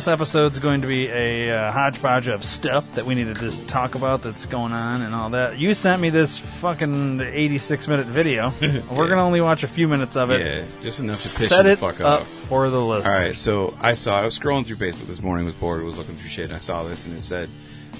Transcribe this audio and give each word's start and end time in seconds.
This 0.00 0.08
episode's 0.08 0.58
going 0.58 0.80
to 0.80 0.86
be 0.86 1.08
a 1.08 1.50
uh, 1.50 1.70
hodgepodge 1.70 2.26
of 2.26 2.42
stuff 2.42 2.90
that 2.94 3.04
we 3.04 3.14
need 3.14 3.24
to 3.24 3.34
just 3.34 3.68
talk 3.68 3.94
about 3.94 4.22
that's 4.22 4.46
going 4.46 4.72
on 4.72 5.02
and 5.02 5.14
all 5.14 5.28
that. 5.28 5.58
You 5.58 5.74
sent 5.74 6.00
me 6.00 6.08
this 6.08 6.38
fucking 6.38 7.20
86 7.20 7.86
minute 7.86 8.06
video. 8.06 8.50
We're 8.62 8.78
going 9.08 9.10
to 9.10 9.20
only 9.20 9.42
watch 9.42 9.62
a 9.62 9.68
few 9.68 9.88
minutes 9.88 10.16
of 10.16 10.30
it. 10.30 10.40
Yeah, 10.40 10.80
just 10.80 11.00
enough 11.00 11.20
to 11.20 11.28
piss 11.28 11.48
Set 11.50 11.64
the 11.64 11.76
fuck 11.76 12.00
up 12.00 12.22
off. 12.22 12.26
for 12.26 12.70
the 12.70 12.80
listeners. 12.80 13.12
All 13.12 13.20
right, 13.20 13.36
so 13.36 13.74
I 13.78 13.92
saw 13.92 14.18
I 14.18 14.24
was 14.24 14.38
scrolling 14.38 14.64
through 14.64 14.76
Facebook 14.76 15.06
this 15.06 15.20
morning, 15.20 15.44
was 15.44 15.54
bored, 15.54 15.84
was 15.84 15.98
looking 15.98 16.16
through 16.16 16.30
shit, 16.30 16.46
and 16.46 16.54
I 16.54 16.60
saw 16.60 16.82
this, 16.82 17.04
and 17.04 17.14
it 17.14 17.20
said, 17.20 17.50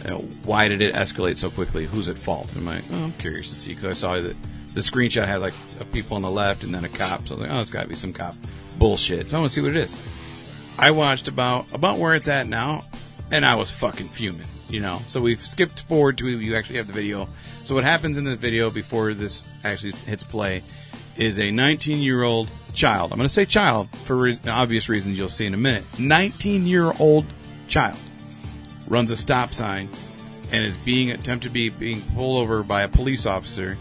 you 0.02 0.10
know, 0.10 0.18
"Why 0.46 0.68
did 0.68 0.80
it 0.80 0.94
escalate 0.94 1.36
so 1.36 1.50
quickly? 1.50 1.84
Who's 1.84 2.08
at 2.08 2.16
fault?" 2.16 2.50
And 2.54 2.66
I'm 2.66 2.76
like, 2.76 2.84
oh, 2.92 3.04
I'm 3.04 3.12
curious 3.12 3.50
to 3.50 3.54
see 3.54 3.74
because 3.74 3.84
I 3.84 3.92
saw 3.92 4.14
that 4.18 4.36
the 4.72 4.80
screenshot 4.80 5.26
had 5.26 5.42
like 5.42 5.54
a 5.78 5.84
people 5.84 6.16
on 6.16 6.22
the 6.22 6.30
left 6.30 6.64
and 6.64 6.72
then 6.72 6.82
a 6.82 6.88
cop. 6.88 7.28
So 7.28 7.34
I 7.34 7.38
was 7.38 7.46
like, 7.46 7.58
oh, 7.58 7.60
it's 7.60 7.70
got 7.70 7.82
to 7.82 7.88
be 7.88 7.94
some 7.94 8.14
cop 8.14 8.36
bullshit. 8.78 9.28
So 9.28 9.36
I 9.36 9.40
want 9.40 9.50
to 9.50 9.54
see 9.54 9.60
what 9.60 9.72
it 9.72 9.76
is. 9.76 10.19
I 10.78 10.90
watched 10.92 11.28
about 11.28 11.72
about 11.74 11.98
where 11.98 12.14
it's 12.14 12.28
at 12.28 12.46
now, 12.46 12.82
and 13.30 13.44
I 13.44 13.54
was 13.56 13.70
fucking 13.70 14.08
fuming. 14.08 14.46
You 14.68 14.80
know, 14.80 15.00
so 15.08 15.20
we've 15.20 15.44
skipped 15.44 15.82
forward 15.82 16.18
to 16.18 16.28
you 16.28 16.54
actually 16.54 16.76
have 16.76 16.86
the 16.86 16.92
video. 16.92 17.28
So 17.64 17.74
what 17.74 17.82
happens 17.82 18.18
in 18.18 18.24
this 18.24 18.38
video 18.38 18.70
before 18.70 19.14
this 19.14 19.44
actually 19.64 19.92
hits 19.92 20.22
play 20.22 20.62
is 21.16 21.40
a 21.40 21.50
19 21.50 21.98
year 21.98 22.22
old 22.22 22.48
child. 22.72 23.12
I'm 23.12 23.18
going 23.18 23.28
to 23.28 23.34
say 23.34 23.44
child 23.44 23.88
for 23.90 24.16
re- 24.16 24.38
obvious 24.46 24.88
reasons 24.88 25.18
you'll 25.18 25.28
see 25.28 25.46
in 25.46 25.54
a 25.54 25.58
minute. 25.58 25.84
19 25.98 26.66
year 26.66 26.92
old 27.00 27.26
child 27.66 27.98
runs 28.88 29.10
a 29.10 29.16
stop 29.16 29.52
sign 29.52 29.88
and 30.52 30.64
is 30.64 30.76
being 30.78 31.10
attempted 31.10 31.48
to 31.48 31.50
be 31.50 31.68
being 31.68 32.00
pulled 32.14 32.42
over 32.42 32.62
by 32.62 32.82
a 32.82 32.88
police 32.88 33.26
officer 33.26 33.78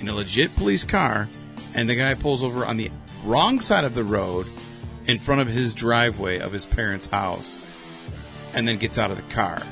in 0.00 0.08
a 0.08 0.14
legit 0.14 0.54
police 0.56 0.84
car, 0.84 1.28
and 1.74 1.88
the 1.88 1.94
guy 1.94 2.14
pulls 2.14 2.42
over 2.42 2.64
on 2.64 2.76
the 2.76 2.90
wrong 3.24 3.60
side 3.60 3.84
of 3.84 3.94
the 3.94 4.04
road 4.04 4.46
in 5.06 5.18
front 5.18 5.40
of 5.40 5.48
his 5.48 5.74
driveway 5.74 6.38
of 6.38 6.52
his 6.52 6.66
parents' 6.66 7.06
house, 7.06 7.58
and 8.54 8.66
then 8.66 8.78
gets 8.78 8.98
out 8.98 9.10
of 9.10 9.16
the 9.16 9.34
car. 9.34 9.62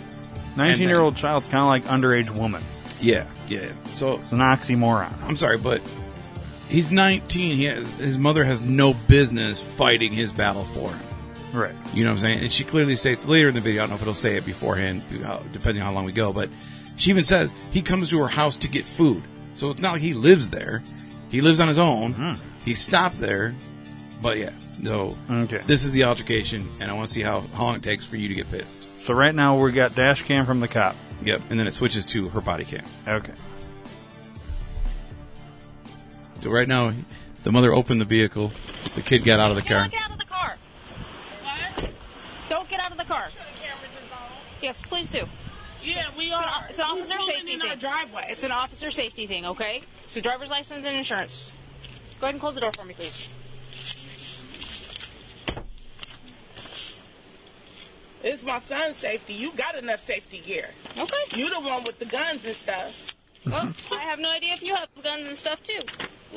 19 0.57 0.89
year 0.89 1.01
old 1.01 1.17
child's 1.17 1.49
kind 1.49 1.63
of 1.63 1.69
like 1.69 1.85
underage 1.85 2.31
woman. 2.31 2.63
Yeah, 3.01 3.27
yeah. 3.49 3.73
So 3.95 4.17
It's 4.17 4.33
an 4.33 4.39
oxymoron. 4.39 5.15
I'm 5.23 5.37
sorry, 5.37 5.59
but 5.59 5.81
he's 6.69 6.93
19. 6.93 7.57
He 7.57 7.65
has, 7.65 7.91
his 7.99 8.19
mother 8.19 8.45
has 8.45 8.63
no 8.63 8.95
business 8.95 9.61
fighting 9.61 10.13
his 10.13 10.33
battle 10.33 10.65
for 10.65 10.91
him. 10.91 11.01
Right. 11.53 11.75
You 11.93 12.05
know 12.05 12.11
what 12.11 12.15
I'm 12.15 12.21
saying? 12.21 12.41
And 12.41 12.53
she 12.53 12.65
clearly 12.65 12.97
states 12.97 13.27
later 13.27 13.49
in 13.49 13.55
the 13.55 13.61
video, 13.61 13.83
I 13.83 13.85
don't 13.85 13.91
know 13.91 13.97
if 13.97 14.03
it'll 14.03 14.15
say 14.15 14.37
it 14.37 14.47
beforehand, 14.47 15.03
depending 15.53 15.83
on 15.83 15.87
how 15.89 15.93
long 15.93 16.05
we 16.05 16.13
go, 16.13 16.33
but 16.33 16.49
she 16.97 17.11
even 17.11 17.25
says 17.25 17.53
he 17.73 17.83
comes 17.83 18.09
to 18.11 18.19
her 18.21 18.29
house 18.29 18.57
to 18.59 18.69
get 18.69 18.87
food. 18.87 19.23
So 19.55 19.71
it's 19.71 19.81
not 19.83 19.93
like 19.93 20.01
he 20.01 20.15
lives 20.15 20.51
there. 20.51 20.83
He 21.29 21.41
lives 21.41 21.61
on 21.61 21.69
his 21.69 21.79
own. 21.79 22.13
Hmm. 22.13 22.35
He 22.65 22.75
stopped 22.75 23.19
there. 23.19 23.55
But 24.23 24.39
yeah, 24.39 24.51
so 24.83 25.17
Okay. 25.31 25.59
this 25.67 25.85
is 25.85 25.93
the 25.93 26.05
altercation, 26.05 26.69
and 26.81 26.91
I 26.91 26.95
want 26.95 27.09
to 27.09 27.15
see 27.15 27.23
how, 27.23 27.41
how 27.55 27.65
long 27.65 27.77
it 27.77 27.83
takes 27.83 28.05
for 28.05 28.17
you 28.17 28.29
to 28.29 28.35
get 28.35 28.51
pissed. 28.51 28.87
So 29.05 29.15
right 29.15 29.35
now 29.35 29.59
we 29.59 29.73
got 29.73 29.95
dash 29.95 30.23
cam 30.23 30.47
from 30.47 30.61
the 30.61 30.69
cop. 30.69 30.97
Yep, 31.25 31.43
and 31.51 31.59
then 31.61 31.67
it 31.67 31.73
switches 31.73 32.05
to 32.07 32.29
her 32.31 32.41
body 32.41 32.65
cam. 32.65 32.85
Okay. 33.07 33.33
So 36.41 36.51
right 36.51 36.67
now, 36.67 36.93
the 37.45 37.53
mother 37.53 37.73
opened 37.73 38.01
the 38.01 38.05
vehicle, 38.05 38.51
the 38.95 39.03
kid 39.03 39.25
got 39.25 39.39
out 39.39 39.51
of 39.51 39.57
the 39.57 39.63
car. 39.63 39.83
Don't 39.83 39.93
get 39.93 40.03
out 40.03 40.11
of 40.13 40.19
the 40.19 40.25
car. 40.25 40.57
What? 41.43 41.91
Don't 42.49 42.69
get 42.69 42.81
out 42.81 42.91
of 42.93 42.99
the 42.99 43.05
car. 43.05 43.29
Yes, 44.61 44.83
please 44.83 45.09
do. 45.09 45.25
Yeah, 45.83 46.07
we 46.17 46.27
It's 46.27 46.33
an, 46.41 46.45
are. 46.45 46.67
it's 46.71 46.79
an 46.79 46.85
officer 46.85 47.19
safety 47.19 47.55
in 47.55 47.61
thing. 47.61 47.71
our 47.71 47.77
driveway. 47.77 48.27
It's 48.29 48.45
an 48.45 48.53
officer 48.53 48.93
safety 48.93 49.27
thing, 49.27 49.45
okay? 49.47 49.83
So 50.07 50.21
driver's 50.21 50.51
license 50.51 50.85
and 50.85 50.97
insurance. 50.97 51.51
Go 52.21 52.27
ahead 52.27 52.35
and 52.35 52.41
close 52.41 52.55
the 52.55 52.61
door 52.61 52.71
for 52.73 52.85
me, 52.85 52.95
please. 52.95 53.27
It's 58.23 58.43
my 58.43 58.61
son's 58.61 58.97
safety. 58.97 59.33
You 59.33 59.53
got 59.53 59.75
enough 59.75 60.01
safety 60.01 60.39
gear. 60.39 60.69
Okay. 60.97 61.25
You 61.37 61.51
the 61.51 61.61
one 61.61 61.85
with 61.85 61.99
the 61.99 62.05
guns 62.07 62.45
and 62.45 62.55
stuff. 62.55 63.15
Well, 63.45 63.73
I 63.91 63.97
have 64.03 64.21
no 64.21 64.31
idea 64.31 64.55
if 64.55 64.63
you 64.63 64.75
have 64.75 64.89
guns 65.03 65.27
and 65.27 65.37
stuff 65.37 65.63
too. 65.63 65.81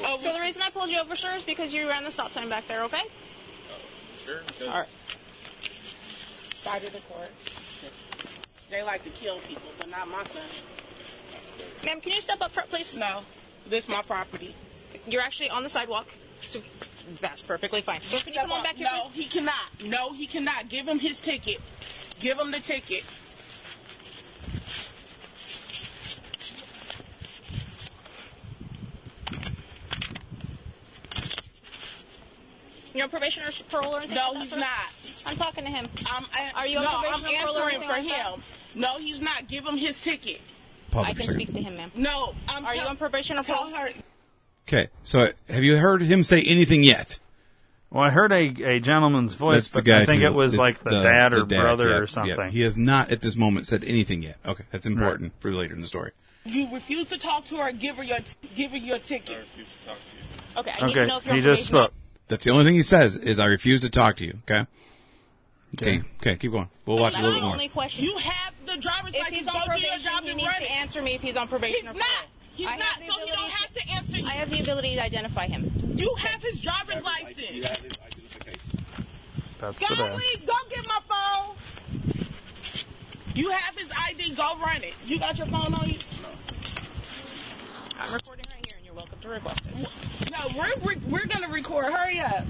Oh, 0.03 0.17
So 0.17 0.33
the 0.33 0.39
reason 0.39 0.61
I 0.63 0.71
pulled 0.71 0.89
you 0.89 0.99
over, 0.99 1.15
sir, 1.15 1.35
is 1.35 1.43
because 1.45 1.73
you 1.73 1.87
ran 1.87 2.03
the 2.03 2.11
stop 2.11 2.33
sign 2.33 2.49
back 2.49 2.67
there, 2.67 2.83
okay? 2.85 3.03
sure. 4.25 4.41
All 4.63 4.79
right. 4.79 4.87
Side 6.55 6.83
of 6.83 6.93
the 6.93 6.99
court. 7.01 7.29
They 8.71 8.81
like 8.81 9.03
to 9.03 9.09
kill 9.11 9.37
people, 9.47 9.69
but 9.77 9.89
not 9.89 10.07
my 10.07 10.23
son. 10.25 10.41
Ma'am, 11.85 12.01
can 12.01 12.11
you 12.13 12.21
step 12.21 12.41
up 12.41 12.51
front, 12.51 12.69
please? 12.71 12.95
No, 12.95 13.21
this 13.69 13.83
is 13.83 13.89
my 13.89 14.01
property. 14.01 14.55
You're 15.07 15.21
actually 15.21 15.51
on 15.51 15.61
the 15.61 15.69
sidewalk, 15.69 16.07
so 16.41 16.59
that's 17.21 17.41
perfectly 17.41 17.81
fine. 17.81 18.01
So 18.01 18.17
can 18.19 18.33
you 18.33 18.39
come 18.41 18.51
on 18.51 18.63
back 18.63 18.75
here, 18.75 18.87
No, 18.91 19.09
please? 19.13 19.23
he 19.23 19.29
cannot. 19.29 19.83
No, 19.85 20.13
he 20.13 20.27
cannot. 20.27 20.69
Give 20.69 20.87
him 20.87 20.99
his 20.99 21.19
ticket. 21.19 21.61
Give 22.19 22.37
him 22.39 22.51
the 22.51 22.59
ticket. 22.59 23.03
You're 32.93 33.03
on 33.03 33.09
probation 33.09 33.43
or 33.43 33.51
parole 33.69 33.95
or 33.95 33.99
anything? 33.99 34.15
No, 34.15 34.31
like 34.31 34.41
he's 34.43 34.49
sir? 34.51 34.57
not. 34.59 34.69
I'm 35.25 35.35
talking 35.35 35.65
to 35.65 35.69
him. 35.69 35.87
I'm, 36.09 36.25
I, 36.33 36.51
Are 36.55 36.67
you 36.67 36.77
on 36.77 36.83
no, 36.85 36.89
probation 36.91 37.25
I'm 37.25 37.33
or 37.35 37.37
parole 37.39 37.57
or 37.57 37.61
answering 37.63 37.75
anything 37.75 37.89
for 37.89 37.93
like 37.93 38.07
that? 38.07 38.33
him. 38.35 38.43
No, 38.75 38.97
he's 38.97 39.21
not. 39.21 39.47
Give 39.49 39.65
him 39.65 39.75
his 39.77 40.01
ticket. 40.01 40.39
Pause 40.91 41.05
I 41.05 41.09
it 41.09 41.15
for 41.17 41.21
a 41.21 41.25
can 41.25 41.31
second. 41.33 41.41
speak 41.41 41.55
to 41.55 41.61
him, 41.61 41.75
ma'am. 41.75 41.91
No, 41.95 42.35
I'm 42.47 42.65
Are 42.65 42.73
you 42.73 42.79
tell- 42.81 42.89
on 42.89 42.97
probation 42.97 43.37
or 43.37 43.43
Tell 43.43 43.57
parole? 43.69 43.75
her. 43.75 43.89
Okay, 44.67 44.87
so 45.03 45.29
have 45.49 45.63
you 45.63 45.77
heard 45.77 46.01
him 46.01 46.23
say 46.23 46.41
anything 46.41 46.83
yet? 46.83 47.19
Well, 47.91 48.03
I 48.03 48.09
heard 48.09 48.31
a, 48.31 48.63
a 48.63 48.79
gentleman's 48.79 49.35
voice, 49.35 49.55
That's 49.55 49.71
the 49.71 49.77
but 49.79 49.85
guy. 49.85 50.01
I 50.01 50.05
think 50.05 50.21
too. 50.21 50.27
it 50.27 50.33
was 50.33 50.53
It's 50.53 50.59
like 50.59 50.83
the, 50.83 50.89
dad 51.03 51.33
or 51.33 51.39
the 51.41 51.45
dad, 51.45 51.61
brother 51.61 51.89
yeah, 51.89 51.95
or 51.97 52.07
something. 52.07 52.35
yeah. 52.37 52.49
He 52.49 52.61
has 52.61 52.77
not 52.77 53.11
at 53.11 53.21
this 53.21 53.35
moment 53.35 53.67
said 53.67 53.83
anything 53.85 54.23
yet. 54.23 54.37
Okay, 54.45 54.63
that's 54.71 54.85
important 54.87 55.33
for 55.39 55.51
later 55.51 55.75
in 55.75 55.81
the 55.81 55.87
story. 55.87 56.11
You 56.45 56.67
refuse 56.73 57.07
to 57.09 57.17
talk 57.17 57.45
to 57.45 57.57
her. 57.57 57.71
Give 57.71 57.95
her 57.97 58.03
your 58.03 58.17
give 58.55 58.71
her 58.71 58.77
your 58.77 58.99
ticket. 58.99 59.45
Okay, 60.57 60.71
I 60.79 60.85
need 60.87 60.93
to 60.93 60.99
Okay, 61.01 61.05
know 61.07 61.17
if 61.17 61.25
you're 61.25 61.35
he 61.35 61.41
just 61.41 61.65
spoke. 61.65 61.93
That's 62.27 62.43
the 62.43 62.51
only 62.51 62.65
thing 62.65 62.75
he 62.75 62.81
says 62.81 63.15
is 63.17 63.39
I 63.39 63.45
refuse 63.45 63.81
to 63.81 63.89
talk 63.89 64.17
to 64.17 64.25
you. 64.25 64.39
Okay. 64.49 64.65
Okay. 65.75 65.97
Okay. 65.99 66.07
Okay. 66.21 66.35
Keep 66.37 66.51
going. 66.51 66.69
We'll 66.85 66.97
watch 66.99 67.13
a 67.13 67.15
That's 67.17 67.23
little 67.25 67.39
bit 67.39 67.43
more. 67.43 67.53
only 67.53 67.69
question. 67.69 68.05
You 68.05 68.17
have 68.17 68.53
the 68.65 68.77
driver's 68.77 69.13
if 69.13 69.19
license. 69.19 69.37
he's 69.37 69.47
on 69.47 69.53
Go 69.53 69.59
do 69.59 69.65
your 69.65 69.89
probation, 69.91 70.01
job 70.01 70.23
he 70.23 70.29
and 70.29 70.37
needs 70.37 70.47
run 70.51 70.61
to 70.61 70.63
it. 70.65 70.71
answer 70.71 71.01
me 71.01 71.13
if 71.13 71.21
he's 71.21 71.37
on 71.37 71.47
probation 71.47 71.81
He's 71.81 71.89
or 71.89 71.93
not. 71.93 72.25
Parole. 72.55 72.67
He's 72.67 72.67
I 72.67 72.75
not. 72.77 72.83
have 72.83 72.99
the 73.05 73.11
So 73.11 73.19
he 73.19 73.25
don't 73.27 73.39
ability 73.39 73.51
have 73.51 73.73
to 73.73 73.89
answer 73.95 74.17
you. 74.17 74.25
I 74.25 74.31
have 74.31 74.49
the 74.49 74.59
ability 74.61 74.95
to 74.95 75.03
identify 75.03 75.47
him. 75.47 75.71
You 75.95 76.15
have 76.15 76.41
his 76.41 76.61
driver's 76.61 77.03
license. 77.03 77.67
That's 79.59 79.79
the 79.79 79.85
dad. 79.87 79.97
Golly, 79.97 80.45
go 80.45 80.53
get 80.69 80.87
my 80.87 80.99
phone. 81.07 81.55
You 83.35 83.49
have 83.49 83.77
his 83.77 83.91
ID. 83.97 84.35
Go 84.35 84.57
run 84.65 84.83
it. 84.83 84.93
You 85.05 85.19
got 85.19 85.37
your 85.37 85.47
phone 85.47 85.73
on 85.73 85.89
you? 85.89 85.97
No. 86.21 86.29
I'm 87.99 88.13
recording 88.13 88.45
right 88.53 88.65
here, 88.65 88.77
and 88.77 88.85
you're 88.85 88.93
welcome 88.93 89.19
to 89.21 89.29
request 89.29 89.61
it. 89.67 90.31
No, 90.31 90.37
we're 90.57 90.75
we're, 90.85 91.09
we're 91.09 91.25
gonna 91.25 91.49
record. 91.49 91.85
Hurry 91.85 92.19
up. 92.19 92.45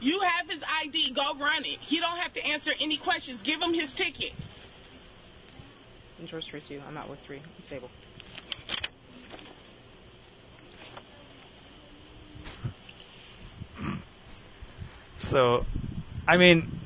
You 0.00 0.20
have 0.20 0.50
his 0.50 0.62
ID. 0.82 1.12
Go 1.12 1.34
run 1.38 1.64
it. 1.64 1.78
He 1.80 1.98
don't 1.98 2.18
have 2.18 2.32
to 2.34 2.46
answer 2.46 2.72
any 2.80 2.98
questions. 2.98 3.40
Give 3.42 3.60
him 3.62 3.72
his 3.72 3.94
ticket. 3.94 4.32
Insurance 6.24 6.46
three 6.46 6.60
two. 6.62 6.80
I'm 6.88 6.96
out 6.96 7.10
with 7.10 7.20
three. 7.20 7.36
I'm 7.36 7.64
stable. 7.64 7.90
So, 15.18 15.66
I 16.26 16.38
mean, 16.38 16.80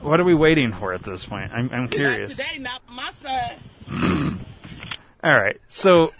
what 0.00 0.20
are 0.20 0.24
we 0.24 0.32
waiting 0.32 0.72
for 0.72 0.94
at 0.94 1.02
this 1.02 1.26
point? 1.26 1.52
I'm, 1.52 1.68
I'm 1.70 1.82
Not 1.82 1.90
curious. 1.90 2.30
today, 2.30 2.56
not 2.58 2.80
my 2.88 3.10
son. 3.20 4.40
All 5.22 5.36
right, 5.36 5.60
so 5.68 6.14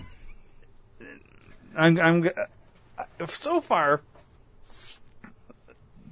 I'm, 1.75 1.99
I'm 1.99 2.29
uh, 2.99 3.27
so 3.29 3.63
far. 3.63 4.03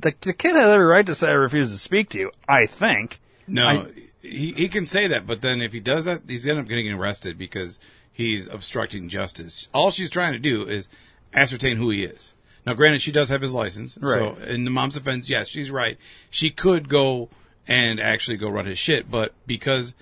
The, 0.00 0.14
the 0.22 0.32
kid 0.32 0.56
has 0.56 0.68
every 0.68 0.86
right 0.86 1.04
to 1.04 1.14
say 1.14 1.28
I 1.28 1.32
refuse 1.32 1.70
to 1.70 1.78
speak 1.78 2.08
to 2.10 2.18
you. 2.18 2.32
I 2.48 2.64
think. 2.64 3.20
No, 3.52 3.66
I- 3.66 3.86
he 4.22 4.52
he 4.52 4.68
can 4.68 4.84
say 4.86 5.06
that, 5.06 5.26
but 5.26 5.40
then 5.42 5.60
if 5.62 5.72
he 5.72 5.80
does 5.80 6.04
that, 6.04 6.22
he's 6.28 6.46
end 6.46 6.58
up 6.58 6.68
getting 6.68 6.90
arrested 6.92 7.38
because 7.38 7.80
he's 8.12 8.46
obstructing 8.48 9.08
justice. 9.08 9.68
All 9.72 9.90
she's 9.90 10.10
trying 10.10 10.34
to 10.34 10.38
do 10.38 10.62
is 10.66 10.88
ascertain 11.32 11.76
who 11.76 11.90
he 11.90 12.04
is. 12.04 12.34
Now, 12.66 12.74
granted, 12.74 13.00
she 13.00 13.12
does 13.12 13.30
have 13.30 13.40
his 13.40 13.54
license, 13.54 13.96
so 14.02 14.34
in 14.46 14.64
the 14.64 14.70
mom's 14.70 14.94
defense, 14.94 15.30
yes, 15.30 15.48
she's 15.48 15.70
right. 15.70 15.96
She 16.28 16.50
could 16.50 16.90
go 16.90 17.30
and 17.66 17.98
actually 17.98 18.36
go 18.36 18.50
run 18.50 18.66
his 18.66 18.78
shit, 18.78 19.10
but 19.10 19.32
because 19.46 19.94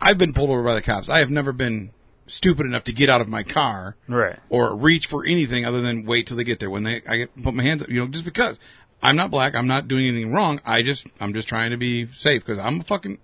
I've 0.00 0.18
been 0.18 0.32
pulled 0.32 0.50
over 0.50 0.62
by 0.62 0.74
the 0.74 0.82
cops, 0.82 1.08
I 1.08 1.18
have 1.18 1.30
never 1.30 1.52
been 1.52 1.90
stupid 2.28 2.66
enough 2.66 2.84
to 2.84 2.92
get 2.92 3.08
out 3.08 3.20
of 3.20 3.28
my 3.28 3.42
car 3.42 3.96
Right. 4.06 4.38
or 4.48 4.76
reach 4.76 5.06
for 5.08 5.24
anything 5.24 5.64
other 5.64 5.80
than 5.80 6.04
wait 6.04 6.26
till 6.28 6.36
they 6.36 6.44
get 6.44 6.60
there. 6.60 6.70
When 6.70 6.84
they, 6.84 7.02
I 7.08 7.16
get, 7.16 7.42
put 7.42 7.54
my 7.54 7.62
hands 7.64 7.82
up, 7.82 7.88
you 7.88 7.98
know, 8.00 8.06
just 8.06 8.24
because 8.24 8.60
I'm 9.02 9.16
not 9.16 9.30
black, 9.30 9.54
I'm 9.54 9.66
not 9.66 9.88
doing 9.88 10.06
anything 10.06 10.32
wrong. 10.32 10.60
I 10.64 10.82
just, 10.82 11.06
I'm 11.20 11.32
just 11.32 11.48
trying 11.48 11.70
to 11.70 11.76
be 11.76 12.06
safe 12.06 12.44
because 12.44 12.58
I'm 12.58 12.80
fucking, 12.80 13.18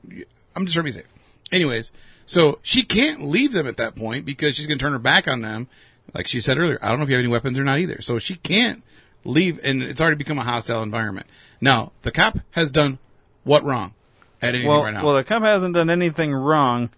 I'm 0.55 0.67
just 0.67 0.75
trying 0.75 0.87
to 0.87 0.93
be 0.93 0.93
safe. 0.93 1.09
Anyways, 1.53 1.93
so 2.27 2.59
she 2.63 2.83
can't 2.83 3.23
leave 3.23 3.53
them 3.53 3.67
at 3.67 3.77
that 3.77 3.97
point 3.97 4.25
because 4.25 4.57
she's 4.57 4.67
going 4.67 4.79
to 4.79 4.83
turn 4.83 4.93
her 4.93 4.99
back 4.99 5.29
on 5.29 5.43
them. 5.43 5.69
Like 6.13 6.29
she 6.29 6.41
said 6.41 6.59
earlier, 6.59 6.79
I 6.81 6.89
don't 6.89 6.99
know 6.99 7.05
if 7.05 7.09
you 7.11 7.17
have 7.17 7.25
any 7.25 7.33
weapons 7.33 7.59
or 7.59 7.65
not 7.65 7.79
either. 7.79 8.01
So 8.01 8.19
she 8.19 8.37
can't 8.37 8.83
leave 9.25 9.59
and 9.65 9.83
it's 9.83 10.01
already 10.01 10.17
become 10.17 10.39
a 10.39 10.45
hostile 10.45 10.83
environment. 10.83 11.27
Now, 11.61 11.93
the 12.03 12.11
cop 12.11 12.39
has 12.53 12.71
done 12.71 12.99
what 13.43 13.65
wrong 13.65 13.95
at 14.41 14.51
anything 14.51 14.69
Well, 14.69 14.83
right 14.83 14.95
now? 14.95 15.05
well, 15.05 15.17
the 15.17 15.25
cop 15.25 15.43
hasn't 15.43 15.75
done 15.75 15.91
anything 15.91 16.33
wrong. 16.33 16.91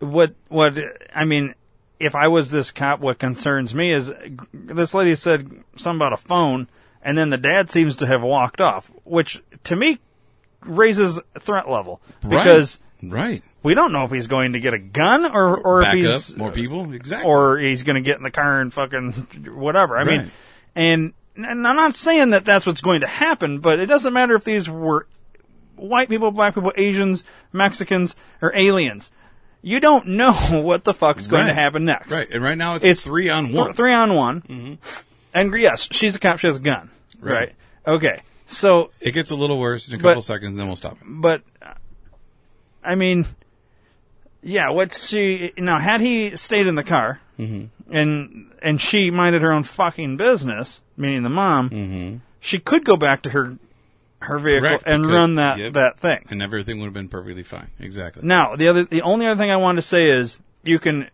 What, 0.00 0.34
what, 0.48 0.78
I 1.14 1.24
mean, 1.24 1.54
if 1.98 2.14
I 2.14 2.28
was 2.28 2.50
this 2.50 2.70
cop, 2.70 3.00
what 3.00 3.18
concerns 3.18 3.74
me 3.74 3.92
is 3.92 4.12
this 4.52 4.94
lady 4.94 5.14
said 5.14 5.50
something 5.76 5.98
about 5.98 6.12
a 6.12 6.16
phone, 6.16 6.68
and 7.08 7.16
then 7.16 7.30
the 7.30 7.38
dad 7.38 7.70
seems 7.70 7.96
to 7.96 8.06
have 8.06 8.20
walked 8.20 8.60
off, 8.60 8.92
which 9.04 9.42
to 9.64 9.74
me 9.74 9.98
raises 10.60 11.18
threat 11.40 11.66
level 11.66 12.02
because 12.28 12.78
right. 13.02 13.12
right. 13.12 13.42
we 13.62 13.72
don't 13.72 13.92
know 13.92 14.04
if 14.04 14.10
he's 14.10 14.26
going 14.26 14.52
to 14.52 14.60
get 14.60 14.74
a 14.74 14.78
gun 14.78 15.24
or, 15.24 15.56
or 15.56 15.80
Back 15.80 15.94
if 15.96 16.00
he's 16.04 16.32
up, 16.32 16.36
more 16.36 16.52
people, 16.52 16.92
exactly. 16.92 17.26
or 17.26 17.56
he's 17.56 17.82
going 17.82 17.94
to 17.94 18.02
get 18.02 18.18
in 18.18 18.24
the 18.24 18.30
car 18.30 18.60
and 18.60 18.74
fucking 18.74 19.12
whatever. 19.54 19.96
I 19.96 20.02
Right. 20.02 20.20
mean, 20.20 20.30
and, 20.74 21.12
and 21.36 21.66
I'm 21.66 21.76
not 21.76 21.96
saying 21.96 22.28
that 22.30 22.44
that's 22.44 22.66
what's 22.66 22.82
going 22.82 23.00
to 23.00 23.06
happen, 23.06 23.60
but 23.60 23.78
it 23.80 23.86
doesn't 23.86 24.12
matter 24.12 24.34
if 24.34 24.44
these 24.44 24.68
were 24.68 25.06
white 25.76 26.10
people, 26.10 26.30
black 26.30 26.54
people, 26.56 26.74
Asians, 26.76 27.24
Mexicans, 27.54 28.16
or 28.42 28.54
aliens. 28.54 29.10
You 29.62 29.80
don't 29.80 30.08
know 30.08 30.32
what 30.50 30.84
the 30.84 30.92
fuck's 30.92 31.26
going 31.26 31.46
to 31.46 31.54
happen 31.54 31.86
next. 31.86 32.10
Right, 32.10 32.28
and 32.30 32.42
right 32.44 32.58
now 32.58 32.74
it's, 32.74 32.84
It's 32.84 33.02
three 33.04 33.30
on 33.30 33.46
Th- 33.46 33.56
one. 33.56 33.72
three 33.72 33.94
on 33.94 34.14
one. 34.14 34.42
Mm-hmm. 34.42 34.74
And 35.34 35.54
yes, 35.60 35.88
she's 35.90 36.16
a 36.16 36.18
cop. 36.18 36.38
She 36.38 36.46
has 36.48 36.56
a 36.56 36.60
gun. 36.60 36.90
Right. 37.20 37.54
Okay. 37.86 38.22
So, 38.46 38.90
It 39.00 39.10
gets 39.12 39.30
a 39.30 39.36
little 39.36 39.58
worse 39.58 39.88
in 39.88 39.94
a 39.94 39.98
couple 39.98 40.14
But- 40.16 40.24
seconds, 40.24 40.56
then 40.56 40.66
we'll 40.66 40.76
stop 40.76 40.92
it. 40.94 40.98
but 41.04 41.42
I 42.84 42.94
mean, 42.94 43.26
yeah. 44.42 44.70
What 44.70 44.94
she 44.94 45.52
now 45.58 45.78
had 45.78 46.00
he 46.00 46.36
stayed 46.36 46.66
in 46.66 46.74
the 46.74 46.84
car 46.84 47.20
Mm-hmm. 47.38 47.94
and 47.94 48.50
and 48.62 48.80
she 48.80 49.10
minded 49.10 49.42
her 49.42 49.52
own 49.52 49.62
fucking 49.62 50.16
business, 50.16 50.80
meaning 50.96 51.22
the 51.22 51.28
mom, 51.28 51.70
Mm-hmm. 51.70 52.16
she 52.40 52.58
could 52.58 52.84
go 52.84 52.96
back 52.96 53.22
to 53.22 53.30
her 53.30 53.56
her 54.20 54.38
vehicle 54.38 54.68
Correct, 54.68 54.82
and 54.86 55.02
because- 55.02 55.14
run 55.14 55.34
that 55.36 55.58
yep. 55.58 55.72
that 55.74 56.00
thing. 56.00 56.24
and 56.30 56.42
everything 56.42 56.78
would 56.78 56.86
have 56.86 56.94
been 56.94 57.08
perfectly 57.08 57.42
fine. 57.44 57.70
Exactly. 57.78 58.22
Now, 58.24 58.56
the 58.56 58.66
other, 58.68 58.84
the 58.84 59.02
only 59.02 59.26
other 59.26 59.38
thing 59.38 59.50
I 59.52 59.56
wanted 59.56 59.82
to 59.82 59.86
say 59.86 60.10
is 60.10 60.38
you 60.64 60.78
can 60.80 61.08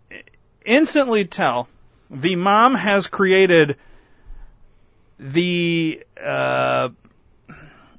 instantly 0.64 1.26
tell 1.26 1.68
the 2.10 2.36
mom 2.36 2.76
has 2.76 3.06
created 3.06 3.76
the 5.18 6.04
uh, 6.22 6.88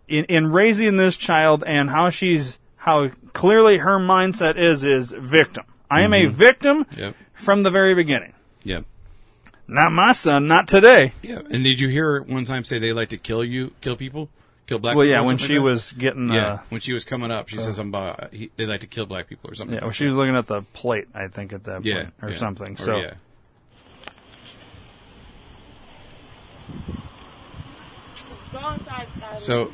in 0.07 0.25
in 0.25 0.51
raising 0.51 0.97
this 0.97 1.17
child 1.17 1.63
and 1.65 1.89
how 1.89 2.09
she's 2.09 2.59
how 2.77 3.09
clearly 3.33 3.77
her 3.77 3.97
mindset 3.99 4.57
is 4.57 4.83
is 4.83 5.11
victim. 5.11 5.65
I 5.89 6.01
am 6.01 6.13
a 6.13 6.25
victim 6.25 6.85
Yep. 6.97 7.15
from 7.35 7.63
the 7.63 7.69
very 7.71 7.93
beginning. 7.93 8.33
Yep. 8.63 8.85
Not 9.67 9.91
my 9.91 10.11
son, 10.11 10.47
not 10.47 10.67
today. 10.67 11.13
Yeah. 11.21 11.39
And 11.39 11.63
did 11.63 11.79
you 11.79 11.87
hear 11.89 12.13
her 12.13 12.21
one 12.21 12.45
time 12.45 12.63
say 12.63 12.77
they 12.79 12.93
like 12.93 13.09
to 13.09 13.17
kill 13.17 13.43
you, 13.43 13.71
kill 13.81 13.95
people, 13.95 14.29
kill 14.67 14.77
black? 14.79 14.95
Well, 14.95 15.05
people 15.05 15.11
yeah, 15.11 15.21
when 15.21 15.37
she 15.37 15.57
like 15.57 15.63
was 15.63 15.91
getting, 15.93 16.29
Yeah, 16.29 16.47
uh, 16.47 16.59
when 16.69 16.81
she 16.81 16.93
was 16.93 17.03
coming 17.05 17.31
up, 17.31 17.47
she 17.49 17.57
said 17.59 17.73
something 17.73 17.89
about 17.89 18.23
uh, 18.23 18.27
he, 18.31 18.51
they 18.57 18.65
like 18.67 18.81
to 18.81 18.87
kill 18.87 19.05
black 19.07 19.27
people 19.27 19.49
or 19.49 19.55
something. 19.55 19.73
yeah, 19.75 19.81
well, 19.81 19.87
like 19.89 19.95
she 19.95 20.05
was 20.05 20.15
looking 20.15 20.35
at 20.35 20.45
the 20.47 20.61
plate, 20.73 21.07
I 21.15 21.27
think, 21.29 21.51
at 21.53 21.63
that 21.63 21.81
that. 21.83 21.89
yeah, 21.89 21.95
point, 21.95 22.13
or 22.21 22.29
yeah. 22.29 22.37
something. 22.37 22.73
Or, 22.73 22.77
so, 22.77 22.97
yeah. 22.97 23.13
Go 23.13 23.23
inside, 25.75 26.64
Skylar. 26.64 26.64
So 29.37 29.71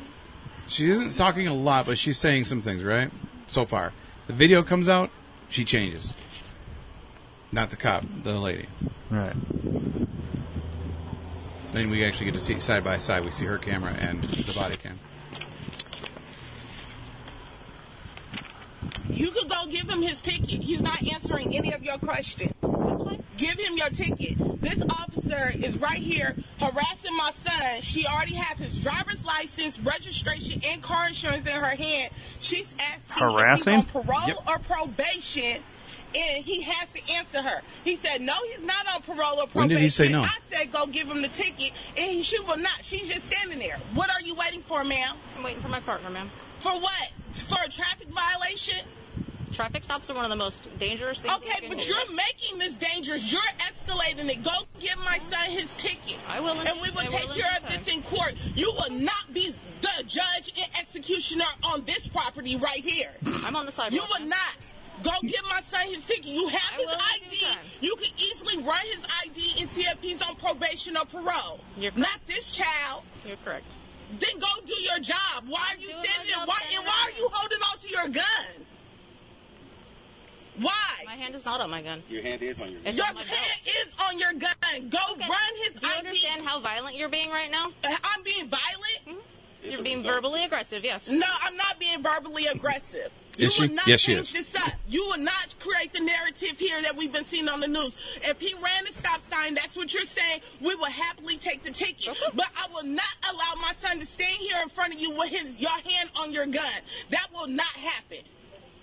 she 0.66 0.90
isn't 0.90 1.16
talking 1.16 1.46
a 1.46 1.54
lot, 1.54 1.86
but 1.86 1.98
she's 1.98 2.18
saying 2.18 2.46
some 2.46 2.62
things, 2.62 2.82
right? 2.82 3.10
So 3.46 3.64
far, 3.64 3.92
the 4.26 4.32
video 4.32 4.62
comes 4.62 4.88
out, 4.88 5.10
she 5.48 5.64
changes. 5.64 6.12
Not 7.52 7.70
the 7.70 7.76
cop, 7.76 8.04
the 8.22 8.38
lady. 8.38 8.66
right. 9.10 9.36
Then 11.72 11.88
we 11.88 12.04
actually 12.04 12.26
get 12.26 12.34
to 12.34 12.40
see 12.40 12.58
side 12.60 12.84
by 12.84 12.98
side. 12.98 13.24
We 13.24 13.30
see 13.30 13.46
her 13.46 13.56
camera 13.56 13.92
and 13.92 14.22
the 14.22 14.52
body 14.52 14.76
cam. 14.76 14.98
You 19.10 19.30
could 19.30 19.48
go 19.48 19.66
give 19.66 19.88
him 19.88 20.00
his 20.02 20.20
ticket. 20.20 20.62
He's 20.62 20.80
not 20.82 21.02
answering 21.12 21.54
any 21.56 21.72
of 21.72 21.82
your 21.82 21.98
questions. 21.98 22.52
Give 23.36 23.58
him 23.58 23.76
your 23.76 23.90
ticket. 23.90 24.36
This 24.60 24.80
officer 24.88 25.50
is 25.58 25.76
right 25.78 25.98
here 25.98 26.36
harassing 26.60 27.16
my 27.16 27.32
son. 27.44 27.80
She 27.82 28.06
already 28.06 28.34
has 28.34 28.58
his 28.58 28.80
driver's 28.82 29.24
license, 29.24 29.78
registration, 29.80 30.60
and 30.64 30.82
car 30.82 31.08
insurance 31.08 31.46
in 31.46 31.52
her 31.52 31.74
hand. 31.74 32.12
She's 32.38 32.68
asking 32.78 33.16
Harassing? 33.26 33.78
if 33.80 33.86
he's 33.86 33.96
on 33.96 34.04
parole 34.04 34.28
Yep. 34.28 34.36
or 34.46 34.58
probation. 34.60 35.62
And 36.14 36.44
he 36.44 36.60
has 36.62 36.86
to 36.94 37.12
answer 37.12 37.42
her. 37.42 37.62
He 37.84 37.96
said, 37.96 38.20
no, 38.20 38.34
he's 38.54 38.62
not 38.62 38.86
on 38.94 39.00
parole 39.02 39.40
or 39.40 39.46
probation. 39.46 39.54
When 39.54 39.68
did 39.68 39.78
he 39.80 39.88
say 39.88 40.08
no? 40.08 40.22
I 40.22 40.28
said, 40.50 40.70
go 40.70 40.86
give 40.86 41.08
him 41.08 41.22
the 41.22 41.28
ticket. 41.28 41.72
And 41.96 42.10
he, 42.12 42.22
she 42.22 42.38
will 42.40 42.58
not. 42.58 42.82
She's 42.82 43.08
just 43.08 43.24
standing 43.26 43.58
there. 43.58 43.78
What 43.94 44.10
are 44.10 44.20
you 44.20 44.34
waiting 44.34 44.60
for, 44.62 44.84
ma'am? 44.84 45.16
I'm 45.36 45.42
waiting 45.42 45.62
for 45.62 45.68
my 45.68 45.80
partner, 45.80 46.10
ma'am. 46.10 46.30
For 46.62 46.78
what? 46.78 47.12
For 47.32 47.58
a 47.64 47.68
traffic 47.68 48.06
violation? 48.06 48.86
Traffic 49.52 49.82
stops 49.82 50.08
are 50.10 50.14
one 50.14 50.24
of 50.24 50.30
the 50.30 50.36
most 50.36 50.68
dangerous 50.78 51.20
things. 51.20 51.34
Okay, 51.34 51.66
but 51.68 51.76
do. 51.76 51.84
you're 51.84 52.14
making 52.14 52.58
this 52.58 52.76
dangerous. 52.76 53.32
You're 53.32 53.42
escalating 53.58 54.30
it. 54.30 54.44
Go 54.44 54.52
give 54.78 54.96
my 54.98 55.18
son 55.18 55.50
his 55.50 55.74
ticket. 55.74 56.20
I 56.28 56.38
will 56.38 56.52
And 56.52 56.80
we 56.80 56.90
will 56.90 57.00
I 57.00 57.06
take 57.06 57.28
in 57.30 57.34
care 57.34 57.58
of 57.60 57.68
this 57.68 57.92
in 57.92 58.02
court. 58.04 58.34
You 58.54 58.70
will 58.70 58.90
not 58.90 59.34
be 59.34 59.52
the 59.80 60.04
judge 60.04 60.52
and 60.56 60.70
executioner 60.78 61.44
on 61.64 61.84
this 61.84 62.06
property 62.06 62.56
right 62.56 62.84
here. 62.84 63.10
I'm 63.44 63.56
on 63.56 63.66
the 63.66 63.72
sidewalk. 63.72 63.92
You 63.92 64.02
will 64.20 64.28
not. 64.28 64.56
Go 65.02 65.10
give 65.22 65.42
my 65.50 65.62
son 65.62 65.88
his 65.88 66.04
ticket. 66.06 66.26
You 66.26 66.46
have 66.46 66.78
his 66.78 66.86
will 66.86 66.94
ID. 66.94 67.44
You 67.80 67.96
can 67.96 68.12
easily 68.18 68.62
run 68.62 68.86
his 68.86 69.04
ID 69.24 69.62
and 69.62 69.70
see 69.70 69.82
if 69.82 69.98
he's 70.00 70.22
on 70.22 70.36
probation 70.36 70.96
or 70.96 71.06
parole. 71.06 71.58
You're 71.76 71.90
correct. 71.90 71.96
not 71.96 72.20
this 72.28 72.52
child. 72.52 73.02
You're 73.26 73.36
correct. 73.44 73.66
Then 74.18 74.38
go 74.38 74.48
do 74.66 74.74
your 74.80 74.98
job. 75.00 75.44
Why 75.48 75.72
are 75.74 75.78
you 75.80 75.88
standing 75.88 76.26
there? 76.28 76.44
Why, 76.46 76.58
and 76.76 76.84
why 76.84 77.08
are 77.12 77.18
you 77.18 77.28
holding 77.32 77.58
on 77.62 77.78
to 77.78 77.88
your 77.88 78.08
gun? 78.08 78.66
Why? 80.60 80.72
My 81.06 81.16
hand 81.16 81.34
is 81.34 81.44
not 81.46 81.60
on 81.62 81.70
my 81.70 81.80
gun. 81.82 82.02
Your 82.10 82.22
hand 82.22 82.42
is 82.42 82.60
on 82.60 82.70
your. 82.70 82.80
It's 82.84 82.96
Your 82.98 83.06
on 83.06 83.14
my 83.14 83.22
belt. 83.24 83.34
hand 83.34 83.60
is 83.86 83.94
on 83.98 84.18
your 84.18 84.32
gun. 84.34 84.88
Go 84.90 84.98
Okay. 85.12 85.26
run 85.28 85.40
his 85.72 85.80
Do 85.80 85.86
you 85.86 85.92
ID. 85.92 85.98
understand 86.06 86.44
how 86.44 86.60
violent 86.60 86.96
you're 86.96 87.08
being 87.08 87.30
right 87.30 87.50
now? 87.50 87.66
Uh, 87.84 87.96
I'm 88.04 88.22
being 88.22 88.48
violent? 88.48 88.98
Hmm? 89.06 89.14
It's 89.64 89.74
You're 89.74 89.82
being 89.82 89.98
result. 89.98 90.14
verbally 90.16 90.44
aggressive, 90.44 90.84
yes. 90.84 91.08
No, 91.08 91.26
I'm 91.42 91.56
not 91.56 91.78
being 91.78 92.02
verbally 92.02 92.46
aggressive. 92.48 93.10
You 93.38 93.46
Is 93.46 93.58
will 93.58 93.68
she? 93.68 93.74
not 93.74 93.86
Yes, 93.86 94.00
she 94.00 94.14
change 94.14 94.20
is. 94.20 94.28
This 94.92 94.98
up. 94.98 95.02
You 95.02 95.06
will 95.06 95.18
not 95.24 95.54
create 95.60 95.92
the 95.92 96.00
narrative 96.00 96.58
here 96.58 96.80
that 96.82 96.96
we've 96.96 97.12
been 97.12 97.24
seeing 97.24 97.48
on 97.48 97.60
the 97.60 97.68
news. 97.68 97.96
If 98.22 98.40
he 98.40 98.54
ran 98.54 98.86
a 98.86 98.92
stop 98.92 99.20
sign, 99.30 99.54
that's 99.54 99.76
what 99.76 99.92
you're 99.92 100.04
saying. 100.04 100.40
We 100.60 100.74
will 100.74 100.84
happily 100.86 101.36
take 101.36 101.62
the 101.62 101.70
ticket. 101.70 102.16
But 102.34 102.46
I 102.56 102.66
will 102.72 102.84
not 102.84 103.04
allow 103.30 103.60
my 103.60 103.72
son 103.74 103.98
to 104.00 104.06
stand 104.06 104.36
here 104.36 104.56
in 104.62 104.68
front 104.68 104.94
of 104.94 105.00
you 105.00 105.10
with 105.12 105.28
his 105.30 105.58
your 105.58 105.70
hand 105.70 106.10
on 106.16 106.32
your 106.32 106.46
gun. 106.46 106.64
That 107.10 107.26
will 107.32 107.46
not 107.48 107.66
happen. 107.66 108.18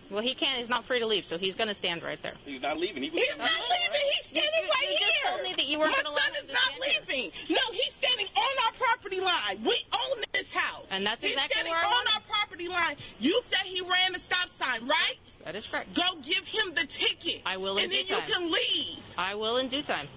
Well, 0.10 0.24
he 0.24 0.34
can't. 0.34 0.58
He's 0.58 0.70
not 0.70 0.86
free 0.86 0.98
to 1.00 1.06
leave, 1.06 1.24
so 1.24 1.38
he's 1.38 1.54
going 1.54 1.68
to 1.68 1.76
stand 1.76 2.02
right 2.02 2.20
there. 2.24 2.34
He's 2.44 2.64
not 2.64 2.80
leaving. 2.80 3.04
He 3.04 3.12
was 3.12 3.20
He's 3.22 3.38
not 3.38 3.46
leaving. 3.48 4.08
He's 4.16 4.26
standing 4.26 4.50
You- 4.58 4.64
you- 4.64 4.70
right 4.72 4.90
you 4.92 4.98
just 4.98 5.14
here. 5.14 5.30
told 5.30 5.44
me 5.44 5.54
that 5.54 5.66
you 5.68 5.78
weren't 5.78 5.92
My 5.98 6.02
son 6.02 6.32
is 6.44 6.52
not 6.52 6.64
stand 6.64 6.84
here. 6.84 7.02
leaving. 7.08 7.32
No, 7.50 7.62
he's 7.72 7.94
standing 7.94 8.26
on 8.36 8.66
our 8.66 8.72
property 8.74 9.20
line. 9.20 9.64
We 9.64 9.78
own 9.94 10.24
this 10.34 10.52
house. 10.52 10.88
And 10.90 11.06
that's 11.06 11.22
he's 11.22 11.34
exactly 11.34 11.54
standing 11.62 11.74
where 11.74 11.80
I'm 11.82 11.86
on 11.86 11.92
want 11.94 12.10
him. 12.10 12.16
our 12.16 12.22
property 12.36 12.68
line. 12.70 12.96
You 13.20 13.40
said 13.50 13.60
he 13.66 13.82
ran 13.82 14.14
the 14.14 14.20
stop 14.20 14.52
sign, 14.54 14.88
right? 14.88 15.18
That 15.46 15.56
is 15.56 15.66
correct. 15.66 15.94
Go 15.94 16.04
give 16.22 16.46
him 16.46 16.74
the 16.76 16.86
ticket. 16.86 17.42
I 17.46 17.58
will 17.58 17.78
in 17.78 17.86
And 17.86 17.92
then 17.92 18.06
you 18.08 18.16
time. 18.16 18.28
can 18.30 18.52
leave 18.52 18.98
I 19.18 19.36
will 19.36 19.58
in 19.58 19.68
due 19.70 19.82
time. 19.82 20.08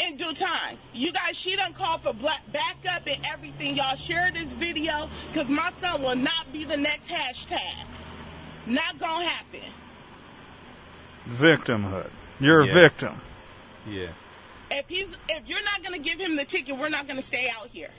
in 0.00 0.16
due 0.16 0.32
time. 0.32 0.78
You 0.92 1.12
guys, 1.12 1.36
she 1.36 1.54
done 1.56 1.72
called 1.74 2.02
for 2.02 2.12
black 2.12 2.40
backup 2.52 3.06
and 3.06 3.24
everything. 3.26 3.76
Y'all 3.76 3.94
share 3.96 4.30
this 4.32 4.52
video 4.52 5.08
because 5.32 5.48
my 5.48 5.70
son 5.80 6.02
will 6.02 6.16
not 6.16 6.52
be 6.52 6.64
the 6.64 6.76
next 6.76 7.08
hashtag. 7.08 7.60
Not 8.66 8.98
gonna 8.98 9.26
happen. 9.26 9.60
Victimhood. 11.28 12.10
You're 12.40 12.60
a 12.60 12.66
victim. 12.66 13.20
Yeah. 13.88 14.08
If 14.70 14.86
he's 14.88 15.14
if 15.28 15.46
you're 15.46 15.62
not 15.62 15.82
gonna 15.82 15.98
give 15.98 16.18
him 16.18 16.36
the 16.36 16.44
ticket, 16.44 16.76
we're 16.76 16.88
not 16.88 17.06
gonna 17.06 17.22
stay 17.22 17.48
out 17.54 17.68
here. 17.68 17.90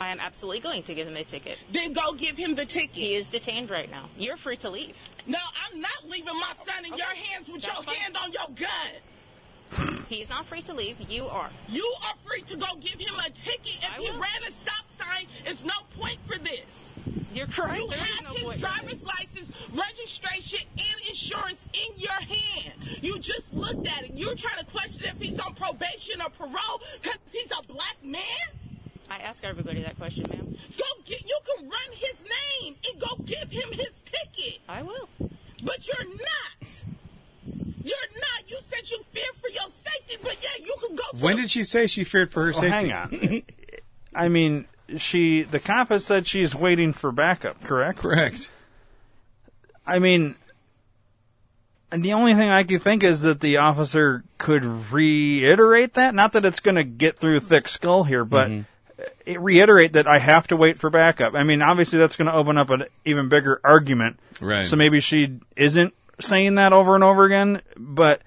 I 0.00 0.08
am 0.08 0.20
absolutely 0.20 0.60
going 0.60 0.82
to 0.84 0.94
give 0.94 1.08
him 1.08 1.16
a 1.16 1.24
ticket. 1.24 1.58
Then 1.72 1.92
go 1.92 2.12
give 2.12 2.36
him 2.36 2.54
the 2.54 2.64
ticket. 2.66 2.94
He 2.94 3.14
is 3.14 3.26
detained 3.26 3.70
right 3.70 3.90
now. 3.90 4.08
You're 4.16 4.36
free 4.36 4.56
to 4.58 4.70
leave. 4.70 4.94
No, 5.26 5.38
I'm 5.72 5.80
not 5.80 6.08
leaving 6.08 6.34
my 6.34 6.52
son 6.64 6.84
in 6.84 6.96
your 6.96 7.06
hands 7.06 7.48
with 7.48 7.62
That's 7.62 7.74
your 7.74 7.82
fine. 7.82 7.94
hand 7.96 8.16
on 8.22 8.32
your 8.32 8.48
gun. 8.54 9.98
He's 10.08 10.28
not 10.28 10.46
free 10.46 10.62
to 10.62 10.72
leave. 10.72 10.96
You 11.10 11.26
are. 11.26 11.50
You 11.68 11.92
are 12.06 12.14
free 12.26 12.42
to 12.42 12.56
go 12.56 12.66
give 12.80 13.00
him 13.00 13.14
a 13.18 13.30
ticket. 13.30 13.78
If 13.82 13.96
he 13.98 14.10
ran 14.10 14.42
a 14.48 14.52
stop 14.52 14.84
sign, 14.98 15.26
it's 15.44 15.64
no 15.64 15.74
point 15.98 16.18
for 16.26 16.38
this. 16.38 16.64
You're 17.34 17.46
correct. 17.46 17.76
You 17.76 17.88
There 17.90 17.98
have 17.98 18.24
no 18.24 18.50
his 18.50 18.60
driver's 18.60 19.02
license, 19.04 19.50
registration, 19.74 20.60
and 20.78 21.08
insurance 21.10 21.66
in 21.74 22.00
your 22.00 22.12
hand. 22.12 22.74
You 23.02 23.18
just 23.18 23.52
looked 23.54 23.86
at 23.86 24.04
it. 24.04 24.12
You're 24.14 24.34
trying 24.36 24.64
to 24.64 24.70
question 24.70 25.04
if 25.10 25.18
he's 25.20 25.38
on 25.40 25.52
probation 25.54 26.22
or 26.22 26.30
parole 26.30 26.80
because 27.02 27.18
he's 27.30 27.50
a 27.52 27.62
black 27.66 27.96
man? 28.02 28.22
I 29.10 29.18
ask 29.18 29.42
everybody 29.44 29.82
that 29.82 29.96
question, 29.98 30.24
ma'am. 30.30 30.56
Go 30.76 30.84
get, 31.04 31.22
you 31.24 31.38
can 31.56 31.68
run 31.68 31.92
his 31.92 32.14
name 32.62 32.76
and 32.90 33.00
go 33.00 33.16
give 33.24 33.50
him 33.50 33.72
his 33.72 34.00
ticket. 34.04 34.60
I 34.68 34.82
will. 34.82 35.08
But 35.62 35.86
you're 35.88 36.08
not. 36.08 36.70
You're 37.82 37.96
not. 38.14 38.48
You 38.50 38.58
said 38.70 38.90
you 38.90 39.02
fear 39.12 39.24
for 39.40 39.48
your 39.48 39.62
safety, 39.84 40.16
but 40.22 40.36
yeah, 40.42 40.64
you 40.64 40.74
can 40.86 40.94
go 40.96 41.02
to 41.12 41.24
When 41.24 41.38
a- 41.38 41.42
did 41.42 41.50
she 41.50 41.62
say 41.64 41.86
she 41.86 42.04
feared 42.04 42.30
for 42.30 42.44
her 42.44 42.52
Well, 42.52 42.60
safety? 42.60 42.88
hang 42.88 42.92
on. 42.92 43.42
I 44.14 44.28
mean, 44.28 44.66
she 44.98 45.42
the 45.42 45.58
cop 45.60 45.88
has 45.88 46.04
said 46.04 46.26
she's 46.26 46.54
waiting 46.54 46.92
for 46.92 47.10
backup. 47.12 47.62
Correct. 47.64 47.98
Correct. 47.98 48.50
I 49.86 49.98
mean, 49.98 50.34
and 51.90 52.04
the 52.04 52.12
only 52.12 52.34
thing 52.34 52.50
I 52.50 52.62
could 52.64 52.82
think 52.82 53.02
is 53.02 53.22
that 53.22 53.40
the 53.40 53.56
officer 53.56 54.22
could 54.36 54.64
reiterate 54.92 55.94
that. 55.94 56.14
Not 56.14 56.32
that 56.32 56.44
it's 56.44 56.60
going 56.60 56.74
to 56.76 56.84
get 56.84 57.18
through 57.18 57.40
thick 57.40 57.68
skull 57.68 58.04
here, 58.04 58.24
but 58.24 58.50
it 58.50 58.64
reiterate 59.26 59.92
that 59.94 60.06
I 60.06 60.18
have 60.18 60.48
to 60.48 60.56
wait 60.56 60.78
for 60.78 60.90
backup. 60.90 61.34
I 61.34 61.42
mean, 61.42 61.62
obviously 61.62 61.98
that's 61.98 62.16
going 62.16 62.26
to 62.26 62.34
open 62.34 62.56
up 62.58 62.70
an 62.70 62.84
even 63.04 63.28
bigger 63.28 63.60
argument. 63.62 64.18
Right. 64.40 64.66
So 64.66 64.76
maybe 64.76 65.00
she 65.00 65.38
isn't 65.56 65.94
saying 66.20 66.56
that 66.56 66.72
over 66.72 66.94
and 66.94 67.04
over 67.04 67.24
again, 67.24 67.62
but 67.76 68.22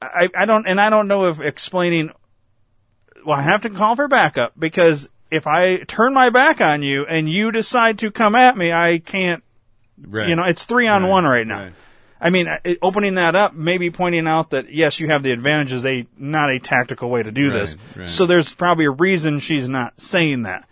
I, 0.00 0.28
I 0.34 0.44
don't, 0.46 0.66
and 0.66 0.80
I 0.80 0.90
don't 0.90 1.06
know 1.08 1.26
if 1.26 1.40
explaining, 1.40 2.10
well, 3.24 3.38
I 3.38 3.42
have 3.42 3.62
to 3.62 3.70
call 3.70 3.94
for 3.96 4.08
backup 4.08 4.58
because 4.58 5.08
if 5.30 5.46
I 5.46 5.78
turn 5.84 6.12
my 6.14 6.30
back 6.30 6.60
on 6.60 6.82
you 6.82 7.04
and 7.06 7.28
you 7.28 7.52
decide 7.52 7.98
to 8.00 8.10
come 8.10 8.34
at 8.34 8.56
me, 8.56 8.72
I 8.72 8.98
can't 8.98 9.42
Right. 10.04 10.28
you 10.28 10.34
know, 10.34 10.42
it's 10.44 10.64
three 10.64 10.88
on 10.88 11.02
Right, 11.04 11.08
one 11.10 11.24
right 11.24 11.46
now. 11.46 11.58
right. 11.64 11.72
I 12.24 12.30
mean, 12.30 12.48
opening 12.80 13.16
that 13.16 13.34
up, 13.34 13.52
maybe 13.54 13.90
pointing 13.90 14.28
out 14.28 14.50
that 14.50 14.72
yes, 14.72 15.00
you 15.00 15.08
have 15.08 15.22
the 15.24 15.32
advantage 15.32 15.72
is 15.72 15.84
a 15.84 16.06
not 16.16 16.50
a 16.50 16.60
tactical 16.60 17.10
way 17.10 17.22
to 17.22 17.32
do 17.32 17.50
this. 17.50 17.74
Right, 17.96 18.02
right. 18.02 18.08
So 18.10 18.26
there's 18.26 18.52
probably 18.54 18.84
a 18.84 18.90
reason 18.90 19.40
she's 19.40 19.68
not 19.68 20.00
saying 20.00 20.44
that. 20.44 20.68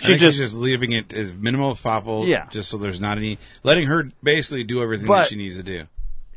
She 0.00 0.16
just, 0.16 0.36
she's 0.36 0.50
just 0.52 0.54
leaving 0.56 0.92
it 0.92 1.12
as 1.12 1.32
minimal 1.32 1.72
as 1.72 1.80
possible. 1.80 2.26
Yeah. 2.26 2.46
Just 2.50 2.68
so 2.68 2.78
there's 2.78 3.00
not 3.00 3.18
any 3.18 3.38
letting 3.64 3.86
her 3.88 4.08
basically 4.22 4.62
do 4.64 4.82
everything 4.82 5.06
But- 5.08 5.22
that 5.22 5.28
she 5.30 5.36
needs 5.36 5.56
to 5.56 5.62
do. 5.64 5.84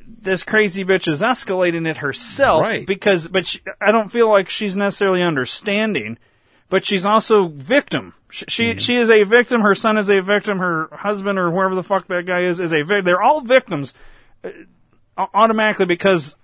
this 0.07 0.43
crazy 0.43 0.83
bitch 0.85 1.07
is 1.07 1.21
escalating 1.21 1.87
it 1.87 1.97
herself 1.97 2.61
Right. 2.63 2.85
because, 2.87 3.27
but 3.27 3.45
she, 3.45 3.59
I 3.81 3.91
don't 3.91 4.09
feel 4.09 4.29
like 4.29 4.47
she's 4.49 4.75
necessarily 4.75 5.21
understanding, 5.23 6.17
but 6.69 6.85
she's 6.85 7.05
also 7.05 7.47
victim. 7.47 8.13
She 8.29 8.45
she, 8.47 8.63
Mm-hmm. 8.71 8.77
she 8.79 8.95
is 8.95 9.09
a 9.09 9.23
victim. 9.23 9.61
Her 9.61 9.75
son 9.75 9.97
is 9.97 10.09
a 10.09 10.21
victim. 10.21 10.59
Her 10.59 10.89
husband 10.91 11.37
or 11.39 11.49
whoever 11.51 11.75
the 11.75 11.83
fuck 11.83 12.07
that 12.07 12.25
guy 12.25 12.41
is 12.41 12.59
is 12.59 12.71
a 12.73 12.83
victim. 12.83 13.05
They're 13.05 13.21
all 13.21 13.41
victims 13.41 13.93
uh, 13.93 13.97
Uh, 14.44 14.50
uh, 15.17 15.25
automatically 15.34 15.86
because 15.86 16.36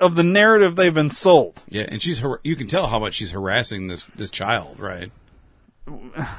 of 0.00 0.14
the 0.14 0.22
narrative 0.22 0.76
they've 0.76 0.94
been 0.94 1.10
sold. 1.10 1.62
Yeah, 1.68 1.86
and 1.88 2.00
she's 2.00 2.20
har- 2.20 2.40
you 2.42 2.56
can 2.56 2.66
tell 2.66 2.86
how 2.86 2.98
much 2.98 3.14
she's 3.14 3.30
harassing 3.30 3.88
this 3.88 4.08
this 4.16 4.30
child, 4.30 4.80
right? 4.80 5.10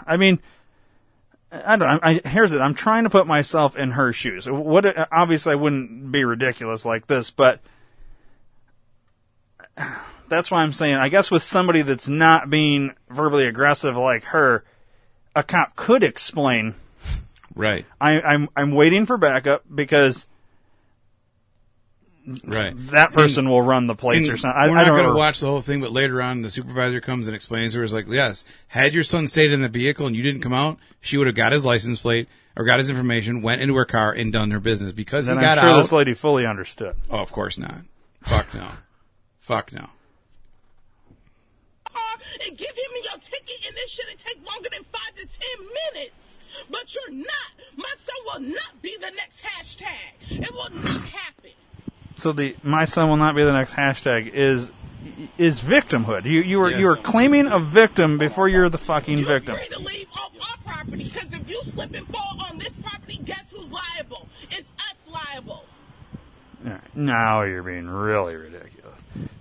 I 0.06 0.18
mean, 0.18 0.40
I 1.52 1.76
don't. 1.76 1.88
I, 2.04 2.22
I, 2.24 2.28
here's 2.28 2.54
it. 2.54 2.60
I'm 2.60 2.74
trying 2.74 3.04
to 3.06 3.10
put 3.10 3.28
myself 3.28 3.76
in 3.78 3.92
her 3.92 4.12
shoes. 4.12 4.50
What? 4.50 4.86
Uh, 4.86 5.06
obviously, 5.12 5.54
I 5.54 5.56
wouldn't 5.56 6.12
be 6.12 6.26
ridiculous 6.26 6.84
like 6.86 7.08
this, 7.08 7.32
but 7.32 7.62
that's 10.28 10.52
why 10.52 10.62
I'm 10.62 10.74
saying. 10.74 10.96
I 10.96 11.10
guess 11.10 11.32
with 11.32 11.44
somebody 11.44 11.82
that's 11.82 12.08
not 12.08 12.50
being 12.50 12.94
verbally 13.10 13.46
aggressive 13.46 13.96
like 13.96 14.26
her, 14.26 14.66
a 15.36 15.44
cop 15.44 15.76
could 15.76 16.04
explain. 16.04 16.76
Right. 17.56 17.86
I, 18.00 18.22
I'm 18.22 18.50
I'm 18.56 18.72
waiting 18.72 19.06
for 19.06 19.18
backup 19.18 19.64
because 19.74 20.26
Right. 22.44 22.74
that 22.92 23.14
person 23.14 23.50
will 23.50 23.62
run 23.62 23.88
the 23.88 23.96
plates 23.96 24.28
or 24.28 24.38
something. 24.38 24.60
I, 24.60 24.68
we're 24.68 24.76
not 24.76 24.88
going 24.88 25.06
to 25.06 25.14
watch 25.14 25.40
the 25.40 25.48
whole 25.48 25.62
thing, 25.62 25.80
but 25.80 25.92
later 25.92 26.22
on, 26.22 26.42
the 26.42 26.50
supervisor 26.50 27.00
comes 27.00 27.28
and 27.28 27.36
explains 27.36 27.74
to 27.74 27.80
her, 27.80 27.86
is 27.86 27.94
like, 27.94 28.08
yes, 28.10 28.44
had 28.68 28.94
your 28.94 29.04
son 29.04 29.28
stayed 29.28 29.54
in 29.54 29.62
the 29.62 29.70
vehicle 29.70 30.06
and 30.08 30.16
you 30.16 30.24
didn't 30.24 30.42
come 30.42 30.54
out, 30.54 30.78
she 31.00 31.18
would 31.18 31.28
have 31.28 31.36
got 31.36 31.54
his 31.54 31.66
license 31.66 32.02
plate 32.02 32.28
or 32.58 32.66
got 32.66 32.80
his 32.80 32.90
information, 32.90 33.42
went 33.42 33.62
into 33.62 33.76
her 33.76 33.86
car, 33.86 34.12
and 34.12 34.34
done 34.34 34.52
her 34.52 34.60
business. 34.60 34.92
Because 34.92 35.28
And 35.28 35.40
he 35.40 35.46
got 35.46 35.58
I'm 35.58 35.64
sure 35.64 35.74
out. 35.74 35.82
this 35.84 35.92
lady 35.92 36.14
fully 36.14 36.46
understood. 36.46 36.96
oh, 37.10 37.20
of 37.20 37.32
course 37.32 37.58
not. 37.58 37.82
Fuck 38.24 38.54
no. 38.54 38.68
Fuck 39.40 39.72
no. 39.72 39.88
car 42.18 42.26
and 42.48 42.58
give 42.58 42.70
him 42.70 42.92
your 43.04 43.20
ticket, 43.20 43.66
and 43.68 43.76
this 43.76 43.92
shouldn't 43.92 44.20
take 44.20 44.38
longer 44.46 44.70
than 44.72 44.84
five 44.92 45.16
to 45.16 45.26
ten 45.26 45.68
minutes. 45.94 46.16
But 46.70 46.94
you're 46.94 47.16
not. 47.16 47.52
My 47.76 47.94
son 48.04 48.16
will 48.26 48.54
not 48.54 48.82
be 48.82 48.96
the 49.00 49.12
next 49.16 49.42
hashtag. 49.44 50.42
It 50.42 50.52
will 50.52 50.70
not 50.82 51.02
happen. 51.02 51.37
So 52.18 52.32
the 52.32 52.56
my 52.64 52.86
son 52.86 53.10
will 53.10 53.18
not 53.18 53.36
be 53.36 53.44
the 53.44 53.54
next 53.54 53.72
hashtag 53.74 54.32
is 54.34 54.72
is 55.38 55.62
victimhood. 55.62 56.26
You 56.26 56.42
you 56.42 56.60
were 56.60 56.72
Yeah. 56.72 56.78
you 56.80 56.86
were 56.88 56.98
claiming 56.98 57.48
a 57.48 57.60
victim 57.60 58.18
before 58.18 58.50
you're 58.50 58.70
the 58.70 58.78
fucking 58.80 59.20
You're 59.20 59.28
victim. 59.28 59.56
free 59.56 59.68
to 59.70 59.80
leave 59.80 60.08
off 60.14 60.32
our 60.42 60.74
property 60.74 61.06
because 61.06 61.32
if 61.34 61.50
you 61.50 61.62
slip 61.66 61.94
and 61.94 62.08
fall 62.08 62.38
on 62.52 62.58
this 62.58 62.74
property, 62.84 63.20
guess 63.24 63.44
who's 63.52 63.70
liable? 63.72 64.28
It's 64.50 64.70
us 64.80 64.96
liable. 65.36 65.64
All 66.66 66.72
right, 66.72 66.82
Now 66.96 67.44
you're 67.44 67.62
being 67.64 67.88
really 67.88 68.36
ridiculous. 68.36 68.74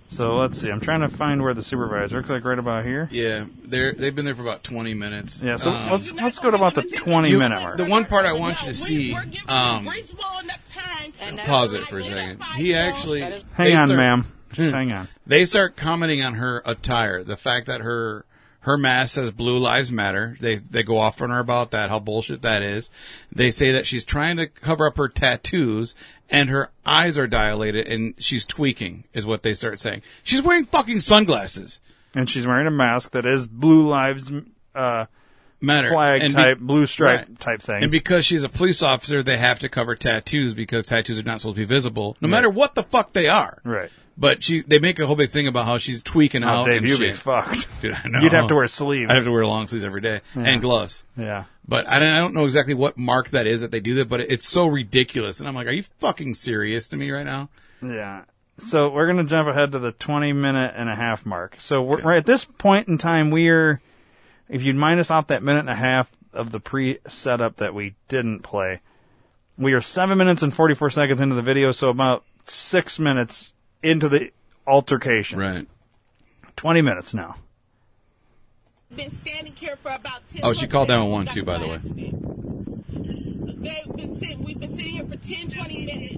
So 0.09 0.37
let's 0.37 0.59
see. 0.59 0.69
I'm 0.69 0.79
trying 0.79 1.01
to 1.01 1.09
find 1.09 1.43
where 1.43 1.53
the 1.53 1.61
supervisor. 1.63 2.17
Looks 2.17 2.29
like 2.29 2.45
right 2.45 2.57
about 2.57 2.85
here. 2.85 3.09
Yeah, 3.11 3.45
they're 3.65 3.91
they've 3.93 4.15
been 4.15 4.25
there 4.25 4.35
for 4.35 4.41
about 4.41 4.63
twenty 4.63 4.93
minutes. 4.93 5.43
Yeah. 5.43 5.57
So 5.57 5.71
Um, 5.71 5.91
let's 5.91 6.11
let's 6.13 6.39
go 6.39 6.49
to 6.49 6.55
about 6.55 6.75
the 6.75 6.83
20 6.83 7.29
You- 7.29 7.39
minute 7.39 7.61
mark. 7.61 7.77
the 7.77 7.85
one 7.85 8.05
part 8.05 8.25
I 8.25 8.31
want 8.33 8.61
you 8.61 8.67
to 8.69 8.73
see, 8.73 9.13
um, 9.47 9.83
you 9.85 9.91
reasonable 9.91 10.23
enough 10.43 10.63
time. 10.65 11.13
And 11.19 11.37
pause 11.39 11.73
it 11.73 11.83
for 11.85 11.99
a 11.99 12.03
second. 12.03 12.41
He 12.55 12.73
actually 12.73 13.19
Hang 13.21 13.75
on, 13.75 13.87
start- 13.87 13.97
ma'am. 13.97 14.25
Just 14.53 14.73
hang 14.73 14.91
on. 14.93 15.09
They 15.27 15.43
start 15.45 15.75
commenting 15.75 16.23
on 16.23 16.35
her 16.35 16.61
attire, 16.65 17.21
the 17.23 17.35
fact 17.37 17.67
that 17.67 17.81
her 17.81 18.25
her 18.67 18.77
mask 18.77 19.15
says 19.15 19.31
"Blue 19.31 19.57
Lives 19.57 19.91
Matter." 19.91 20.37
They 20.39 20.57
they 20.57 20.83
go 20.83 20.97
off 20.99 21.21
on 21.21 21.29
her 21.31 21.39
about 21.39 21.71
that, 21.71 21.89
how 21.89 21.99
bullshit 21.99 22.41
that 22.43 22.61
is. 22.61 22.91
They 23.31 23.49
say 23.49 23.71
that 23.71 23.87
she's 23.87 24.05
trying 24.05 24.37
to 24.37 24.45
cover 24.47 24.85
up 24.87 24.97
her 24.97 25.09
tattoos 25.09 25.95
and 26.29 26.49
her 26.49 26.69
eyes 26.85 27.17
are 27.17 27.27
dilated 27.27 27.87
and 27.87 28.13
she's 28.17 28.45
tweaking, 28.45 29.05
is 29.13 29.25
what 29.25 29.41
they 29.43 29.53
start 29.53 29.79
saying. 29.79 30.01
She's 30.21 30.41
wearing 30.41 30.65
fucking 30.65 30.99
sunglasses. 30.99 31.79
And 32.13 32.29
she's 32.29 32.45
wearing 32.45 32.67
a 32.67 32.71
mask 32.71 33.11
that 33.11 33.25
is 33.25 33.47
Blue 33.47 33.87
Lives 33.87 34.31
uh, 34.75 35.05
Matter 35.61 35.89
flag 35.89 36.21
And 36.21 36.33
be- 36.35 36.41
type, 36.41 36.59
blue 36.59 36.85
stripe 36.85 37.19
Right. 37.27 37.39
type 37.39 37.61
thing. 37.61 37.81
And 37.83 37.91
because 37.91 38.25
she's 38.25 38.43
a 38.43 38.49
police 38.49 38.83
officer, 38.83 39.23
they 39.23 39.37
have 39.37 39.59
to 39.59 39.69
cover 39.69 39.95
tattoos 39.95 40.53
because 40.53 40.85
tattoos 40.85 41.19
are 41.19 41.23
not 41.23 41.41
supposed 41.41 41.55
to 41.55 41.61
be 41.61 41.65
visible, 41.65 42.15
no 42.21 42.27
matter 42.27 42.49
what 42.49 42.75
the 42.75 42.83
fuck 42.83 43.13
they 43.13 43.27
are. 43.27 43.59
right. 43.63 43.89
But 44.19 44.41
she, 44.43 44.61
they 44.61 44.79
make 44.79 44.97
a 44.99 45.05
whole 45.05 45.15
big 45.15 45.29
thing 45.29 45.47
about 45.47 45.65
how 45.65 45.77
she's 45.77 46.01
tweaking 46.01 46.43
Oh, 46.43 46.47
out 46.47 46.65
Dave, 46.65 46.77
and 46.77 46.87
you'd 46.89 46.99
be 46.99 47.13
fucked. 47.13 47.67
Dude, 47.81 47.93
I 48.03 48.07
know. 48.07 48.19
You'd 48.19 48.33
have 48.33 48.47
to 48.47 48.55
wear 48.55 48.67
sleeves. 48.67 49.11
I'd 49.11 49.15
have 49.15 49.25
to 49.25 49.31
wear 49.31 49.45
long 49.45 49.67
sleeves 49.67 49.83
every 49.85 50.01
day 50.01 50.21
and 50.35 50.59
gloves. 50.61 51.03
yeah. 51.15 51.43
But 51.67 51.87
I 51.87 51.99
don't, 51.99 52.13
I 52.13 52.17
don't 52.17 52.33
know 52.33 52.45
exactly 52.45 52.73
what 52.73 52.97
mark 52.97 53.29
that 53.31 53.45
is 53.45 53.61
that 53.61 53.71
they 53.71 53.79
do 53.81 53.95
that, 53.95 54.07
but 54.09 54.21
it's 54.21 54.47
so 54.47 54.65
ridiculous. 54.67 55.39
And 55.39 55.47
I'm 55.49 55.53
like, 55.53 55.67
are 55.67 55.71
you 55.71 55.83
fucking 55.99 56.33
serious 56.35 56.89
to 56.89 56.97
me 56.97 57.11
right 57.11 57.25
now? 57.25 57.49
Yeah. 57.81 58.23
So 58.57 58.89
we're 58.89 59.05
going 59.05 59.17
to 59.17 59.29
jump 59.29 59.49
ahead 59.49 59.73
to 59.73 59.79
the 59.79 59.91
20 59.91 60.33
minute 60.33 60.73
and 60.75 60.89
a 60.89 60.95
half 60.95 61.25
mark. 61.25 61.57
So 61.59 61.83
we're, 61.83 62.01
right 62.01 62.17
at 62.17 62.25
this 62.25 62.43
point 62.45 62.87
in 62.87 62.97
time, 62.97 63.29
we're, 63.31 63.81
if 64.49 64.63
you'd 64.63 64.77
minus 64.77 65.11
out 65.11 65.27
that 65.27 65.43
minute 65.43 65.59
and 65.59 65.69
a 65.69 65.75
half 65.75 66.09
of 66.33 66.51
the 66.51 66.59
pre 66.59 66.97
setup 67.07 67.57
that 67.57 67.73
we 67.75 67.93
didn't 68.07 68.39
play, 68.39 68.79
We 69.59 69.73
are 69.73 69.81
seven 69.81 70.17
minutes 70.17 70.41
and 70.41 70.51
44 70.53 70.89
seconds 70.89 71.19
into 71.21 71.35
the 71.35 71.41
video, 71.43 71.71
so 71.71 71.89
about 71.89 72.23
six 72.45 72.97
minutes 72.97 73.53
into 73.87 74.09
the 74.09 74.31
altercation. 74.65 75.39
Right. 75.39 75.67
20 76.55 76.81
minutes 76.81 77.13
now. 77.13 77.35
been 78.95 79.11
standing 79.11 79.53
here 79.53 79.77
for 79.77 79.91
about 79.91 80.27
10 80.29 80.41
Oh, 80.43 80.53
she 80.53 80.67
called 80.67 80.89
now. 80.89 81.05
911 81.05 81.25
Got 81.25 81.33
too, 81.33 81.43
by 81.43 81.57
the 81.57 81.67
way. 81.67 81.77
They've 83.59 83.95
been 83.95 84.19
sitting, 84.19 84.43
we've 84.43 84.59
been 84.59 84.75
sitting 84.75 84.93
here 84.93 85.05
for 85.05 85.15
10, 85.17 85.49
20 85.49 85.85
minutes. 85.85 86.13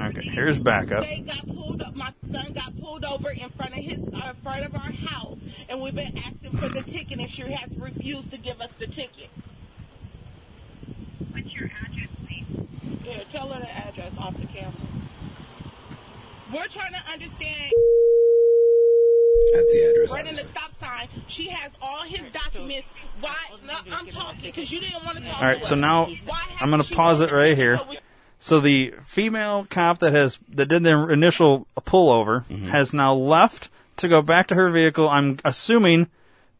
Okay, 0.00 0.28
here's 0.30 0.58
backup. 0.58 1.02
They 1.02 1.20
got 1.20 1.46
pulled 1.46 1.82
up. 1.82 1.94
My 1.94 2.12
son 2.32 2.52
got 2.54 2.78
pulled 2.80 3.04
over 3.04 3.30
in 3.30 3.50
front 3.50 3.72
of 3.72 3.84
his, 3.84 3.98
uh, 4.14 4.32
front 4.42 4.64
of 4.64 4.74
our 4.74 4.90
house, 4.90 5.38
and 5.68 5.80
we've 5.80 5.94
been 5.94 6.16
asking 6.16 6.56
for 6.56 6.68
the 6.68 6.82
ticket, 6.82 7.18
and 7.20 7.30
she 7.30 7.42
has 7.42 7.76
refused 7.76 8.32
to 8.32 8.38
give 8.38 8.60
us 8.60 8.72
the 8.78 8.86
ticket. 8.86 9.28
What's 11.32 11.52
your 11.54 11.66
address, 11.66 11.90
please? 11.92 12.09
Yeah, 13.04 13.22
tell 13.30 13.48
her 13.48 13.60
the 13.60 13.70
address 13.70 14.12
off 14.18 14.36
the 14.38 14.46
camera. 14.46 14.72
We're 16.52 16.66
trying 16.68 16.92
to 16.92 17.12
understand. 17.12 17.72
That's 19.54 19.72
the 19.72 19.90
address. 19.92 20.12
Right 20.12 20.26
in 20.26 20.34
the 20.36 20.44
stop 20.44 20.70
sign, 20.78 21.08
she 21.26 21.48
has 21.48 21.72
all 21.80 22.02
his 22.02 22.20
documents. 22.30 22.90
Why? 23.20 23.34
No, 23.66 23.74
I'm 23.92 24.06
talking 24.08 24.40
because 24.42 24.70
you 24.70 24.80
didn't 24.80 25.04
want 25.04 25.18
to 25.18 25.24
talk. 25.24 25.40
All 25.40 25.46
right, 25.48 25.60
to 25.60 25.66
so 25.66 25.74
us. 25.74 25.80
now 25.80 26.08
I'm 26.60 26.70
going 26.70 26.82
to 26.82 26.94
pause 26.94 27.20
it 27.20 27.32
right 27.32 27.56
here. 27.56 27.78
so 27.78 27.94
So 28.38 28.60
the 28.60 28.94
female 29.04 29.66
cop 29.68 29.98
that 30.00 30.12
has 30.12 30.38
that 30.50 30.66
did 30.66 30.82
the 30.82 31.08
initial 31.08 31.66
pullover 31.80 32.44
Mm-hmm. 32.46 32.68
has 32.68 32.92
now 32.94 33.14
left 33.14 33.68
to 33.98 34.08
go 34.08 34.22
back 34.22 34.46
to 34.48 34.54
her 34.54 34.70
vehicle. 34.70 35.08
I'm 35.08 35.38
assuming 35.44 36.08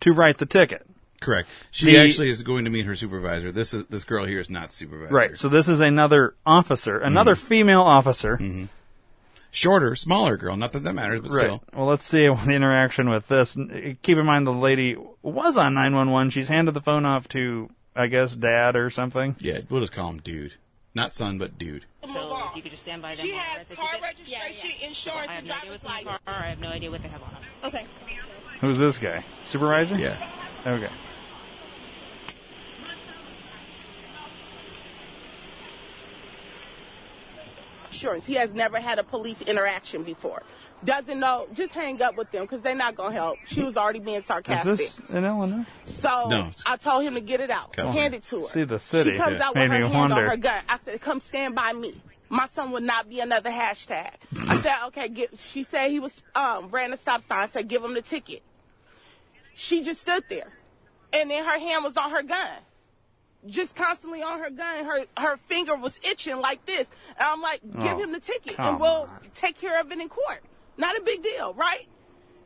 to 0.00 0.12
write 0.12 0.38
the 0.38 0.46
ticket. 0.46 0.86
Correct. 1.20 1.48
She 1.70 1.86
The- 1.86 1.98
actually 1.98 2.30
is 2.30 2.42
going 2.42 2.64
to 2.64 2.70
meet 2.70 2.86
her 2.86 2.96
supervisor. 2.96 3.52
This 3.52 3.74
is 3.74 3.84
this 3.86 4.04
girl 4.04 4.24
here 4.24 4.40
is 4.40 4.48
not 4.50 4.72
supervisor. 4.72 5.12
Right. 5.14 5.36
So 5.38 5.48
this 5.50 5.68
is 5.68 5.80
another 5.80 6.34
officer, 6.46 6.98
another 6.98 7.34
Mm-hmm. 7.34 7.46
female 7.46 7.82
officer. 7.82 8.38
shorter, 9.52 9.96
smaller 9.96 10.36
girl. 10.36 10.56
Not 10.56 10.72
that 10.72 10.84
that 10.84 10.94
matters, 10.94 11.20
but 11.22 11.30
Right. 11.32 11.40
still. 11.46 11.62
Well, 11.74 11.86
let's 11.86 12.04
see 12.06 12.28
the 12.28 12.52
interaction 12.52 13.10
with 13.10 13.26
this. 13.28 13.56
Keep 14.02 14.18
in 14.18 14.24
mind 14.24 14.46
the 14.46 14.52
lady 14.52 14.96
was 15.22 15.56
on 15.56 15.74
911. 15.74 16.30
She's 16.30 16.48
handed 16.48 16.72
the 16.72 16.80
phone 16.80 17.04
off 17.04 17.26
to, 17.30 17.68
I 17.96 18.06
guess, 18.06 18.32
dad 18.34 18.76
or 18.76 18.90
something. 18.90 19.34
Yeah, 19.40 19.60
we'll 19.68 19.80
just 19.80 19.92
call 19.92 20.08
him 20.10 20.18
dude. 20.18 20.54
Not 20.94 21.14
son, 21.14 21.38
but 21.38 21.58
dude. 21.58 21.84
So 22.06 22.36
if 22.50 22.56
you 22.56 22.62
could 22.62 22.70
just 22.72 22.82
stand 22.82 23.02
by 23.02 23.14
them. 23.14 23.24
She 23.26 23.32
while 23.32 23.40
I 23.40 23.42
has 23.44 23.58
write 23.58 23.68
the 23.68 23.76
car 23.76 23.88
registration, 24.02 24.70
Yeah, 24.70 24.76
yeah. 24.80 24.88
insurance, 24.88 25.28
I 25.28 25.32
have 25.32 25.38
and 25.40 25.48
no 25.48 25.54
idea 25.54 25.60
driver's 25.68 25.70
what's 25.70 25.82
in 25.82 25.88
the 25.88 26.10
license. 26.10 26.24
car. 26.26 26.34
I 26.44 26.48
have 26.48 26.60
no 26.60 26.68
idea 26.68 26.90
what 26.90 27.02
they 27.02 27.08
have 27.08 27.22
on 27.22 27.30
them. 27.32 27.42
Okay. 27.64 27.86
Who's 28.60 28.78
this 28.78 28.98
guy? 28.98 29.24
Supervisor? 29.44 29.96
Yeah. 29.96 30.16
Okay. 30.66 30.88
Insurance. 38.00 38.24
He 38.24 38.34
has 38.34 38.54
never 38.54 38.80
had 38.80 38.98
a 38.98 39.04
police 39.04 39.42
interaction 39.42 40.02
before. 40.04 40.42
Doesn't 40.82 41.20
know. 41.20 41.46
Just 41.52 41.72
hang 41.74 42.00
up 42.00 42.16
with 42.16 42.30
them 42.30 42.44
because 42.44 42.62
they're 42.62 42.74
not 42.74 42.94
gonna 42.94 43.12
help. 43.12 43.36
She 43.44 43.62
was 43.62 43.76
already 43.76 43.98
being 43.98 44.22
sarcastic. 44.22 44.72
Is 44.72 44.78
sarcastic. 44.94 45.06
this 45.08 45.16
in 45.18 45.24
Illinois? 45.26 45.64
So 45.84 46.28
No, 46.30 46.48
I 46.66 46.76
told 46.78 47.04
him 47.04 47.12
to 47.14 47.20
get 47.20 47.42
it 47.42 47.50
out. 47.50 47.74
California. 47.74 48.00
Hand 48.00 48.14
it 48.14 48.22
to 48.24 48.40
her. 48.42 48.48
See 48.48 48.64
the 48.64 48.78
city. 48.78 49.10
She 49.10 49.16
comes 49.18 49.36
Yeah. 49.36 49.48
out 49.48 49.54
Made 49.54 49.68
with 49.68 49.80
her 49.80 49.86
hand 49.88 49.94
wonder. 50.10 50.24
on 50.24 50.30
her 50.30 50.36
gun. 50.38 50.62
I 50.70 50.78
said, 50.78 50.98
"Come 51.02 51.20
stand 51.20 51.54
by 51.54 51.74
me." 51.74 52.00
My 52.30 52.46
son 52.46 52.70
would 52.70 52.84
not 52.84 53.10
be 53.10 53.20
another 53.20 53.50
hashtag. 53.50 54.12
I 54.48 54.56
said, 54.56 54.76
"Okay." 54.86 55.10
Get, 55.10 55.38
she 55.38 55.62
said 55.62 55.90
he 55.90 56.00
was 56.00 56.22
um, 56.34 56.70
ran 56.70 56.94
a 56.94 56.96
stop 56.96 57.22
sign. 57.22 57.40
I 57.40 57.46
said, 57.46 57.68
"Give 57.68 57.84
him 57.84 57.92
the 57.92 58.00
ticket." 58.02 58.42
She 59.54 59.82
just 59.84 60.00
stood 60.00 60.24
there, 60.30 60.48
and 61.12 61.28
then 61.30 61.44
her 61.44 61.58
hand 61.58 61.84
was 61.84 61.98
on 61.98 62.10
her 62.12 62.22
gun, 62.22 62.48
just 63.48 63.74
constantly 63.74 64.22
on 64.22 64.38
her 64.40 64.50
gun. 64.50 64.84
Her 64.84 65.04
her 65.18 65.36
finger 65.36 65.74
was 65.76 65.98
itching 66.08 66.38
like 66.40 66.64
this, 66.66 66.88
and 67.18 67.26
I'm 67.28 67.40
like, 67.40 67.60
"Give 67.62 67.92
Oh, 67.96 68.02
him 68.02 68.12
the 68.12 68.20
ticket, 68.20 68.58
and 68.58 68.78
we'll 68.80 69.08
on. 69.10 69.20
take 69.34 69.58
care 69.58 69.80
of 69.80 69.90
it 69.92 69.98
in 69.98 70.08
court." 70.08 70.42
Not 70.76 70.96
a 70.96 71.02
big 71.02 71.22
deal, 71.22 71.54
right? 71.54 71.86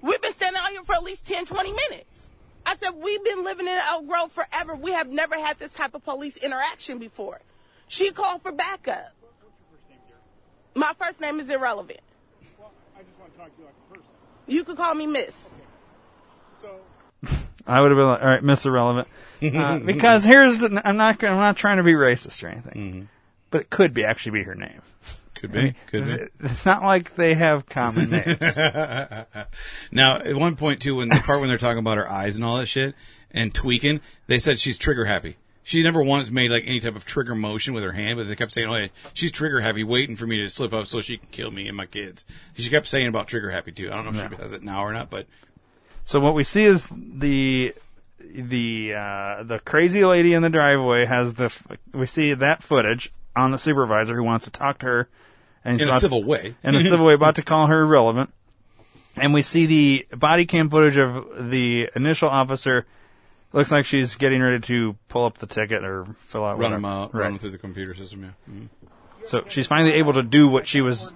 We've 0.01 0.21
been 0.21 0.33
standing 0.33 0.61
out 0.62 0.71
here 0.71 0.83
for 0.85 0.95
at 0.95 1.03
least 1.03 1.25
10, 1.27 1.47
20 1.47 1.73
minutes. 1.88 2.31
I 2.66 2.77
said, 2.77 2.90
we've 2.97 3.23
been 3.25 3.45
living 3.45 3.66
in 3.66 3.77
Elk 3.77 4.07
Grove 4.07 4.33
forever. 4.33 4.75
We 4.75 4.92
have 4.92 5.09
never 5.09 5.38
had 5.38 5.59
this 5.59 5.73
type 5.75 5.95
of 5.95 6.05
police 6.05 6.37
interaction 6.38 6.99
before. 6.99 7.40
She 7.88 8.11
called 8.11 8.42
for 8.42 8.53
backup. 8.53 9.12
First 9.71 9.88
name, 9.88 9.99
My 10.75 10.92
first 10.99 11.21
name 11.21 11.40
is 11.40 11.49
irrelevant. 11.51 12.01
Well, 12.59 12.73
I 12.97 13.03
just 13.03 13.19
want 13.19 13.33
to 13.33 13.38
talk 13.38 13.55
to 13.55 13.59
you 13.61 13.64
like 13.66 13.75
a 13.90 13.95
person. 13.95 14.11
You 14.47 14.64
could 14.64 14.77
call 14.77 14.95
me 14.95 15.07
Miss. 15.07 15.55
So, 16.61 16.81
I 17.66 17.81
would 17.81 17.90
have 17.90 17.96
been 17.98 18.07
like, 18.07 18.20
all 18.20 18.27
right, 18.29 18.42
Miss 18.42 18.64
Irrelevant, 18.66 19.09
uh, 19.42 19.79
because 19.85 20.24
here's 20.24 20.59
the, 20.59 20.83
I'm 20.85 20.96
not 20.96 21.22
I'm 21.24 21.37
not 21.37 21.57
trying 21.57 21.79
to 21.79 21.83
be 21.83 21.92
racist 21.94 22.42
or 22.44 22.48
anything, 22.48 22.72
Mm-hmm. 22.92 23.03
but 23.50 23.62
it 23.62 23.70
could 23.70 23.94
be 23.94 24.05
actually 24.05 24.38
be 24.38 24.44
her 24.44 24.55
name. 24.55 24.81
Could 25.35 25.53
be. 25.53 25.74
Could 25.88 26.07
be. 26.07 26.46
It's 26.48 26.64
not 26.64 26.83
like 26.83 27.16
they 27.16 27.35
have 27.35 27.66
common 27.66 28.11
names. 28.11 28.57
Now, 29.90 30.16
at 30.16 30.35
one 30.37 30.57
point 30.57 30.81
too, 30.81 30.96
when 30.96 31.09
the 31.09 31.16
part 31.16 31.40
when 31.40 31.48
they're 31.48 31.59
talking 31.59 31.79
about 31.79 31.96
her 31.98 32.11
eyes 32.11 32.37
and 32.37 32.44
all 32.44 32.57
that 32.59 32.66
shit 32.66 32.94
and 33.31 33.55
tweaking, 33.55 34.00
they 34.27 34.38
said 34.38 34.59
she's 34.59 34.79
trigger 34.79 35.05
happy. 35.05 35.37
She 35.62 35.83
never 35.83 36.03
once 36.03 36.31
made 36.31 36.50
like 36.50 36.64
any 36.66 36.81
type 36.81 36.94
of 36.96 37.05
trigger 37.07 37.35
motion 37.35 37.72
with 37.74 37.85
her 37.85 37.92
hand, 37.92 38.18
but 38.18 38.29
they 38.29 38.37
kept 38.37 38.53
saying, 38.53 38.68
"Oh, 38.68 38.77
yeah, 38.77 38.88
she's 39.14 39.33
trigger 39.33 39.61
happy, 39.61 39.83
waiting 39.83 40.14
for 40.16 40.27
me 40.27 40.38
to 40.38 40.48
slip 40.50 40.72
up 40.74 40.87
so 40.87 41.00
she 41.00 41.16
can 41.16 41.29
kill 41.31 41.50
me 41.50 41.68
and 41.68 41.77
my 41.77 41.87
kids." 41.87 42.27
She 42.55 42.68
kept 42.68 42.87
saying 42.87 43.07
about 43.09 43.29
trigger 43.29 43.50
happy 43.50 43.72
too. 43.72 43.90
I 43.90 43.94
don't 43.96 44.12
know 44.14 44.22
if 44.22 44.31
she 44.31 44.37
does 44.37 44.53
it 44.53 44.62
now 44.62 44.83
or 44.83 44.92
not, 44.92 45.09
but 45.11 45.27
So 46.05 46.21
what 46.21 46.35
we 46.35 46.45
see 46.45 46.64
is 46.64 46.87
the 46.90 47.75
the 48.21 48.95
uh, 48.95 49.43
the 49.45 49.59
crazy 49.64 50.05
lady 50.05 50.35
in 50.35 50.43
the 50.43 50.51
driveway 50.51 51.05
has 51.07 51.35
the 51.35 51.53
we 51.93 52.07
see 52.07 52.35
that 52.35 52.62
footage 52.62 53.12
on 53.37 53.51
the 53.51 53.59
supervisor 53.59 54.14
who 54.14 54.23
wants 54.23 54.45
to 54.45 54.51
talk 54.51 54.79
to 54.81 54.87
her 54.87 55.09
and 55.64 55.81
in 55.81 55.88
a 55.88 55.90
about- 55.93 56.01
civil 56.01 56.23
way. 56.25 56.55
in 56.62 56.75
a 56.75 56.83
civil 56.83 57.07
way 57.07 57.14
about 57.14 57.37
to 57.37 57.43
call 57.43 57.67
her 57.69 57.83
irrelevant. 57.83 58.31
And 59.17 59.33
we 59.33 59.43
see 59.43 59.67
the 59.67 60.07
body 60.17 60.45
cam 60.45 60.69
footage 60.71 60.97
of 60.97 61.51
the 61.51 61.88
initial 61.95 62.29
officer. 62.29 62.85
Looks 63.53 63.71
like 63.71 63.85
she's 63.87 64.17
getting 64.17 64.43
ready 64.43 64.59
to 64.67 64.97
pull 65.09 65.25
up 65.25 65.38
the 65.38 65.47
ticket 65.47 65.85
or 65.85 66.05
fill 66.27 66.45
out 66.45 66.59
run 66.59 66.73
whatever. 66.73 66.75
them 66.75 66.85
out, 66.85 67.14
Right. 67.14 67.21
run 67.23 67.33
them 67.35 67.38
through 67.38 67.51
the 67.51 67.59
computer 67.59 67.95
system. 67.95 68.25
Yeah. 68.25 68.53
Mhm. 68.55 68.69
So 69.27 69.45
she's 69.49 69.69
finally 69.69 69.93
able 69.95 70.14
to 70.14 70.25
do 70.25 70.49
what 70.49 70.67
she 70.67 70.81
was 70.81 71.12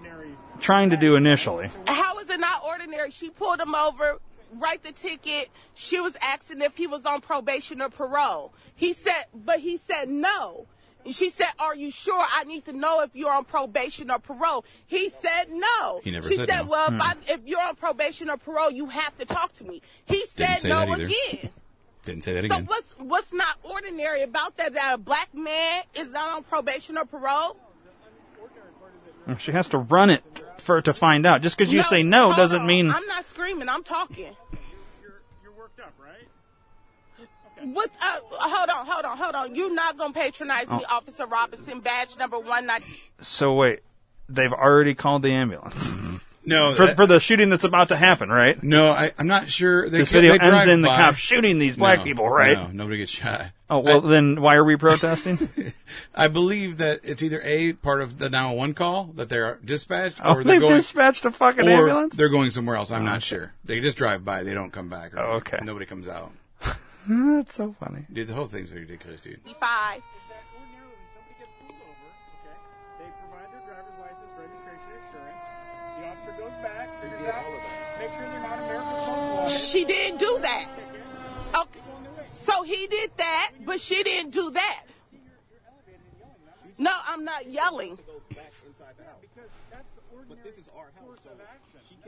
trying 0.61 0.91
to 0.91 0.97
do 0.97 1.17
initially. 1.17 1.69
How 1.89 2.19
is 2.21 2.31
it 2.31 2.39
not 2.39 2.63
ordinary? 2.65 3.11
She 3.11 3.31
pulled 3.31 3.59
him 3.61 3.75
over, 3.75 4.21
write 4.55 4.83
the 4.83 4.93
ticket. 4.93 5.51
She 5.75 6.01
was 6.01 6.17
asking 6.23 6.63
if 6.63 6.77
he 6.77 6.87
was 6.87 7.05
on 7.07 7.21
probation 7.21 7.81
or 7.81 7.89
parole. 7.89 8.53
He 8.75 8.93
said, 8.93 9.27
but 9.35 9.61
he 9.61 9.77
said 9.77 10.09
no. 10.09 10.67
And 11.05 11.15
she 11.15 11.31
said, 11.31 11.49
"Are 11.59 11.75
you 11.75 11.91
sure? 11.91 12.23
I 12.35 12.45
need 12.45 12.65
to 12.67 12.73
know 12.73 13.01
if 13.01 13.15
you're 13.15 13.33
on 13.33 13.45
probation 13.45 14.11
or 14.11 14.19
parole." 14.19 14.65
He 14.89 15.09
said 15.09 15.47
no. 15.51 16.01
He 16.03 16.11
never 16.11 16.29
she 16.29 16.37
said 16.37 16.49
said, 16.49 16.63
no. 16.63 16.71
"Well, 16.71 16.89
if, 16.89 16.95
hmm. 16.95 17.01
I, 17.01 17.15
if 17.29 17.41
you're 17.47 17.63
on 17.63 17.77
probation 17.77 18.29
or 18.29 18.37
parole, 18.37 18.71
you 18.71 18.87
have 18.87 19.17
to 19.19 19.25
talk 19.25 19.53
to 19.55 19.65
me." 19.65 19.81
He 20.07 20.27
said 20.27 20.65
no 20.65 20.93
again. 20.93 21.51
Didn't 22.05 22.25
say 22.25 22.35
that 22.35 22.45
again. 22.45 22.67
So 22.67 22.71
what's 22.71 22.93
what's 22.99 23.33
not 23.33 23.57
ordinary 23.63 24.23
about 24.23 24.57
that? 24.57 24.75
That 24.75 24.95
a 24.95 24.99
black 24.99 25.33
man 25.35 25.85
is 25.95 26.11
not 26.11 26.37
on 26.37 26.43
probation 26.43 26.99
or 26.99 27.05
parole? 27.05 27.57
She 29.39 29.53
has 29.53 29.69
to 29.69 29.79
run 29.79 30.11
it 30.11 30.23
for 30.59 30.81
to 30.83 30.95
find 30.95 31.27
out. 31.27 31.43
Just 31.43 31.57
because 31.59 31.73
you 31.73 31.83
say 31.83 32.03
no 32.03 32.25
hold 32.27 32.37
doesn't 32.37 32.61
on. 32.63 32.67
mean 32.67 32.91
I'm 32.91 33.07
not 33.07 33.25
screaming. 33.25 33.69
I'm 33.69 33.83
talking. 33.85 34.35
you're, 35.03 35.21
you're 35.43 35.53
worked 35.53 35.81
up, 35.81 35.93
right? 36.03 37.67
What? 37.75 37.91
Uh, 38.01 38.19
hold 38.33 38.69
on, 38.71 38.87
hold 38.87 39.05
on, 39.05 39.17
hold 39.19 39.35
on. 39.35 39.55
You're 39.55 39.75
not 39.75 39.99
gonna 39.99 40.15
patronize 40.15 40.67
Oh. 40.71 40.79
me, 40.79 40.85
Officer 40.89 41.27
Robinson, 41.27 41.81
badge 41.81 42.17
number 42.17 42.39
one 42.39 42.67
ninety. 42.67 42.87
so. 43.21 43.53
Wait, 43.55 43.81
they've 44.29 44.53
already 44.53 44.95
called 44.95 45.23
the 45.23 45.33
ambulance 45.33 45.93
no, 46.49 46.75
for 46.75 46.87
that- 46.87 46.97
for 46.97 47.07
the 47.07 47.21
shooting 47.21 47.51
that's 47.51 47.65
about 47.65 47.89
to 47.91 47.97
happen, 47.97 48.29
right? 48.31 48.61
no, 48.63 48.91
I, 48.91 49.13
I'm 49.19 49.27
not 49.27 49.49
sure. 49.51 49.89
They, 49.89 49.99
This 49.99 50.11
video 50.11 50.37
they 50.39 50.45
ends 50.45 50.67
in 50.67 50.83
the 50.83 50.89
by. 50.89 50.97
cops 50.97 51.19
shooting 51.19 51.59
these 51.59 51.77
black 51.77 51.99
No, 51.99 52.05
people, 52.05 52.29
right? 52.29 52.57
No, 52.57 52.69
nobody 52.73 52.97
gets 52.99 53.11
shot. 53.13 53.51
Oh 53.71 53.81
well, 53.81 54.01
then 54.01 54.41
why 54.41 54.55
are 54.55 54.65
we 54.65 54.77
protesting? 54.77 55.51
I 56.15 56.29
believe 56.29 56.79
that 56.79 57.01
it's 57.05 57.23
either 57.23 57.41
a 57.45 57.75
part 57.75 58.01
of 58.01 58.19
the 58.19 58.31
911 58.31 58.75
call 58.75 59.05
that 59.17 59.29
they're 59.29 59.59
dispatched, 59.63 60.21
oh, 60.25 60.33
or 60.33 60.35
they're 60.43 60.55
they've 60.55 60.61
going, 60.63 60.75
dispatched 60.77 61.25
a 61.27 61.31
fucking 61.31 61.69
or 61.69 61.71
ambulance. 61.71 62.17
they're 62.17 62.31
going 62.31 62.51
somewhere 62.51 62.77
else. 62.77 62.91
I'm 62.91 63.05
not 63.05 63.23
sure. 63.23 63.53
They 63.65 63.81
just 63.81 63.99
drive 63.99 64.25
by. 64.25 64.43
They 64.43 64.55
don't 64.55 64.71
come 64.73 64.89
back. 64.89 65.13
Or 65.15 65.21
Oh, 65.21 65.33
okay. 65.45 65.59
Nobody 65.63 65.85
comes 65.85 66.09
out. 66.09 66.33
That's 67.09 67.55
so 67.55 67.75
funny. 67.79 68.07
Dude, 68.11 68.29
the 68.29 68.35
whole 68.35 68.47
thing's 68.47 68.73
ridiculous, 68.73 69.21
dude. 69.21 69.41
Five. 69.61 70.01
Ordinarily, 70.57 70.97
when 70.97 71.09
somebody 71.13 71.37
gets 71.39 71.53
pulled 71.61 71.77
over, 71.77 72.09
okay, 72.41 72.57
they 73.01 73.09
provide 73.21 73.53
their 73.53 73.65
driver's 73.69 73.97
license, 74.01 74.33
registration, 74.33 74.89
insurance. 74.97 75.45
The 76.01 76.05
officer 76.09 76.33
goes 76.41 76.57
back, 76.65 76.89
figures 77.05 77.29
out, 77.29 77.45
make 77.45 77.53
sure 77.53 77.61
they're 77.61 77.61
not 77.61 77.97
American 77.97 77.98
source 77.98 77.98
law. 77.98 77.98
She 79.49 79.85
didn't 79.85 80.19
do 80.19 80.39
that. 80.43 80.69
Okay. 81.55 81.81
So 82.45 82.63
he 82.63 82.87
did 82.87 83.11
that, 83.17 83.53
but 83.65 83.81
she 83.81 84.03
didn't 84.03 84.33
do 84.33 84.51
that. 84.51 84.85
No, 86.79 86.93
I'm 87.07 87.25
not 87.25 87.51
yelling. 87.51 87.99
But 90.29 90.45
this 90.45 90.59
is 90.59 90.69
our 90.77 90.91
house, 91.01 91.19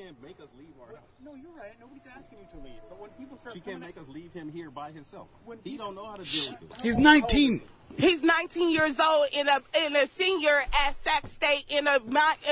can't 0.02 0.22
make 0.22 0.40
us 0.40 0.48
leave 0.58 0.72
our 0.80 0.96
house. 0.96 1.04
No, 1.24 1.34
you're 1.34 1.52
right. 1.52 1.72
Nobody's 1.80 2.06
asking 2.16 2.38
you 2.38 2.46
to 2.58 2.64
leave. 2.64 2.80
But 2.88 3.00
when 3.00 3.10
people 3.10 3.36
start 3.38 3.54
She 3.54 3.60
can't 3.60 3.80
make 3.80 3.96
us 3.98 4.08
leave 4.08 4.32
him 4.32 4.50
here 4.50 4.70
by 4.70 4.92
himself. 4.92 5.28
He 5.64 5.76
don't 5.76 5.94
know 5.94 6.06
how 6.06 6.16
to 6.16 6.22
deal 6.22 6.56
with 6.60 6.78
it. 6.78 6.82
He's 6.82 6.96
19. 6.98 7.62
He's 7.98 8.22
19 8.22 8.70
years 8.70 9.00
old 9.00 9.26
in 9.32 9.48
a 9.48 9.60
in 9.84 9.96
a 9.96 10.06
senior 10.06 10.62
at 10.78 10.96
Sac 11.00 11.26
State 11.26 11.64
in 11.68 11.88
a 11.88 11.98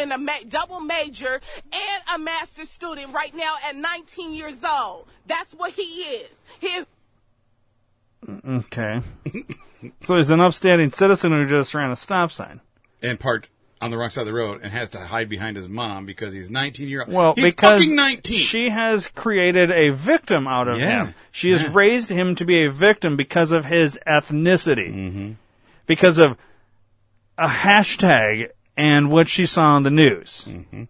in 0.01 0.11
a 0.11 0.19
ma- 0.19 0.33
double 0.49 0.81
major 0.81 1.41
and 1.73 2.03
a 2.13 2.19
master's 2.19 2.69
student 2.69 3.15
right 3.15 3.33
now 3.35 3.55
at 3.65 3.77
19 3.77 4.35
years 4.35 4.65
old. 4.65 5.07
That's 5.27 5.53
what 5.53 5.73
he 5.73 5.83
is. 5.83 6.45
He 6.61 6.67
is 6.67 6.87
Okay. 8.47 9.01
so 10.03 10.17
he's 10.17 10.29
an 10.29 10.41
upstanding 10.41 10.91
citizen 10.91 11.31
who 11.31 11.47
just 11.49 11.73
ran 11.73 11.93
a 11.93 11.97
stop 11.97 12.33
sign. 12.33 12.61
and 13.01 13.21
parked 13.21 13.49
on 13.81 13.91
the 13.91 13.97
wrong 13.99 14.11
side 14.11 14.23
of 14.23 14.27
the 14.27 14.33
road 14.35 14.61
and 14.62 14.73
has 14.73 14.91
to 14.91 14.99
hide 14.99 15.29
behind 15.29 15.57
his 15.57 15.69
mom 15.69 16.05
because 16.07 16.33
he's 16.35 16.51
19 16.51 16.88
year 16.88 17.03
old. 17.03 17.12
Well, 17.12 17.35
he's 17.35 17.45
because 17.53 17.81
fucking 17.83 17.95
19. 17.97 18.38
she 18.41 18.71
has 18.71 19.09
created 19.09 19.71
a 19.71 19.91
victim 19.91 20.49
out 20.49 20.67
of 20.69 20.79
Yeah. 20.79 21.07
him. 21.07 21.14
She 21.31 21.53
has 21.53 21.67
raised 21.69 22.11
him 22.11 22.35
to 22.37 22.45
be 22.45 22.64
a 22.64 22.71
victim 22.71 23.17
because 23.17 23.53
of 23.53 23.64
his 23.67 23.99
ethnicity, 24.07 24.93
Mm-hmm. 24.93 25.33
because 25.87 26.19
of 26.19 26.37
a 27.37 27.47
hashtag 27.49 28.51
and 28.77 29.11
what 29.11 29.29
she 29.29 29.47
saw 29.47 29.75
on 29.77 29.85
the 29.85 29.91
news. 29.91 30.45
Mm-hmm. 30.49 30.85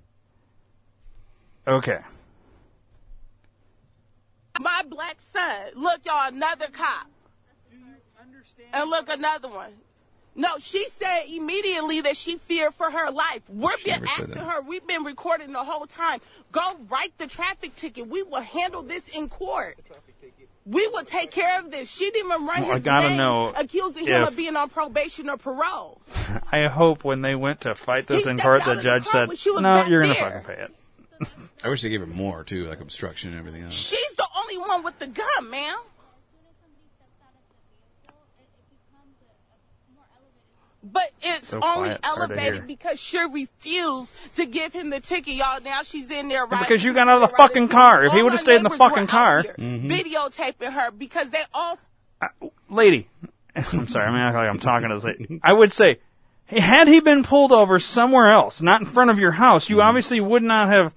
Okay. 1.66 1.98
my 4.60 4.82
black 4.88 5.20
son. 5.20 5.60
Look, 5.76 6.00
y'all, 6.04 6.28
another 6.32 6.66
cop. 6.72 7.06
And 8.72 8.90
look, 8.90 9.08
another 9.08 9.48
one. 9.48 9.72
No, 10.38 10.50
she 10.60 10.86
said 10.88 11.24
immediately 11.28 12.00
that 12.02 12.16
she 12.16 12.36
feared 12.36 12.72
for 12.72 12.88
her 12.88 13.10
life. 13.10 13.42
We've 13.48 13.84
been 13.84 14.02
never 14.04 14.06
asking 14.06 14.36
her, 14.36 14.62
we've 14.62 14.86
been 14.86 15.02
recording 15.02 15.52
the 15.52 15.64
whole 15.64 15.84
time. 15.86 16.20
Go 16.52 16.76
write 16.88 17.18
the 17.18 17.26
traffic 17.26 17.74
ticket. 17.74 18.06
We 18.06 18.22
will 18.22 18.40
handle 18.40 18.82
this 18.82 19.08
in 19.08 19.28
court. 19.28 19.76
We 20.64 20.86
will 20.86 21.02
take 21.02 21.32
care 21.32 21.58
of 21.58 21.72
this. 21.72 21.90
She 21.90 22.10
didn't 22.12 22.30
even 22.30 22.46
run 22.46 22.62
Well, 22.62 22.70
I 22.70 22.74
his 22.74 22.84
gotta 22.84 23.08
name, 23.08 23.16
know 23.16 23.52
accusing 23.56 24.06
him 24.06 24.22
of 24.22 24.36
being 24.36 24.54
on 24.54 24.68
probation 24.68 25.28
or 25.28 25.38
parole. 25.38 26.00
I 26.52 26.68
hope 26.68 27.02
when 27.02 27.20
they 27.20 27.34
went 27.34 27.62
to 27.62 27.74
fight 27.74 28.06
this 28.06 28.22
He 28.22 28.30
in 28.30 28.38
court, 28.38 28.62
the 28.64 28.70
of 28.70 28.76
the 28.76 28.82
judge 28.82 29.06
said, 29.06 29.26
when 29.26 29.36
she 29.36 29.50
was 29.50 29.62
"No, 29.62 29.86
you're 29.86 30.02
going 30.02 30.14
to 30.14 30.20
fucking 30.20 30.42
pay 30.42 30.62
it." 30.62 31.28
I 31.64 31.68
wish 31.68 31.82
they 31.82 31.88
gave 31.88 32.00
her 32.00 32.06
more 32.06 32.44
too, 32.44 32.66
like 32.66 32.80
obstruction 32.80 33.30
and 33.30 33.40
everything 33.40 33.62
else. 33.62 33.74
She's 33.74 34.14
the 34.14 34.26
only 34.38 34.58
one 34.58 34.84
with 34.84 34.98
the 35.00 35.08
gun, 35.08 35.50
ma'am. 35.50 35.78
But 40.82 41.10
it's 41.20 41.48
So 41.48 41.56
only 41.60 41.88
quiet, 41.88 41.98
it's 41.98 42.06
hard 42.06 42.28
to 42.30 42.34
hear. 42.34 42.44
elevated 42.44 42.66
because 42.68 43.00
she 43.00 43.18
refused 43.18 44.14
to 44.36 44.46
give 44.46 44.72
him 44.72 44.90
the 44.90 45.00
ticket, 45.00 45.34
y'all. 45.34 45.60
Now 45.60 45.82
she's 45.82 46.10
in 46.10 46.28
there 46.28 46.46
right 46.46 46.60
because 46.66 46.84
you 46.84 46.94
got 46.94 47.08
out 47.08 47.20
of 47.22 47.30
the 47.30 47.36
fucking 47.36 47.68
car. 47.68 48.04
If 48.04 48.12
he 48.12 48.22
would've 48.22 48.38
stayed 48.38 48.56
in 48.58 48.62
the 48.62 48.70
fucking 48.70 49.08
car- 49.08 49.42
Mm-hmm. 49.58 49.88
videotaping 49.90 50.72
her 50.72 50.90
because 50.92 51.30
they 51.30 51.42
all 51.52 51.78
lady, 52.70 53.08
I'm 53.56 53.88
sorry, 53.88 54.06
I'm 54.06 54.14
acting 54.14 54.38
like 54.40 54.48
I'm 54.48 54.60
talking 54.60 54.88
to 54.90 54.94
this. 54.94 55.04
lady. 55.04 55.40
I 55.42 55.52
would 55.52 55.72
say, 55.72 55.98
hey, 56.46 56.60
had 56.60 56.86
he 56.88 57.00
been 57.00 57.24
pulled 57.24 57.50
over 57.52 57.78
somewhere 57.80 58.30
else, 58.30 58.62
not 58.62 58.80
in 58.80 58.86
front 58.86 59.10
of 59.10 59.18
your 59.18 59.32
house, 59.32 59.68
you 59.68 59.82
obviously 59.82 60.20
would 60.20 60.42
not 60.44 60.68
have 60.70 60.94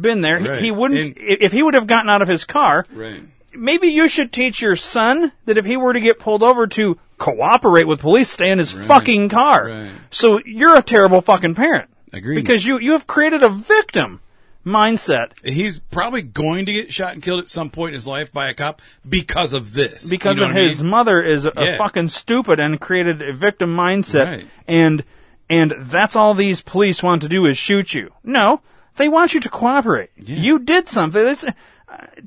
been 0.00 0.22
there. 0.22 0.38
He- 0.38 0.48
Right. 0.48 0.62
He 0.62 0.70
wouldn't, 0.70 1.16
And- 1.18 1.18
if 1.18 1.52
he 1.52 1.62
would 1.62 1.74
have 1.74 1.86
gotten 1.86 2.08
out 2.08 2.22
of 2.22 2.28
his 2.28 2.44
car, 2.44 2.86
Right. 2.92 3.20
Maybe 3.54 3.88
you 3.88 4.08
should 4.08 4.32
teach 4.32 4.60
your 4.60 4.76
son 4.76 5.32
that 5.46 5.58
if 5.58 5.64
he 5.64 5.76
were 5.76 5.92
to 5.92 6.00
get 6.00 6.18
pulled 6.18 6.42
over 6.42 6.66
to 6.68 6.98
cooperate 7.18 7.84
with 7.86 8.00
police, 8.00 8.28
stay 8.30 8.50
in 8.50 8.58
his 8.58 8.72
fucking 8.72 9.28
car. 9.28 9.66
Right. 9.68 9.90
So 10.10 10.40
you're 10.44 10.76
a 10.76 10.82
terrible 10.82 11.20
fucking 11.20 11.54
parent. 11.54 11.88
Agreed. 12.12 12.34
Because 12.34 12.64
you, 12.64 12.78
you 12.78 12.92
have 12.92 13.06
created 13.06 13.42
a 13.42 13.48
victim 13.48 14.20
mindset 14.66 15.32
He's 15.44 15.80
probably 15.80 16.22
going 16.22 16.66
to 16.66 16.72
get 16.72 16.92
shot 16.92 17.14
and 17.14 17.22
killed 17.22 17.40
at 17.40 17.48
some 17.48 17.68
point 17.70 17.90
in 17.90 17.94
his 17.94 18.06
life 18.06 18.32
by 18.32 18.48
a 18.48 18.54
cop 18.54 18.80
because 19.08 19.52
of 19.52 19.74
this. 19.74 20.08
because 20.08 20.36
You 20.36 20.44
know 20.44 20.50
of 20.50 20.56
I 20.56 20.60
his 20.60 20.80
mean? 20.82 20.90
mother 20.90 21.20
is 21.20 21.44
a, 21.44 21.52
a 21.56 21.64
Yeah. 21.64 21.78
fucking 21.78 22.08
stupid 22.08 22.60
and 22.60 22.80
created 22.80 23.22
a 23.22 23.32
victim 23.32 23.74
mindset 23.76 24.26
Right. 24.26 24.46
and 24.68 25.04
and 25.50 25.74
that's 25.78 26.14
all 26.14 26.34
these 26.34 26.60
police 26.60 27.02
want 27.02 27.22
to 27.22 27.28
do 27.28 27.44
is 27.46 27.58
shoot 27.58 27.92
you 27.92 28.12
no 28.22 28.60
they 28.96 29.08
want 29.08 29.34
you 29.34 29.40
to 29.40 29.48
cooperate 29.48 30.10
you 30.16 30.60
did 30.60 30.88
something 30.88 31.24
This- 31.24 31.44
uh, 31.44 31.52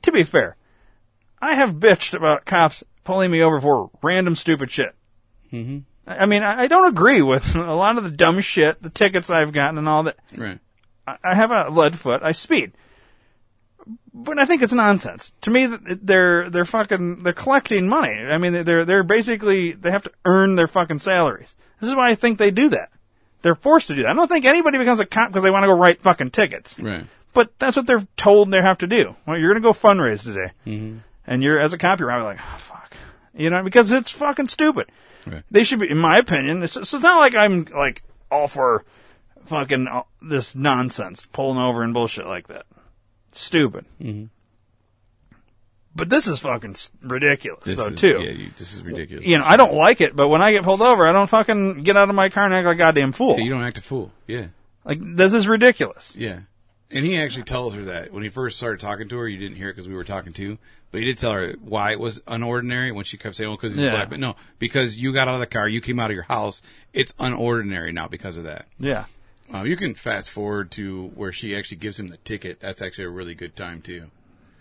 to 0.01 0.11
be 0.11 0.23
fair 0.23 0.57
i 1.45 1.53
have 1.55 1.75
bitched 1.75 2.13
about 2.13 2.45
cops 2.45 2.84
pulling 3.03 3.31
me 3.31 3.41
over 3.41 3.62
for 3.62 3.89
random 4.01 4.36
stupid 4.36 4.71
shit 4.71 4.93
mm-hmm. 5.51 5.79
i 6.08 6.25
mean 6.25 6.43
I, 6.43 6.67
don't 6.67 6.88
agree 6.88 7.21
with 7.21 7.55
a 7.55 7.73
lot 7.75 7.97
of 7.97 8.03
the 8.03 8.12
dumb 8.12 8.39
shit 8.41 8.81
the 8.81 8.89
tickets 8.89 9.29
i've 9.29 9.53
gotten 9.53 9.77
and 9.77 9.88
all 9.88 10.03
that 10.03 10.17
Right. 10.36 10.60
I- 11.08 11.36
have 11.36 11.51
a 11.51 11.69
lead 11.69 11.99
foot. 11.99 12.23
I 12.23 12.31
speed, 12.31 12.71
but 14.13 14.39
I 14.39 14.45
think 14.45 14.63
it's 14.63 14.73
nonsense. 14.73 15.34
To 15.41 15.51
me, 15.51 15.67
th- 15.67 15.99
they're 16.01 16.49
they're 16.49 16.65
fucking 16.65 17.21
they're 17.23 17.34
collecting 17.34 17.88
money. 17.88 18.13
I 18.13 18.38
mean, 18.39 18.53
they're 18.65 18.86
they're 18.86 19.03
basically 19.03 19.73
they 19.73 19.91
have 19.91 20.03
to 20.03 20.12
earn 20.23 20.55
their 20.55 20.67
fucking 20.67 20.99
salaries. 20.99 21.53
This 21.79 21.89
is 21.89 21.95
why 21.95 22.10
I 22.10 22.15
think 22.15 22.39
they 22.39 22.49
do 22.51 22.69
that. 22.69 22.91
They're 23.43 23.53
forced 23.53 23.88
to 23.88 23.95
do 23.95 24.01
that. 24.01 24.10
I 24.10 24.13
don't 24.13 24.27
think 24.27 24.45
anybody 24.45 24.79
becomes 24.79 24.99
a 24.99 25.05
cop 25.05 25.29
because 25.29 25.43
they 25.43 25.51
want 25.51 25.63
to 25.63 25.67
go 25.67 25.77
write 25.77 26.01
fucking 26.01 26.31
tickets. 26.31 26.79
Right. 26.79 27.05
But 27.34 27.51
that's 27.60 27.75
what 27.77 27.86
they're 27.86 28.08
told 28.17 28.49
they 28.49 28.62
have 28.62 28.79
to 28.79 28.88
do. 28.88 29.15
Well, 29.27 29.38
you're 29.38 29.51
going 29.53 29.62
to 29.62 29.67
go 29.67 29.73
fundraise 29.73 30.23
today, 30.23 30.53
mm-hmm. 30.65 30.99
And 31.27 31.43
you're 31.43 31.59
as 31.59 31.73
a 31.73 31.77
cop, 31.77 31.99
you're 31.99 32.09
probably 32.09 32.25
like, 32.25 32.39
oh, 32.39 32.57
fuck, 32.57 32.95
you 33.33 33.49
know, 33.49 33.63
because 33.63 33.91
it's 33.91 34.11
fucking 34.11 34.47
stupid. 34.47 34.88
Right. 35.25 35.43
They 35.49 35.63
should 35.63 35.79
be, 35.79 35.89
in 35.89 35.97
my 35.97 36.17
opinion. 36.17 36.63
It's, 36.63 36.73
so 36.73 36.81
it's 36.81 36.93
not 36.93 37.17
like 37.17 37.35
I'm 37.35 37.65
like 37.65 38.03
all 38.29 38.47
for 38.47 38.85
fucking 39.45 39.88
uh, 39.88 40.03
this 40.21 40.55
nonsense, 40.55 41.25
pulling 41.31 41.57
over 41.57 41.83
and 41.83 41.93
bullshit 41.93 42.27
like 42.27 42.47
that. 42.47 42.65
Stupid. 43.31 43.85
Mm-hmm. 44.01 44.25
But 45.97 46.09
this 46.09 46.27
is 46.27 46.39
fucking 46.39 46.75
ridiculous, 47.01 47.63
This 47.63 47.77
though, 47.77 47.88
is, 47.88 47.99
too. 47.99 48.19
Yeah, 48.21 48.31
you, 48.31 48.49
this 48.57 48.73
is 48.73 48.81
ridiculous. 48.81 49.25
You 49.25 49.38
know, 49.38 49.45
I 49.45 49.55
don't 49.55 49.73
like 49.73 50.01
it, 50.01 50.13
but 50.13 50.27
when 50.27 50.41
I 50.41 50.51
get 50.51 50.63
pulled 50.63 50.81
over, 50.81 51.07
I 51.07 51.13
don't 51.13 51.29
fucking 51.29 51.83
get 51.83 51.95
out 51.95 52.09
of 52.09 52.15
my 52.15 52.27
car 52.27 52.43
and 52.43 52.53
act 52.53 52.65
like 52.65 52.75
a 52.75 52.77
goddamn 52.77 53.13
fool. 53.13 53.38
Yeah, 53.38 53.45
you 53.45 53.49
don't 53.51 53.63
act 53.63 53.77
a 53.77 53.81
fool. 53.81 54.11
Yeah. 54.27 54.47
Like, 54.83 54.99
this 55.01 55.33
is 55.33 55.47
ridiculous. 55.47 56.13
Yeah. 56.13 56.41
And 56.91 57.04
he 57.06 57.17
actually 57.17 57.43
tells 57.43 57.74
her 57.76 57.84
that 57.86 58.13
when 58.13 58.24
he 58.24 58.30
first 58.30 58.58
started 58.58 58.80
talking 58.80 59.10
to 59.10 59.17
her, 59.17 59.28
you 59.28 59.38
didn't 59.39 59.58
hear 59.58 59.69
it 59.69 59.74
because 59.76 59.88
we 59.88 59.95
were 59.95 60.04
talking 60.04 60.34
too, 60.34 60.60
but 60.91 61.00
he 61.00 61.06
did 61.06 61.17
tell 61.17 61.32
her 61.32 61.54
why 61.62 61.91
it 61.91 62.00
was 62.00 62.19
unordinary 62.21 62.93
when 62.93 63.06
she 63.06 63.17
kept 63.17 63.36
saying, 63.36 63.50
"Oh, 63.50 63.56
because 63.56 63.74
he's 63.76 63.84
Yeah. 63.84 63.91
black." 63.91 64.10
But 64.12 64.19
no, 64.19 64.36
because 64.60 64.95
you 64.98 65.12
got 65.12 65.28
out 65.28 65.34
of 65.34 65.39
the 65.39 65.48
car, 65.48 65.67
you 65.67 65.82
came 65.82 66.00
out 66.00 66.12
of 66.12 66.15
your 66.15 66.24
house. 66.26 66.62
It's 66.93 67.12
unordinary 67.13 67.91
now 67.91 68.08
because 68.08 68.38
of 68.38 68.43
that. 68.43 68.67
Yeah. 68.80 69.06
Uh, 69.54 69.63
you 69.63 69.76
can 69.76 69.95
fast 69.95 70.30
forward 70.30 70.71
to 70.71 71.08
where 71.15 71.32
she 71.32 71.56
actually 71.56 71.78
gives 71.78 72.00
him 72.00 72.10
the 72.10 72.17
ticket. 72.17 72.60
That's 72.60 72.82
actually 72.82 73.06
a 73.06 73.10
really 73.10 73.36
good 73.36 73.56
time 73.56 73.82
too. 73.82 74.12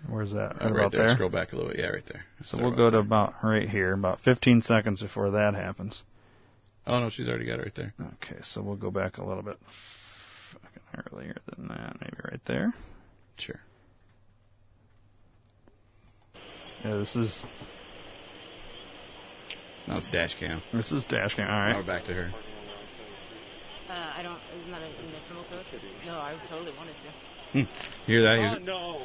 Where's 0.06 0.32
that? 0.32 0.52
Uh, 0.52 0.54
Right, 0.56 0.62
right 0.64 0.70
about 0.80 0.92
there. 0.92 1.08
Scroll 1.10 1.28
back 1.30 1.52
a 1.52 1.56
little. 1.56 1.70
bit. 1.72 1.80
Yeah, 1.80 1.88
right 1.88 2.04
there. 2.06 2.24
So 2.42 2.56
Sorry 2.56 2.62
we'll 2.64 2.72
about 2.74 2.78
go 2.84 2.90
to 2.90 2.98
about 2.98 3.34
right 3.42 3.68
here, 3.68 3.92
about 3.92 4.20
15 4.20 4.60
seconds 4.62 5.00
before 5.02 5.30
that 5.30 5.54
happens. 5.54 6.02
Oh 6.86 7.00
no, 7.00 7.08
she's 7.10 7.28
already 7.28 7.46
got 7.46 7.58
it 7.60 7.62
right 7.62 7.74
there. 7.74 7.94
Okay, 8.22 8.36
so 8.42 8.60
we'll 8.60 8.76
go 8.76 8.90
back 8.90 9.16
a 9.18 9.24
little 9.24 9.42
bit 9.42 9.58
earlier 11.12 11.36
than 11.54 11.68
that, 11.68 11.96
maybe 12.00 12.16
right 12.30 12.44
there. 12.44 12.72
Sure. 13.38 13.60
Yeah, 16.84 16.96
this 16.96 17.16
is 17.16 17.40
Now 19.86 19.96
it's 19.96 20.08
dash 20.08 20.34
cam. 20.34 20.60
this 20.72 20.92
is 20.92 21.04
dash 21.04 21.34
cam. 21.34 21.50
All 21.50 21.68
Now 21.70 21.76
we're 21.78 21.82
back 21.82 22.04
to 22.04 22.14
her. 22.14 22.30
Uh, 23.90 23.92
I 24.18 24.22
don't. 24.22 24.38
Isn't 24.60 24.70
that 24.72 24.82
in 24.82 25.10
the 25.12 25.18
criminal 25.26 25.44
code? 25.50 25.64
No, 26.06 26.14
I 26.18 26.34
totally 26.48 26.72
wanted 26.76 26.94
to. 27.04 27.58
You 27.60 27.66
hear 28.06 28.22
that? 28.22 28.38
He 28.38 28.44
was- 28.44 28.66
no. 28.66 29.02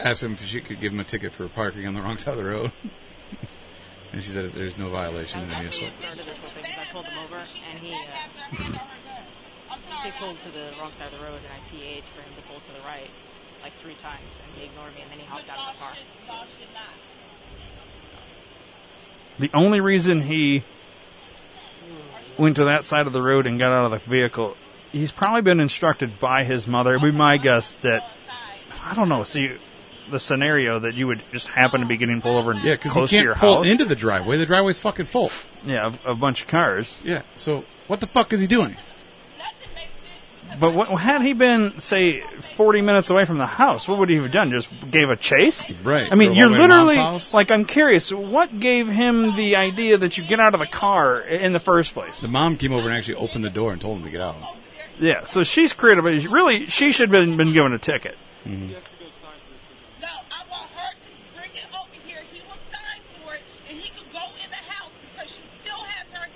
asked 0.00 0.22
him 0.22 0.32
if 0.32 0.44
she 0.44 0.60
could 0.60 0.80
give 0.80 0.92
him 0.92 1.00
a 1.00 1.04
ticket 1.04 1.32
for 1.32 1.48
parking 1.48 1.86
on 1.86 1.94
the 1.94 2.02
wrong 2.02 2.18
side 2.18 2.32
of 2.32 2.38
the 2.38 2.44
road. 2.50 2.72
and 4.12 4.22
she 4.22 4.30
said 4.30 4.46
there's 4.46 4.76
no 4.76 4.88
violation. 4.90 5.48
That 5.48 5.62
was 5.64 5.74
And 5.74 5.74
he 5.74 5.86
actually 5.86 5.86
was 5.86 6.16
what 6.18 6.26
this 6.26 6.38
whole 6.38 6.50
thing. 6.50 6.64
'cause 6.64 6.86
I 6.88 6.92
pulled 6.92 7.06
him 7.06 7.18
over 7.18 7.36
and 7.36 7.78
he 7.78 7.94
uh, 7.94 8.78
he 10.04 10.10
pulled 10.18 10.36
to 10.42 10.50
the 10.50 10.70
wrong 10.78 10.92
side 10.92 11.12
of 11.12 11.18
the 11.18 11.24
road 11.24 11.40
and 11.40 11.46
I 11.52 11.58
PA'd 11.70 12.04
for 12.14 12.20
him 12.22 12.32
to 12.36 12.42
pull 12.48 12.60
to 12.60 12.72
the 12.72 12.86
right 12.86 13.08
like 13.62 13.72
three 13.82 13.94
times 13.94 14.20
and 14.42 14.60
he 14.60 14.66
ignored 14.66 14.94
me 14.94 15.00
and 15.02 15.10
then 15.10 15.18
he 15.18 15.24
hopped 15.24 15.48
out 15.50 15.68
of 15.68 15.74
the 15.74 15.80
car. 15.80 15.92
The 19.38 19.50
only 19.54 19.80
reason 19.80 20.22
he 20.22 20.62
went 22.38 22.56
to 22.56 22.64
that 22.66 22.84
side 22.84 23.06
of 23.06 23.12
the 23.12 23.22
road 23.22 23.46
and 23.46 23.58
got 23.58 23.72
out 23.72 23.86
of 23.86 23.90
the 23.92 24.10
vehicle, 24.10 24.56
he's 24.92 25.10
probably 25.10 25.42
been 25.42 25.60
instructed 25.60 26.20
by 26.20 26.44
his 26.44 26.66
mother. 26.66 26.94
It'd 26.94 27.02
be 27.02 27.16
my 27.16 27.38
guess 27.38 27.72
that 27.80 28.08
I 28.84 28.94
don't 28.94 29.08
know. 29.08 29.24
See, 29.24 29.52
the 30.10 30.20
scenario 30.20 30.80
that 30.80 30.94
you 30.94 31.06
would 31.06 31.22
just 31.32 31.48
happen 31.48 31.80
to 31.80 31.86
be 31.86 31.96
getting 31.96 32.20
pulled 32.20 32.36
over 32.36 32.50
and 32.52 32.62
yeah, 32.62 32.74
because 32.74 32.92
he 32.92 32.98
close 32.98 33.10
to 33.10 33.16
your 33.16 33.32
can't 33.32 33.40
pull 33.40 33.56
house. 33.58 33.66
into 33.66 33.86
the 33.86 33.96
driveway. 33.96 34.36
The 34.36 34.46
driveway's 34.46 34.78
fucking 34.78 35.06
full. 35.06 35.30
yeah, 35.64 35.94
a, 36.04 36.10
a 36.10 36.14
bunch 36.14 36.42
of 36.42 36.48
cars. 36.48 36.98
Yeah. 37.02 37.22
So 37.36 37.64
what 37.86 38.00
the 38.00 38.06
fuck 38.06 38.32
is 38.34 38.40
he 38.42 38.46
doing? 38.46 38.76
But 40.58 40.74
what, 40.74 40.88
had 40.88 41.22
he 41.22 41.32
been, 41.32 41.80
say, 41.80 42.20
40 42.20 42.80
minutes 42.82 43.10
away 43.10 43.24
from 43.24 43.38
the 43.38 43.46
house, 43.46 43.88
what 43.88 43.98
would 43.98 44.08
he 44.08 44.16
have 44.16 44.30
done? 44.30 44.50
Just 44.50 44.68
gave 44.90 45.10
a 45.10 45.16
chase? 45.16 45.64
Right. 45.82 46.10
I 46.10 46.14
mean, 46.14 46.34
you're 46.34 46.48
all 46.48 46.54
the 46.54 46.60
way 46.60 46.66
to 46.66 46.68
mom's 46.68 46.94
literally, 46.94 47.18
like, 47.32 47.50
I'm 47.50 47.64
curious, 47.64 48.12
what 48.12 48.60
gave 48.60 48.88
him 48.88 49.34
the 49.36 49.56
idea 49.56 49.98
that 49.98 50.16
you 50.16 50.24
get 50.24 50.40
out 50.40 50.54
of 50.54 50.60
the 50.60 50.66
car 50.66 51.20
in 51.20 51.52
the 51.52 51.60
first 51.60 51.92
place? 51.94 52.20
The 52.20 52.28
mom 52.28 52.56
came 52.56 52.72
over 52.72 52.88
and 52.88 52.96
actually 52.96 53.16
opened 53.16 53.44
the 53.44 53.50
door 53.50 53.72
and 53.72 53.80
told 53.80 53.98
him 53.98 54.04
to 54.04 54.10
get 54.10 54.20
out. 54.20 54.36
Yeah, 54.98 55.24
so 55.24 55.42
she's 55.42 55.72
creative, 55.72 56.04
really, 56.04 56.66
she 56.66 56.92
should 56.92 57.10
have 57.10 57.26
been, 57.26 57.36
been 57.36 57.52
given 57.52 57.72
a 57.72 57.78
ticket. 57.78 58.16
No, 58.44 58.54
I 60.06 60.44
want 60.50 60.70
her 60.70 60.92
to 60.92 61.36
bring 61.36 61.50
it 61.54 61.66
over 61.74 62.06
here. 62.06 62.20
He 62.32 62.40
will 62.42 62.58
sign 62.70 63.00
for 63.24 63.34
it, 63.34 63.42
and 63.68 63.76
he 63.76 63.90
could 63.90 64.12
go 64.12 64.20
in 64.20 64.50
the 64.50 64.56
house 64.56 64.92
because 65.10 65.30
she 65.34 65.42
still 65.62 65.82
has 65.82 66.12
her 66.12 66.28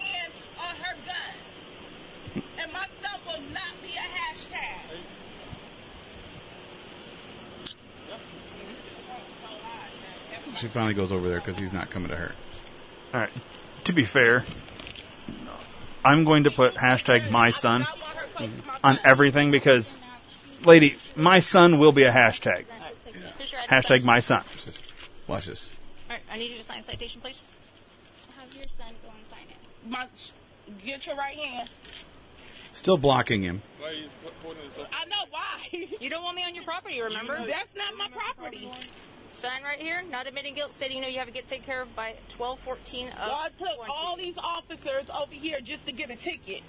She 10.59 10.66
finally 10.66 10.94
goes 10.94 11.12
over 11.12 11.29
there 11.29 11.38
because 11.38 11.57
he's 11.57 11.73
not 11.73 11.88
coming 11.88 12.09
to 12.09 12.16
her. 12.16 12.33
All 13.14 13.21
right. 13.21 13.31
To 13.85 13.92
be 13.92 14.05
fair, 14.05 14.44
I'm 16.05 16.25
going 16.25 16.44
to 16.44 16.51
put 16.51 16.75
hashtag 16.75 17.31
my 17.31 17.51
son 17.51 17.83
I 17.83 17.85
want 17.85 18.03
her 18.03 18.27
close 18.35 18.51
to 18.51 18.66
my 18.66 18.79
on 18.83 18.99
everything 19.05 19.51
because, 19.53 19.99
lady, 20.64 20.97
my 21.14 21.38
son 21.38 21.79
will 21.79 21.92
be 21.92 22.03
a 22.03 22.12
hashtag. 22.12 22.64
All 22.71 22.81
right, 22.81 23.05
please. 23.05 23.23
Here's 23.38 23.53
your 23.53 23.61
ID, 23.61 23.68
Hashtag 23.68 24.05
my 24.05 24.18
son. 24.18 24.42
Just 24.64 24.81
watch 25.29 25.47
this. 25.47 25.71
All 26.11 26.16
right, 26.16 26.23
I 26.31 26.38
need 26.38 26.51
you 26.51 26.59
to 26.59 26.64
sign 26.64 26.81
a 26.81 26.83
citation, 26.83 27.21
please. 27.21 27.44
Have 28.37 28.53
your 28.55 28.64
son 28.77 28.92
go 29.03 29.11
and 29.11 29.27
sign 29.31 29.47
it. 29.49 29.88
My, 29.88 30.07
get 30.85 31.07
your 31.07 31.16
right 31.16 31.37
hand. 31.37 31.68
Still 32.73 32.99
blocking 32.99 33.42
him. 33.42 33.62
Why 33.79 33.88
are 33.88 33.92
you 33.92 34.09
holding 34.42 34.62
this 34.68 34.79
up? 34.79 34.90
I 34.92 35.05
know 35.07 35.25
why. 35.31 35.88
You 36.01 36.11
don't 36.11 36.23
want 36.25 36.37
me 36.37 36.42
on 36.44 36.55
your 36.55 36.64
property, 36.64 37.01
remember? 37.01 37.37
That's 37.47 37.75
not 37.77 37.97
my 37.97 38.09
property. 38.09 38.71
Sign 39.38 39.62
right 39.62 39.79
here. 39.79 40.03
Not 40.11 40.27
admitting 40.27 40.55
guilt, 40.55 40.72
stating 40.72 40.96
you 40.96 41.03
know 41.03 41.09
you 41.09 41.18
have 41.18 41.29
to 41.29 41.33
get 41.33 41.46
taken 41.46 41.64
care 41.64 41.81
of 41.83 41.94
by 41.94 42.14
1214 42.37 43.09
of 43.11 43.14
Y'all 43.29 43.44
took 43.57 43.77
20. 43.77 43.92
all 43.92 44.16
these 44.16 44.37
officers 44.37 45.05
over 45.16 45.33
here 45.33 45.61
just 45.61 45.87
to 45.87 45.92
get 45.92 46.11
a 46.11 46.16
ticket. 46.16 46.62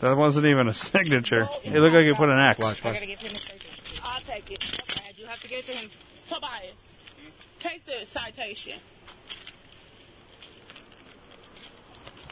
That 0.00 0.16
wasn't 0.16 0.46
even 0.46 0.66
a 0.66 0.74
signature. 0.92 1.46
Oh, 1.48 1.60
it 1.62 1.78
looked 1.78 1.94
like 1.94 2.06
you 2.06 2.16
put 2.16 2.28
an 2.28 2.40
X. 2.40 2.58
Watch, 2.58 2.84
I 2.84 2.88
watch. 2.88 2.94
gotta 2.96 3.06
give 3.06 3.20
him 3.20 3.36
a 3.36 3.38
citation. 3.38 4.02
I'll 4.02 4.20
take 4.22 4.50
it. 4.50 4.82
I 5.08 5.12
do 5.12 5.24
have 5.26 5.40
to 5.42 5.48
give 5.48 5.58
it 5.60 5.64
to 5.66 5.72
him. 5.74 5.90
Tobias, 6.26 6.72
take 7.60 7.86
the 7.86 8.04
citation. 8.04 8.80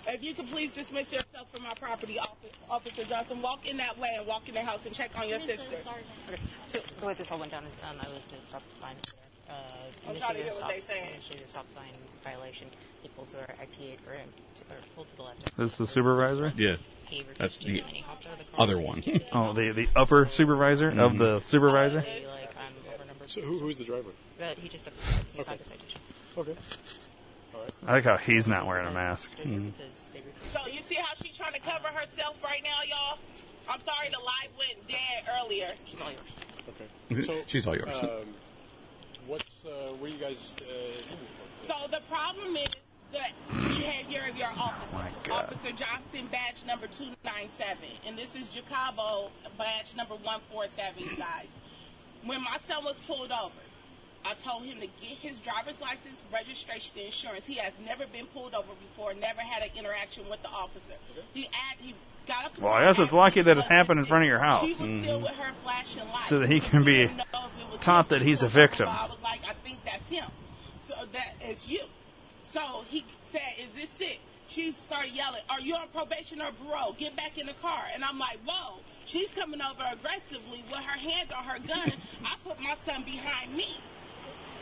If 0.09 0.25
you 0.25 0.33
could 0.33 0.49
please 0.49 0.73
dismiss 0.73 1.13
yourself 1.13 1.49
from 1.53 1.65
my 1.65 1.75
property, 1.79 2.19
Officer, 2.19 2.49
Officer 2.71 3.05
Johnson, 3.05 3.43
walk 3.43 3.67
in 3.67 3.77
that 3.77 3.99
way 3.99 4.15
and 4.17 4.27
walk 4.27 4.49
in 4.49 4.55
their 4.55 4.65
house 4.65 4.87
and 4.87 4.95
check 4.95 5.11
on 5.19 5.29
your 5.29 5.39
Mr. 5.39 5.47
sister. 5.47 5.77
Sergeant. 5.85 6.07
Okay. 6.33 6.43
So 6.69 6.81
the 6.99 7.07
way 7.07 7.15
this 7.15 7.31
all 7.31 7.39
went 7.39 7.53
down 7.53 7.65
is 7.65 7.73
um, 7.89 7.97
I 8.01 8.09
was 8.09 8.23
going 8.31 8.41
to 8.41 8.49
stop 8.49 8.63
the 8.73 8.81
sign 8.81 8.95
there. 9.05 9.55
Uh, 9.55 9.61
I'm 10.09 10.15
to 10.15 10.21
initiated 10.21 10.37
hear 10.45 10.53
what 10.63 10.79
stop, 10.79 10.89
they 10.89 11.13
initiated 11.13 11.47
a 11.47 11.51
stop 11.51 11.67
sign 11.75 11.93
violation. 12.25 12.69
He 13.03 13.09
pulled 13.09 13.29
to 13.29 13.35
the 13.35 13.41
right, 13.41 13.71
IPA 13.71 14.01
for 14.01 14.13
him, 14.13 14.29
to, 14.55 14.63
or 14.63 14.79
pulled 14.95 15.11
to 15.11 15.17
the 15.17 15.23
left. 15.23 15.57
This 15.57 15.73
is 15.73 15.79
the 15.79 15.87
supervisor? 15.87 16.53
Yeah. 16.57 16.77
He 17.05 17.25
That's 17.39 17.59
the 17.59 17.81
and 17.81 17.89
he 17.89 18.01
hopped 18.01 18.27
out 18.27 18.41
of 18.41 18.51
the 18.51 18.63
other 18.63 18.79
one. 18.79 19.03
Oh, 19.33 19.53
the 19.53 19.73
the 19.73 19.89
upper 19.95 20.27
supervisor 20.27 20.89
of 20.89 21.17
the 21.19 21.41
supervisor? 21.49 22.01
He, 22.01 22.27
like, 22.27 22.55
I'm 22.59 22.95
over 22.95 23.05
number 23.05 23.27
So 23.27 23.41
who, 23.41 23.59
who's 23.59 23.77
the 23.79 23.85
driver? 23.85 24.11
Uh, 24.41 24.55
he 24.57 24.69
just 24.69 24.89
he 25.35 25.43
signed 25.43 25.61
a 25.61 25.65
citation. 25.65 26.01
Okay. 26.37 26.55
I 27.87 27.93
like 27.93 28.05
how 28.05 28.17
he's 28.17 28.49
not 28.49 28.67
wearing 28.67 28.87
a 28.87 28.91
mask. 28.91 29.31
Because 29.37 29.53
they 30.13 30.21
refused. 30.21 30.53
So 30.53 30.67
you 30.71 30.81
see 30.89 30.97
how 30.97 31.15
she's 31.23 31.37
trying 31.37 31.55
to 31.55 31.61
cover 31.61 31.89
herself 31.89 32.37
right 32.43 32.63
now, 32.63 32.83
y'all? 32.89 33.19
I'm 33.69 33.81
sorry 33.85 34.09
the 34.11 34.19
live 34.19 34.51
went 34.59 34.87
dead 34.89 35.25
earlier. 35.41 35.73
She's 35.87 36.01
all 36.01 36.11
yours. 36.11 36.21
Okay. 36.69 36.87
So, 37.27 37.43
She's 37.47 37.67
all 37.67 37.77
yours. 37.77 37.95
Um, 38.03 38.35
what's 39.27 39.65
uh, 39.65 39.95
what 39.99 40.11
are 40.11 40.15
you 40.15 40.19
guys 40.19 40.53
uh. 40.61 41.01
So 41.67 41.75
the 41.91 42.01
problem 42.11 42.57
is 42.57 42.69
that 43.13 43.33
behavior 43.49 44.23
of 44.29 44.37
your 44.37 44.49
officer. 44.49 44.95
my 44.95 45.11
God. 45.25 45.45
Officer 45.45 45.73
Johnson, 45.73 46.29
badge 46.31 46.65
number 46.67 46.87
297. 46.87 47.77
And 48.07 48.19
this 48.19 48.35
is 48.35 48.49
Jacobo, 48.51 49.31
badge 49.57 49.95
number 49.97 50.15
147, 50.17 51.17
guys. 51.17 51.47
When 52.25 52.43
my 52.43 52.59
son 52.69 52.85
was 52.85 52.97
pulled 53.07 53.33
over, 53.33 53.55
I 54.29 54.35
told 54.35 54.65
him 54.65 54.79
to 54.81 54.87
get 54.87 55.17
his 55.17 55.39
driver's 55.39 55.81
license, 55.81 56.21
registration, 56.31 56.93
and 56.97 57.07
insurance. 57.07 57.47
He 57.47 57.55
has 57.55 57.73
never 57.87 58.05
been 58.07 58.27
pulled 58.27 58.55
over 58.55 58.75
before, 58.75 59.15
never 59.15 59.41
had 59.41 59.63
an 59.63 59.71
interaction 59.75 60.29
with 60.29 60.43
the 60.43 60.51
officer. 60.51 60.93
He 61.33 61.47
add, 61.47 61.79
he 61.79 61.95
got 62.27 62.45
up. 62.45 62.59
Well, 62.61 62.75
I 62.75 62.85
guess 62.85 62.99
it's 62.99 63.15
lucky 63.15 63.41
that 63.41 63.57
it 63.57 63.65
happened 63.65 64.01
in 64.01 64.05
front 64.05 64.25
of 64.25 64.29
your 64.29 64.39
house. 64.39 64.65
She 64.65 64.69
was 64.69 64.77
still 64.77 64.91
mm-hmm. 64.91 65.23
with 65.23 65.33
her 65.33 65.53
flashing 65.63 66.07
lights. 66.09 66.29
So 66.29 66.41
that 66.41 66.51
he 66.51 66.61
can 66.61 66.85
be 66.85 66.93
We 66.93 66.99
didn't 67.07 67.17
know 67.17 67.25
if 67.47 67.75
it 67.75 67.81
taught 67.81 68.11
that 68.11 68.21
he's 68.21 68.43
a 68.43 68.51
So 68.51 68.55
victim. 68.55 68.89
I 68.89 69.07
was 69.07 69.17
like, 69.23 69.41
I 69.49 69.55
think 69.65 69.79
that's 69.87 70.07
him. 70.09 70.31
So 70.89 70.95
that 71.13 71.49
is 71.49 71.67
you. 71.67 71.81
So 72.53 72.85
he 72.87 73.07
said, 73.33 73.41
"Is 73.59 73.69
this 73.75 74.01
it?" 74.01 74.19
She 74.49 74.73
started 74.73 75.13
yelling, 75.13 75.43
"Are 75.51 75.61
you 75.61 75.75
on 75.75 75.89
probation 75.89 76.41
or 76.41 76.51
parole? 76.53 76.95
Get 76.99 77.15
back 77.17 77.37
in 77.39 77.47
the 77.47 77.53
car!" 77.61 77.85
And 77.93 78.03
I'm 78.05 78.19
like, 78.19 78.39
"Whoa!" 78.47 78.81
She's 79.05 79.31
coming 79.31 79.61
over 79.61 79.85
aggressively 79.91 80.65
with 80.69 80.77
her 80.77 80.99
hand 80.99 81.33
on 81.33 81.45
her 81.45 81.59
gun. 81.59 81.93
I 82.25 82.37
put 82.45 82.61
my 82.61 82.77
son 82.87 83.05
behind 83.05 83.55
me. 83.55 83.77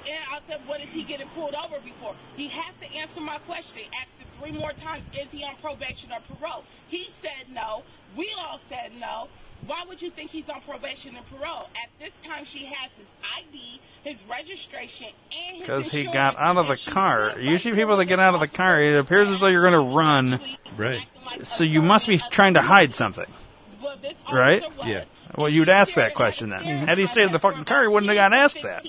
And 0.08 0.18
I 0.30 0.38
said, 0.48 0.60
what 0.66 0.80
is 0.80 0.88
he 0.90 1.02
getting 1.02 1.28
pulled 1.28 1.54
over 1.54 1.76
before? 1.84 2.14
He 2.36 2.48
has 2.48 2.74
to 2.80 2.96
answer 2.96 3.20
my 3.20 3.38
question. 3.38 3.82
Asked 4.00 4.20
it 4.20 4.26
three 4.40 4.52
more 4.52 4.72
times. 4.72 5.02
Is 5.18 5.26
he 5.32 5.44
on 5.44 5.56
probation 5.60 6.10
or 6.12 6.20
parole? 6.36 6.64
He 6.88 7.08
said 7.22 7.52
no. 7.52 7.82
We 8.16 8.32
all 8.38 8.60
said 8.68 8.92
no. 9.00 9.28
Why 9.66 9.82
would 9.88 10.00
you 10.00 10.10
think 10.10 10.30
he's 10.30 10.48
on 10.48 10.60
probation 10.60 11.16
and 11.16 11.26
parole? 11.28 11.68
At 11.82 11.88
this 11.98 12.12
time, 12.24 12.44
she 12.44 12.66
has 12.66 12.90
his 12.96 13.06
ID, 13.36 13.80
his 14.04 14.22
registration, 14.30 15.08
and 15.32 15.56
his 15.56 15.60
Because 15.66 15.88
he 15.88 16.04
got 16.04 16.38
out 16.38 16.56
of 16.56 16.68
the 16.68 16.76
car. 16.90 17.30
still 17.30 17.42
Usually, 17.42 17.72
fighting 17.72 17.74
people 17.74 17.96
that 17.96 18.04
get 18.04 18.20
out 18.20 18.34
of 18.34 18.40
the 18.40 18.48
car, 18.48 18.80
it 18.80 18.94
appears 18.96 19.28
as 19.28 19.40
though 19.40 19.46
you're 19.48 19.68
going 19.68 19.72
to 19.72 19.96
run. 19.96 20.38
Right. 20.76 21.00
acting 21.00 21.24
like 21.24 21.40
a 21.40 21.44
So 21.46 21.64
you 21.64 21.82
must 21.82 22.06
be 22.06 22.18
trying 22.18 22.54
to 22.54 22.62
hide 22.62 22.94
something. 22.94 23.26
well, 23.82 23.96
this 24.00 24.14
Right? 24.32 24.62
was. 24.76 24.86
Yeah. 24.86 25.04
Well, 25.36 25.48
you'd 25.48 25.68
ask 25.68 25.94
that 25.94 26.14
question 26.14 26.52
at 26.52 26.62
then. 26.62 26.80
the 26.80 26.86
Had 26.86 26.98
he 26.98 27.06
stayed 27.06 27.24
in 27.24 27.32
the 27.32 27.38
fucking 27.38 27.64
car, 27.64 27.82
he 27.82 27.88
wouldn't 27.88 28.08
have 28.10 28.16
10, 28.16 28.30
gotten 28.30 28.38
asked 28.38 28.62
that. 28.62 28.86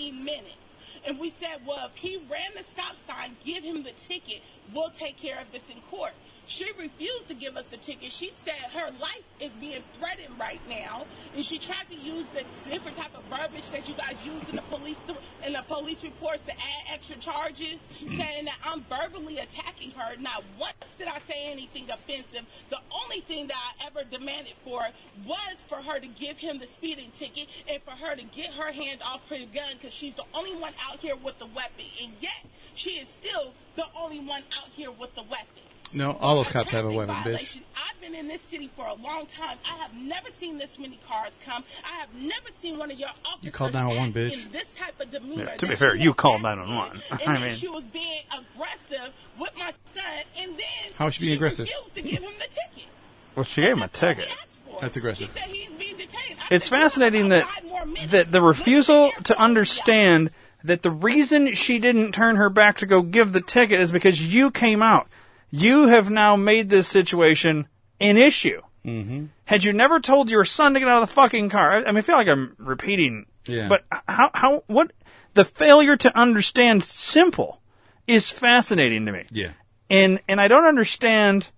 15 1.08 1.08
minutes. 1.08 1.10
And 1.10 1.20
we 1.20 1.30
said, 1.30 1.66
well, 1.66 1.88
if 1.88 1.96
he 1.96 2.18
ran 2.30 2.52
the 2.56 2.64
stop 2.64 2.96
sign, 3.08 3.36
give 3.44 3.64
him 3.64 3.84
the 3.84 3.92
ticket. 3.92 4.42
We'll 4.74 4.90
take 4.90 5.18
care 5.18 5.40
of 5.40 5.52
this 5.52 5.70
in 5.70 5.82
court. 5.90 6.14
She 6.48 6.66
refused 6.80 7.28
to 7.28 7.36
give 7.36 7.58
us 7.58 7.66
the 7.68 7.76
ticket. 7.76 8.10
She 8.14 8.32
said 8.46 8.56
her 8.74 8.90
life 9.00 9.26
is 9.42 9.52
being 9.60 9.84
threatened 10.00 10.40
right 10.40 10.62
now, 10.66 11.06
and 11.36 11.46
she 11.46 11.60
tried 11.60 11.90
to 11.90 11.96
use 11.96 12.26
the 12.30 12.46
different 12.70 12.96
type 12.96 13.14
of 13.16 13.26
verbiage 13.26 13.70
that 13.72 13.90
you 13.90 13.96
guys 13.96 14.24
use 14.26 14.48
in 14.48 14.56
the 14.56 14.62
police 14.62 14.98
in 15.46 15.52
the 15.54 15.64
police 15.68 16.04
reports 16.04 16.44
to 16.44 16.52
add 16.52 16.94
extra 16.94 17.18
charges, 17.18 17.82
saying 18.16 18.46
that 18.46 18.58
I'm 18.64 18.86
verbally 18.88 19.40
attacking 19.40 19.92
her. 19.92 20.16
Not 20.22 20.46
once 20.58 20.76
did 20.98 21.10
I 21.10 21.20
say 21.28 21.52
anything 21.52 21.90
offensive. 21.92 22.48
The 22.70 22.80
only 23.04 23.22
thing 23.28 23.48
that 23.48 23.58
I 23.82 23.88
ever 23.88 24.10
demanded 24.10 24.56
for 24.64 24.82
was 25.26 25.58
for 25.68 25.82
her 25.84 26.00
to 26.00 26.08
give 26.08 26.40
him 26.40 26.60
the 26.60 26.68
speeding 26.68 27.12
ticket 27.12 27.50
and 27.68 27.84
for 27.84 27.92
her 27.92 28.16
to 28.16 28.24
get 28.24 28.54
her 28.54 28.72
hand 28.72 29.02
off 29.04 29.28
her 29.30 29.36
gun 29.54 29.74
because 29.74 29.94
she's 29.94 30.16
the 30.16 30.26
only 30.34 30.56
one 30.56 30.74
out 30.90 31.00
here 31.02 31.18
with 31.18 31.38
the 31.40 31.48
weapon, 31.48 31.86
and 32.04 32.14
yet 32.20 32.40
she 32.74 32.92
is 32.92 33.10
still 33.10 33.54
the 33.76 33.86
only 34.00 34.20
one 34.26 34.44
out 34.58 34.70
here 34.72 34.92
with 34.92 35.14
the 35.16 35.24
weapon. 35.24 35.67
No, 35.94 36.12
all 36.20 36.36
those 36.36 36.48
cops 36.50 36.72
have 36.72 36.86
a 36.86 36.92
traffic 36.94 36.98
weapon, 36.98 37.16
bitch. 37.16 37.24
violation. 37.24 37.62
I've 37.76 38.02
been 38.02 38.14
in 38.16 38.28
this 38.28 38.42
city 38.50 38.70
for 38.76 38.86
a 38.86 38.94
long 38.96 39.26
time. 39.28 39.58
I 39.70 39.78
have 39.78 39.94
never 39.94 40.30
seen 40.40 40.58
this 40.58 40.78
many 40.78 41.00
cars 41.08 41.32
come. 41.46 41.64
I 41.84 41.96
have 42.00 42.14
never 42.14 42.50
seen 42.62 42.78
one 42.78 42.92
of 42.92 43.00
your 43.00 43.10
officers 43.10 43.44
You 43.44 43.52
called 43.52 43.74
911, 43.74 44.10
act 44.10 44.34
bitch. 44.36 44.46
in 44.46 44.52
this 44.52 44.74
type 44.74 45.00
of 45.00 45.10
demeanor. 45.12 45.46
Yeah, 45.46 45.56
to 45.56 45.66
be 45.66 45.70
that 45.70 45.78
fair, 45.80 45.96
she 45.98 46.04
you 46.04 46.10
was 46.10 46.18
called 46.18 46.44
acting. 46.46 46.66
911. 46.68 47.02
And 47.12 47.22
I 47.28 47.34
then 47.34 47.42
mean- 47.42 47.56
she 47.58 47.68
was 47.70 47.84
being 47.86 48.22
aggressive 48.32 49.14
with 49.40 49.52
my 49.58 49.72
son, 49.96 50.04
and 50.38 50.52
then 50.54 50.94
How 50.96 51.06
was 51.06 51.16
she 51.16 51.22
being 51.22 51.36
aggressive? 51.36 51.68
refused 51.68 51.96
to 51.96 52.02
give 52.02 52.22
him 52.24 52.34
the 52.38 52.48
ticket. 52.48 52.90
Well, 53.36 53.44
she 53.46 53.62
gave 53.62 53.72
him 53.72 53.82
a 53.84 53.88
That's 53.88 54.04
all 54.04 54.10
we 54.10 54.16
ticket. 54.16 54.32
asked 54.32 54.60
for. 54.70 54.78
That's 54.82 54.98
aggressive. 54.98 55.32
She 55.34 55.40
said 55.40 55.50
he's 55.50 55.70
being 55.72 55.98
detained. 55.98 56.40
I 56.50 56.56
It's 56.56 56.66
said, 56.68 56.76
fascinating 56.82 57.30
that 57.30 57.46
five 57.48 57.64
more 57.66 57.86
minutes. 57.86 58.12
that 58.12 58.32
the 58.32 58.42
refusal 58.42 59.10
to 59.10 59.16
airport 59.16 59.28
be 59.28 59.34
out." 59.34 59.40
understand 59.40 60.32
that 60.64 60.82
the 60.82 60.92
reason 60.92 61.54
she 61.54 61.80
didn't 61.80 62.12
turn 62.14 62.36
her 62.36 62.50
back 62.50 62.78
to 62.80 62.86
go 62.86 63.02
give 63.02 63.32
the 63.32 63.42
ticket 63.42 63.80
is 63.80 63.92
because 63.92 64.22
you 64.34 64.52
came 64.52 64.82
out. 64.82 65.08
You 65.50 65.88
have 65.88 66.10
now 66.10 66.36
made 66.36 66.70
this 66.70 66.88
situation 66.88 67.68
an 68.00 68.18
issue. 68.18 68.62
Mm-hmm. 68.86 69.26
Had 69.46 69.64
you 69.64 69.74
never 69.74 70.00
told 70.00 70.30
your 70.30 70.46
son 70.46 70.74
to 70.74 70.80
get 70.80 70.88
out 70.88 71.02
of 71.02 71.10
the 71.10 71.14
fucking 71.14 71.50
car, 71.50 71.72
I, 71.72 71.78
I 71.78 71.86
mean, 71.88 71.98
I 71.98 72.02
feel 72.02 72.16
like 72.16 72.28
I'm 72.28 72.56
repeating. 72.58 73.26
Yeah. 73.46 73.68
But 73.68 73.86
how 74.08 74.32
how 74.34 74.64
what 74.68 74.92
the 75.34 75.46
failure 75.46 75.96
to 75.98 76.18
understand 76.18 76.84
simple 76.84 77.62
is 78.08 78.30
fascinating 78.30 79.06
to 79.06 79.12
me. 79.12 79.26
Yeah. 79.32 79.52
and 79.90 80.20
and 80.28 80.40
I 80.42 80.48
don't 80.48 80.66
understand. 80.66 81.50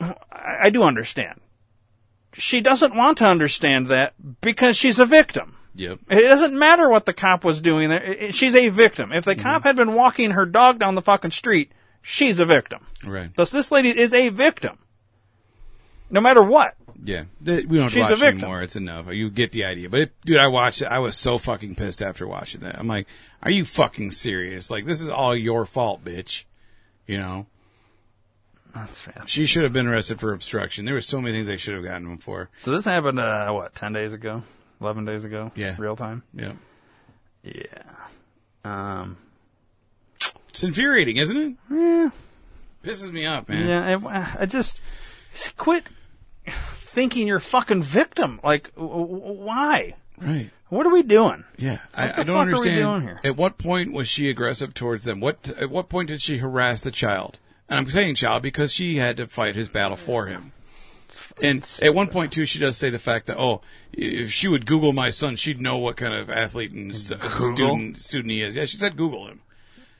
I, 0.00 0.14
I 0.62 0.70
do 0.70 0.82
understand. 0.82 1.40
She 2.34 2.60
doesn't 2.60 2.94
want 2.94 3.18
to 3.18 3.26
understand 3.26 3.86
that 3.88 4.14
because 4.40 4.76
she's 4.76 4.98
a 4.98 5.06
victim. 5.06 5.55
Yep. 5.76 5.98
It 6.08 6.22
doesn't 6.22 6.58
matter 6.58 6.88
what 6.88 7.04
the 7.06 7.12
cop 7.12 7.44
was 7.44 7.60
doing 7.60 7.90
there. 7.90 8.02
I- 8.02 8.26
I- 8.26 8.30
She's 8.30 8.54
a 8.54 8.68
victim. 8.68 9.12
If 9.12 9.24
the 9.24 9.34
Mm-hmm. 9.34 9.42
cop 9.42 9.62
had 9.64 9.76
been 9.76 9.92
walking 9.94 10.32
her 10.32 10.46
dog 10.46 10.78
down 10.78 10.94
the 10.94 11.02
fucking 11.02 11.32
street, 11.32 11.70
she's 12.02 12.38
a 12.38 12.44
victim. 12.46 12.86
Right. 13.06 13.30
Thus, 13.36 13.50
this 13.50 13.70
lady 13.70 13.90
is 13.90 14.14
a 14.14 14.30
victim. 14.30 14.78
No 16.10 16.20
matter 16.20 16.42
what. 16.42 16.74
Yeah. 17.04 17.24
We 17.44 17.62
don't 17.78 17.90
She's 17.90 18.02
watch 18.08 18.22
anymore. 18.22 18.62
It's 18.62 18.74
enough. 18.76 19.12
You 19.12 19.28
get 19.28 19.52
the 19.52 19.64
idea. 19.64 19.90
But 19.90 20.00
it, 20.00 20.12
dude, 20.24 20.38
I 20.38 20.46
watched 20.48 20.80
it. 20.82 20.86
I 20.86 20.98
was 20.98 21.16
so 21.16 21.36
fucking 21.36 21.74
pissed 21.74 22.00
after 22.00 22.26
watching 22.26 22.62
that. 22.62 22.78
I'm 22.78 22.88
like, 22.88 23.06
are 23.42 23.50
you 23.50 23.64
fucking 23.64 24.12
serious? 24.12 24.70
Like, 24.70 24.86
this 24.86 25.02
is 25.02 25.08
all 25.08 25.36
your 25.36 25.66
fault, 25.66 26.04
bitch. 26.04 26.44
You 27.06 27.18
know? 27.18 27.46
That's 28.74 29.00
fast. 29.00 29.28
She 29.30 29.46
should 29.46 29.62
have 29.64 29.72
been 29.72 29.86
arrested 29.86 30.20
for 30.20 30.32
obstruction. 30.32 30.84
There 30.84 30.94
were 30.94 31.00
so 31.00 31.20
many 31.20 31.34
things 31.34 31.46
they 31.46 31.56
should 31.56 31.74
have 31.74 31.84
gotten 31.84 32.06
him 32.10 32.18
for. 32.18 32.50
So 32.56 32.70
this 32.72 32.84
happened, 32.84 33.18
uh, 33.20 33.50
what, 33.52 33.74
10 33.74 33.92
days 33.92 34.12
ago? 34.12 34.42
11 34.80 35.04
days 35.04 35.24
ago? 35.24 35.50
Yeah. 35.54 35.76
Real 35.78 35.96
time? 35.96 36.22
Yeah. 36.34 36.52
Yeah. 37.42 37.62
Um, 38.64 39.16
It's 40.48 40.62
infuriating, 40.64 41.16
isn't 41.16 41.36
it? 41.36 41.54
yeah. 41.70 42.10
Pisses 42.84 43.10
me 43.12 43.26
off, 43.26 43.48
man. 43.48 43.68
Yeah, 43.68 43.98
I, 44.06 44.42
I 44.42 44.46
just 44.46 44.80
quit 45.56 45.84
thinking 46.46 47.26
you're 47.26 47.38
a 47.38 47.40
fucking 47.40 47.82
victim. 47.82 48.38
Like, 48.44 48.74
w- 48.76 49.06
w- 49.06 49.40
why? 49.42 49.94
Right. 50.20 50.50
What 50.68 50.86
are 50.86 50.92
we 50.92 51.02
doing? 51.02 51.44
Yeah, 51.58 51.78
I, 51.94 52.20
I 52.20 52.22
don't 52.22 52.48
fuck 52.50 52.60
are 52.60 52.62
we 52.68 52.82
understand. 52.82 53.20
At 53.24 53.36
what 53.36 53.58
point 53.58 53.92
was 53.92 54.08
she 54.08 54.28
aggressive 54.30 54.72
towards 54.74 55.04
them? 55.04 55.20
What 55.20 55.48
at 55.60 55.70
what 55.70 55.88
point 55.88 56.08
did 56.08 56.22
she 56.22 56.38
harass 56.38 56.80
the 56.80 56.90
child? 56.90 57.38
And 57.68 57.78
I'm 57.78 57.90
saying 57.90 58.14
child 58.16 58.42
because 58.42 58.72
she 58.72 58.96
had 58.96 59.16
to 59.18 59.26
fight 59.26 59.56
his 59.56 59.68
battle 59.68 59.96
for 59.96 60.26
him. 60.26 60.52
And 61.42 61.78
at 61.82 61.94
one 61.94 62.08
point 62.08 62.32
too, 62.32 62.46
she 62.46 62.58
does 62.58 62.76
say 62.76 62.88
the 62.90 62.98
fact 62.98 63.26
that 63.26 63.38
oh, 63.38 63.60
if 63.92 64.32
she 64.32 64.48
would 64.48 64.64
Google 64.66 64.92
my 64.92 65.10
son, 65.10 65.36
she'd 65.36 65.60
know 65.60 65.76
what 65.76 65.96
kind 65.96 66.14
of 66.14 66.30
athlete 66.30 66.72
and 66.72 66.96
st- 66.96 67.20
student 67.40 67.98
student 67.98 68.30
he 68.30 68.42
is. 68.42 68.54
Yeah, 68.54 68.64
she 68.64 68.78
said 68.78 68.96
Google 68.96 69.26
him. 69.26 69.42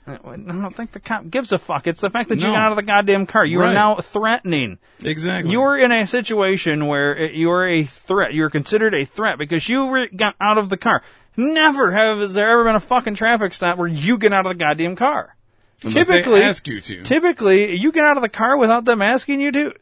Uh, 0.07 0.19
I 0.25 0.37
don't 0.37 0.75
think 0.75 0.93
the 0.93 1.01
cop 1.01 1.29
gives 1.29 1.51
a 1.51 1.59
fuck. 1.59 1.87
It's 1.87 2.01
the 2.01 2.11
fact 2.11 2.29
that 2.29 2.39
you 2.39 2.45
got 2.45 2.57
out 2.57 2.73
of 2.73 2.77
the 2.77 2.83
goddamn 2.83 3.27
car. 3.27 3.45
You 3.45 3.61
are 3.61 3.73
now 3.73 3.97
threatening. 3.97 4.79
Exactly. 5.03 5.51
You're 5.51 5.77
in 5.77 5.91
a 5.91 6.07
situation 6.07 6.87
where 6.87 7.19
uh, 7.19 7.29
you're 7.29 7.67
a 7.67 7.85
threat. 7.85 8.33
You're 8.33 8.51
considered 8.51 8.95
a 8.95 9.05
threat 9.05 9.37
because 9.37 9.69
you 9.69 9.91
re- 9.91 10.09
got 10.09 10.37
out 10.41 10.59
of 10.59 10.69
the 10.69 10.77
car. 10.77 11.03
Never 11.37 11.91
have 11.91 12.19
has 12.19 12.35
there 12.35 12.49
ever 12.51 12.65
been 12.65 12.77
a 12.77 12.81
fucking 12.81 13.17
traffic 13.17 13.53
stop 13.53 13.79
where 13.79 13.89
you 13.89 14.17
get 14.17 14.33
out 14.33 14.47
of 14.47 14.51
the 14.51 14.59
goddamn 14.59 14.97
car. 14.97 15.37
Unless 15.83 16.09
they 16.09 16.19
typically, 16.19 16.43
ask 16.43 16.67
you 16.67 16.81
to. 16.81 17.03
Typically, 17.03 17.77
you 17.77 17.93
get 17.93 18.05
out 18.05 18.17
of 18.17 18.23
the 18.23 18.31
car 18.31 18.57
without 18.57 18.85
them 18.85 19.03
asking 19.03 19.41
you 19.41 19.53
to. 19.53 19.75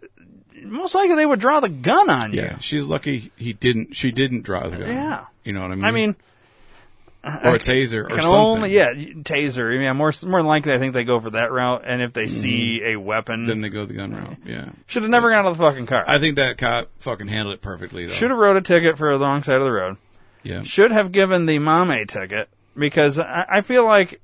Most 0.65 0.95
likely, 0.95 1.17
they 1.17 1.27
would 1.27 1.41
draw 1.41 1.61
the 1.61 1.69
gun 1.69 2.11
on 2.11 2.33
you. 2.33 2.43
Yeah, 2.43 2.59
she's 2.59 2.87
lucky 2.87 3.31
he 3.37 3.53
didn't. 3.53 3.95
She 3.97 4.11
didn't 4.13 4.43
draw 4.43 4.69
the 4.69 4.77
gun. 4.79 4.89
Yeah. 4.89 5.25
you 5.45 5.53
know 5.53 5.63
what 5.63 5.71
I 5.71 5.75
mean. 5.75 5.85
I 5.85 5.91
mean, 5.91 6.17
or 7.25 7.55
a 7.55 7.59
taser 7.59 8.05
or 8.05 8.11
something. 8.11 8.27
only 8.27 8.75
yeah 8.75 8.93
taser. 8.93 9.81
Yeah, 9.83 9.93
more 9.95 10.13
more 10.25 10.41
than 10.41 10.47
likely, 10.47 10.75
I 10.75 10.79
think 10.79 10.93
they 10.95 11.05
go 11.05 11.21
for 11.21 11.31
that 11.31 11.51
route. 11.53 11.83
And 11.87 12.03
if 12.03 12.13
they 12.13 12.29
see 12.29 12.83
a 12.85 12.97
weapon, 12.97 13.41
Mm-hmm. 13.41 13.49
Then 13.49 13.61
they 13.63 13.69
go 13.71 13.85
the 13.87 13.95
gun 13.95 14.15
route. 14.15 14.37
Yeah, 14.45 14.69
should 14.87 15.03
have 15.03 15.11
never 15.11 15.31
got 15.31 15.45
out 15.45 15.53
of 15.53 15.57
the 15.57 15.63
fucking 15.65 15.87
car. 15.87 16.05
I 16.07 16.19
think 16.19 16.37
that 16.37 16.59
cop 16.59 16.91
fucking 17.01 17.29
handled 17.29 17.55
it 17.55 17.63
perfectly. 17.63 18.07
Though. 18.07 18.13
Should 18.13 18.31
have 18.31 18.39
wrote 18.39 18.57
a 18.57 18.61
ticket 18.61 18.99
for 18.99 19.17
the 19.17 19.25
wrong 19.25 19.43
side 19.43 19.57
of 19.57 19.65
the 19.65 19.73
road. 19.73 19.97
Yeah. 20.43 20.63
Should 20.65 20.91
have 20.93 21.13
given 21.13 21.47
the 21.47 21.59
mom 21.59 21.91
a 21.91 22.05
ticket 22.05 22.51
because 22.77 23.19
I, 23.19 23.47
I 23.49 23.61
feel 23.63 23.85
like 23.85 24.21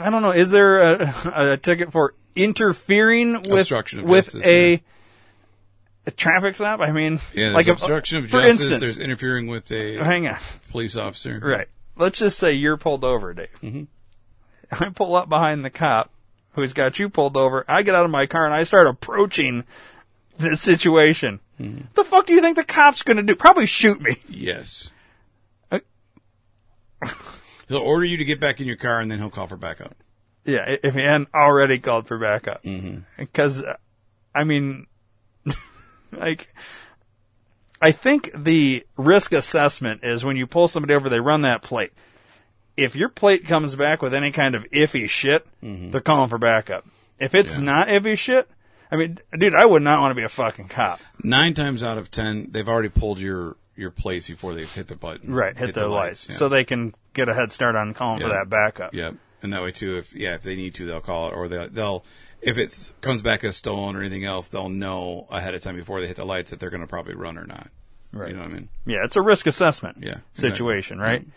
I 0.00 0.10
don't 0.10 0.22
know. 0.22 0.32
Is 0.32 0.50
there 0.50 0.80
a, 0.80 1.52
a 1.52 1.56
ticket 1.56 1.92
for 1.92 2.14
interfering 2.34 3.34
with 3.34 3.60
Obstruction 3.60 4.00
of 4.00 4.06
with 4.06 4.24
justice, 4.26 4.44
a, 4.46 4.72
yeah. 4.72 4.78
A 6.06 6.10
traffic 6.10 6.54
stop? 6.56 6.80
I 6.80 6.92
mean, 6.92 7.20
Yeah, 7.34 7.50
like 7.50 7.66
obstruction 7.66 8.18
of 8.18 8.28
justice. 8.28 8.60
instance, 8.62 8.80
there's 8.80 8.98
interfering 8.98 9.46
with 9.48 9.70
a 9.72 9.96
hang 9.96 10.28
on, 10.28 10.38
police 10.70 10.96
officer. 10.96 11.40
right? 11.42 11.68
Let's 11.96 12.18
just 12.18 12.38
say 12.38 12.52
you're 12.52 12.76
pulled 12.76 13.04
over, 13.04 13.32
Dave. 13.34 13.48
Mm-hmm. 13.62 13.84
I 14.70 14.88
pull 14.90 15.14
up 15.16 15.28
behind 15.28 15.64
the 15.64 15.70
cop 15.70 16.10
who's 16.52 16.72
got 16.72 16.98
you 16.98 17.08
pulled 17.08 17.36
over. 17.36 17.64
I 17.68 17.82
get 17.82 17.94
out 17.94 18.04
of 18.04 18.10
my 18.10 18.26
car 18.26 18.44
and 18.44 18.54
I 18.54 18.64
start 18.64 18.86
approaching 18.86 19.64
this 20.38 20.60
situation. 20.60 21.40
Mm-hmm. 21.60 21.86
The 21.94 22.04
fuck 22.04 22.26
do 22.26 22.34
you 22.34 22.40
think 22.40 22.56
the 22.56 22.64
cop's 22.64 23.02
going 23.02 23.16
to 23.16 23.22
do? 23.22 23.34
Probably 23.34 23.66
shoot 23.66 24.00
me. 24.00 24.16
Yes. 24.28 24.90
Uh, 25.70 25.80
he'll 27.68 27.78
order 27.78 28.04
you 28.04 28.18
to 28.18 28.24
get 28.24 28.40
back 28.40 28.60
in 28.60 28.66
your 28.66 28.76
car, 28.76 29.00
and 29.00 29.10
then 29.10 29.18
he'll 29.18 29.30
call 29.30 29.46
for 29.46 29.56
backup. 29.56 29.94
Yeah, 30.44 30.76
if 30.82 30.94
he 30.94 31.00
hadn't 31.00 31.28
already 31.34 31.78
called 31.78 32.06
for 32.06 32.18
backup. 32.18 32.62
Mm-hmm. 32.62 33.00
Because, 33.18 33.62
uh, 33.62 33.76
I 34.34 34.44
mean, 34.44 34.86
like, 36.12 36.48
I 37.80 37.92
think 37.92 38.30
the 38.34 38.86
risk 38.96 39.32
assessment 39.32 40.02
is 40.02 40.24
when 40.24 40.36
you 40.36 40.46
pull 40.46 40.68
somebody 40.68 40.94
over, 40.94 41.08
they 41.08 41.20
run 41.20 41.42
that 41.42 41.62
plate. 41.62 41.92
If 42.76 42.94
your 42.96 43.08
plate 43.08 43.46
comes 43.46 43.74
back 43.76 44.02
with 44.02 44.12
any 44.14 44.32
kind 44.32 44.54
of 44.54 44.64
iffy 44.70 45.08
shit, 45.08 45.46
they're 45.62 46.00
calling 46.00 46.28
for 46.28 46.38
backup. 46.38 46.86
If 47.18 47.34
it's 47.34 47.54
Mm-hmm. 47.54 47.64
Yeah. 47.66 47.72
not 47.72 47.88
iffy 47.88 48.16
shit, 48.18 48.48
I 48.90 48.96
mean, 48.96 49.18
dude, 49.36 49.54
I 49.54 49.64
would 49.64 49.82
not 49.82 50.00
want 50.00 50.10
to 50.10 50.14
be 50.14 50.22
a 50.24 50.28
fucking 50.28 50.68
cop. 50.68 51.00
Nine 51.22 51.54
times 51.54 51.82
out 51.82 51.98
of 51.98 52.10
ten, 52.10 52.48
they've 52.50 52.68
already 52.68 52.88
pulled 52.90 53.18
your 53.18 53.56
your 53.74 53.90
plates 53.90 54.26
before 54.28 54.54
they've 54.54 54.70
hit 54.70 54.88
the 54.88 54.96
button. 54.96 55.34
Right, 55.34 55.56
hit, 55.56 55.74
the, 55.74 55.86
lights. 55.88 56.26
yeah. 56.28 56.34
So 56.36 56.48
they 56.48 56.64
can 56.64 56.94
get 57.12 57.28
a 57.28 57.34
head 57.34 57.52
start 57.52 57.76
on 57.76 57.92
calling 57.94 58.20
for 58.22 58.28
that 58.28 58.48
backup. 58.48 58.94
Yep. 58.94 59.16
And 59.42 59.52
that 59.52 59.62
way 59.62 59.70
too, 59.72 59.96
if 59.96 60.14
yeah, 60.14 60.34
if 60.34 60.42
they 60.42 60.56
need 60.56 60.74
to, 60.76 60.86
they'll 60.86 61.00
call 61.00 61.28
it, 61.28 61.34
or 61.34 61.48
they'll 61.48 61.68
they'll 61.68 62.04
if 62.42 62.58
it 62.58 62.92
comes 63.00 63.22
back 63.22 63.44
as 63.44 63.56
stolen 63.56 63.96
or 63.96 64.00
anything 64.00 64.24
else, 64.24 64.48
they'll 64.48 64.68
know 64.68 65.26
ahead 65.30 65.54
of 65.54 65.62
time 65.62 65.76
before 65.76 66.00
they 66.00 66.06
hit 66.06 66.16
the 66.16 66.24
lights 66.24 66.50
that 66.50 66.60
they're 66.60 66.70
going 66.70 66.80
to 66.82 66.86
probably 66.86 67.14
run 67.14 67.38
or 67.38 67.46
not. 67.46 67.68
Right. 68.12 68.30
You 68.30 68.36
know 68.36 68.42
what 68.42 68.50
I 68.50 68.54
mean? 68.54 68.68
Yeah, 68.86 69.04
it's 69.04 69.16
a 69.16 69.20
risk 69.20 69.46
assessment 69.46 69.98
Yeah, 70.00 70.18
situation, 70.32 70.98
exactly. 71.00 71.30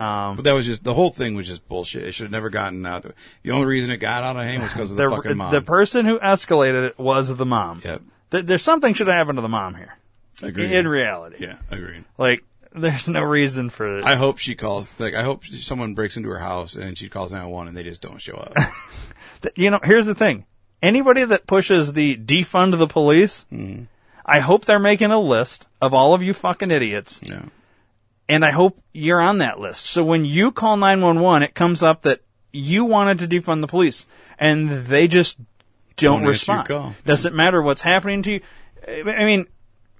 right? 0.00 0.28
Um, 0.28 0.36
But 0.36 0.44
that 0.44 0.52
was 0.52 0.64
just 0.66 0.84
the 0.84 0.94
whole 0.94 1.10
thing 1.10 1.34
was 1.34 1.46
just 1.46 1.66
bullshit. 1.68 2.04
It 2.04 2.12
should 2.12 2.24
have 2.24 2.30
never 2.32 2.50
gotten 2.50 2.84
out. 2.86 3.04
The 3.42 3.50
only 3.50 3.66
reason 3.66 3.90
it 3.90 3.96
got 3.98 4.22
out 4.22 4.36
of 4.36 4.42
hand 4.42 4.62
was 4.62 4.72
because 4.72 4.90
of 4.92 4.96
the, 4.96 5.08
the, 5.08 5.16
fucking 5.16 5.36
mom. 5.36 5.52
the 5.52 5.60
person 5.62 6.06
who 6.06 6.18
escalated 6.20 6.84
it 6.88 6.98
was 6.98 7.34
the 7.34 7.44
mom. 7.46 7.82
Yep. 7.84 8.02
Th- 8.30 8.44
there's 8.46 8.62
something 8.62 8.94
should 8.94 9.08
have 9.08 9.16
happened 9.16 9.36
to 9.38 9.42
the 9.42 9.48
mom 9.48 9.74
here. 9.74 9.96
Agreed. 10.42 10.72
In 10.72 10.88
reality. 10.88 11.36
yeah, 11.40 11.56
agreed. 11.70 12.04
Like, 12.16 12.42
there's 12.74 13.08
no 13.08 13.22
reason 13.22 13.68
for 13.68 13.98
it. 13.98 14.04
I 14.04 14.14
hope 14.14 14.38
she 14.38 14.54
calls. 14.54 14.90
Like, 14.98 15.14
I 15.14 15.22
hope 15.22 15.44
someone 15.44 15.94
breaks 15.94 16.16
into 16.16 16.28
her 16.30 16.38
house 16.38 16.76
and 16.76 16.96
she 16.96 17.08
calls 17.10 17.32
911 17.32 17.68
and 17.68 17.76
they 17.76 17.82
just 17.82 18.00
don't 18.00 18.22
show 18.22 18.34
up. 18.36 18.54
You 19.56 19.70
know, 19.70 19.80
here's 19.82 20.06
the 20.06 20.14
thing. 20.14 20.46
Anybody 20.82 21.24
that 21.24 21.46
pushes 21.46 21.92
the 21.92 22.16
defund 22.16 22.78
the 22.78 22.86
police, 22.86 23.44
Mm-hmm. 23.52 23.84
I 24.26 24.38
hope 24.40 24.64
they're 24.64 24.78
making 24.78 25.10
a 25.10 25.18
list 25.18 25.66
of 25.80 25.92
all 25.92 26.14
of 26.14 26.22
you 26.22 26.32
fucking 26.34 26.70
idiots. 26.70 27.20
yeah. 27.22 27.42
And 28.28 28.44
I 28.44 28.52
hope 28.52 28.80
you're 28.92 29.20
on 29.20 29.38
that 29.38 29.58
list. 29.58 29.86
So 29.86 30.04
when 30.04 30.24
you 30.24 30.52
call 30.52 30.76
911, 30.76 31.42
it 31.42 31.54
comes 31.54 31.82
up 31.82 32.02
that 32.02 32.20
you 32.52 32.84
wanted 32.84 33.18
to 33.20 33.26
defund 33.26 33.60
the 33.60 33.66
police 33.66 34.06
and 34.38 34.70
they 34.86 35.08
just 35.08 35.36
don't, 35.96 36.20
Don't 36.20 36.28
respond. 36.28 36.68
call. 36.68 36.94
Doesn't 37.04 37.34
matter 37.34 37.60
what's 37.60 37.80
happening 37.80 38.22
to 38.22 38.32
you. 38.34 38.40
I 38.86 39.24
mean, 39.24 39.46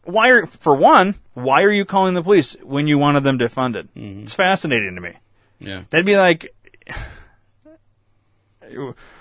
why 0.04 0.28
are, 0.28 0.46
for 0.46 0.76
one, 0.76 1.16
why 1.34 1.62
are 1.62 1.72
you 1.72 1.84
calling 1.84 2.14
the 2.14 2.22
police 2.22 2.56
when 2.62 2.86
you 2.86 2.98
wanted 2.98 3.24
them 3.24 3.38
defunded? 3.38 3.88
Mm-hmm. 3.96 4.22
It's 4.22 4.34
fascinating 4.34 4.94
to 4.94 5.00
me. 5.00 5.14
Yeah. 5.58 5.82
They'd 5.90 6.06
be 6.06 6.16
like, 6.16 6.54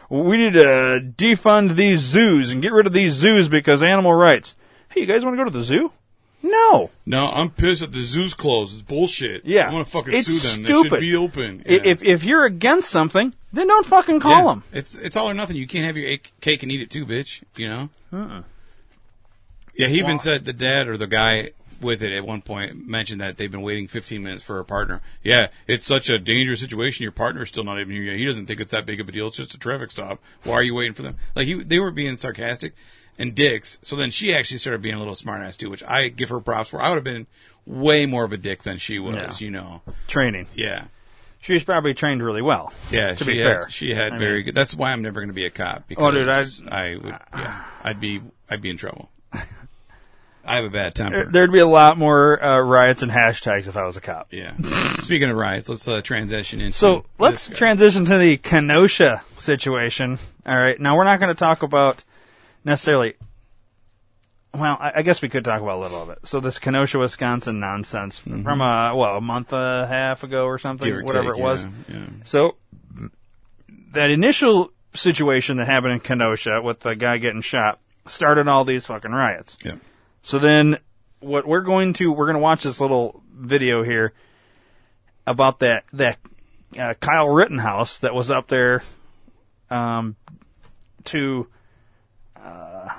we 0.09 0.37
need 0.37 0.53
to 0.53 1.01
defund 1.17 1.75
these 1.75 1.99
zoos 1.99 2.51
and 2.51 2.61
get 2.61 2.71
rid 2.73 2.87
of 2.87 2.93
these 2.93 3.13
zoos 3.13 3.47
because 3.49 3.81
animal 3.83 4.13
rights. 4.13 4.55
Hey, 4.89 5.01
you 5.01 5.05
guys 5.07 5.23
want 5.23 5.35
to 5.37 5.37
go 5.37 5.45
to 5.49 5.55
the 5.55 5.63
zoo? 5.63 5.91
No. 6.41 6.89
No, 7.05 7.27
I'm 7.27 7.49
pissed 7.51 7.81
that 7.81 7.91
the 7.91 8.01
zoo's 8.01 8.33
closed. 8.33 8.73
It's 8.73 8.81
bullshit. 8.81 9.43
Yeah. 9.45 9.69
I 9.69 9.73
want 9.73 9.85
to 9.85 9.91
fucking 9.91 10.13
It's 10.13 10.27
sue 10.27 10.47
them. 10.47 10.63
They 10.63 10.69
stupid. 10.69 10.89
should 10.89 10.99
be 11.01 11.15
open. 11.15 11.63
I- 11.67 11.71
If 11.83 12.01
if 12.01 12.23
you're 12.23 12.45
against 12.45 12.89
something, 12.89 13.33
then 13.51 13.67
don't 13.67 13.85
fucking 13.85 14.19
call 14.21 14.31
yeah. 14.45 14.49
them. 14.53 14.63
It's 14.71 14.95
it's 14.95 15.17
all 15.17 15.29
or 15.29 15.33
nothing. 15.33 15.57
You 15.57 15.67
can't 15.67 15.85
have 15.85 15.97
your 15.97 16.17
cake 16.41 16.63
and 16.63 16.71
eat 16.71 16.81
it 16.81 16.89
too, 16.89 17.05
bitch. 17.05 17.43
You 17.57 17.67
know. 17.67 17.89
Uh-uh. 18.13 18.41
Yeah, 19.75 19.87
he 19.87 19.99
even 19.99 20.19
said 20.19 20.45
the 20.45 20.53
dad 20.53 20.87
or 20.87 20.97
the 20.97 21.07
guy 21.07 21.51
with 21.81 22.01
it 22.03 22.13
at 22.13 22.25
one 22.25 22.41
point 22.41 22.87
mentioned 22.87 23.21
that 23.21 23.37
they've 23.37 23.51
been 23.51 23.61
waiting 23.61 23.87
15 23.87 24.21
minutes 24.23 24.43
for 24.43 24.59
a 24.59 24.65
partner. 24.65 25.01
Yeah, 25.23 25.47
it's 25.67 25.85
such 25.85 26.09
a 26.09 26.19
dangerous 26.19 26.59
situation. 26.59 27.03
Your 27.03 27.11
partner's 27.11 27.49
still 27.49 27.63
not 27.63 27.79
even 27.79 27.93
here 27.93 28.03
yet. 28.03 28.17
He 28.17 28.25
doesn't 28.25 28.45
think 28.45 28.59
it's 28.59 28.71
that 28.71 28.85
big 28.85 28.99
of 28.99 29.09
a 29.09 29.11
deal. 29.11 29.27
It's 29.27 29.37
just 29.37 29.53
a 29.53 29.59
traffic 29.59 29.91
stop. 29.91 30.19
Why 30.43 30.53
are 30.55 30.63
you 30.63 30.75
waiting 30.75 30.93
for 30.93 31.01
them? 31.03 31.17
Like 31.35 31.47
he, 31.47 31.55
they 31.55 31.79
were 31.79 31.91
being 31.91 32.17
sarcastic 32.17 32.73
and 33.17 33.35
dicks. 33.35 33.79
So 33.83 33.95
then 33.95 34.11
she 34.11 34.33
actually 34.33 34.57
started 34.59 34.81
being 34.81 34.95
a 34.95 34.99
little 34.99 35.13
smartass 35.15 35.57
too, 35.57 35.69
which 35.69 35.83
I 35.83 36.07
give 36.09 36.29
her 36.29 36.39
props 36.39 36.69
for. 36.69 36.81
I 36.81 36.89
would 36.89 36.95
have 36.95 37.03
been 37.03 37.27
way 37.65 38.05
more 38.05 38.23
of 38.23 38.31
a 38.33 38.37
dick 38.37 38.63
than 38.63 38.77
she 38.77 38.99
was. 38.99 39.13
Yeah. 39.41 39.45
You 39.45 39.51
know. 39.51 39.81
Training. 40.07 40.47
Yeah. 40.53 40.85
She 41.41 41.53
was 41.53 41.63
probably 41.63 41.93
trained 41.93 42.21
really 42.21 42.41
well. 42.41 42.73
Yeah, 42.91 43.13
To 43.15 43.23
be 43.23 43.37
had, 43.37 43.45
fair. 43.45 43.69
she 43.69 43.93
had 43.93 44.11
I 44.13 44.17
very 44.17 44.35
mean- 44.37 44.45
good. 44.47 44.55
That's 44.55 44.75
why 44.75 44.91
I'm 44.91 45.01
never 45.01 45.21
going 45.21 45.29
to 45.29 45.33
be 45.33 45.45
a 45.45 45.49
cop 45.49 45.87
because 45.87 46.03
Oh, 46.03 46.11
dude, 46.11 46.27
I'd- 46.27 46.67
I 46.69 46.95
would. 46.97 47.15
Yeah, 47.33 47.63
I'd 47.83 47.99
be. 48.01 48.21
I'd 48.49 48.61
be 48.61 48.69
in 48.71 48.77
trouble. 48.77 49.09
I 50.49 50.55
have 50.55 50.65
a 50.65 50.69
bad 50.69 50.95
temper. 50.95 51.25
There'd 51.31 51.51
be 51.51 51.59
a 51.59 51.67
lot 51.67 51.97
more 51.97 52.43
uh, 52.43 52.59
riots 52.61 53.01
and 53.03 53.11
hashtags 53.11 53.67
if 53.67 53.77
I 53.77 53.85
was 53.85 53.97
a 53.97 54.01
cop. 54.01 54.33
Yeah. 54.33 54.53
Speaking 54.97 55.29
of 55.29 55.37
riots, 55.37 55.69
let's 55.69 55.87
uh, 55.87 56.01
transition 56.01 56.59
into. 56.59 56.75
So 56.77 57.05
let's 57.19 57.45
this 57.47 57.53
guy. 57.53 57.57
transition 57.59 58.05
to 58.05 58.17
the 58.17 58.37
Kenosha 58.37 59.21
situation. 59.37 60.17
All 60.45 60.57
right. 60.57 60.79
Now 60.79 60.97
we're 60.97 61.03
not 61.03 61.19
going 61.19 61.29
to 61.29 61.39
talk 61.39 61.61
about 61.63 62.03
necessarily. 62.65 63.13
Well, 64.53 64.77
I, 64.79 64.93
I 64.95 65.01
guess 65.03 65.21
we 65.21 65.29
could 65.29 65.43
talk 65.45 65.61
about 65.61 65.77
a 65.77 65.81
little 65.81 66.01
of 66.01 66.09
it. 66.09 66.19
So 66.23 66.39
this 66.39 66.57
Kenosha, 66.57 66.97
Wisconsin 66.97 67.59
nonsense 67.59 68.17
from 68.17 68.61
a 68.61 68.93
well 68.95 69.17
a 69.17 69.21
month 69.21 69.53
and 69.53 69.83
a 69.85 69.87
half 69.87 70.23
ago 70.23 70.45
or 70.45 70.57
something, 70.57 70.89
Mm-hmm. 70.91 71.01
Or 71.01 71.03
whatever 71.03 71.33
take, 71.33 71.39
it 71.39 71.43
was. 71.43 71.63
yeah, 71.63 71.69
yeah. 71.89 72.07
So 72.25 72.55
that 73.93 74.09
initial 74.09 74.71
situation 74.95 75.57
that 75.57 75.67
happened 75.67 75.93
in 75.93 75.99
Kenosha 75.99 76.61
with 76.63 76.79
the 76.79 76.95
guy 76.95 77.19
getting 77.19 77.41
shot 77.41 77.79
started 78.07 78.47
all 78.47 78.65
these 78.65 78.87
fucking 78.87 79.11
riots. 79.11 79.55
Yeah. 79.63 79.75
So 80.29 80.37
then 80.37 80.77
what 81.21 81.47
we're 81.47 81.61
going 81.61 81.93
to 81.93 82.11
we're 82.11 82.27
going 82.27 82.35
to 82.35 82.39
watch 82.39 82.61
this 82.61 82.79
little 82.79 83.23
video 83.33 83.81
here 83.81 84.13
about 85.25 85.57
that 85.59 85.85
that 85.93 86.19
uh, 86.77 86.93
Kyle 86.99 87.27
Rittenhouse 87.27 87.97
that 87.97 88.13
was 88.13 88.29
up 88.29 88.47
there 88.47 88.83
um 89.71 90.15
to 91.05 91.47
uh 92.39 92.89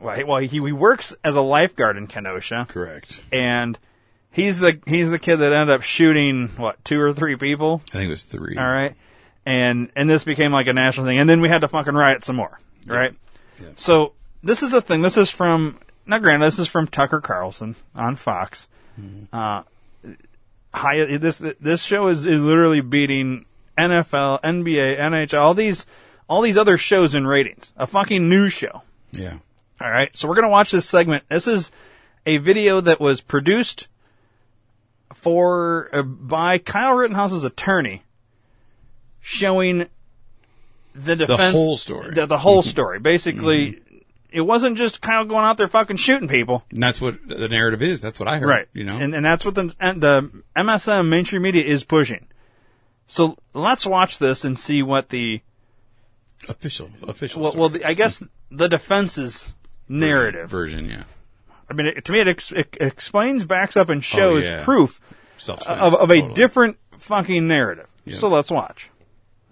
well 0.00 0.38
he, 0.38 0.46
he, 0.46 0.60
he 0.60 0.70
works 0.70 1.16
as 1.24 1.34
a 1.34 1.40
lifeguard 1.40 1.96
in 1.96 2.06
Kenosha. 2.06 2.64
Correct. 2.68 3.20
and 3.32 3.76
he's 4.30 4.56
the 4.56 4.80
he's 4.86 5.10
the 5.10 5.18
kid 5.18 5.38
that 5.38 5.52
ended 5.52 5.74
up 5.74 5.82
shooting 5.82 6.46
what 6.58 6.84
two 6.84 7.00
or 7.00 7.12
three 7.12 7.34
people? 7.34 7.82
I 7.88 7.94
think 7.94 8.06
it 8.06 8.10
was 8.10 8.22
three. 8.22 8.56
all 8.56 8.70
right. 8.70 8.94
And 9.44 9.90
and 9.96 10.08
this 10.08 10.22
became 10.22 10.52
like 10.52 10.68
a 10.68 10.72
national 10.72 11.06
thing. 11.06 11.18
And 11.18 11.28
then 11.28 11.40
we 11.40 11.48
had 11.48 11.62
to 11.62 11.68
fucking 11.68 11.94
riot 11.94 12.24
some 12.24 12.36
more 12.36 12.60
right? 12.86 13.16
Yeah. 13.60 13.70
so 13.74 14.12
this 14.44 14.62
is 14.62 14.72
a 14.72 14.80
thing. 14.80 15.02
This 15.02 15.16
is 15.16 15.28
from 15.28 15.76
now 16.06 16.18
granted 16.18 16.46
this 16.46 16.58
is 16.58 16.68
from 16.68 16.86
tucker 16.86 17.20
carlson 17.20 17.76
on 17.94 18.16
fox 18.16 18.68
Mm-hmm. 19.00 19.34
uh 19.34 19.62
high. 20.74 21.16
This 21.16 21.38
this 21.60 21.82
show 21.82 22.08
is, 22.08 22.26
is 22.26 22.42
literally 22.42 22.80
beating 22.80 23.46
NFL, 23.78 24.40
NBA, 24.42 24.98
NHL, 24.98 25.40
all 25.40 25.54
these 25.54 25.86
all 26.28 26.42
these 26.42 26.58
other 26.58 26.76
shows 26.76 27.14
in 27.14 27.26
ratings. 27.26 27.72
A 27.76 27.86
fucking 27.86 28.28
news 28.28 28.52
show. 28.52 28.82
Yeah. 29.12 29.38
All 29.80 29.90
right, 29.90 30.14
so 30.14 30.28
we're 30.28 30.34
gonna 30.34 30.48
watch 30.50 30.70
this 30.70 30.86
segment. 30.86 31.24
This 31.28 31.46
is 31.46 31.70
a 32.26 32.36
video 32.38 32.80
that 32.82 33.00
was 33.00 33.20
produced 33.20 33.88
for 35.14 35.88
uh, 35.92 36.02
by 36.02 36.58
Kyle 36.58 36.94
Rittenhouse's 36.94 37.44
attorney, 37.44 38.02
showing 39.20 39.86
the 40.94 41.16
defense, 41.16 41.38
the 41.52 41.58
whole 41.58 41.76
story. 41.76 42.14
the, 42.14 42.26
the 42.26 42.38
whole 42.38 42.62
story. 42.74 42.98
Basically, 42.98 43.80
it 44.32 44.40
wasn't 44.42 44.76
just 44.78 45.00
Kyle 45.00 45.24
going 45.24 45.44
out 45.44 45.56
there 45.56 45.68
fucking 45.68 45.96
shooting 45.96 46.28
people. 46.28 46.64
And 46.70 46.82
that's 46.82 47.00
what 47.00 47.26
the 47.26 47.48
narrative 47.48 47.82
is. 47.82 48.00
That's 48.00 48.18
what 48.18 48.28
I 48.28 48.38
heard. 48.38 48.48
Right. 48.48 48.68
You 48.72 48.84
know. 48.84 48.96
and, 48.96 49.14
and 49.14 49.24
that's 49.24 49.44
what 49.44 49.54
the 49.54 49.74
and 49.80 50.00
the 50.00 50.30
MSM 50.56 51.08
mainstream 51.08 51.42
media 51.42 51.64
is 51.64 51.84
pushing. 51.84 52.26
So 53.06 53.36
let's 53.54 53.84
watch 53.84 54.18
this 54.18 54.44
and 54.44 54.58
see 54.58 54.82
what 54.82 55.08
the 55.08 55.40
official. 56.48 56.90
Official. 57.02 57.42
well, 57.42 57.52
well 57.56 57.68
the, 57.68 57.84
I 57.84 57.94
guess 57.94 58.22
the 58.50 58.68
defense's 58.68 59.52
narrative. 59.88 60.48
version. 60.48 60.88
Yeah. 60.88 61.02
I 61.68 61.72
mean, 61.72 61.86
it, 61.86 62.04
to 62.04 62.12
me, 62.12 62.20
it, 62.20 62.28
ex- 62.28 62.52
it 62.52 62.76
explains, 62.80 63.44
backs 63.44 63.76
up, 63.76 63.88
and 63.90 63.98
oh, 63.98 64.02
shows 64.02 64.44
Oh, 64.44 64.48
yeah. 64.48 64.64
proof 64.64 65.00
of, 65.48 65.94
of 65.94 66.10
a 66.10 66.20
totally. 66.20 66.34
different 66.34 66.76
fucking 66.98 67.46
narrative. 67.46 67.86
Yeah. 68.04 68.16
So 68.16 68.28
let's 68.28 68.50
watch. 68.50 68.89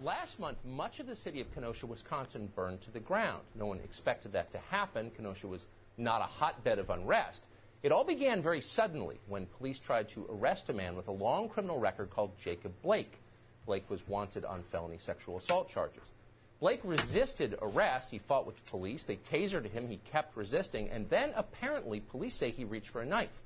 Last 0.00 0.38
month, 0.38 0.58
much 0.64 1.00
of 1.00 1.08
the 1.08 1.16
city 1.16 1.40
of 1.40 1.52
Kenosha, 1.52 1.84
Wisconsin 1.84 2.48
burned 2.54 2.80
to 2.82 2.92
the 2.92 3.00
ground. 3.00 3.42
No 3.56 3.66
one 3.66 3.80
expected 3.80 4.32
that 4.32 4.52
to 4.52 4.58
happen. 4.70 5.10
Kenosha 5.10 5.48
was 5.48 5.66
not 5.96 6.20
a 6.20 6.24
hotbed 6.24 6.78
of 6.78 6.90
unrest. 6.90 7.48
It 7.82 7.90
all 7.90 8.04
began 8.04 8.40
very 8.40 8.60
suddenly 8.60 9.18
when 9.26 9.46
police 9.46 9.80
tried 9.80 10.08
to 10.10 10.26
arrest 10.30 10.68
a 10.68 10.72
man 10.72 10.94
with 10.94 11.08
a 11.08 11.12
long 11.12 11.48
criminal 11.48 11.80
record 11.80 12.10
called 12.10 12.30
Jacob 12.40 12.72
Blake. 12.82 13.18
Blake 13.66 13.90
was 13.90 14.06
wanted 14.06 14.44
on 14.44 14.62
felony 14.70 14.98
sexual 14.98 15.36
assault 15.36 15.68
charges. 15.68 16.12
Blake 16.60 16.80
resisted 16.84 17.56
arrest. 17.60 18.10
He 18.10 18.18
fought 18.18 18.46
with 18.46 18.64
police. 18.66 19.04
They 19.04 19.16
tasered 19.16 19.68
him. 19.68 19.88
He 19.88 19.98
kept 20.12 20.36
resisting. 20.36 20.88
And 20.90 21.08
then, 21.08 21.32
apparently, 21.34 21.98
police 21.98 22.36
say 22.36 22.50
he 22.50 22.64
reached 22.64 22.90
for 22.90 23.02
a 23.02 23.06
knife. 23.06 23.42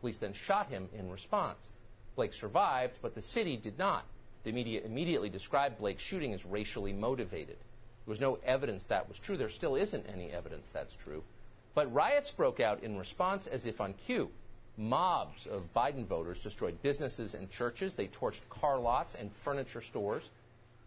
Police 0.00 0.18
then 0.18 0.34
shot 0.34 0.68
him 0.68 0.88
in 0.96 1.10
response. 1.10 1.68
Blake 2.14 2.32
survived, 2.32 2.94
but 3.02 3.14
the 3.14 3.22
city 3.22 3.56
did 3.56 3.76
not. 3.76 4.04
The 4.44 4.52
media 4.52 4.80
immediately 4.84 5.28
described 5.28 5.78
Blake's 5.78 6.02
shooting 6.02 6.32
as 6.32 6.46
racially 6.46 6.92
motivated. 6.92 7.56
There 8.06 8.12
was 8.12 8.20
no 8.20 8.38
evidence 8.44 8.84
that 8.84 9.08
was 9.08 9.18
true. 9.18 9.36
There 9.36 9.48
still 9.48 9.76
isn't 9.76 10.06
any 10.12 10.30
evidence 10.30 10.68
that's 10.72 10.94
true. 10.94 11.22
But 11.74 11.92
riots 11.92 12.30
broke 12.30 12.58
out 12.58 12.82
in 12.82 12.98
response 12.98 13.46
as 13.46 13.66
if 13.66 13.80
on 13.80 13.94
cue. 13.94 14.30
Mobs 14.76 15.46
of 15.46 15.72
Biden 15.74 16.06
voters 16.06 16.42
destroyed 16.42 16.80
businesses 16.82 17.34
and 17.34 17.50
churches. 17.50 17.94
They 17.94 18.06
torched 18.06 18.40
car 18.48 18.78
lots 18.78 19.14
and 19.14 19.30
furniture 19.32 19.82
stores. 19.82 20.30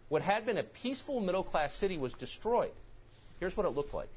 What 0.10 0.24
had 0.24 0.46
been 0.46 0.58
a 0.58 0.64
peaceful 0.64 1.20
middle 1.20 1.44
class 1.44 1.76
city 1.76 1.98
was 1.98 2.14
destroyed. 2.14 2.72
Here's 3.40 3.56
what 3.56 3.66
it 3.66 3.70
looked 3.70 3.94
like. 3.94 4.10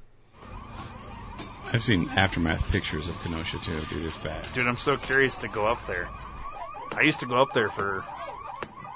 I've 1.73 1.83
seen 1.83 2.09
aftermath 2.11 2.71
pictures 2.71 3.09
of 3.09 3.21
Kenosha 3.23 3.59
too, 3.59 3.79
dude. 3.91 4.07
It's 4.07 4.17
bad. 4.19 4.47
Dude, 4.55 4.67
I'm 4.67 4.77
so 4.77 4.97
curious 4.97 5.37
to 5.39 5.49
go 5.49 5.67
up 5.67 5.85
there. 5.87 6.09
I 6.93 7.03
used 7.03 7.21
to 7.21 7.27
go 7.27 7.43
up 7.43 7.53
there 7.53 7.69
for 7.69 8.05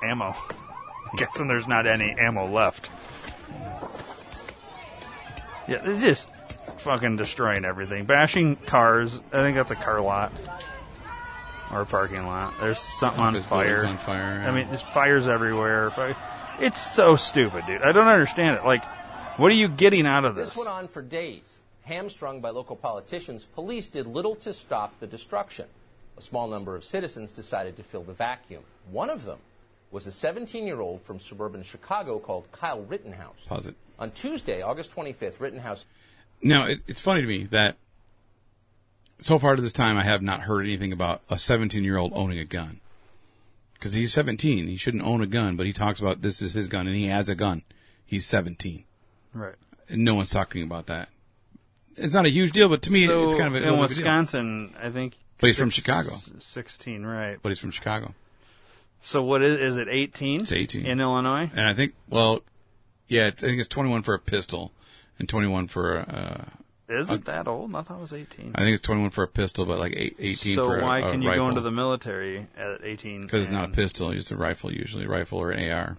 ammo. 0.03 0.35
Guessing 1.17 1.49
there's 1.49 1.67
not 1.67 1.87
any 1.87 2.15
ammo 2.19 2.47
left. 2.49 2.91
Yeah, 5.69 5.81
it's 5.85 6.03
just 6.03 6.31
fucking 6.79 7.17
destroying 7.17 7.65
everything. 7.65 8.05
Bashing 8.05 8.57
cars. 8.57 9.21
I 9.33 9.39
think 9.43 9.57
that's 9.57 9.71
a 9.71 9.77
car 9.77 10.01
lot. 10.01 10.33
Or 11.71 11.83
a 11.83 11.87
parking 11.87 12.27
lot. 12.27 12.55
There's 12.61 12.81
something 12.81 13.21
on 13.21 13.29
Office 13.29 13.45
fire. 13.45 13.87
on 13.87 13.99
fire, 13.99 14.45
I 14.47 14.51
mean, 14.51 14.69
there's 14.69 14.83
fires 14.83 15.29
everywhere. 15.29 15.93
It's 16.59 16.81
so 16.81 17.15
stupid, 17.15 17.65
dude. 17.67 17.83
I 17.83 17.93
don't 17.93 18.09
understand 18.09 18.57
it. 18.57 18.65
Like, 18.65 18.85
what 19.37 19.53
are 19.53 19.55
you 19.55 19.69
getting 19.69 20.07
out 20.07 20.25
of 20.25 20.35
This 20.35 20.49
this? 20.51 20.57
went 20.57 20.69
on 20.69 20.89
for 20.89 21.01
days. 21.01 21.59
Hamstrung 21.85 22.41
by 22.41 22.51
local 22.51 22.77
politicians, 22.77 23.47
police 23.55 23.89
did 23.89 24.07
little 24.07 24.35
to 24.37 24.53
stop 24.53 24.99
the 25.01 25.07
destruction. 25.07 25.67
A 26.19 26.21
small 26.21 26.49
number 26.49 26.75
of 26.77 26.85
citizens 26.85 27.31
decided 27.33 27.77
to 27.77 27.83
fill 27.83 28.03
the 28.03 28.13
vacuum. 28.13 28.63
One 28.91 29.09
of 29.11 29.25
them 29.25 29.39
was 29.91 30.07
a 30.07 30.13
17 30.13 30.67
year 30.67 30.81
old 30.81 31.03
from 31.03 31.19
suburban 31.19 31.63
Chicago 31.63 32.19
called 32.19 32.51
Kyle 32.53 32.83
Rittenhouse. 32.83 33.45
Pause 33.47 33.69
it. 33.69 33.75
On 33.99 34.11
Tuesday, 34.11 34.63
August 34.63 34.95
25th, 34.95 35.41
Rittenhouse 35.41 35.87
Now 36.43 36.67
it, 36.67 36.83
it's 36.87 37.01
funny 37.01 37.21
to 37.21 37.27
me 37.27 37.45
that 37.45 37.77
so 39.19 39.39
far 39.39 39.57
to 39.57 39.63
this 39.63 39.73
time 39.73 39.97
I 39.97 40.05
have 40.05 40.23
not 40.23 40.41
heard 40.41 40.65
anything 40.65 40.93
about 40.93 41.23
a 41.29 41.39
17 41.39 41.85
year 41.85 41.99
old 41.99 42.13
owning 42.15 42.39
a 42.39 42.45
gun. 42.45 42.81
Because 43.75 43.95
he's 43.95 44.13
17, 44.13 44.69
he 44.69 44.77
shouldn't 44.77 45.03
own 45.03 45.23
a 45.23 45.27
gun, 45.27 45.57
but 45.57 45.65
he 45.65 45.73
talks 45.73 46.01
about 46.01 46.21
this 46.21 46.43
is 46.43 46.53
his 46.53 46.69
gun 46.69 46.87
and 46.87 46.95
he 46.95 47.07
has 47.07 47.31
a 47.31 47.35
gun. 47.35 47.63
He's 48.05 48.27
17, 48.27 48.85
right. 49.33 49.55
and 49.89 50.05
no 50.05 50.17
one's 50.17 50.31
talking 50.31 50.65
about 50.65 50.87
that. 50.87 51.09
It's 51.97 52.13
not 52.13 52.27
a 52.27 52.29
huge 52.29 52.53
deal, 52.53 52.69
but 52.69 52.83
to 52.83 52.93
me 52.93 53.07
So, 53.07 53.25
it's 53.25 53.37
kind 53.37 53.47
of 53.47 53.55
a, 53.55 53.59
in 53.59 53.63
little 53.63 53.87
bit 53.87 53.89
deal. 53.89 53.99
Wisconsin, 53.99 54.75
I 54.83 54.91
think. 54.91 55.17
But 55.39 55.47
he's 55.47 55.57
from 55.57 55.71
Chicago. 55.71 56.11
16, 56.39 57.05
right. 57.07 57.39
But 57.41 57.51
he's 57.51 57.59
from 57.59 57.71
Chicago, 57.71 58.15
So 59.01 59.23
what 59.23 59.43
is 59.43 59.59
is 59.59 59.77
it 59.77 59.89
18? 59.89 60.43
It's 60.43 60.53
18. 60.53 60.87
in 60.87 61.01
Illinois. 61.01 61.51
and 61.55 61.67
I 61.67 61.73
think 61.73 61.95
well, 62.09 62.43
yeah, 63.09 63.27
I 63.27 63.31
think 63.31 63.59
it's 63.59 63.69
21 63.69 64.03
for 64.03 64.15
a 64.15 64.19
pistol 64.19 64.73
and 65.19 65.29
21 65.29 65.69
for 65.69 65.99
a. 65.99 66.47
Uh, 66.89 66.95
Is 66.95 67.11
it 67.11 67.25
that 67.27 67.47
old? 67.47 67.75
I 67.75 67.83
thought 67.83 67.99
it 67.99 68.01
was 68.01 68.13
18. 68.13 68.53
I 68.55 68.61
think 68.61 68.75
it's 68.75 68.83
21 68.83 69.11
for 69.11 69.23
a 69.23 69.29
pistol, 69.29 69.65
but 69.65 69.79
like 69.79 69.95
eight, 69.97 70.17
18 70.19 70.57
so 70.57 70.65
for 70.67 70.79
a, 70.79 70.83
why 70.83 71.03
can 71.03 71.23
you 71.23 71.33
go 71.35 71.49
into 71.49 71.61
the 71.61 71.71
military 71.71 72.47
at 72.57 72.83
18? 72.83 73.23
Because 73.23 73.43
it's 73.43 73.51
not 73.51 73.69
a 73.69 73.73
pistol, 73.73 74.11
it's 74.11 74.31
a 74.31 74.37
rifle 74.37 74.73
usually, 74.73 75.07
rifle 75.07 75.39
or 75.39 75.51
an 75.51 75.71
AR. 75.71 75.99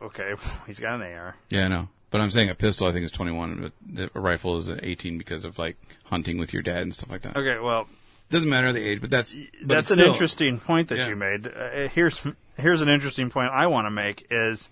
Okay, 0.00 0.34
he's 0.66 0.80
got 0.80 1.00
an 1.00 1.02
AR. 1.02 1.36
Yeah, 1.50 1.66
I 1.66 1.68
know. 1.68 1.88
But 2.10 2.20
I'm 2.20 2.30
saying 2.30 2.50
a 2.50 2.54
pistol, 2.54 2.86
I 2.86 2.92
think, 2.92 3.06
is 3.06 3.12
21. 3.12 3.72
But 3.86 4.10
a 4.14 4.20
rifle 4.20 4.58
is 4.58 4.68
18 4.68 5.16
because 5.16 5.44
of 5.44 5.58
like 5.58 5.76
hunting 6.04 6.36
with 6.36 6.52
your 6.52 6.62
dad 6.62 6.82
and 6.82 6.94
stuff 6.94 7.10
like 7.10 7.22
that. 7.22 7.36
Okay, 7.36 7.58
well, 7.58 7.88
Doesn't 8.32 8.48
matter 8.50 8.72
the 8.72 8.82
age, 8.84 9.00
but 9.00 9.10
that's 9.10 9.32
but 9.34 9.68
that's 9.68 9.80
it's 9.82 9.90
an 9.92 9.96
still- 9.98 10.12
interesting 10.12 10.58
point 10.58 10.88
that 10.88 10.98
Yeah. 10.98 11.08
you 11.08 11.16
made. 11.16 11.46
Uh, 11.46 11.88
here's 11.88 12.20
here's 12.58 12.80
an 12.80 12.88
interesting 12.88 13.30
point 13.30 13.50
I 13.52 13.66
want 13.68 13.86
to 13.86 13.90
make 13.90 14.26
is 14.30 14.68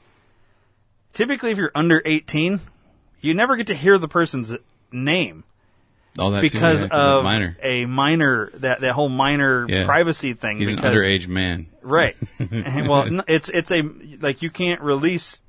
typically 1.13 1.51
if 1.51 1.59
you're 1.59 1.71
under 1.75 2.03
18, 2.05 2.61
you 3.21 3.35
never 3.35 3.57
get 3.57 3.67
to 3.69 3.75
hear 3.75 3.99
the 3.99 4.09
person's 4.09 4.55
name 4.93 5.45
All 6.19 6.31
that 6.31 6.41
too, 6.41 6.49
because 6.49 6.83
yeah, 6.83 6.89
of 6.89 7.25
minor. 7.25 7.57
a 7.63 7.85
minor 7.85 8.51
that 8.55 8.81
that 8.81 8.93
whole 8.95 9.09
minor 9.09 9.67
Yeah. 9.69 9.85
privacy 9.85 10.33
thing. 10.35 10.59
He's 10.59 10.69
an 10.71 10.79
underage 10.79 11.29
man. 11.29 11.67
Right. 11.83 12.17
Well, 12.51 13.21
it's 13.29 13.49
it's 13.51 13.71
a 13.71 13.83
like 14.21 14.43
you 14.43 14.51
can't 14.51 14.81
release 14.81 15.43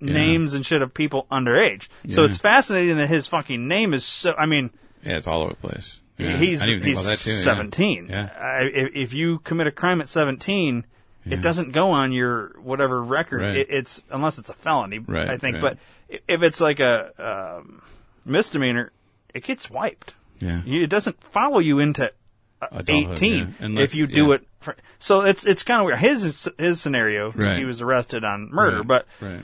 names 0.00 0.54
and 0.54 0.64
shit 0.64 0.82
of 0.82 0.94
people 0.94 1.26
underage. 1.32 1.88
So 2.10 2.24
it's 2.24 2.38
fascinating 2.38 2.96
that 2.98 3.08
his 3.08 3.26
fucking 3.26 3.66
name 3.66 3.92
is 3.94 4.04
so. 4.04 4.34
I 4.38 4.46
mean, 4.46 4.70
Yeah, 5.04 5.16
it's 5.16 5.26
all 5.26 5.42
over 5.42 5.50
the 5.60 5.68
place. 5.68 6.00
Yeah. 6.18 6.36
he's 6.36 6.62
I 6.62 6.66
didn't 6.66 6.82
think 6.82 6.98
he's 6.98 7.24
too. 7.24 7.30
seventeen. 7.30 8.06
Yeah. 8.08 8.30
I, 8.38 8.62
if, 8.62 8.94
if 8.94 9.12
you 9.12 9.38
commit 9.40 9.66
a 9.66 9.72
crime 9.72 10.00
at 10.00 10.08
seventeen, 10.08 10.86
it 11.28 11.42
doesn't 11.42 11.72
go 11.72 11.90
on 11.90 12.12
your 12.12 12.54
whatever 12.60 13.02
record. 13.02 13.40
Right. 13.40 13.56
It, 13.56 13.66
it's 13.70 14.02
unless 14.10 14.38
it's 14.38 14.48
a 14.48 14.54
felony. 14.54 14.98
Right, 14.98 15.28
I 15.28 15.38
think, 15.38 15.56
right. 15.56 15.76
but 16.08 16.20
if 16.28 16.42
it's 16.42 16.60
like 16.60 16.80
a 16.80 17.58
um, 17.58 17.82
misdemeanor, 18.24 18.92
it 19.34 19.44
gets 19.44 19.68
wiped. 19.68 20.14
Yeah. 20.38 20.62
It 20.64 20.88
doesn't 20.88 21.22
follow 21.22 21.58
you 21.58 21.78
into 21.78 22.12
uh, 22.60 22.68
Adulthood, 22.70 23.18
18 23.18 23.32
yeah. 23.32 23.46
Unless- 23.60 23.90
if 23.90 23.98
you 23.98 24.06
do 24.06 24.28
yeah. 24.28 24.34
it. 24.34 24.42
For, 24.60 24.76
so 24.98 25.20
it's 25.22 25.44
it's 25.44 25.62
kind 25.62 25.80
of 25.80 25.86
weird. 25.86 25.98
His 25.98 26.48
his 26.58 26.80
scenario, 26.80 27.30
he 27.30 27.64
was 27.64 27.80
arrested 27.80 28.24
on 28.24 28.50
murder, 28.50 28.82
but 28.82 29.06
right. 29.20 29.42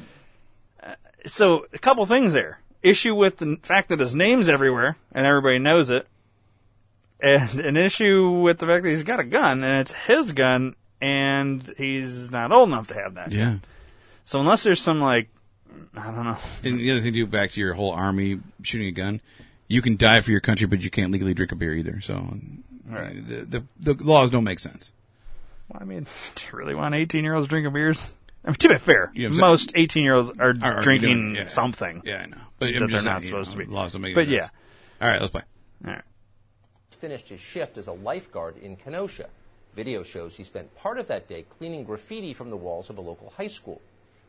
so 1.26 1.66
a 1.72 1.78
couple 1.78 2.04
things 2.06 2.32
there. 2.32 2.58
Issue 2.82 3.14
with 3.14 3.36
the 3.36 3.60
fact 3.62 3.90
that 3.90 4.00
his 4.00 4.16
name's 4.16 4.48
everywhere 4.48 4.96
and 5.12 5.24
everybody 5.24 5.60
knows 5.60 5.90
it, 5.90 6.08
and 7.22 7.60
an 7.60 7.76
issue 7.76 8.30
with 8.40 8.58
the 8.58 8.66
fact 8.66 8.82
that 8.84 8.90
he's 8.90 9.02
got 9.04 9.20
a 9.20 9.24
gun 9.24 9.62
and 9.64 9.80
it's 9.80 9.92
his 9.92 10.32
gun 10.32 10.74
and 11.00 11.74
he's 11.78 12.30
not 12.30 12.52
old 12.52 12.68
enough 12.68 12.88
to 12.88 12.94
have 12.94 13.14
that. 13.14 13.32
Yeah. 13.32 13.56
So 14.24 14.38
unless 14.40 14.62
there's 14.62 14.80
some 14.80 15.00
like, 15.00 15.28
I 15.96 16.04
don't 16.10 16.24
know. 16.24 16.36
And 16.64 16.78
the 16.78 16.90
other 16.92 17.00
thing, 17.00 17.12
too, 17.14 17.26
back 17.26 17.50
to 17.52 17.60
your 17.60 17.74
whole 17.74 17.92
army 17.92 18.40
shooting 18.62 18.88
a 18.88 18.92
gun, 18.92 19.20
you 19.68 19.80
can 19.82 19.96
die 19.96 20.20
for 20.20 20.30
your 20.30 20.40
country, 20.40 20.66
but 20.66 20.82
you 20.82 20.90
can't 20.90 21.10
legally 21.12 21.34
drink 21.34 21.52
a 21.52 21.56
beer 21.56 21.74
either. 21.74 22.00
So, 22.00 22.36
the, 22.86 23.64
the 23.80 23.94
the 23.94 24.04
laws 24.04 24.30
don't 24.30 24.44
make 24.44 24.58
sense. 24.58 24.92
Well, 25.68 25.80
I 25.80 25.84
mean, 25.84 26.04
do 26.34 26.44
you 26.50 26.58
really 26.58 26.74
want 26.74 26.94
18 26.94 27.24
year 27.24 27.34
olds 27.34 27.48
drinking 27.48 27.72
beers? 27.72 28.10
I 28.44 28.48
mean, 28.48 28.56
to 28.56 28.68
be 28.68 28.78
fair, 28.78 29.10
You 29.14 29.28
know 29.30 29.36
most 29.36 29.72
18 29.74 30.02
year 30.02 30.14
olds 30.14 30.30
are, 30.38 30.54
Are- 30.62 30.82
drinking 30.82 31.32
doing- 31.32 31.36
yeah. 31.36 31.48
something. 31.48 32.02
Yeah, 32.04 32.22
I 32.22 32.26
know. 32.26 32.36
But 32.58 32.66
that 32.72 32.78
they're 32.78 32.88
not 32.88 33.02
saying, 33.02 33.18
you 33.22 33.24
supposed 33.28 33.56
know, 33.56 33.62
to 33.62 33.66
be. 33.68 33.72
Laws 33.74 33.92
don't 33.92 34.02
make 34.02 34.14
But 34.14 34.24
sense. 34.28 34.32
yeah. 34.34 34.48
All 35.00 35.08
right, 35.08 35.20
let's 35.20 35.32
play. 35.32 35.42
All 35.86 35.92
right. 35.92 36.02
Finished 37.03 37.28
his 37.28 37.40
shift 37.40 37.78
as 37.78 37.88
a 37.88 37.92
lifeguard 37.92 38.57
in 38.59 38.76
Kenosha. 38.76 39.28
Video 39.74 40.05
shows 40.05 40.36
he 40.36 40.44
spent 40.44 40.72
part 40.76 41.00
of 41.00 41.09
that 41.09 41.26
day 41.26 41.44
cleaning 41.59 41.82
graffiti 41.82 42.32
from 42.32 42.48
the 42.48 42.57
walls 42.57 42.90
of 42.90 42.96
a 42.96 43.00
local 43.00 43.28
high 43.36 43.48
school. 43.48 43.80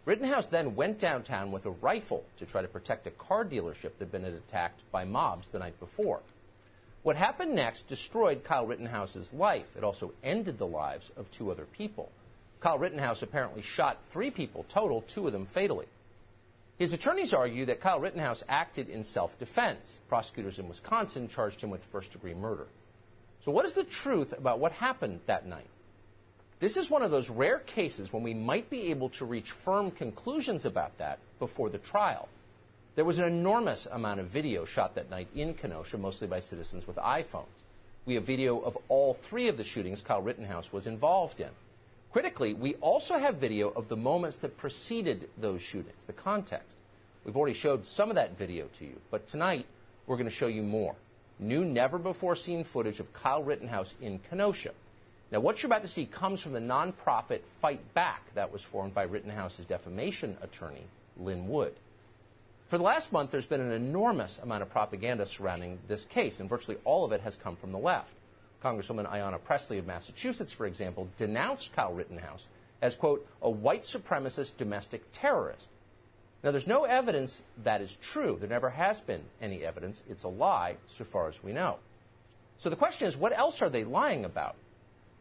Rittenhouse 0.05 0.47
then 0.47 0.75
went 0.75 0.97
downtown 0.97 1.51
with 1.51 1.67
a 1.67 1.69
rifle 1.69 2.23
to 2.39 2.47
try 2.47 2.63
to 2.63 2.67
protect 2.67 3.05
a 3.05 3.11
car 3.11 3.45
dealership 3.45 3.91
that 3.99 3.99
had 3.99 4.11
been 4.11 4.25
attacked 4.25 4.81
by 4.91 5.05
mobs 5.05 5.49
the 5.49 5.59
night 5.59 5.79
before. 5.79 6.21
What 7.03 7.15
happened 7.15 7.53
next 7.53 7.89
destroyed 7.89 8.43
Kyle 8.43 8.65
Rittenhouse's 8.65 9.35
life. 9.35 9.67
It 9.77 9.83
also 9.83 10.11
ended 10.23 10.57
the 10.57 10.65
lives 10.65 11.11
of 11.15 11.29
two 11.29 11.51
other 11.51 11.65
people. 11.65 12.11
Kyle 12.59 12.79
Rittenhouse 12.79 13.21
apparently 13.21 13.61
shot 13.61 13.99
three 14.09 14.31
people 14.31 14.65
total, 14.67 15.01
two 15.01 15.27
of 15.27 15.33
them 15.33 15.45
fatally. 15.45 15.85
His 16.77 16.93
attorneys 16.93 17.33
argue 17.33 17.65
that 17.65 17.81
Kyle 17.81 17.99
Rittenhouse 17.99 18.43
acted 18.49 18.89
in 18.89 19.03
self 19.03 19.37
defense. 19.37 19.99
Prosecutors 20.09 20.59
in 20.59 20.67
Wisconsin 20.67 21.27
charged 21.27 21.61
him 21.61 21.69
with 21.69 21.83
first 21.85 22.11
degree 22.11 22.33
murder. 22.33 22.67
So, 23.45 23.51
what 23.51 23.65
is 23.65 23.75
the 23.75 23.83
truth 23.83 24.33
about 24.37 24.59
what 24.59 24.71
happened 24.71 25.19
that 25.27 25.45
night? 25.45 25.69
This 26.59 26.77
is 26.77 26.89
one 26.89 27.03
of 27.03 27.11
those 27.11 27.29
rare 27.29 27.59
cases 27.59 28.13
when 28.13 28.23
we 28.23 28.33
might 28.33 28.69
be 28.69 28.89
able 28.89 29.09
to 29.09 29.25
reach 29.25 29.51
firm 29.51 29.91
conclusions 29.91 30.65
about 30.65 30.97
that 30.97 31.19
before 31.37 31.69
the 31.69 31.77
trial. 31.77 32.29
There 32.95 33.05
was 33.05 33.19
an 33.19 33.25
enormous 33.25 33.85
amount 33.91 34.19
of 34.19 34.27
video 34.27 34.65
shot 34.65 34.95
that 34.95 35.09
night 35.09 35.27
in 35.35 35.55
Kenosha, 35.55 35.97
mostly 35.97 36.27
by 36.27 36.39
citizens 36.39 36.87
with 36.87 36.95
iPhones. 36.97 37.47
We 38.05 38.15
have 38.15 38.23
video 38.23 38.59
of 38.59 38.77
all 38.87 39.13
three 39.13 39.47
of 39.47 39.57
the 39.57 39.63
shootings 39.63 40.01
Kyle 40.01 40.21
Rittenhouse 40.21 40.71
was 40.71 40.87
involved 40.87 41.39
in. 41.41 41.49
Critically, 42.13 42.53
we 42.53 42.75
also 42.75 43.17
have 43.17 43.37
video 43.37 43.69
of 43.69 43.87
the 43.87 43.97
moments 43.97 44.37
that 44.37 44.55
preceded 44.55 45.29
those 45.39 45.63
shootings, 45.63 46.05
the 46.05 46.13
context. 46.13 46.75
We've 47.25 47.35
already 47.35 47.55
showed 47.55 47.87
some 47.87 48.09
of 48.09 48.15
that 48.15 48.37
video 48.37 48.69
to 48.77 48.85
you, 48.85 49.01
but 49.09 49.27
tonight 49.27 49.65
we're 50.05 50.17
going 50.17 50.29
to 50.29 50.35
show 50.35 50.45
you 50.45 50.61
more. 50.61 50.93
New, 51.39 51.65
never 51.65 51.97
before 51.97 52.35
seen 52.35 52.63
footage 52.63 52.99
of 52.99 53.11
Kyle 53.13 53.41
Rittenhouse 53.41 53.95
in 53.99 54.19
Kenosha. 54.29 54.73
Now, 55.31 55.39
what 55.39 55.63
you're 55.63 55.69
about 55.69 55.81
to 55.81 55.87
see 55.87 56.05
comes 56.05 56.39
from 56.39 56.53
the 56.53 56.59
nonprofit 56.59 57.39
Fight 57.59 57.81
Back 57.95 58.21
that 58.35 58.53
was 58.53 58.61
formed 58.61 58.93
by 58.93 59.05
Rittenhouse's 59.05 59.65
defamation 59.65 60.37
attorney, 60.43 60.83
Lin 61.17 61.47
Wood. 61.47 61.73
For 62.67 62.77
the 62.77 62.83
last 62.83 63.11
month, 63.11 63.31
there's 63.31 63.47
been 63.47 63.59
an 63.59 63.71
enormous 63.71 64.37
amount 64.37 64.61
of 64.61 64.69
propaganda 64.69 65.25
surrounding 65.25 65.79
this 65.87 66.05
case, 66.05 66.39
and 66.39 66.47
virtually 66.47 66.77
all 66.85 67.05
of 67.05 67.11
it 67.11 67.21
has 67.21 67.37
come 67.37 67.55
from 67.55 67.71
the 67.71 67.79
left. 67.79 68.13
Congresswoman 68.63 69.11
Ayanna 69.11 69.43
Pressley 69.43 69.77
of 69.77 69.85
Massachusetts, 69.85 70.53
for 70.53 70.65
example, 70.65 71.09
denounced 71.17 71.75
Kyle 71.75 71.93
Rittenhouse 71.93 72.45
as, 72.81 72.95
quote, 72.95 73.27
a 73.41 73.49
white 73.49 73.81
supremacist 73.81 74.57
domestic 74.57 75.03
terrorist. 75.11 75.67
Now, 76.43 76.51
there's 76.51 76.67
no 76.67 76.83
evidence 76.83 77.41
that 77.63 77.81
is 77.81 77.97
true. 78.01 78.37
There 78.39 78.49
never 78.49 78.69
has 78.69 79.01
been 79.01 79.21
any 79.41 79.63
evidence. 79.63 80.03
It's 80.09 80.23
a 80.23 80.29
lie, 80.29 80.77
so 80.87 81.03
far 81.03 81.27
as 81.27 81.43
we 81.43 81.53
know. 81.53 81.77
So 82.57 82.69
the 82.69 82.75
question 82.75 83.07
is, 83.07 83.17
what 83.17 83.37
else 83.37 83.61
are 83.61 83.69
they 83.69 83.83
lying 83.83 84.25
about? 84.25 84.55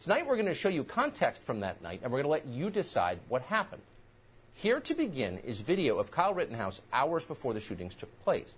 Tonight, 0.01 0.27
we're 0.27 0.37
going 0.37 0.47
to 0.47 0.55
show 0.55 0.69
you 0.69 0.83
context 0.83 1.45
from 1.45 1.61
that 1.61 1.83
night, 1.83 2.01
and 2.03 2.11
we're 2.11 2.23
going 2.23 2.41
to 2.43 2.47
let 2.47 2.47
you 2.47 2.71
decide 2.71 3.19
what 3.29 3.43
happened. 3.43 3.83
Here 4.55 4.81
to 4.81 4.95
begin 4.95 5.39
is 5.39 5.61
video 5.61 5.99
of 5.99 6.11
Kyle 6.11 6.35
Rittenhouse 6.35 6.81
hours 6.93 7.25
before 7.25 7.55
the 7.55 7.61
shootings 7.61 7.95
took 7.95 8.21
place. 8.21 8.55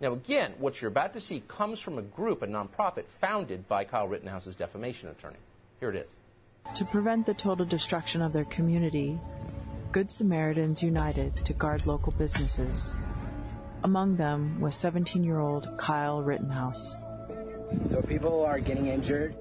Now, 0.00 0.12
again, 0.12 0.54
what 0.58 0.80
you're 0.80 0.90
about 0.90 1.12
to 1.14 1.20
see 1.20 1.42
comes 1.48 1.80
from 1.80 1.98
a 1.98 2.02
group, 2.02 2.42
a 2.42 2.46
nonprofit, 2.46 3.06
founded 3.06 3.66
by 3.66 3.84
Kyle 3.84 4.06
Rittenhouse's 4.06 4.54
defamation 4.54 5.08
attorney. 5.08 5.38
Here 5.80 5.90
it 5.90 5.96
is. 5.96 6.76
To 6.76 6.84
prevent 6.84 7.26
the 7.26 7.34
total 7.34 7.66
destruction 7.66 8.22
of 8.22 8.32
their 8.32 8.44
community, 8.44 9.18
Good 9.90 10.12
Samaritans 10.12 10.82
united 10.82 11.44
to 11.46 11.52
guard 11.52 11.86
local 11.86 12.12
businesses. 12.12 12.94
Among 13.82 14.16
them 14.16 14.60
was 14.60 14.76
17 14.76 15.24
year 15.24 15.40
old 15.40 15.68
Kyle 15.78 16.22
Rittenhouse. 16.22 16.94
So 17.90 18.02
people 18.02 18.44
are 18.44 18.60
getting 18.60 18.88
injured. 18.88 19.34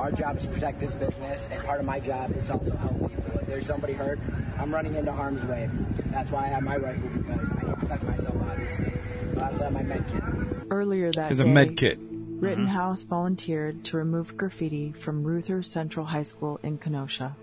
Our 0.00 0.10
job 0.10 0.38
is 0.38 0.44
to 0.44 0.48
protect 0.48 0.80
this 0.80 0.94
business, 0.94 1.46
and 1.50 1.62
part 1.62 1.78
of 1.78 1.84
my 1.84 2.00
job 2.00 2.30
is 2.32 2.50
also 2.50 2.74
help 2.74 2.92
people. 2.94 3.38
If 3.38 3.46
there's 3.46 3.66
somebody 3.66 3.92
hurt, 3.92 4.18
I'm 4.58 4.72
running 4.72 4.94
into 4.94 5.12
harm's 5.12 5.44
way. 5.44 5.68
That's 6.06 6.30
why 6.30 6.44
I 6.44 6.48
have 6.48 6.62
my 6.62 6.78
rifle 6.78 7.06
because 7.10 7.50
I 7.50 7.66
need 7.66 7.74
to 7.74 7.76
protect 7.76 8.02
myself, 8.04 8.34
obviously. 8.50 8.92
But 9.34 9.42
I 9.42 9.46
also 9.48 9.64
have 9.64 9.72
my 9.74 9.82
med 9.82 10.02
kit. 10.10 10.22
Earlier 10.70 11.12
that 11.12 11.28
There's 11.28 11.40
a 11.40 11.44
day, 11.44 11.52
med 11.52 11.76
kit. 11.76 11.98
Rittenhouse 12.00 13.02
volunteered 13.02 13.84
to 13.84 13.98
remove 13.98 14.38
graffiti 14.38 14.92
from 14.92 15.22
Reuther 15.22 15.62
Central 15.62 16.06
High 16.06 16.22
School 16.22 16.58
in 16.62 16.78
Kenosha. 16.78 17.36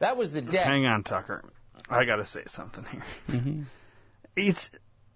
That 0.00 0.18
was 0.18 0.32
the 0.32 0.42
day. 0.42 0.58
Hang 0.58 0.84
on, 0.84 1.04
Tucker. 1.04 1.42
I 1.88 2.04
got 2.04 2.16
to 2.16 2.26
say 2.26 2.42
something 2.46 2.84
here. 3.30 3.66
It's 4.36 4.70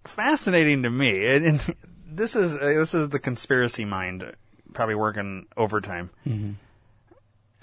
fascinating 0.04 0.84
to 0.84 0.90
me, 0.90 1.26
and, 1.26 1.44
and 1.44 1.76
this 2.06 2.34
is 2.34 2.54
uh, 2.54 2.60
this 2.60 2.94
is 2.94 3.10
the 3.10 3.18
conspiracy 3.18 3.84
mind 3.84 4.24
probably 4.76 4.94
working 4.94 5.46
overtime. 5.56 6.10
Mm-hmm. 6.26 6.52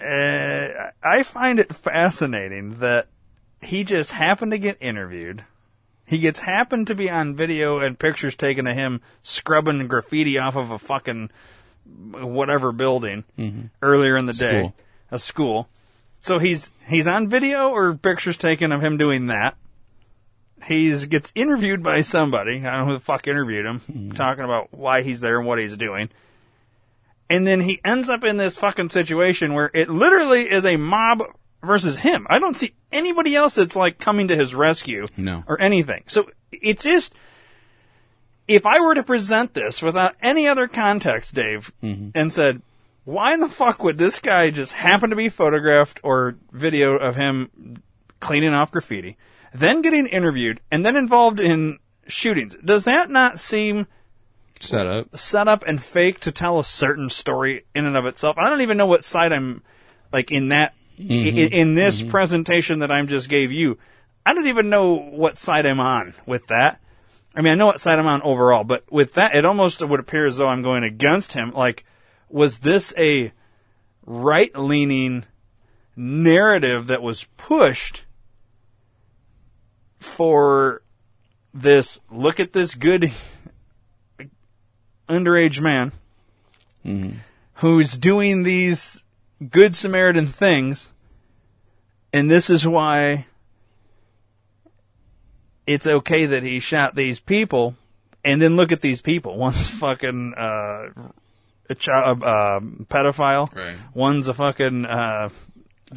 Uh, 0.00 0.90
I 1.02 1.22
find 1.22 1.58
it 1.58 1.74
fascinating 1.74 2.80
that 2.80 3.06
he 3.62 3.84
just 3.84 4.10
happened 4.10 4.52
to 4.52 4.58
get 4.58 4.76
interviewed. 4.80 5.44
He 6.04 6.18
gets 6.18 6.40
happened 6.40 6.88
to 6.88 6.94
be 6.94 7.08
on 7.08 7.34
video 7.34 7.78
and 7.78 7.98
pictures 7.98 8.36
taken 8.36 8.66
of 8.66 8.76
him 8.76 9.00
scrubbing 9.22 9.86
graffiti 9.88 10.36
off 10.36 10.56
of 10.56 10.70
a 10.70 10.78
fucking 10.78 11.30
whatever 11.86 12.72
building 12.72 13.24
mm-hmm. 13.38 13.66
earlier 13.80 14.16
in 14.16 14.26
the 14.26 14.34
day, 14.34 14.60
School. 14.60 14.74
a 15.10 15.18
school. 15.18 15.68
So 16.20 16.38
he's 16.38 16.70
he's 16.86 17.06
on 17.06 17.28
video 17.28 17.70
or 17.70 17.94
pictures 17.94 18.36
taken 18.36 18.72
of 18.72 18.82
him 18.82 18.98
doing 18.98 19.28
that. 19.28 19.56
He's 20.64 21.06
gets 21.06 21.30
interviewed 21.34 21.82
by 21.82 22.02
somebody. 22.02 22.56
I 22.58 22.76
don't 22.76 22.80
know 22.80 22.86
who 22.86 22.92
the 22.94 23.00
fuck 23.00 23.28
interviewed 23.28 23.64
him, 23.64 23.80
mm-hmm. 23.80 24.10
talking 24.12 24.44
about 24.44 24.74
why 24.74 25.02
he's 25.02 25.20
there 25.20 25.38
and 25.38 25.46
what 25.46 25.58
he's 25.58 25.76
doing. 25.76 26.10
And 27.30 27.46
then 27.46 27.60
he 27.60 27.80
ends 27.84 28.08
up 28.08 28.24
in 28.24 28.36
this 28.36 28.56
fucking 28.58 28.90
situation 28.90 29.54
where 29.54 29.70
it 29.72 29.88
literally 29.88 30.50
is 30.50 30.64
a 30.64 30.76
mob 30.76 31.22
versus 31.62 31.98
him. 31.98 32.26
I 32.28 32.38
don't 32.38 32.56
see 32.56 32.74
anybody 32.92 33.34
else 33.34 33.54
that's 33.54 33.76
like 33.76 33.98
coming 33.98 34.28
to 34.28 34.36
his 34.36 34.54
rescue 34.54 35.06
No. 35.16 35.42
or 35.46 35.60
anything. 35.60 36.04
So 36.06 36.30
it's 36.52 36.84
just 36.84 37.14
if 38.46 38.66
I 38.66 38.80
were 38.80 38.94
to 38.94 39.02
present 39.02 39.54
this 39.54 39.80
without 39.80 40.14
any 40.20 40.46
other 40.46 40.68
context, 40.68 41.34
Dave, 41.34 41.72
mm-hmm. 41.82 42.10
and 42.14 42.32
said, 42.32 42.60
why 43.04 43.34
in 43.34 43.40
the 43.40 43.48
fuck 43.48 43.82
would 43.82 43.98
this 43.98 44.18
guy 44.18 44.50
just 44.50 44.72
happen 44.72 45.10
to 45.10 45.16
be 45.16 45.28
photographed 45.28 46.00
or 46.02 46.36
video 46.52 46.96
of 46.96 47.16
him 47.16 47.82
cleaning 48.20 48.54
off 48.54 48.72
graffiti, 48.72 49.16
then 49.52 49.82
getting 49.82 50.06
interviewed, 50.06 50.60
and 50.70 50.84
then 50.84 50.96
involved 50.96 51.40
in 51.40 51.78
shootings? 52.06 52.56
Does 52.64 52.84
that 52.84 53.10
not 53.10 53.40
seem 53.40 53.86
Set 54.64 54.86
up. 54.86 55.16
set 55.16 55.48
up 55.48 55.64
and 55.66 55.82
fake 55.82 56.20
to 56.20 56.32
tell 56.32 56.58
a 56.58 56.64
certain 56.64 57.10
story 57.10 57.64
in 57.74 57.86
and 57.86 57.96
of 57.96 58.06
itself? 58.06 58.36
I 58.38 58.48
don't 58.48 58.62
even 58.62 58.76
know 58.76 58.86
what 58.86 59.04
side 59.04 59.32
I'm 59.32 59.62
like 60.12 60.30
in 60.30 60.48
that 60.48 60.74
i 60.98 61.02
mm-hmm. 61.02 61.38
in, 61.38 61.52
in 61.52 61.74
this 61.74 62.00
mm-hmm. 62.00 62.10
presentation 62.10 62.78
that 62.78 62.90
I 62.90 63.02
just 63.04 63.28
gave 63.28 63.50
you. 63.50 63.78
I 64.24 64.32
don't 64.32 64.46
even 64.46 64.70
know 64.70 64.94
what 64.94 65.38
side 65.38 65.66
I'm 65.66 65.80
on 65.80 66.14
with 66.24 66.46
that. 66.46 66.80
I 67.34 67.42
mean, 67.42 67.52
I 67.52 67.56
know 67.56 67.66
what 67.66 67.80
side 67.80 67.98
I'm 67.98 68.06
on 68.06 68.22
overall, 68.22 68.62
but 68.62 68.90
with 68.92 69.14
that, 69.14 69.34
it 69.34 69.44
almost 69.44 69.86
would 69.86 70.00
appear 70.00 70.26
as 70.26 70.36
though 70.36 70.48
I'm 70.48 70.62
going 70.62 70.84
against 70.84 71.32
him. 71.32 71.50
Like, 71.50 71.84
was 72.28 72.58
this 72.58 72.94
a 72.96 73.32
right 74.06 74.56
leaning 74.56 75.24
narrative 75.96 76.86
that 76.86 77.02
was 77.02 77.24
pushed 77.36 78.04
for 79.98 80.82
this? 81.52 82.00
Look 82.08 82.38
at 82.38 82.52
this 82.52 82.76
good 82.76 83.12
underage 85.08 85.60
man 85.60 85.92
who's 87.54 87.92
doing 87.96 88.42
these 88.42 89.02
good 89.50 89.74
Samaritan 89.74 90.26
things, 90.26 90.92
and 92.12 92.30
this 92.30 92.50
is 92.50 92.66
why 92.66 93.26
it's 95.66 95.86
okay 95.86 96.26
that 96.26 96.42
he 96.42 96.60
shot 96.60 96.94
these 96.94 97.18
people. 97.18 97.76
And 98.26 98.40
then 98.40 98.56
look 98.56 98.72
at 98.72 98.80
these 98.80 99.02
people. 99.02 99.36
One's 99.38 99.68
fucking 99.68 100.32
uh, 100.34 100.88
a 101.68 101.74
child, 101.74 102.22
uh, 102.22 102.60
pedophile. 102.84 103.54
Right. 103.54 103.76
One's 103.92 104.28
a 104.28 104.34
fucking 104.34 104.86
uh, 104.86 105.28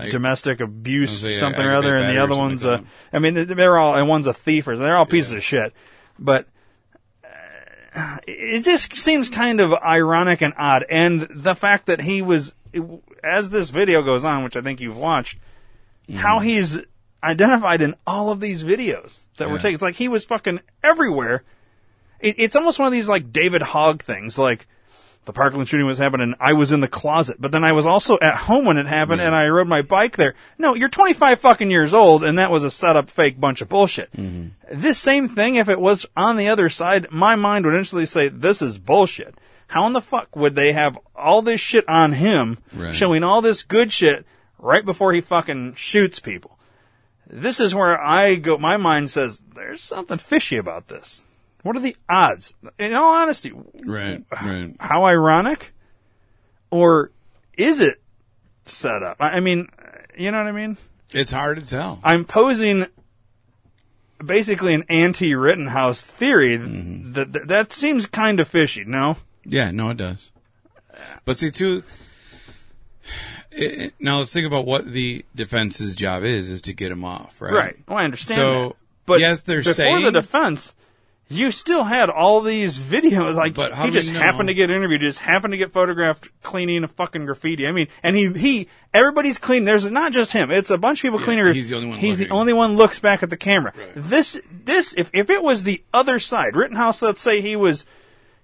domestic 0.10 0.60
abuse, 0.60 1.10
I 1.10 1.14
was 1.14 1.22
gonna 1.22 1.34
say, 1.34 1.40
something 1.40 1.64
or 1.64 1.76
other, 1.76 1.96
and 1.96 2.16
the 2.16 2.22
other 2.22 2.36
one's 2.36 2.64
like 2.64 2.82
a. 2.82 3.16
I 3.16 3.20
mean, 3.20 3.48
they're 3.48 3.78
all 3.78 3.96
and 3.96 4.08
one's 4.08 4.28
a 4.28 4.34
thief, 4.34 4.68
or 4.68 4.76
they're 4.76 4.96
all 4.96 5.06
pieces 5.06 5.32
of 5.32 5.44
shit. 5.44 5.74
But 6.20 6.48
it 8.28 8.64
just 8.64 8.96
seems 8.96 9.30
kind 9.30 9.60
of 9.60 9.74
ironic 9.74 10.42
and 10.42 10.54
odd. 10.58 10.86
And 10.90 11.28
the 11.30 11.56
fact 11.56 11.88
that 11.88 12.02
he 12.02 12.22
was, 12.22 12.54
as 13.24 13.50
this 13.50 13.70
video 13.70 14.02
goes 14.02 14.24
on, 14.24 14.44
which 14.44 14.56
I 14.56 14.62
think 14.62 14.80
you've 14.80 14.98
watched, 14.98 15.38
mm-hmm. 16.08 16.20
how 16.20 16.40
he's 16.40 16.80
identified 17.24 17.82
in 17.82 17.96
all 18.06 18.30
of 18.30 18.40
these 18.40 18.64
videos 18.64 19.24
that 19.38 19.50
were 19.50 19.58
taken. 19.58 19.74
It's 19.74 19.82
like 19.82 19.96
he 19.96 20.08
was 20.08 20.26
fucking 20.26 20.60
everywhere. 20.84 21.44
It, 22.20 22.36
it's 22.38 22.56
almost 22.56 22.80
one 22.80 22.88
of 22.88 22.92
these 22.92 23.10
like 23.10 23.32
David 23.32 23.62
Hogg 23.62 24.04
things, 24.04 24.38
like 24.38 24.68
the 25.28 25.34
Parkland 25.34 25.70
shooting 25.70 25.86
was 25.86 26.00
happening. 26.00 26.34
I 26.40 26.54
was 26.54 26.72
in 26.72 26.80
the 26.80 26.88
closet, 26.88 27.38
but 27.40 27.52
then 27.52 27.64
I 27.64 27.74
was 27.74 27.86
also 27.86 28.18
at 28.20 28.36
home 28.36 28.66
when 28.66 28.78
it 28.78 28.88
happened, 28.88 29.22
and 29.22 29.36
I 29.36 29.48
rode 29.50 29.68
my 29.68 29.84
bike 29.84 30.18
there. 30.18 30.34
No, 30.58 30.74
you're 30.74 30.90
25 30.90 31.40
fucking 31.40 31.70
years 31.70 31.94
old, 31.94 32.24
and 32.24 32.40
that 32.40 32.50
was 32.50 32.64
a 32.64 32.72
set 32.72 32.96
up 32.96 33.10
fake 33.12 33.40
bunch 33.40 33.62
of 33.62 33.70
bullshit. 33.70 34.12
Mm-hmm. 34.14 34.80
This 34.82 34.98
same 34.98 35.30
thing, 35.30 35.56
if 35.56 35.70
it 35.70 35.80
was 35.80 36.08
on 36.16 36.38
the 36.38 36.48
other 36.50 36.70
side, 36.70 37.12
my 37.12 37.36
mind 37.36 37.66
would 37.66 37.76
instantly 37.76 38.08
say, 38.08 38.30
this 38.30 38.62
is 38.62 38.80
bullshit. 38.80 39.36
How 39.68 39.86
in 39.86 39.94
the 39.94 40.02
fuck 40.02 40.36
would 40.36 40.56
they 40.56 40.72
have 40.72 40.98
all 41.16 41.42
this 41.42 41.60
shit 41.62 41.88
on 41.88 42.14
him, 42.14 42.58
Right. 42.74 42.96
showing 42.96 43.22
all 43.24 43.42
this 43.42 43.62
good 43.64 43.92
shit 43.92 44.26
right 44.58 44.84
before 44.86 45.14
he 45.14 45.22
fucking 45.22 45.76
shoots 45.76 46.20
people? 46.20 46.58
this 47.30 47.60
is 47.60 47.76
where 47.76 48.00
I 48.02 48.36
go. 48.36 48.58
My 48.58 48.78
mind 48.78 49.12
says 49.12 49.44
there's 49.54 49.82
something 49.82 50.18
fishy 50.18 50.56
about 50.56 50.88
this. 50.88 51.26
What 51.68 51.76
are 51.76 51.82
the 51.82 51.98
odds? 52.08 52.54
In 52.80 52.94
all 52.94 53.14
honesty, 53.14 53.52
Right, 53.86 54.24
right. 54.42 54.74
how 54.80 55.04
ironic, 55.04 55.74
or 56.72 57.12
is 57.58 57.82
it 57.82 58.00
set 58.66 59.04
up? 59.04 59.18
I 59.20 59.42
mean, 59.42 59.68
you 60.18 60.32
know 60.32 60.38
what 60.38 60.48
I 60.48 60.54
mean. 60.54 60.78
It's 61.12 61.34
hard 61.34 61.60
to 61.60 61.66
tell. 61.70 62.00
I'm 62.06 62.24
posing 62.24 62.86
basically 64.26 64.76
an 64.76 64.86
anti 64.88 65.36
Rittenhouse 65.36 66.02
theory 66.04 66.58
Mm-hmm. 66.58 67.12
that, 67.14 67.34
that 67.34 67.48
that 67.50 67.74
seems 67.74 68.06
kind 68.06 68.40
of 68.40 68.48
fishy. 68.48 68.86
No, 68.86 69.18
Yeah, 69.44 69.72
no, 69.72 69.90
it 69.90 69.98
does. 69.98 70.32
But 71.26 71.38
see, 71.38 71.52
too. 71.52 71.84
It, 73.52 73.94
now 74.00 74.20
let's 74.20 74.32
think 74.32 74.48
about 74.48 74.66
what 74.66 74.86
the 74.86 75.26
defense's 75.36 75.96
job 75.96 76.24
is: 76.24 76.50
is 76.50 76.62
to 76.64 76.74
get 76.74 76.92
him 76.94 77.04
off, 77.04 77.42
right? 77.42 77.54
right? 77.54 77.76
Well, 77.88 77.98
I 77.98 78.06
understand. 78.06 78.36
So, 78.38 78.68
that. 78.70 78.76
but 79.06 79.20
yes, 79.20 79.44
they're 79.44 79.60
before 79.60 79.74
saying 79.74 80.04
the 80.06 80.12
defense. 80.12 80.74
You 81.30 81.52
still 81.52 81.84
had 81.84 82.10
all 82.10 82.40
these 82.40 82.80
videos, 82.80 83.36
like 83.36 83.54
But 83.54 83.76
he 83.76 83.92
just 83.92 84.10
happened 84.12 84.48
to 84.48 84.54
get 84.54 84.72
interviewed, 84.72 85.02
just 85.02 85.20
happened 85.20 85.52
to 85.52 85.58
get 85.58 85.74
photographed 85.74 86.30
cleaning 86.42 86.86
a 86.86 86.88
fucking 86.88 87.26
graffiti. 87.26 87.68
I 87.68 87.74
mean, 87.74 87.88
and 88.02 88.16
he 88.16 88.32
he 88.32 88.68
everybody's 88.94 89.38
cleaning. 89.38 89.66
There's 89.66 89.90
not 89.92 90.14
just 90.14 90.32
him; 90.32 90.52
it's 90.52 90.70
a 90.70 90.78
bunch 90.78 91.00
of 91.00 91.02
people 91.02 91.20
Yeah, 91.20 91.26
cleaning. 91.26 91.54
he's 91.54 91.70
the 91.70 91.76
only 91.76 91.88
one 91.90 92.00
He's 92.00 92.20
looking. 92.20 92.30
the 92.30 92.34
only 92.34 92.54
one 92.54 92.78
looks 92.78 93.00
back 93.02 93.24
at 93.24 93.30
the 93.30 93.36
camera. 93.36 93.74
This 93.94 94.40
this 94.64 94.94
if 94.98 95.10
if 95.14 95.30
it 95.30 95.44
was 95.44 95.64
the 95.64 95.84
other 95.94 96.18
side, 96.18 96.56
Rittenhouse, 96.56 97.02
let's 97.02 97.20
say 97.22 97.42
he 97.42 97.58
was 97.58 97.86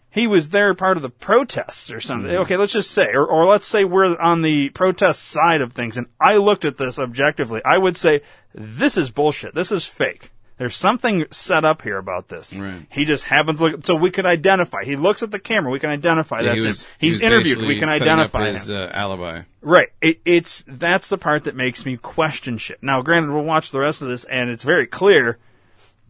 he 0.10 0.28
was 0.28 0.50
there 0.50 0.74
part 0.76 0.98
of 0.98 1.04
the 1.04 1.10
protests 1.10 1.90
or 1.90 2.02
something. 2.02 2.30
Mm-hmm. 2.32 2.42
Okay, 2.42 2.58
let's 2.58 2.74
just 2.74 2.92
say, 2.92 3.12
or, 3.14 3.26
or 3.26 3.46
let's 3.46 3.66
say 3.66 3.84
we're 3.86 4.16
on 4.20 4.42
the 4.42 4.70
protest 4.72 5.24
side 5.24 5.62
of 5.62 5.72
things, 5.72 5.96
and 5.98 6.08
I 6.20 6.36
looked 6.36 6.66
at 6.66 6.78
this 6.78 7.00
objectively. 7.00 7.62
I 7.64 7.78
would 7.78 7.98
say 7.98 8.22
this 8.54 8.98
is 8.98 9.10
bullshit. 9.10 9.56
This 9.56 9.72
is 9.72 9.86
fake. 9.86 10.32
There's 10.58 10.76
something 10.76 11.26
set 11.32 11.66
up 11.66 11.82
here 11.82 11.98
about 11.98 12.28
this. 12.28 12.54
Right. 12.54 12.86
He 12.92 13.06
just 13.06 13.24
happens 13.24 13.58
to 13.60 13.66
look, 13.66 13.86
so 13.86 13.96
we 13.96 14.12
could 14.12 14.26
identify. 14.28 14.84
He 14.84 14.96
looks 14.96 15.24
at 15.24 15.32
the 15.32 15.40
camera. 15.40 15.72
We 15.72 15.80
can 15.80 15.90
identify 15.90 16.42
Yeah, 16.42 16.44
that's 16.44 16.56
he 16.58 16.62
him. 16.62 16.68
was, 16.68 16.88
He's 17.00 17.20
he 17.20 17.26
interviewed. 17.26 17.58
We 17.60 17.80
can 17.80 17.90
setting 17.90 18.08
up 18.08 18.36
identify 18.36 18.52
his 18.52 18.70
him. 18.70 18.76
uh, 18.76 18.90
alibi. 18.94 19.42
Right. 19.62 19.90
It, 20.00 20.22
it's 20.26 20.64
that's 20.68 21.10
the 21.10 21.18
part 21.18 21.46
that 21.46 21.56
makes 21.56 21.86
me 21.86 21.98
question 21.98 22.58
shit. 22.60 22.84
Now, 22.84 23.02
granted, 23.02 23.32
we'll 23.32 23.44
watch 23.44 23.72
the 23.72 23.80
rest 23.80 24.02
of 24.04 24.08
this, 24.10 24.26
and 24.26 24.50
it's 24.52 24.64
very 24.64 24.86
clear, 24.86 25.40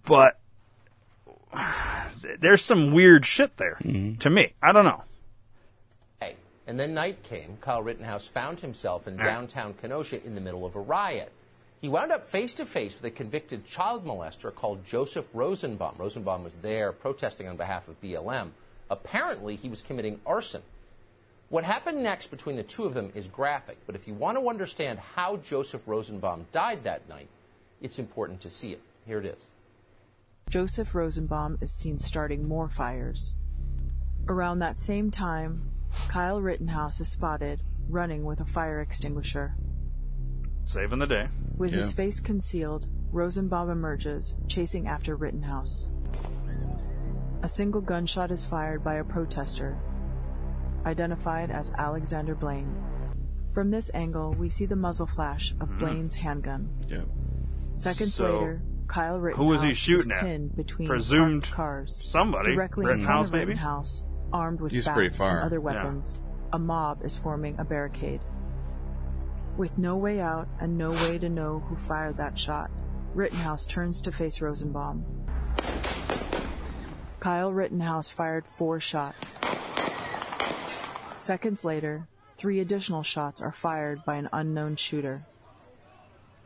but 0.06 0.38
there's 2.40 2.62
some 2.64 2.92
weird 2.92 3.26
shit 3.26 3.58
there 3.58 3.78
to 4.20 4.30
me. 4.30 4.54
I 4.62 4.72
don't 4.72 4.86
know. 4.86 5.04
Hey, 6.20 6.36
And 6.68 6.80
then 6.80 6.94
night 6.94 7.24
came. 7.24 7.58
Kyle 7.62 7.82
Rittenhouse 7.82 8.28
found 8.28 8.60
himself 8.60 9.08
in 9.08 9.18
downtown 9.18 9.74
Kenosha 9.76 10.24
in 10.26 10.36
the 10.36 10.42
middle 10.42 10.66
of 10.66 10.76
a 10.76 10.80
riot. 10.82 11.32
He 11.84 11.90
wound 11.90 12.14
up 12.14 12.26
face 12.26 12.54
to 12.54 12.66
face 12.66 12.96
with 12.96 13.04
a 13.04 13.12
convicted 13.12 13.68
child 13.68 14.06
molester 14.06 14.56
called 14.56 14.86
Joseph 14.86 15.26
Rosenbaum. 15.34 15.96
Rosenbaum 15.98 16.46
was 16.46 16.56
there 16.62 16.94
protesting 16.94 17.46
on 17.50 17.58
behalf 17.58 17.90
of 17.90 18.00
BLM. 18.00 18.52
Apparently, 18.90 19.58
he 19.58 19.68
was 19.68 19.82
committing 19.82 20.22
arson. 20.26 20.62
What 21.50 21.66
happened 21.66 22.02
next 22.02 22.28
between 22.28 22.56
the 22.56 22.64
two 22.64 22.86
of 22.86 22.94
them 22.94 23.12
is 23.16 23.28
graphic, 23.28 23.80
but 23.86 23.96
if 23.96 24.08
you 24.08 24.14
want 24.14 24.38
to 24.38 24.48
understand 24.48 24.98
how 24.98 25.36
Joseph 25.36 25.82
Rosenbaum 25.86 26.46
died 26.54 26.86
that 26.86 27.10
night, 27.10 27.28
it's 27.82 28.00
important 28.00 28.40
to 28.40 28.50
see 28.50 28.72
it. 28.72 28.82
Here 29.06 29.20
it 29.20 29.26
is. 29.26 29.44
Joseph 30.48 30.96
Rosenbaum 30.96 31.58
is 31.60 31.74
seen 31.74 32.00
starting 32.00 32.48
more 32.48 32.70
fires. 32.70 33.34
Around 34.30 34.60
that 34.60 34.78
same 34.78 35.12
time, 35.12 35.70
Kyle 36.08 36.40
Rittenhouse 36.40 37.02
is 37.02 37.12
spotted 37.12 37.62
running 37.90 38.24
with 38.24 38.40
a 38.40 38.46
fire 38.46 38.80
extinguisher. 38.80 39.56
Saving 40.66 41.00
the 41.00 41.08
day. 41.08 41.28
With 41.58 41.72
his 41.72 41.92
face 41.92 42.20
concealed, 42.20 42.88
Rosenbaum 43.12 43.70
emerges, 43.70 44.36
chasing 44.48 44.88
after 44.88 45.16
Rittenhouse. 45.16 45.90
A 47.44 47.48
single 47.48 47.82
gunshot 47.82 48.32
is 48.32 48.46
fired 48.46 48.84
by 48.84 48.96
a 48.96 49.04
protester, 49.04 49.78
identified 50.86 51.52
as 51.52 51.72
Alexander 51.78 52.34
Blaine. 52.36 52.74
From 53.54 53.70
this 53.70 53.92
angle, 53.94 54.34
we 54.34 54.50
see 54.50 54.66
the 54.66 54.76
muzzle 54.76 55.06
flash 55.06 55.54
of 55.60 55.70
Mhm. 55.70 55.80
Blaine's 55.80 56.16
handgun. 56.16 56.70
Yep. 56.88 57.06
Seconds 57.76 58.16
So, 58.16 58.34
later, 58.40 58.62
Kyle 58.88 59.20
Rittenhouse 59.20 59.44
who 59.44 59.50
was 59.50 59.62
he 59.62 59.70
is 59.72 59.78
shooting 59.78 60.12
at? 60.12 60.22
pinned 60.24 60.56
between 60.56 60.88
Presumed 60.88 61.44
parked 61.44 61.56
cars. 61.56 62.10
somebody. 62.12 62.56
Directly 62.56 62.92
in 62.92 63.04
front 63.04 63.28
of 63.28 63.32
maybe? 63.34 63.46
Rittenhouse, 63.50 64.04
armed 64.32 64.60
with 64.62 64.72
He's 64.72 64.86
bats 64.88 65.20
and 65.22 65.40
other 65.40 65.58
Yeah. 65.58 65.62
weapons. 65.84 66.22
A 66.52 66.60
mob 66.60 67.04
is 67.04 67.18
forming 67.18 67.60
a 67.60 67.64
barricade. 67.66 68.22
With 69.56 69.78
no 69.78 69.98
way 69.98 70.20
out 70.20 70.48
and 70.60 70.78
no 70.78 70.92
way 70.92 71.20
to 71.20 71.30
know 71.30 71.60
who 71.60 71.76
fired 71.76 72.18
that 72.18 72.40
shot, 72.40 72.72
Rittenhouse 73.14 73.68
turns 73.68 74.02
to 74.02 74.12
face 74.12 74.42
Rosenbaum. 74.42 75.06
Kyle 77.20 77.54
Rittenhouse 77.54 78.10
fired 78.10 78.46
four 78.48 78.80
shots. 78.80 79.38
Seconds 81.20 81.64
later, 81.64 82.08
three 82.38 82.60
additional 82.60 83.04
shots 83.04 83.42
are 83.42 83.52
fired 83.52 84.04
by 84.04 84.16
an 84.16 84.28
unknown 84.34 84.76
shooter. 84.76 85.24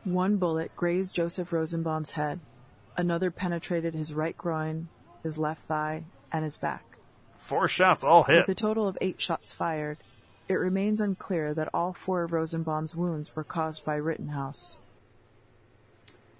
One 0.04 0.36
bullet 0.36 0.76
grazed 0.76 1.14
Joseph 1.14 1.52
Rosenbaum's 1.52 2.12
head. 2.12 2.40
Another 2.96 3.30
penetrated 3.30 3.94
his 3.94 4.12
right 4.12 4.36
groin, 4.36 4.88
his 5.22 5.38
left 5.38 5.62
thigh, 5.62 6.04
and 6.30 6.44
his 6.44 6.58
back. 6.58 6.84
Four 7.38 7.68
shots 7.68 8.04
all 8.04 8.24
hit. 8.24 8.40
With 8.40 8.50
a 8.50 8.54
total 8.54 8.86
of 8.86 8.98
eight 9.00 9.20
shots 9.20 9.50
fired, 9.50 9.96
it 10.48 10.54
remains 10.54 11.00
unclear 11.00 11.54
that 11.54 11.68
all 11.74 11.92
four 11.92 12.22
of 12.24 12.32
Rosenbaum's 12.32 12.94
wounds 12.94 13.36
were 13.36 13.44
caused 13.44 13.84
by 13.84 13.96
Rittenhouse. 13.96 14.78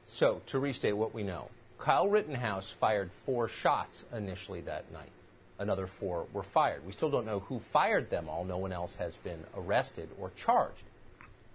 So, 0.06 0.40
to 0.46 0.58
restate 0.58 0.96
what 0.96 1.14
we 1.14 1.22
know, 1.22 1.50
Kyle 1.78 2.08
Rittenhouse 2.08 2.70
fired 2.70 3.10
four 3.26 3.46
shots 3.46 4.04
initially 4.12 4.62
that 4.62 4.90
night. 4.92 5.10
Another 5.58 5.86
four 5.86 6.26
were 6.32 6.42
fired. 6.42 6.86
We 6.86 6.92
still 6.92 7.10
don't 7.10 7.26
know 7.26 7.40
who 7.40 7.58
fired 7.58 8.10
them 8.10 8.28
all. 8.28 8.44
No 8.44 8.58
one 8.58 8.72
else 8.72 8.94
has 8.96 9.16
been 9.16 9.44
arrested 9.56 10.08
or 10.18 10.30
charged. 10.36 10.84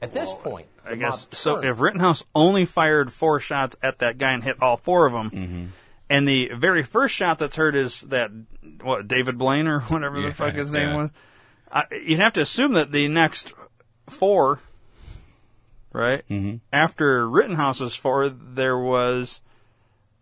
At 0.01 0.13
this 0.13 0.33
point, 0.33 0.67
I 0.85 0.91
the 0.91 0.97
guess 0.97 1.25
mob 1.25 1.35
so. 1.35 1.63
If 1.63 1.79
Rittenhouse 1.79 2.25
only 2.35 2.65
fired 2.65 3.13
four 3.13 3.39
shots 3.39 3.77
at 3.81 3.99
that 3.99 4.17
guy 4.17 4.33
and 4.33 4.43
hit 4.43 4.61
all 4.61 4.75
four 4.75 5.05
of 5.05 5.13
them, 5.13 5.31
mm-hmm. 5.31 5.65
and 6.09 6.27
the 6.27 6.49
very 6.53 6.83
first 6.83 7.15
shot 7.15 7.39
that's 7.39 7.55
heard 7.55 7.73
is 7.73 8.01
that 8.01 8.29
what 8.81 9.07
David 9.07 9.37
Blaine 9.37 9.67
or 9.67 9.79
whatever 9.81 10.19
Yeah, 10.19 10.27
the 10.27 10.33
fuck 10.35 10.53
his 10.55 10.73
name 10.73 10.89
yeah. 10.89 10.97
was, 10.97 11.09
I, 11.74 11.86
you'd 12.05 12.19
have 12.19 12.34
to 12.34 12.41
assume 12.41 12.74
that 12.74 12.91
the 12.91 13.07
next 13.07 13.51
four, 14.07 14.59
right 15.91 16.24
Mm-hmm. 16.30 16.57
after 16.71 17.28
Rittenhouse's 17.28 17.95
four, 17.95 18.30
there 18.30 18.78
was. 18.78 19.41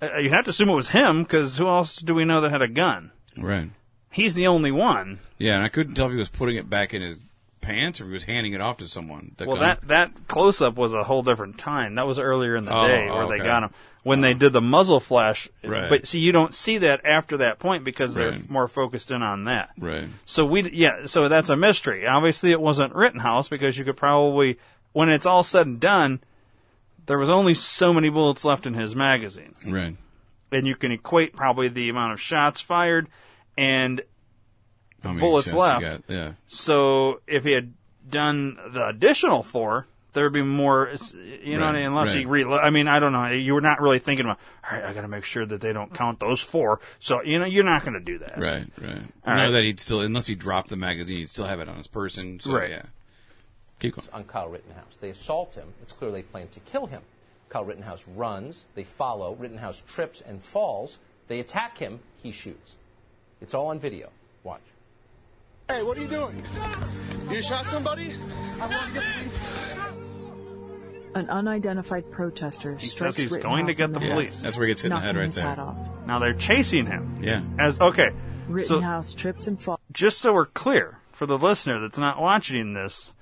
Uh, 0.02 0.18
you'd 0.18 0.32
have 0.32 0.46
to 0.46 0.50
assume 0.52 0.70
it 0.70 0.74
was 0.76 0.90
him 0.90 1.24
because 1.24 1.58
who 1.58 1.68
else 1.68 1.98
do 1.98 2.16
we 2.16 2.26
know 2.26 2.42
that 2.42 2.52
had 2.52 2.62
a 2.62 2.68
gun? 2.68 3.12
Right. 3.40 3.70
He's 4.12 4.34
the 4.34 4.48
only 4.48 4.72
one. 4.72 5.20
Yeah, 5.38 5.56
and 5.56 5.64
I 5.64 5.70
couldn't 5.70 5.94
tell 5.96 6.08
if 6.08 6.12
he 6.12 6.18
was 6.18 6.30
putting 6.30 6.56
it 6.56 6.70
back 6.70 6.94
in 6.94 7.02
his 7.02 7.20
pants 7.62 8.02
or 8.02 8.06
he 8.06 8.12
was 8.12 8.24
handing 8.24 8.54
it 8.54 8.62
off 8.62 8.78
to 8.78 8.88
someone. 8.88 9.36
well, 9.40 9.56
gun. 9.56 9.60
that 9.60 9.88
that 9.88 10.28
close 10.28 10.62
up 10.62 10.76
was 10.76 10.94
a 10.94 11.04
whole 11.04 11.24
different 11.24 11.58
time. 11.58 11.96
That 11.96 12.08
was 12.08 12.20
earlier 12.20 12.56
in 12.56 12.66
the 12.66 12.76
Oh, 12.76 12.88
day 12.88 13.10
where 13.10 13.24
okay. 13.24 13.38
they 13.38 13.44
got 13.44 13.64
him 13.64 13.70
when 14.04 14.22
they 14.22 14.32
oh. 14.32 14.38
did 14.38 14.54
the 14.54 14.62
muzzle 14.62 15.00
flash. 15.00 15.48
Right. 15.64 15.88
But 15.90 16.08
see, 16.08 16.20
you 16.20 16.32
don't 16.32 16.54
see 16.54 16.80
that 16.80 17.06
after 17.06 17.38
that 17.38 17.60
point 17.60 17.84
because 17.84 18.14
they're 18.16 18.36
more 18.50 18.68
focused 18.68 19.12
in 19.12 19.22
on 19.22 19.46
that. 19.46 19.70
Right. 19.78 20.10
So 20.26 20.46
we, 20.46 20.70
yeah, 20.72 21.06
so 21.06 21.28
that's 21.30 21.50
a 21.50 21.56
mystery. 21.56 22.08
Obviously, 22.08 22.52
it 22.52 22.60
wasn't 22.60 22.96
Rittenhouse 22.96 23.48
because 23.48 23.78
you 23.78 23.86
could 23.86 23.98
probably, 23.98 24.58
when 24.94 25.10
it's 25.10 25.28
all 25.28 25.44
said 25.44 25.68
and 25.68 25.80
done, 25.80 26.20
there 27.06 27.20
was 27.20 27.30
only 27.30 27.54
so 27.54 27.94
many 27.94 28.10
bullets 28.10 28.44
left 28.44 28.66
in 28.66 28.74
his 28.74 28.96
magazine, 28.96 29.54
Right. 29.68 29.96
and 30.52 30.66
you 30.68 30.76
can 30.76 30.92
equate 30.92 31.36
probably 31.36 31.68
the 31.68 31.90
amount 31.90 32.14
of 32.14 32.22
shots 32.22 32.60
fired 32.62 33.08
and 33.58 34.02
How 35.04 35.10
many 35.10 35.22
bullets 35.22 35.52
left. 35.54 35.82
got, 35.82 36.02
yeah. 36.08 36.34
So 36.48 37.22
if 37.28 37.44
he 37.44 37.52
had 37.52 37.74
done 38.10 38.58
the 38.72 38.88
additional 38.88 39.44
four, 39.44 39.88
there 40.14 40.26
would 40.26 40.34
be 40.34 40.42
more. 40.42 40.94
You 41.14 41.58
know, 41.58 41.66
what 41.66 41.76
I 41.76 41.80
mean? 41.80 41.88
unless 41.88 42.10
right. 42.10 42.18
he 42.20 42.26
reload. 42.26 42.60
I 42.62 42.70
mean, 42.70 42.88
I 42.88 43.00
don't 43.00 43.14
know. 43.14 43.28
You 43.28 43.54
were 43.54 43.62
not 43.62 43.82
really 43.82 44.00
thinking 44.00 44.26
about. 44.26 44.40
All 44.70 44.78
right, 44.78 44.88
I 44.88 44.94
got 44.94 45.02
to 45.02 45.08
make 45.08 45.24
sure 45.24 45.46
that 45.46 45.62
they 45.62 45.74
don't 45.74 45.94
count 45.94 46.20
those 46.20 46.42
four. 46.42 46.82
So 47.00 47.22
you 47.24 47.40
know, 47.40 47.46
you're 47.46 47.64
not 47.64 47.82
going 47.84 47.94
to 47.94 48.00
do 48.00 48.20
that. 48.20 48.38
Right, 48.38 48.68
right. 48.80 48.90
All 49.26 49.34
I 49.34 49.36
know 49.36 49.44
right. 49.46 49.52
that 49.52 49.64
he'd 49.64 49.80
still, 49.80 50.02
unless 50.02 50.28
he 50.28 50.36
dropped 50.36 50.70
the 50.70 50.76
magazine, 50.76 51.18
he'd 51.20 51.30
still 51.30 51.46
have 51.46 51.60
it 51.60 51.70
on 51.70 51.78
his 51.78 51.88
person. 51.88 52.40
So, 52.40 52.52
Right. 52.54 52.70
yeah. 52.72 52.84
Keep 53.80 53.96
going. 53.96 54.08
on 54.14 54.24
Kyle 54.26 54.50
Rittenhouse. 54.50 54.98
They 55.00 55.10
assault 55.10 55.56
him. 55.56 55.74
It's 55.82 55.94
clear 55.94 56.12
they 56.12 56.22
plan 56.22 56.50
to 56.50 56.60
kill 56.60 56.86
him. 56.86 57.02
Kyle 57.50 57.66
Rittenhouse 57.66 58.04
runs. 58.16 58.66
They 58.76 58.84
follow. 58.84 59.34
Rittenhouse 59.34 59.82
trips 59.92 60.22
and 60.22 60.42
falls. 60.44 61.00
They 61.28 61.40
attack 61.40 61.78
him. 61.80 62.00
He 62.22 62.32
shoots. 62.32 62.74
It's 63.42 63.54
all 63.56 63.68
on 63.68 63.80
video. 63.80 64.10
Watch. 65.72 65.80
Hey, 65.80 65.84
what 65.84 65.98
are 65.98 66.02
you 66.02 66.08
doing? 66.08 66.44
You 67.30 67.42
shot 67.42 67.66
somebody? 67.66 68.16
An 71.14 71.30
unidentified 71.30 72.10
protester 72.12 72.76
He 72.78 72.88
says 72.88 72.92
strikes 72.92 73.16
he's 73.18 73.32
Rittenhouse 73.32 73.54
going 73.54 73.68
to 73.68 73.74
get 73.74 73.86
in 73.86 73.94
the 73.94 74.00
head, 74.00 74.12
police. 74.12 74.40
That's 74.40 74.58
where 74.58 74.68
he 74.68 74.72
gets 74.72 74.82
hit 74.82 74.88
in 74.88 74.90
the 74.92 74.96
knocking 74.96 75.08
head 75.08 75.16
right 75.18 75.26
his 75.26 75.36
there. 75.36 75.46
hat 75.46 75.60
off. 75.60 75.78
Now 76.06 76.20
they're 76.20 76.34
chasing 76.34 76.86
him. 76.86 77.16
Yeah. 77.22 77.42
As 77.60 77.80
okay, 77.80 78.10
so 78.12 78.54
Rittenhouse 78.54 79.14
trips 79.14 79.48
and 79.48 79.62
falls. 79.62 79.80
just 79.92 80.20
so 80.20 80.34
we're 80.34 80.46
clear 80.46 81.00
for 81.12 81.26
the 81.26 81.38
listener 81.38 81.80
that's 81.80 81.98
not 81.98 82.22
watching 82.22 82.74
this, 82.74 83.14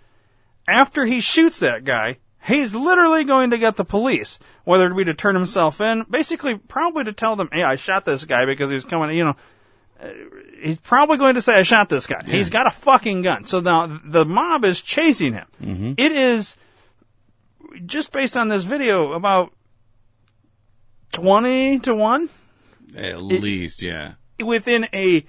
after 0.67 1.05
he 1.05 1.19
shoots 1.19 1.59
that 1.59 1.83
guy, 1.83 2.17
He's 2.41 2.73
literally 2.73 3.25
going 3.25 3.51
to 3.51 3.57
get 3.57 3.75
the 3.75 3.83
police, 3.83 4.39
whether 4.63 4.89
it 4.89 4.95
be 4.95 5.03
to 5.03 5.13
turn 5.13 5.35
himself 5.35 5.81
in, 5.81 6.05
basically 6.09 6.55
probably 6.55 7.03
to 7.03 7.13
tell 7.13 7.35
them, 7.35 7.49
hey, 7.51 7.63
I 7.63 7.75
shot 7.75 8.05
this 8.05 8.23
guy 8.23 8.45
because 8.45 8.69
he 8.69 8.75
was 8.75 8.85
coming, 8.85 9.15
you 9.15 9.25
know, 9.25 9.35
he's 10.61 10.77
probably 10.77 11.17
going 11.17 11.35
to 11.35 11.41
say, 11.41 11.53
I 11.53 11.63
shot 11.63 11.89
this 11.89 12.07
guy. 12.07 12.21
He's 12.25 12.49
got 12.49 12.67
a 12.67 12.71
fucking 12.71 13.21
gun. 13.21 13.45
So 13.45 13.59
now 13.59 13.99
the 14.03 14.25
mob 14.25 14.65
is 14.65 14.81
chasing 14.81 15.33
him. 15.33 15.45
Mm-hmm. 15.61 15.93
It 15.97 16.11
is, 16.11 16.55
just 17.85 18.11
based 18.11 18.37
on 18.37 18.47
this 18.49 18.63
video, 18.63 19.13
about 19.13 19.51
20 21.13 21.79
to 21.79 21.95
1 21.95 22.29
At 22.95 23.21
least, 23.21 23.81
yeah. 23.81 24.13
within 24.43 24.87
a 24.93 25.25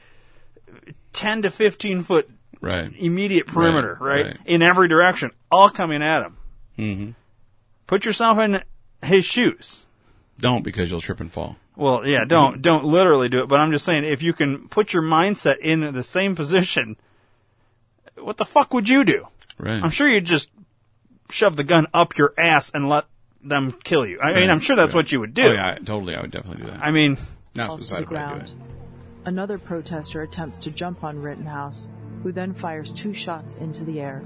10 1.13 1.43
to 1.43 1.51
15 1.51 2.03
foot 2.03 2.29
Right. 2.63 2.93
immediate 2.99 3.47
perimeter, 3.47 3.97
Right, 4.01 4.17
right? 4.17 4.27
right. 4.27 4.37
In 4.45 4.61
every 4.63 4.87
direction, 4.89 5.31
all 5.51 5.71
coming 5.71 6.03
at 6.03 6.23
him. 6.25 6.37
Mm-hmm. 6.79 7.11
Put 7.87 8.05
yourself 8.05 8.39
in 8.39 8.63
his 9.03 9.25
shoes. 9.25 9.85
Don't 10.39 10.63
because 10.63 10.91
you'll 10.91 11.01
trip 11.01 11.21
and 11.21 11.33
fall. 11.33 11.57
Well, 11.77 12.07
yeah, 12.07 12.25
don't 12.25 12.61
don't 12.61 12.85
literally 12.85 13.29
do 13.29 13.41
it, 13.41 13.47
but 13.49 13.61
I'm 13.61 13.73
just 13.73 13.85
saying 13.85 14.05
if 14.05 14.23
you 14.23 14.33
can 14.33 14.69
put 14.69 14.93
your 14.93 15.03
mindset 15.03 15.59
in 15.59 15.93
the 15.95 16.03
same 16.05 16.35
position, 16.35 16.97
what 18.17 18.37
the 18.37 18.45
fuck 18.45 18.75
would 18.75 18.89
you 18.89 19.05
do? 19.05 19.27
Right. 19.59 19.83
I'm 19.83 19.91
sure 19.91 20.09
you'd 20.09 20.25
just 20.27 20.51
shove 21.31 21.57
the 21.57 21.65
gun 21.65 21.87
up 21.95 22.19
your 22.19 22.35
ass 22.37 22.71
and 22.71 22.89
let 22.89 23.05
them 23.43 23.73
kill 23.85 24.05
you. 24.07 24.21
I 24.21 24.33
mean, 24.33 24.35
Right, 24.43 24.51
I'm 24.51 24.61
sure 24.61 24.77
that's 24.77 24.89
right. 24.89 24.97
what 24.99 25.13
you 25.13 25.21
would 25.21 25.33
do. 25.33 25.45
Oh, 25.45 25.53
yeah, 25.53 25.71
I- 25.71 25.75
totally. 25.77 26.15
I 26.15 26.21
would 26.21 26.31
definitely 26.31 26.65
do 26.65 26.71
that. 26.71 26.81
I 26.85 26.91
mean, 26.91 27.17
Not 27.55 27.69
falls 27.69 27.87
to 27.87 27.89
the 27.89 27.95
what 27.95 28.03
I'd 28.03 28.09
ground. 28.09 28.53
Another 29.25 29.59
protester 29.59 30.23
attempts 30.23 30.59
to 30.61 30.71
jump 30.71 31.05
on 31.05 31.23
Rittenhouse, 31.23 31.89
who 32.23 32.33
then 32.33 32.53
fires 32.53 32.93
two 32.93 33.15
shots 33.15 33.55
into 33.55 33.85
the 33.85 34.01
air. 34.01 34.23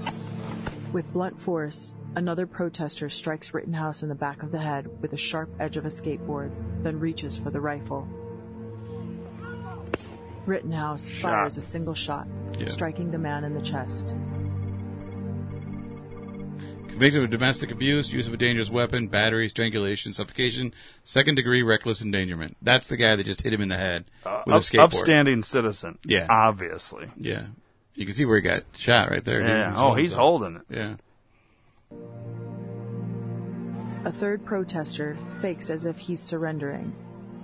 With 0.93 1.11
blunt 1.13 1.39
force, 1.39 1.95
another 2.15 2.45
protester 2.47 3.09
strikes 3.09 3.53
Rittenhouse 3.53 4.03
in 4.03 4.09
the 4.09 4.15
back 4.15 4.43
of 4.43 4.51
the 4.51 4.59
head 4.59 5.01
with 5.01 5.11
the 5.11 5.17
sharp 5.17 5.49
edge 5.59 5.77
of 5.77 5.85
a 5.85 5.89
skateboard, 5.89 6.51
then 6.83 6.99
reaches 6.99 7.37
for 7.37 7.49
the 7.51 7.59
rifle. 7.61 8.07
Rittenhouse 10.45 11.09
Shot. 11.09 11.31
fires 11.31 11.57
a 11.57 11.61
single 11.61 11.95
shot, 11.95 12.27
Yeah. 12.59 12.65
striking 12.67 13.11
the 13.11 13.17
man 13.17 13.43
in 13.43 13.53
the 13.55 13.61
chest. 13.61 14.15
Convicted 16.89 17.23
of 17.23 17.29
domestic 17.29 17.71
abuse, 17.71 18.13
use 18.13 18.25
of 18.27 18.33
a 18.33 18.37
dangerous 18.37 18.69
weapon, 18.69 19.07
battery, 19.07 19.49
strangulation, 19.49 20.13
suffocation, 20.13 20.73
second 21.03 21.35
degree 21.35 21.61
reckless 21.61 22.01
endangerment. 22.01 22.55
That's 22.61 22.87
the 22.87 22.95
guy 22.95 23.17
that 23.17 23.25
just 23.25 23.41
hit 23.41 23.51
him 23.53 23.61
in 23.61 23.67
the 23.69 23.75
head 23.75 24.05
uh, 24.25 24.43
with 24.45 24.55
up- 24.55 24.61
a 24.61 24.63
skateboard. 24.63 24.83
upstanding 24.83 25.41
citizen. 25.41 25.97
Yeah. 26.05 26.27
obviously. 26.29 27.09
Yeah. 27.17 27.47
You 27.95 28.05
can 28.05 28.13
see 28.13 28.23
where 28.25 28.37
he 28.37 28.41
got 28.41 28.63
shot 28.77 29.09
right 29.09 29.23
there. 29.25 29.41
Yeah. 29.41 29.71
He's 29.71 29.79
Oh, 29.79 29.93
he's 29.93 30.11
himself. 30.11 30.19
holding 30.21 30.55
it. 30.57 30.61
Yeah. 30.69 30.95
A 34.05 34.11
third 34.11 34.45
protester 34.45 35.17
fakes 35.41 35.69
as 35.69 35.85
if 35.85 35.97
he's 35.97 36.21
surrendering, 36.21 36.93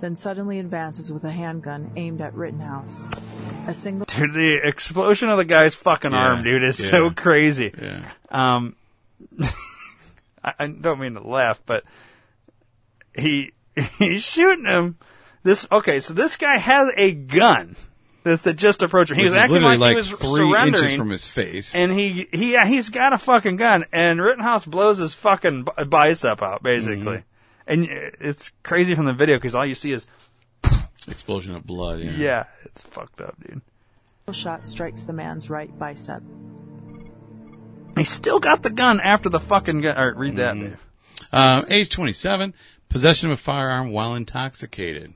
then 0.00 0.14
suddenly 0.14 0.58
advances 0.60 1.12
with 1.12 1.24
a 1.24 1.30
handgun 1.32 1.90
aimed 1.96 2.20
at 2.20 2.34
Rittenhouse. 2.34 3.04
A 3.66 3.74
single 3.74 4.06
Dude, 4.06 4.32
the 4.32 4.60
explosion 4.62 5.28
of 5.28 5.38
the 5.38 5.44
guy's 5.44 5.74
fucking 5.74 6.12
Yeah, 6.12 6.28
arm, 6.28 6.44
dude, 6.44 6.62
is 6.62 6.78
yeah. 6.78 6.86
so 6.86 7.10
crazy. 7.10 7.72
Yeah. 7.80 8.08
Um, 8.30 8.76
I, 10.44 10.54
I 10.58 10.66
don't 10.68 11.00
mean 11.00 11.14
to 11.14 11.26
laugh, 11.26 11.60
but 11.66 11.84
he 13.16 13.52
he's 13.98 14.22
shooting 14.22 14.64
him. 14.66 14.98
This 15.44 15.66
okay, 15.70 15.98
so 16.00 16.14
this 16.14 16.36
guy 16.36 16.58
has 16.58 16.90
a 16.96 17.12
gun. 17.12 17.74
This 18.24 18.42
that 18.42 18.54
just 18.54 18.82
approached 18.82 19.10
him. 19.10 19.16
He 19.16 19.24
Which 19.24 19.32
was 19.32 19.34
is 19.34 19.38
acting 19.40 19.54
literally 19.54 19.76
like, 19.78 19.96
like 19.96 20.04
he 20.04 20.12
was 20.12 20.20
three 20.20 20.50
surrendering, 20.52 20.84
inches 20.84 20.94
from 20.96 21.10
his 21.10 21.26
face. 21.26 21.74
and 21.74 21.90
he 21.92 22.28
he 22.32 22.52
yeah, 22.52 22.66
he's 22.66 22.88
got 22.88 23.12
a 23.12 23.18
fucking 23.18 23.56
gun, 23.56 23.84
and 23.92 24.20
Rittenhouse 24.22 24.64
blows 24.64 24.98
his 24.98 25.12
fucking 25.14 25.64
bi- 25.64 25.84
bicep 25.84 26.40
out 26.42 26.62
basically, 26.62 27.18
Mhm. 27.18 27.22
and 27.66 27.84
it's 27.90 28.52
crazy 28.62 28.94
from 28.94 29.06
the 29.06 29.12
video 29.12 29.36
because 29.38 29.54
all 29.56 29.66
you 29.66 29.74
see 29.74 29.90
is 29.92 30.06
Explosion 31.08 31.56
of 31.56 31.66
blood. 31.66 31.98
Yeah. 32.00 32.10
yeah, 32.12 32.44
it's 32.64 32.84
fucked 32.84 33.20
up, 33.20 33.34
dude. 33.44 33.60
shot 34.32 34.68
strikes 34.68 35.02
the 35.04 35.12
man's 35.12 35.50
right 35.50 35.76
bicep. 35.78 36.22
He 37.96 38.04
still 38.04 38.38
got 38.40 38.62
the 38.62 38.70
gun 38.70 39.00
after 39.00 39.28
the 39.28 39.40
fucking 39.40 39.80
gun. 39.82 39.96
All 39.96 40.06
right, 40.06 40.16
read 40.16 40.36
that. 40.36 40.54
Mhm. 40.54 40.60
Dave. 40.60 40.76
Uh, 41.32 41.62
age 41.68 41.88
27, 41.90 42.54
possession 42.88 43.30
of 43.30 43.34
a 43.38 43.42
firearm 43.42 43.90
while 43.90 44.14
intoxicated. 44.14 45.12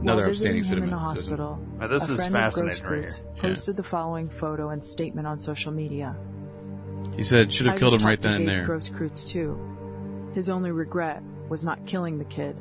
Another 0.00 0.22
While 0.22 0.30
visiting 0.30 0.52
him 0.52 0.58
in 0.58 0.64
citizen. 0.64 0.90
the 0.90 0.96
hospital, 0.98 1.58
Now, 1.78 1.86
this 1.88 2.08
a 2.08 2.12
is 2.12 2.18
friend 2.18 2.32
fascinating 2.32 2.84
of 2.84 2.90
right 2.90 3.00
Gross 3.02 3.16
here. 3.18 3.24
Roots 3.26 3.40
posted 3.42 3.76
the 3.76 3.82
following 3.82 4.28
photo 4.30 4.70
and 4.70 4.82
statement 4.82 5.26
on 5.26 5.38
social 5.38 5.72
media. 5.72 6.16
He 7.16 7.22
said, 7.22 7.52
should 7.52 7.66
have 7.66 7.78
killed 7.78 7.94
him 8.00 8.06
right 8.06 8.20
taught 8.20 8.22
to 8.22 8.28
then 8.28 8.40
and 8.42 8.48
hate 8.50 8.56
there. 8.56 8.66
Grosskreutz 8.66 9.26
too. 9.26 9.58
His 10.34 10.48
only 10.48 10.70
regret 10.70 11.22
was 11.48 11.64
not 11.64 11.84
killing 11.86 12.18
the 12.18 12.24
kid 12.24 12.56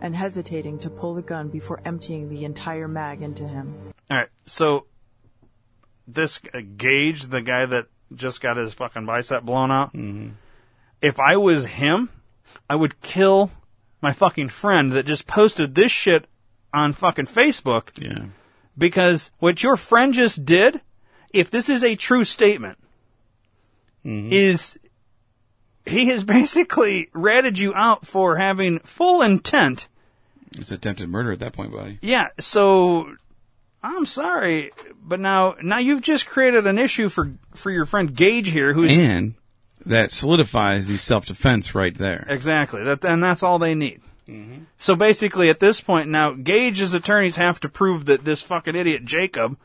and 0.00 0.14
hesitating 0.14 0.78
to 0.80 0.90
pull 0.90 1.14
the 1.14 1.22
gun 1.22 1.48
before 1.48 1.80
emptying 1.84 2.28
the 2.28 2.44
entire 2.44 2.86
mag 2.86 3.22
into 3.22 3.46
him. 3.48 3.74
All 4.10 4.16
right, 4.18 4.28
so 4.46 4.86
this 6.06 6.38
uh, 6.54 6.58
Gaige, 6.76 7.28
the 7.28 7.42
guy 7.42 7.66
that 7.66 7.86
just 8.14 8.40
got 8.40 8.56
his 8.56 8.72
fucking 8.72 9.04
bicep 9.06 9.42
blown 9.42 9.70
out, 9.72 9.92
Mm-hmm. 9.94 10.30
if 11.02 11.18
I 11.18 11.36
was 11.36 11.66
him, 11.66 12.08
I 12.70 12.76
would 12.76 13.00
kill 13.00 13.50
my 14.00 14.12
fucking 14.12 14.50
friend 14.50 14.92
that 14.92 15.06
just 15.06 15.26
posted 15.26 15.74
this 15.74 15.90
shit 15.90 16.26
on 16.72 16.92
fucking 16.92 17.26
Facebook. 17.26 17.88
Yeah. 18.00 18.26
Because 18.76 19.30
what 19.38 19.62
your 19.62 19.76
friend 19.76 20.14
just 20.14 20.44
did, 20.44 20.80
if 21.32 21.50
this 21.50 21.68
is 21.68 21.82
a 21.84 21.96
true 21.96 22.24
statement, 22.24 22.78
Mm-hmm. 24.04 24.32
is 24.32 24.78
he 25.84 26.06
has 26.06 26.22
basically 26.38 27.10
ratted 27.12 27.58
you 27.58 27.74
out 27.74 28.06
for 28.06 28.36
having 28.36 28.78
full 28.80 29.22
intent 29.22 29.88
It's 30.56 30.70
attempted 30.70 31.08
murder 31.08 31.32
at 31.32 31.40
that 31.40 31.52
point, 31.52 31.72
buddy. 31.72 31.98
Yeah, 32.00 32.28
so 32.38 33.12
I'm 33.82 34.06
sorry, 34.06 34.70
but 35.02 35.18
now 35.18 35.56
now 35.62 35.78
you've 35.78 36.00
just 36.02 36.26
created 36.26 36.66
an 36.68 36.78
issue 36.78 37.08
for 37.08 37.32
for 37.54 37.70
your 37.72 37.86
friend 37.86 38.14
Gaige 38.14 38.46
here, 38.46 38.72
who's 38.72 38.90
And 38.90 39.34
that 39.84 40.12
solidifies 40.12 40.86
the 40.86 40.96
self-defense 40.96 41.74
right 41.74 41.94
there. 41.96 42.24
exactly 42.28 42.84
that, 42.84 43.04
and 43.04 43.22
that's 43.22 43.42
all 43.42 43.58
they 43.58 43.74
need. 43.74 44.00
So 44.78 44.94
basically, 44.94 45.48
at 45.48 45.60
this 45.60 45.80
point 45.80 46.08
now, 46.08 46.32
Gaige's 46.32 46.92
attorneys 46.92 47.36
have 47.36 47.60
to 47.60 47.68
prove 47.68 48.04
that 48.06 48.24
this 48.24 48.42
fucking 48.42 48.76
idiot 48.76 49.04
Jacob, 49.04 49.56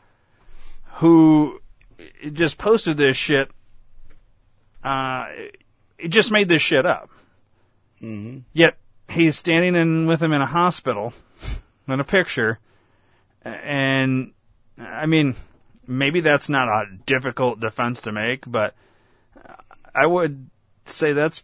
who 0.96 1.62
just 2.32 2.58
posted 2.58 2.98
this 2.98 3.18
shit, 3.18 3.50
uh, 4.84 5.28
it 5.98 6.10
just 6.10 6.32
made 6.32 6.48
this 6.48 6.62
shit 6.62 6.86
up. 6.86 7.10
Mm-hmm. 8.02 8.40
Yet 8.54 8.78
he's 9.10 9.38
standing 9.38 9.76
in 9.76 10.08
with 10.08 10.22
him 10.22 10.34
in 10.34 10.42
a 10.42 10.46
hospital 10.46 11.14
in 11.88 12.00
a 12.00 12.06
picture, 12.06 12.60
and 13.44 14.32
I 14.78 15.06
mean, 15.06 15.36
maybe 15.86 16.22
that's 16.22 16.48
not 16.48 16.70
a 16.70 16.86
difficult 17.06 17.60
defense 17.60 18.02
to 18.04 18.12
make, 18.12 18.50
but 18.50 18.76
I 19.94 20.06
would 20.06 20.50
say 20.86 21.14
that's 21.14 21.44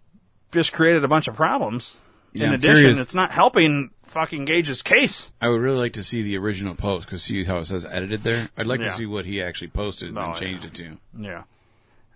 just 0.51 0.71
created 0.71 1.03
a 1.03 1.09
bunch 1.09 1.27
of 1.27 1.35
problems. 1.35 1.97
Yeah, 2.33 2.43
in 2.43 2.49
I'm 2.49 2.55
addition, 2.55 2.75
curious. 2.75 2.99
it's 2.99 3.13
not 3.15 3.31
helping 3.31 3.91
fucking 4.03 4.45
Gaige's 4.45 4.81
case. 4.81 5.29
I 5.41 5.49
would 5.49 5.61
really 5.61 5.77
like 5.77 5.93
to 5.93 6.03
see 6.03 6.21
the 6.21 6.37
original 6.37 6.75
post 6.75 7.05
because 7.07 7.23
see 7.23 7.43
how 7.43 7.57
it 7.59 7.65
says 7.65 7.85
edited 7.85 8.23
there. 8.23 8.49
I'd 8.57 8.67
like 8.67 8.81
Yeah. 8.81 8.89
to 8.89 8.95
see 8.95 9.05
what 9.05 9.25
he 9.25 9.41
actually 9.41 9.67
posted 9.69 10.09
and 10.09 10.17
Oh, 10.17 10.21
then 10.21 10.29
yeah. 10.31 10.35
changed 10.39 10.65
it 10.65 10.73
to. 10.75 10.97
Yeah, 11.17 11.43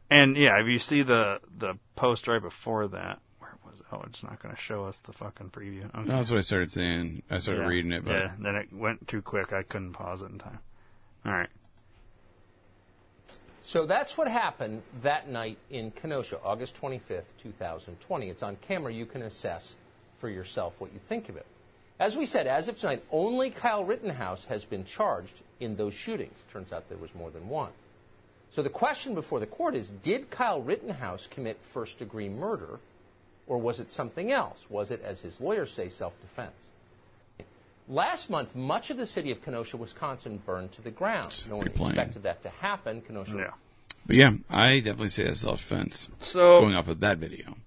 and 0.09 0.35
yeah, 0.37 0.59
if 0.59 0.67
you 0.67 0.79
see 0.79 1.01
the 1.03 1.39
the 1.57 1.75
post 1.95 2.27
right 2.27 2.41
before 2.41 2.87
that, 2.89 3.19
where 3.39 3.55
was 3.65 3.79
it? 3.79 3.85
Oh, 3.91 4.01
it's 4.07 4.23
not 4.23 4.41
going 4.41 4.53
to 4.55 4.59
show 4.61 4.85
us 4.85 4.97
the 4.97 5.13
fucking 5.13 5.49
preview. 5.51 5.85
Okay. 5.85 6.07
No, 6.07 6.15
that's 6.17 6.29
what 6.31 6.37
I 6.39 6.41
started 6.41 6.71
saying. 6.71 7.21
I 7.29 7.37
started 7.39 7.61
Yeah. 7.61 7.67
reading 7.67 7.91
it, 7.91 8.03
but 8.05 8.11
yeah, 8.13 8.31
then 8.39 8.55
it 8.55 8.73
went 8.73 9.07
too 9.07 9.21
quick. 9.21 9.53
I 9.53 9.63
couldn't 9.63 9.93
pause 9.93 10.21
it 10.21 10.31
in 10.31 10.39
time. 10.39 10.59
All 11.25 11.31
right. 11.33 11.49
So 13.61 13.85
that's 13.85 14.17
what 14.17 14.27
happened 14.27 14.81
that 15.03 15.29
night 15.29 15.57
in 15.69 15.91
Kenosha, 15.91 16.37
August 16.43 16.75
25th, 16.81 17.31
2020. 17.41 18.29
It's 18.29 18.43
on 18.43 18.57
camera. 18.57 18.91
You 18.91 19.05
can 19.05 19.21
assess 19.21 19.75
for 20.23 20.29
yourself 20.29 20.73
what 20.79 20.93
you 20.93 21.01
think 21.09 21.27
of 21.27 21.35
it. 21.35 21.45
As 21.99 22.15
we 22.15 22.25
said, 22.25 22.47
as 22.47 22.69
of 22.69 22.79
tonight, 22.79 23.03
only 23.11 23.49
Kyle 23.49 23.83
Rittenhouse 23.83 24.45
has 24.45 24.63
been 24.63 24.85
charged 24.85 25.33
in 25.59 25.75
those 25.75 25.93
shootings. 25.93 26.37
Turns 26.49 26.71
out 26.71 26.87
there 26.87 26.97
was 26.97 27.13
more 27.13 27.29
than 27.29 27.49
one. 27.49 27.71
So 28.49 28.63
the 28.63 28.69
question 28.69 29.15
before 29.15 29.41
the 29.41 29.45
court 29.45 29.75
is 29.75 29.89
Did 29.89 30.29
Kyle 30.31 30.61
Rittenhouse 30.61 31.27
commit 31.27 31.59
first 31.61 31.99
degree 31.99 32.29
murder, 32.29 32.79
or 33.47 33.57
was 33.57 33.81
it 33.81 33.91
something 33.91 34.31
else? 34.31 34.65
Was 34.69 34.91
it, 34.91 35.01
as 35.03 35.19
his 35.19 35.41
lawyers 35.41 35.73
say, 35.73 35.89
self 35.89 36.13
defense? 36.21 36.55
Last 37.89 38.29
month, 38.29 38.55
much 38.55 38.91
of 38.91 38.95
the 38.95 39.05
city 39.05 39.29
of 39.29 39.43
Kenosha, 39.43 39.75
Wisconsin 39.75 40.41
burned 40.45 40.71
to 40.71 40.81
the 40.81 40.91
ground. 40.91 41.43
No 41.49 41.57
one 41.57 41.65
pretty 41.65 41.83
expected 41.83 42.23
that 42.23 42.41
to 42.43 42.49
happen. 42.49 43.01
Kenosha 43.01 43.35
Yeah. 43.35 43.53
but 44.07 44.15
yeah, 44.15 44.31
I 44.49 44.79
definitely 44.79 45.09
say 45.09 45.23
that's 45.25 45.41
self-defense. 45.41 46.07
So- 46.21 46.61
going 46.61 46.75
off 46.75 46.87
of 46.87 47.01
that 47.01 47.17
video, 47.17 47.57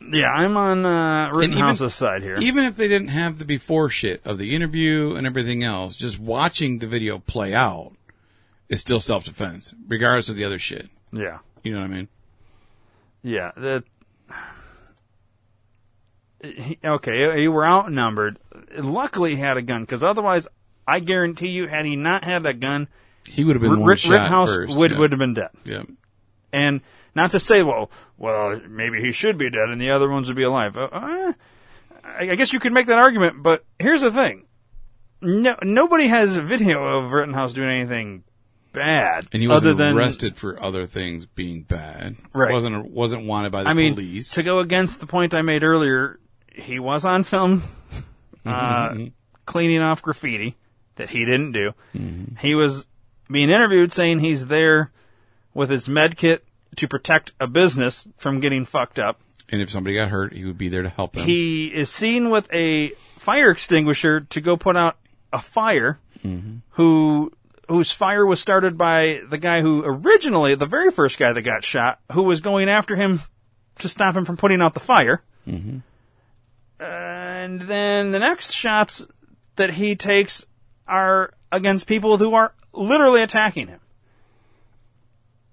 Yeah, 0.00 0.30
I'm 0.30 0.56
on 0.56 0.84
uh, 0.86 1.30
And 1.34 1.54
even- 1.54 1.88
side 1.90 2.22
here. 2.22 2.36
even 2.40 2.64
if 2.64 2.76
they 2.76 2.86
didn't 2.88 3.08
have 3.08 3.38
the 3.38 3.44
before 3.44 3.88
shit 3.90 4.20
of 4.24 4.38
the 4.38 4.54
interview 4.54 5.14
and 5.16 5.26
everything 5.26 5.64
else, 5.64 5.96
just 5.96 6.18
watching 6.18 6.78
the 6.78 6.86
video 6.86 7.18
play 7.18 7.54
out 7.54 7.92
is 8.68 8.80
still 8.80 9.00
self-defense, 9.00 9.74
regardless 9.88 10.28
of 10.28 10.36
the 10.36 10.44
other 10.44 10.58
shit. 10.58 10.88
Yeah. 11.12 11.38
You 11.62 11.72
know 11.72 11.80
what 11.80 11.90
I 11.90 11.94
mean? 11.94 12.08
Yeah, 13.22 13.50
that 13.56 13.84
he- 16.42 16.78
okay, 16.84 17.42
you 17.42 17.50
were 17.50 17.66
outnumbered. 17.66 18.38
Luckily, 18.76 19.34
he 19.34 19.40
had 19.40 19.56
a 19.56 19.62
gun 19.62 19.82
because 19.82 20.04
otherwise, 20.04 20.46
I 20.86 21.00
guarantee 21.00 21.48
you, 21.48 21.66
had 21.66 21.86
he 21.86 21.96
not 21.96 22.24
had 22.24 22.46
a 22.46 22.52
gun, 22.54 22.88
He 23.26 23.44
would 23.44 23.56
have 23.56 23.62
been 23.62 23.72
R- 23.72 23.78
one 23.78 23.96
shot 23.96 24.12
Rittenhouse 24.12 24.48
first. 24.48 24.76
would 24.76 24.90
yeah. 24.92 24.98
would 24.98 25.12
have 25.12 25.18
been 25.18 25.34
dead. 25.34 25.50
Yeah. 25.64 25.82
And 26.52 26.80
not 27.16 27.32
to 27.32 27.40
say, 27.40 27.64
well, 27.64 27.90
well, 28.16 28.60
maybe 28.68 29.00
he 29.00 29.10
should 29.10 29.36
be 29.38 29.50
dead 29.50 29.68
and 29.70 29.80
the 29.80 29.90
other 29.90 30.08
ones 30.08 30.28
would 30.28 30.36
be 30.36 30.44
alive. 30.44 30.76
Uh, 30.76 30.82
uh, 30.92 31.32
I 32.04 32.36
guess 32.36 32.52
you 32.52 32.60
could 32.60 32.72
make 32.72 32.86
that 32.86 32.98
argument, 32.98 33.42
but 33.42 33.64
here's 33.80 34.02
the 34.02 34.12
thing: 34.12 34.46
no, 35.20 35.56
nobody 35.62 36.06
has 36.06 36.36
a 36.36 36.42
video 36.42 36.84
of 36.84 37.12
Rittenhouse 37.12 37.52
doing 37.52 37.70
anything 37.70 38.22
bad, 38.72 39.26
And 39.32 39.42
he 39.42 39.48
other 39.48 39.54
wasn't 39.54 39.78
than 39.78 39.96
arrested 39.96 40.36
for 40.36 40.62
other 40.62 40.86
things 40.86 41.26
being 41.26 41.62
bad. 41.62 42.16
Right. 42.32 42.52
wasn't 42.52 42.90
wasn't 42.90 43.26
wanted 43.26 43.50
by 43.50 43.64
the 43.64 43.70
I 43.70 43.72
mean, 43.72 43.94
police. 43.94 44.32
to 44.32 44.42
go 44.42 44.60
against 44.60 45.00
the 45.00 45.06
point 45.06 45.34
I 45.34 45.42
made 45.42 45.64
earlier, 45.64 46.20
he 46.54 46.78
was 46.78 47.04
on 47.04 47.24
film 47.24 47.62
uh, 48.46 48.90
Mhm. 48.90 49.12
cleaning 49.46 49.80
off 49.80 50.02
graffiti 50.02 50.56
that 50.96 51.10
he 51.10 51.24
didn't 51.24 51.52
do. 51.52 51.72
Mm-hmm. 51.96 52.36
He 52.36 52.54
was 52.54 52.86
being 53.30 53.50
interviewed 53.50 53.92
saying 53.92 54.20
he's 54.20 54.46
there 54.46 54.92
with 55.54 55.70
his 55.70 55.88
med 55.88 56.16
kit 56.16 56.44
to 56.76 56.88
protect 56.88 57.32
a 57.40 57.46
business 57.46 58.06
from 58.16 58.40
getting 58.40 58.64
fucked 58.64 58.98
up. 58.98 59.20
and 59.48 59.62
if 59.62 59.70
somebody 59.70 59.94
got 59.94 60.08
hurt, 60.08 60.32
he 60.32 60.44
would 60.44 60.58
be 60.58 60.68
there 60.68 60.82
to 60.82 60.88
help 60.88 61.12
them. 61.12 61.24
He 61.24 61.68
is 61.68 61.88
seen 61.88 62.30
with 62.30 62.48
a 62.52 62.90
fire 63.18 63.50
extinguisher 63.50 64.22
to 64.22 64.40
go 64.40 64.56
put 64.56 64.76
out 64.76 64.96
a 65.32 65.40
fire. 65.40 66.00
Mhm. 66.24 66.62
Who 66.70 67.32
whose 67.68 67.92
fire 67.92 68.24
was 68.26 68.40
started 68.40 68.76
by 68.78 69.20
the 69.28 69.38
guy 69.38 69.60
who 69.60 69.82
originally 69.84 70.54
the 70.56 70.66
very 70.66 70.90
first 70.90 71.18
guy 71.18 71.32
that 71.32 71.42
got 71.42 71.64
shot, 71.64 72.00
who 72.12 72.22
was 72.24 72.40
going 72.40 72.68
after 72.68 72.96
him 72.96 73.20
to 73.78 73.88
stop 73.88 74.16
him 74.16 74.24
from 74.24 74.36
putting 74.36 74.60
out 74.62 74.74
the 74.74 74.80
fire. 74.80 75.22
Mhm. 75.46 75.82
And 76.80 77.60
then 77.62 78.12
the 78.12 78.18
next 78.18 78.52
shots 78.52 79.06
that 79.56 79.70
he 79.74 79.96
takes 79.96 80.44
are 80.86 81.32
against 81.50 81.86
people 81.86 82.18
who 82.18 82.34
are 82.34 82.52
literally 82.72 83.22
attacking 83.22 83.68
him. 83.68 83.80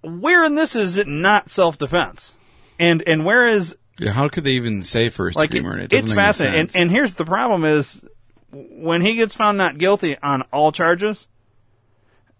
Where 0.03 0.43
in 0.43 0.55
this 0.55 0.75
is 0.75 0.97
it 0.97 1.07
not 1.07 1.49
self 1.49 1.77
defense? 1.77 2.33
And 2.79 3.01
and 3.07 3.25
where 3.25 3.47
is 3.47 3.77
Yeah, 3.99 4.11
how 4.11 4.27
could 4.29 4.43
they 4.43 4.51
even 4.51 4.83
say 4.83 5.09
first 5.09 5.37
like 5.37 5.51
degree 5.51 5.67
murder? 5.67 5.83
It 5.83 5.93
it's 5.93 6.11
fascinating. 6.11 6.59
And, 6.59 6.75
and 6.75 6.91
here's 6.91 7.13
the 7.15 7.25
problem: 7.25 7.63
is 7.63 8.03
when 8.51 9.01
he 9.01 9.15
gets 9.15 9.35
found 9.35 9.57
not 9.57 9.77
guilty 9.77 10.17
on 10.21 10.43
all 10.51 10.71
charges, 10.71 11.27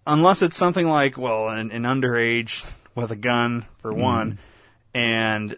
unless 0.06 0.42
it's 0.42 0.58
something 0.58 0.88
like 0.88 1.18
well, 1.18 1.50
an, 1.50 1.72
an 1.72 1.84
underage 1.84 2.66
with 2.96 3.12
a 3.12 3.16
gun 3.16 3.66
for 3.82 3.92
Mm-hmm. 3.92 4.02
one, 4.02 4.40
and 4.94 5.58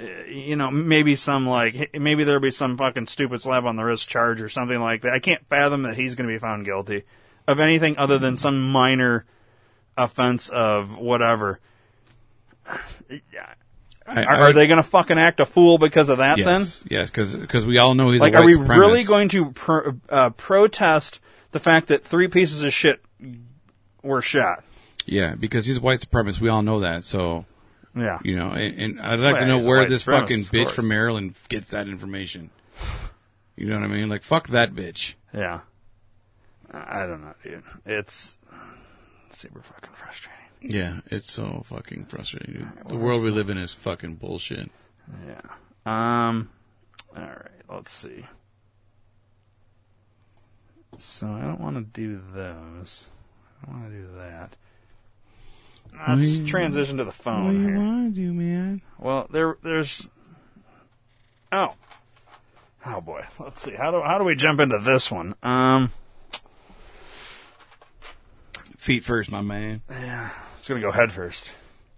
uh, 0.00 0.04
you 0.28 0.56
know 0.56 0.70
maybe 0.70 1.16
some 1.16 1.46
like 1.48 1.90
maybe 1.94 2.24
there'll 2.24 2.40
be 2.40 2.50
some 2.50 2.76
fucking 2.76 3.06
stupid 3.06 3.42
slap 3.42 3.64
on 3.64 3.76
the 3.76 3.84
wrist 3.84 4.08
charge 4.08 4.40
or 4.40 4.48
something 4.48 4.80
like 4.80 5.02
that. 5.02 5.12
I 5.12 5.18
can't 5.18 5.44
fathom 5.48 5.82
that 5.82 5.96
he's 5.96 6.14
going 6.14 6.28
to 6.28 6.34
be 6.34 6.38
found 6.38 6.64
guilty 6.64 7.02
of 7.48 7.58
anything 7.58 7.98
other 7.98 8.18
than 8.18 8.36
some 8.36 8.70
minor 8.70 9.26
offense 9.96 10.48
of 10.48 10.96
whatever. 10.96 11.60
I- 14.06 14.24
are, 14.24 14.36
are 14.36 14.52
they 14.52 14.66
going 14.66 14.78
to 14.78 14.88
fucking 14.88 15.18
act 15.18 15.38
a 15.40 15.46
fool 15.46 15.78
because 15.78 16.08
of 16.08 16.18
that? 16.18 16.36
Then 16.36 16.60
yes, 16.60 16.84
yes, 16.90 17.10
because 17.10 17.66
we 17.66 17.78
all 17.78 17.94
know 17.94 18.10
he's 18.10 18.20
like, 18.20 18.34
a 18.34 18.36
white 18.36 18.42
are 18.42 18.46
we 18.46 18.54
supremacist. 18.54 18.78
really 18.80 19.04
going 19.04 19.28
to 19.30 19.50
pro- 19.52 19.92
uh, 20.08 20.30
protest 20.30 21.20
the 21.52 21.60
fact 21.60 21.86
that 21.88 22.04
three 22.04 22.26
pieces 22.28 22.62
of 22.62 22.72
shit 22.72 23.00
were 24.02 24.20
shot? 24.22 24.64
Yeah, 25.06 25.34
because 25.36 25.66
he's 25.66 25.76
a 25.76 25.80
white 25.80 26.00
supremacist. 26.00 26.40
We 26.40 26.48
all 26.48 26.62
know 26.62 26.80
that. 26.80 27.04
So, 27.04 27.44
Yeah. 27.96 28.18
you 28.24 28.34
know, 28.36 28.50
and, 28.50 28.78
and 28.80 29.00
I'd 29.00 29.20
like 29.20 29.34
Well, 29.34 29.42
to 29.42 29.46
know 29.46 29.58
where 29.58 29.88
this 29.88 30.02
fucking 30.02 30.46
bitch 30.46 30.70
from 30.70 30.88
Maryland 30.88 31.34
gets 31.48 31.70
that 31.70 31.86
information. 31.88 32.50
You 33.56 33.66
know 33.66 33.76
what 33.78 33.84
I 33.84 33.88
mean? 33.88 34.08
Like, 34.08 34.22
fuck 34.24 34.48
that 34.48 34.74
bitch. 34.74 35.14
Yeah. 35.32 35.60
I 36.72 37.06
don't 37.06 37.20
know, 37.22 37.34
dude. 37.44 37.62
It's 37.86 38.36
super 39.36 39.60
fucking 39.62 39.92
frustrating. 39.94 40.38
Yeah, 40.60 41.00
it's 41.06 41.32
so 41.32 41.62
fucking 41.66 42.04
frustrating, 42.06 42.54
dude. 42.54 42.88
The 42.88 42.96
world 42.96 43.22
we 43.22 43.30
live 43.30 43.50
in 43.50 43.58
is 43.58 43.74
fucking 43.74 44.14
bullshit. 44.16 44.70
Yeah. 45.26 45.40
Um. 45.84 46.50
All 47.16 47.22
right. 47.22 47.50
Let's 47.68 47.90
see. 47.90 48.24
So 50.98 51.26
I 51.26 51.40
don't 51.42 51.60
want 51.60 51.76
to 51.76 51.82
do 51.82 52.20
those. 52.32 53.06
I 53.62 53.66
don't 53.66 53.80
want 53.80 53.92
to 53.92 53.98
do 53.98 54.08
that. 54.18 54.56
Let's 56.08 56.40
transition 56.48 56.96
to 56.98 57.04
the 57.04 57.12
phone 57.12 57.44
What 57.46 57.52
do 57.52 57.58
you 57.58 57.66
here. 57.66 57.76
want 57.76 58.14
to 58.14 58.20
do, 58.20 58.32
man? 58.32 58.82
Well, 58.98 59.26
there, 59.30 59.56
there's. 59.62 60.08
Oh. 61.50 61.74
Oh 62.86 63.00
boy. 63.00 63.24
Let's 63.38 63.60
see. 63.62 63.74
How 63.74 63.90
do 63.90 64.00
how 64.02 64.18
do 64.18 64.24
we 64.24 64.34
jump 64.36 64.60
into 64.60 64.78
this 64.78 65.10
one? 65.10 65.34
Um. 65.42 65.90
Feet 68.82 69.04
first, 69.04 69.30
my 69.30 69.42
man. 69.42 69.80
Yeah. 69.88 70.28
It's 70.58 70.66
gonna 70.66 70.80
go 70.80 70.90
head 70.90 71.12
first. 71.12 71.52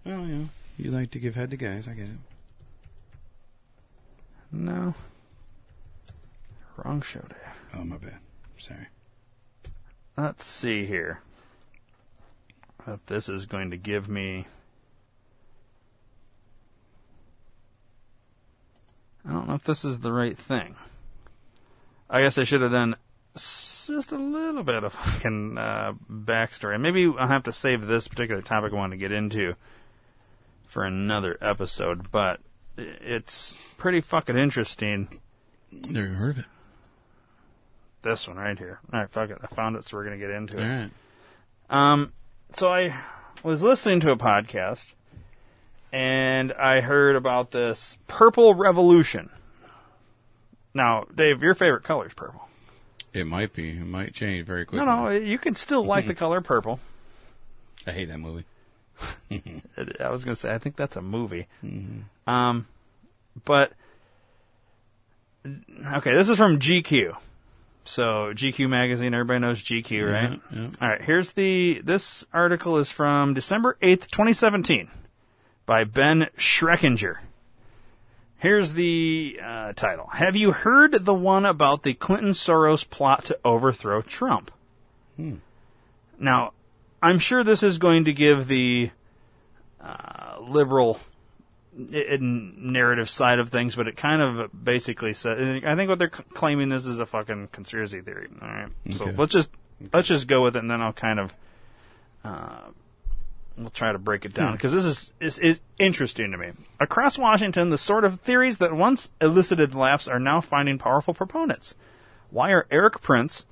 Well, 0.05 0.28
yeah. 0.28 0.45
You 0.76 0.91
like 0.91 1.12
to 1.12 1.18
give 1.18 1.35
head 1.35 1.51
to 1.53 1.57
guys. 1.57 1.89
I 1.89 1.95
get 1.95 2.11
it. 2.11 2.18
No. 4.53 4.95
Wrong 6.76 7.01
show, 7.01 7.20
Dave. 7.20 7.39
Oh, 7.74 7.85
my 7.85 7.97
bad. 7.97 8.18
Sorry. 8.59 8.89
Let's 10.18 10.45
see 10.45 10.85
here. 10.85 11.20
If 12.87 13.07
this 13.07 13.30
is 13.30 13.47
going 13.47 13.70
to 13.70 13.78
give 13.78 14.07
me. 14.07 14.45
I 19.26 19.32
don't 19.32 19.49
know 19.49 19.55
if 19.55 19.64
this 19.64 19.87
is 19.87 20.01
the 20.01 20.12
right 20.12 20.37
thing. 20.37 20.74
I 22.11 22.20
guess 22.20 22.37
I 22.37 22.45
should 22.45 22.61
have 22.61 22.72
done 22.72 22.97
just 23.35 24.12
a 24.12 24.16
little 24.16 24.62
bit 24.62 24.85
of 24.85 24.93
fucking 24.95 25.59
uh, 25.59 25.93
backstory. 26.11 26.80
Maybe 26.80 27.07
I'll 27.07 27.28
have 27.28 27.45
to 27.45 27.53
save 27.53 27.87
this 27.87 28.09
particular 28.09 28.43
topic 28.43 28.72
I 28.72 28.76
want 28.76 28.93
to 28.93 28.97
get 28.97 29.12
into 29.12 29.55
for 30.66 30.85
another 30.85 31.37
episode, 31.41 32.11
but 32.11 32.41
it's 32.76 33.59
pretty 33.76 34.01
fucking 34.01 34.37
interesting. 34.37 35.20
Never 35.89 36.07
heard 36.09 36.39
of 36.39 36.39
it. 36.41 36.45
This 38.03 38.28
one 38.28 38.37
right 38.37 38.59
here. 38.59 38.80
All 38.93 39.01
right, 39.01 39.11
fuck 39.11 39.30
it. 39.30 39.39
I 39.43 39.47
found 39.55 39.76
it, 39.76 39.85
so 39.85 39.97
we're 39.97 40.05
gonna 40.05 40.18
get 40.18 40.30
into 40.30 40.59
All 40.59 40.62
it. 40.64 40.68
right. 40.68 40.91
Um, 41.70 42.12
so 42.53 42.72
I 42.72 42.95
was 43.43 43.62
listening 43.62 44.01
to 44.01 44.11
a 44.11 44.16
podcast, 44.16 44.93
and 45.93 46.53
I 46.53 46.80
heard 46.80 47.16
about 47.16 47.51
this 47.51 47.97
purple 48.07 48.55
revolution. 48.55 49.30
Now, 50.74 51.07
Dave, 51.14 51.43
your 51.43 51.55
favorite 51.55 51.85
color 51.85 52.07
is 52.07 52.14
purple. 52.14 52.49
It 53.14 53.28
might 53.28 53.54
be. 53.54 53.70
It 53.70 53.86
might 53.86 54.12
change 54.12 54.44
very 54.44 54.66
quickly. 54.66 54.84
No, 54.84 55.04
no, 55.04 55.10
you 55.10 55.38
can 55.38 55.54
still 55.54 55.84
like 55.84 56.06
the 56.06 56.14
color 56.16 56.40
purple. 56.40 56.80
I 57.86 57.92
hate 57.92 58.06
that 58.06 58.18
movie. 58.18 58.44
I 59.30 60.10
was 60.10 60.24
going 60.24 60.34
to 60.34 60.40
say, 60.40 60.52
I 60.52 60.58
think 60.58 60.76
that's 60.76 60.96
a 60.96 61.02
movie. 61.02 61.46
Mm-hmm. 61.64 62.30
Um, 62.30 62.66
but 63.44 63.72
okay, 65.46 66.12
this 66.12 66.28
is 66.28 66.36
from 66.36 66.58
GQ. 66.58 67.16
So 67.84 68.32
GQ 68.34 68.68
magazine, 68.68 69.14
everybody 69.14 69.40
knows 69.40 69.62
GQ, 69.62 70.10
right? 70.10 70.40
Yeah, 70.50 70.58
yeah. 70.58 70.68
All 70.80 70.88
right, 70.88 71.02
here's 71.02 71.32
the. 71.32 71.82
This 71.84 72.24
article 72.32 72.78
is 72.78 72.90
from 72.90 73.34
December 73.34 73.76
eighth, 73.82 74.10
twenty 74.10 74.32
seventeen, 74.32 74.88
by 75.66 75.84
Ben 75.84 76.28
Schreckinger. 76.38 77.18
Here's 78.45 78.74
the 78.74 79.40
uh, 79.42 79.72
title: 79.72 80.07
Have 80.09 80.36
you 80.36 80.53
heard 80.53 81.07
the 81.07 81.14
one 81.14 81.47
about 81.47 81.82
the 81.82 81.95
Clinton 81.95 82.32
Soros 82.32 82.86
plot 82.86 83.24
to 83.24 83.38
overthrow 83.42 84.03
Trump? 84.03 84.51
Hmm. 85.16 85.36
Now, 86.18 86.53
I'm 87.03 87.18
sure 87.18 87.42
this 87.42 87.62
is 87.62 87.78
going 87.78 88.05
to 88.05 88.12
give 88.12 88.47
the 88.47 88.90
uh, 89.80 90.40
liberal 90.42 91.01
narrative 91.72 93.09
side 93.09 93.38
of 93.38 93.49
things, 93.49 93.76
but 93.76 93.88
it 93.88 93.97
kind 93.97 94.20
of 94.20 94.51
basically 94.62 95.14
says. 95.14 95.62
I 95.64 95.74
think 95.74 95.88
what 95.88 95.99
they're 95.99 96.11
claiming 96.11 96.68
this 96.68 96.84
is 96.84 97.01
a 97.01 97.07
fucking 97.07 97.49
conspiracy 97.51 98.03
theory. 98.03 98.28
All 98.42 98.47
right, 98.47 98.68
so 98.90 99.07
let's 99.07 99.32
just 99.32 99.49
let's 99.90 100.09
just 100.09 100.26
go 100.26 100.42
with 100.42 100.55
it, 100.55 100.59
and 100.59 100.70
then 100.70 100.82
I'll 100.82 100.92
kind 100.92 101.18
of 101.18 101.34
uh, 102.22 102.61
we'll 103.57 103.70
try 103.70 103.92
to 103.92 103.98
break 103.98 104.24
it 104.24 104.34
down 104.34 104.48
Hmm. 104.48 104.52
because 104.55 104.72
this 104.72 104.84
is, 104.84 105.12
is 105.20 105.38
is 105.38 105.61
interesting 105.78 106.30
to 106.32 106.38
me. 106.38 106.52
Across 106.80 107.18
Washington, 107.18 107.70
the 107.70 107.78
sort 107.78 108.05
of 108.05 108.20
theories 108.20 108.59
that 108.59 108.72
once 108.74 109.11
elicited 109.20 109.74
laughs 109.74 110.09
are 110.09 110.18
now 110.20 110.40
finding 110.40 110.78
powerful 110.78 111.14
proponents. 111.14 111.74
Why 112.30 112.50
are 112.50 112.66
Erik 112.70 113.00
Prince? 113.02 113.44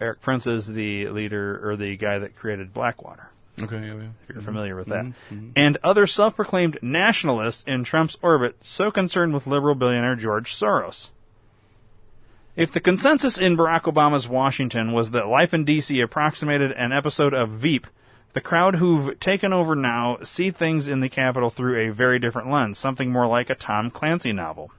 Erik 0.00 0.20
Prince 0.20 0.46
is 0.46 0.66
the 0.68 1.08
leader 1.08 1.60
or 1.68 1.76
the 1.76 1.96
guy 1.96 2.18
that 2.18 2.34
created 2.36 2.72
Blackwater 2.74 3.30
Okay, 3.60 3.76
yeah, 3.86 3.94
yeah. 3.94 4.02
if 4.28 4.34
you're 4.34 4.42
familiar 4.42 4.76
with 4.76 4.88
that, 4.88 5.04
Mhm, 5.06 5.14
mhm. 5.32 5.52
and 5.56 5.78
other 5.82 6.06
self-proclaimed 6.06 6.78
nationalists 6.82 7.64
in 7.66 7.84
Trump's 7.84 8.18
orbit 8.20 8.56
so 8.60 8.90
concerned 8.90 9.32
with 9.32 9.46
liberal 9.46 9.74
billionaire 9.74 10.16
George 10.16 10.54
Soros. 10.54 11.08
If 12.54 12.72
the 12.72 12.80
consensus 12.80 13.36
in 13.38 13.56
Barack 13.56 13.82
Obama's 13.82 14.28
Washington 14.28 14.92
was 14.92 15.10
that 15.10 15.28
life 15.28 15.52
in 15.52 15.64
D.C. 15.64 16.00
approximated 16.00 16.72
an 16.72 16.92
episode 16.92 17.34
of 17.34 17.50
Veep, 17.50 17.86
the 18.36 18.42
crowd 18.42 18.74
who've 18.74 19.18
taken 19.18 19.54
over 19.54 19.74
now 19.74 20.18
see 20.22 20.50
things 20.50 20.88
in 20.88 21.00
the 21.00 21.08
Capitol 21.08 21.48
through 21.48 21.78
a 21.78 21.90
very 21.90 22.18
different 22.18 22.50
lens, 22.50 22.76
something 22.76 23.10
more 23.10 23.26
like 23.26 23.48
a 23.48 23.54
Tom 23.54 23.90
Clancy 23.90 24.30
novel. 24.30 24.70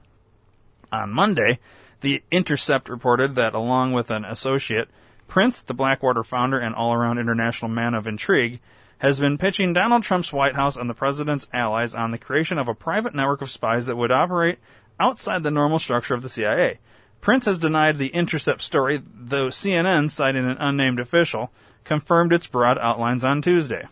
On 0.92 1.10
Monday, 1.10 1.58
The 2.00 2.22
Intercept 2.30 2.88
reported 2.88 3.34
that 3.34 3.54
along 3.54 3.94
with 3.94 4.12
an 4.12 4.24
associate, 4.24 4.88
Prince, 5.26 5.60
the 5.60 5.74
Blackwater 5.74 6.22
founder 6.22 6.60
and 6.60 6.72
all 6.72 6.92
around 6.92 7.18
international 7.18 7.68
man 7.68 7.94
of 7.94 8.06
intrigue, 8.06 8.60
has 8.98 9.18
been 9.18 9.36
pitching 9.36 9.72
Donald 9.72 10.04
Trump's 10.04 10.32
White 10.32 10.54
House 10.54 10.76
and 10.76 10.88
the 10.88 10.94
president's 10.94 11.48
allies 11.52 11.94
on 11.94 12.12
the 12.12 12.16
creation 12.16 12.58
of 12.58 12.68
a 12.68 12.74
private 12.74 13.12
network 13.12 13.42
of 13.42 13.50
spies 13.50 13.86
that 13.86 13.96
would 13.96 14.12
operate 14.12 14.60
outside 15.00 15.42
the 15.42 15.50
normal 15.50 15.80
structure 15.80 16.14
of 16.14 16.22
the 16.22 16.28
CIA. 16.28 16.78
Prince 17.20 17.46
has 17.46 17.58
denied 17.58 17.98
the 17.98 18.14
Intercept 18.14 18.62
story, 18.62 19.02
though 19.12 19.48
CNN, 19.48 20.12
citing 20.12 20.48
an 20.48 20.58
unnamed 20.60 21.00
official, 21.00 21.50
confirmed 21.88 22.32
its 22.32 22.46
broad 22.46 22.78
outlines 22.78 23.24
on 23.24 23.42
Tuesday. 23.42 23.88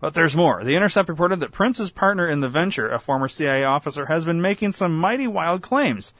But 0.00 0.14
there's 0.14 0.36
more. 0.36 0.64
The 0.64 0.76
Intercept 0.76 1.10
reported 1.10 1.40
that 1.40 1.52
Prince's 1.52 1.90
partner 1.90 2.26
in 2.26 2.40
the 2.40 2.48
venture, 2.48 2.88
a 2.88 2.98
former 2.98 3.28
CIA 3.28 3.64
officer, 3.64 4.06
has 4.06 4.24
been 4.24 4.40
making 4.40 4.72
some 4.72 4.98
mighty 4.98 5.26
wild 5.26 5.60
claims. 5.60 6.14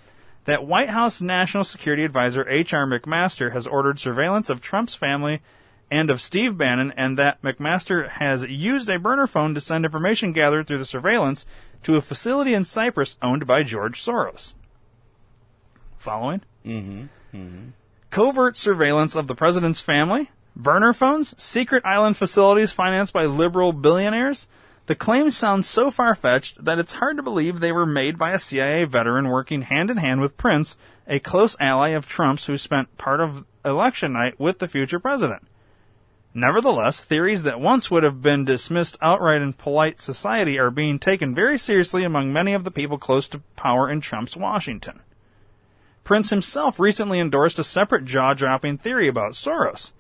That 0.45 0.67
White 0.67 0.91
House 0.91 1.21
National 1.21 1.65
Security 1.65 2.05
Advisor 2.05 2.47
H.R. 2.47 2.87
McMaster 2.87 3.53
has 3.53 3.67
ordered 3.67 3.99
surveillance 3.99 4.51
of 4.51 4.61
Trump's 4.61 4.95
family 4.95 5.41
and 5.91 6.11
of 6.11 6.21
Steve 6.21 6.59
Bannon, 6.59 6.93
and 6.97 7.19
that 7.19 7.41
McMaster 7.43 8.09
has 8.09 8.43
used 8.45 8.89
a 8.89 8.99
burner 8.99 9.27
phone 9.27 9.55
to 9.55 9.61
send 9.61 9.85
information 9.85 10.33
gathered 10.33 10.67
through 10.67 10.79
the 10.79 10.85
surveillance 10.85 11.47
to 11.83 11.97
a 11.97 12.03
facility 12.03 12.53
in 12.53 12.65
Cyprus 12.65 13.17
owned 13.23 13.47
by 13.47 13.63
George 13.63 14.03
Soros. 14.05 14.55
Following? 15.99 16.43
Mm-hmm. 16.65 17.03
Mm-hmm. 17.37 17.69
Covert 18.11 18.57
surveillance 18.57 19.15
of 19.15 19.27
the 19.27 19.35
president's 19.35 19.81
family, 19.81 20.31
burner 20.63 20.93
phones, 20.93 21.35
secret 21.43 21.85
island 21.85 22.17
facilities 22.17 22.73
financed 22.73 23.13
by 23.13 23.25
liberal 23.25 23.73
billionaires. 23.73 24.49
The 24.87 24.95
claims 24.95 25.37
sound 25.37 25.65
so 25.65 25.91
far 25.91 26.15
fetched 26.15 26.65
that 26.65 26.79
it's 26.79 26.95
hard 26.95 27.17
to 27.17 27.23
believe 27.23 27.61
they 27.61 27.73
were 27.73 27.87
made 27.87 28.19
by 28.19 28.33
a 28.33 28.39
CIA 28.39 28.85
veteran 28.85 29.29
working 29.29 29.63
hand 29.63 29.91
in 29.91 29.99
hand 29.99 30.21
with 30.21 30.37
Prince, 30.37 30.77
a 31.07 31.21
close 31.21 31.57
ally 31.61 31.89
of 31.91 32.07
Trump's 32.07 32.47
who 32.47 32.59
spent 32.59 32.97
part 32.99 33.21
of 33.21 33.45
election 33.65 34.13
night 34.13 34.39
with 34.41 34.59
the 34.59 34.69
future 34.69 34.99
president. 34.99 35.47
Nevertheless, 36.33 37.03
theories 37.03 37.43
that 37.43 37.61
once 37.61 37.91
would 37.91 38.05
have 38.05 38.23
been 38.23 38.45
dismissed 38.45 38.97
outright 39.03 39.43
in 39.43 39.53
polite 39.53 40.01
society 40.01 40.59
are 40.59 40.71
being 40.71 40.99
taken 40.99 41.35
very 41.35 41.59
seriously 41.59 42.05
among 42.05 42.33
many 42.33 42.53
of 42.53 42.63
the 42.63 42.71
people 42.71 42.99
close 42.99 43.29
to 43.29 43.43
power 43.57 43.91
in 43.91 44.01
Trump's 44.01 44.37
Washington. 44.37 45.01
Prince 46.05 46.31
himself 46.31 46.79
recently 46.79 47.19
endorsed 47.19 47.59
a 47.59 47.65
separate 47.65 48.05
jaw 48.05 48.35
dropping 48.35 48.79
theory 48.79 49.09
about 49.09 49.33
Soros. 49.33 49.93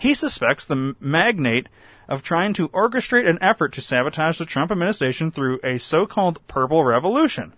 He 0.00 0.14
suspects 0.14 0.64
the 0.64 0.96
magnate 0.98 1.68
of 2.08 2.22
trying 2.22 2.54
to 2.54 2.70
orchestrate 2.70 3.28
an 3.28 3.36
effort 3.42 3.74
to 3.74 3.82
sabotage 3.82 4.38
the 4.38 4.46
Trump 4.46 4.72
administration 4.72 5.30
through 5.30 5.60
a 5.62 5.76
so 5.76 6.06
called 6.06 6.40
Purple 6.48 6.82
Revolution. 6.84 7.52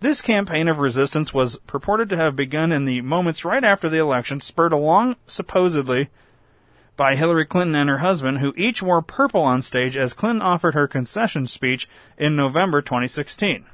This 0.00 0.20
campaign 0.20 0.68
of 0.68 0.78
resistance 0.78 1.32
was 1.32 1.56
purported 1.66 2.10
to 2.10 2.18
have 2.18 2.36
begun 2.36 2.70
in 2.70 2.84
the 2.84 3.00
moments 3.00 3.46
right 3.46 3.64
after 3.64 3.88
the 3.88 3.96
election, 3.96 4.42
spurred 4.42 4.74
along, 4.74 5.16
supposedly, 5.26 6.10
by 6.98 7.16
Hillary 7.16 7.46
Clinton 7.46 7.76
and 7.76 7.88
her 7.88 7.98
husband, 7.98 8.40
who 8.40 8.52
each 8.54 8.82
wore 8.82 9.00
purple 9.00 9.40
on 9.40 9.62
stage 9.62 9.96
as 9.96 10.12
Clinton 10.12 10.42
offered 10.42 10.74
her 10.74 10.86
concession 10.86 11.46
speech 11.46 11.88
in 12.18 12.36
November 12.36 12.82
2016. 12.82 13.64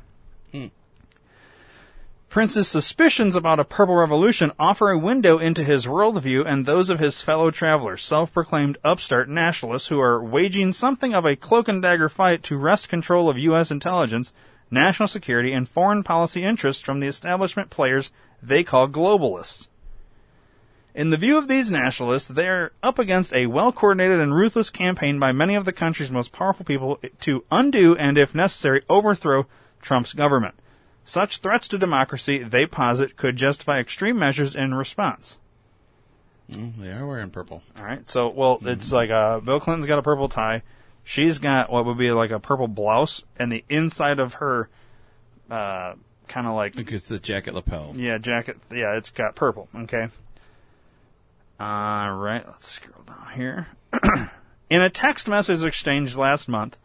Prince's 2.34 2.66
suspicions 2.66 3.36
about 3.36 3.60
a 3.60 3.64
purple 3.64 3.94
revolution 3.94 4.50
offer 4.58 4.90
a 4.90 4.98
window 4.98 5.38
into 5.38 5.62
his 5.62 5.86
worldview 5.86 6.44
and 6.44 6.66
those 6.66 6.90
of 6.90 6.98
his 6.98 7.22
fellow 7.22 7.52
travelers, 7.52 8.02
self-proclaimed 8.02 8.76
upstart 8.82 9.28
nationalists 9.28 9.86
who 9.86 10.00
are 10.00 10.20
waging 10.20 10.72
something 10.72 11.14
of 11.14 11.24
a 11.24 11.36
cloak 11.36 11.68
and 11.68 11.80
dagger 11.80 12.08
fight 12.08 12.42
to 12.42 12.56
wrest 12.56 12.88
control 12.88 13.30
of 13.30 13.38
U.S. 13.38 13.70
intelligence, 13.70 14.32
national 14.68 15.06
security, 15.06 15.52
and 15.52 15.68
foreign 15.68 16.02
policy 16.02 16.42
interests 16.42 16.82
from 16.82 16.98
the 16.98 17.06
establishment 17.06 17.70
players 17.70 18.10
they 18.42 18.64
call 18.64 18.88
globalists. 18.88 19.68
In 20.92 21.10
the 21.10 21.16
view 21.16 21.38
of 21.38 21.46
these 21.46 21.70
nationalists, 21.70 22.26
they 22.26 22.48
are 22.48 22.72
up 22.82 22.98
against 22.98 23.32
a 23.32 23.46
well 23.46 23.70
coordinated 23.70 24.18
and 24.18 24.34
ruthless 24.34 24.70
campaign 24.70 25.20
by 25.20 25.30
many 25.30 25.54
of 25.54 25.66
the 25.66 25.72
country's 25.72 26.10
most 26.10 26.32
powerful 26.32 26.64
people 26.64 26.98
to 27.20 27.44
undo 27.52 27.94
and, 27.94 28.18
if 28.18 28.34
necessary, 28.34 28.82
overthrow 28.88 29.46
Trump's 29.80 30.14
government. 30.14 30.56
Such 31.04 31.38
threats 31.38 31.68
to 31.68 31.78
democracy, 31.78 32.38
they 32.38 32.66
posit, 32.66 33.16
could 33.16 33.36
justify 33.36 33.78
extreme 33.78 34.18
measures 34.18 34.54
in 34.54 34.74
response. 34.74 35.36
Mm, 36.50 36.76
they 36.78 36.92
are 36.92 37.06
wearing 37.06 37.30
purple. 37.30 37.62
All 37.78 37.84
right, 37.84 38.08
so 38.08 38.28
well, 38.28 38.58
it's 38.62 38.92
like 38.92 39.10
uh, 39.10 39.40
Bill 39.40 39.60
Clinton's 39.60 39.86
got 39.86 39.98
a 39.98 40.02
purple 40.02 40.28
tie. 40.28 40.62
She's 41.02 41.38
got 41.38 41.70
what 41.70 41.84
would 41.84 41.98
be 41.98 42.10
like 42.12 42.30
a 42.30 42.40
purple 42.40 42.68
blouse, 42.68 43.22
and 43.38 43.52
the 43.52 43.64
inside 43.68 44.18
of 44.18 44.34
her, 44.34 44.68
uh, 45.50 45.94
kind 46.28 46.46
of 46.46 46.54
like 46.54 46.76
it's 46.76 47.08
the 47.08 47.18
jacket 47.18 47.54
lapel. 47.54 47.92
yeah, 47.96 48.18
jacket. 48.18 48.58
Yeah, 48.70 48.96
it's 48.96 49.10
got 49.10 49.34
purple. 49.34 49.68
Okay. 49.74 50.08
All 51.60 52.12
right, 52.12 52.46
let's 52.46 52.68
scroll 52.68 53.04
down 53.06 53.32
here. 53.34 53.68
In 54.70 54.80
a 54.82 54.90
text 54.90 55.28
message 55.28 55.62
exchanged 55.62 56.16
last 56.16 56.48
month, 56.48 56.76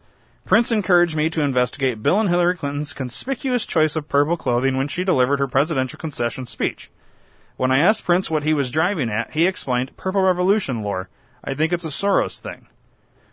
Prince 0.50 0.72
encouraged 0.72 1.14
me 1.14 1.30
to 1.30 1.42
investigate 1.42 2.02
Bill 2.02 2.18
and 2.18 2.28
Hillary 2.28 2.56
Clinton's 2.56 2.92
conspicuous 2.92 3.64
choice 3.64 3.94
of 3.94 4.08
purple 4.08 4.36
clothing 4.36 4.76
when 4.76 4.88
she 4.88 5.04
delivered 5.04 5.38
her 5.38 5.46
presidential 5.46 5.96
concession 5.96 6.44
speech. 6.44 6.90
When 7.56 7.70
I 7.70 7.78
asked 7.78 8.04
Prince 8.04 8.32
what 8.32 8.42
he 8.42 8.52
was 8.52 8.72
driving 8.72 9.10
at, 9.10 9.30
he 9.30 9.46
explained 9.46 9.96
Purple 9.96 10.22
Revolution 10.22 10.82
lore. 10.82 11.08
I 11.44 11.54
think 11.54 11.72
it's 11.72 11.84
a 11.84 11.88
Soros 11.88 12.40
thing. 12.40 12.66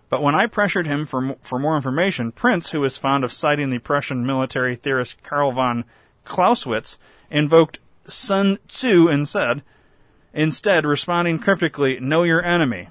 But 0.09 0.21
when 0.21 0.35
I 0.35 0.45
pressured 0.45 0.85
him 0.85 1.07
for, 1.07 1.35
for 1.41 1.57
more 1.57 1.75
information, 1.75 2.33
Prince, 2.33 2.69
who 2.69 2.83
is 2.83 2.97
fond 2.97 3.23
of 3.23 3.31
citing 3.31 3.71
the 3.71 3.79
Prussian 3.79 4.23
military 4.23 4.75
theorist 4.75 5.23
Karl 5.23 5.53
von 5.53 5.85
Clausewitz, 6.23 6.99
invoked 7.31 7.79
Sun 8.07 8.59
Tzu 8.67 9.07
and 9.07 9.27
said, 9.27 9.63
instead 10.35 10.85
responding 10.85 11.39
cryptically, 11.39 11.99
know 11.99 12.21
your 12.21 12.45
enemy. 12.45 12.89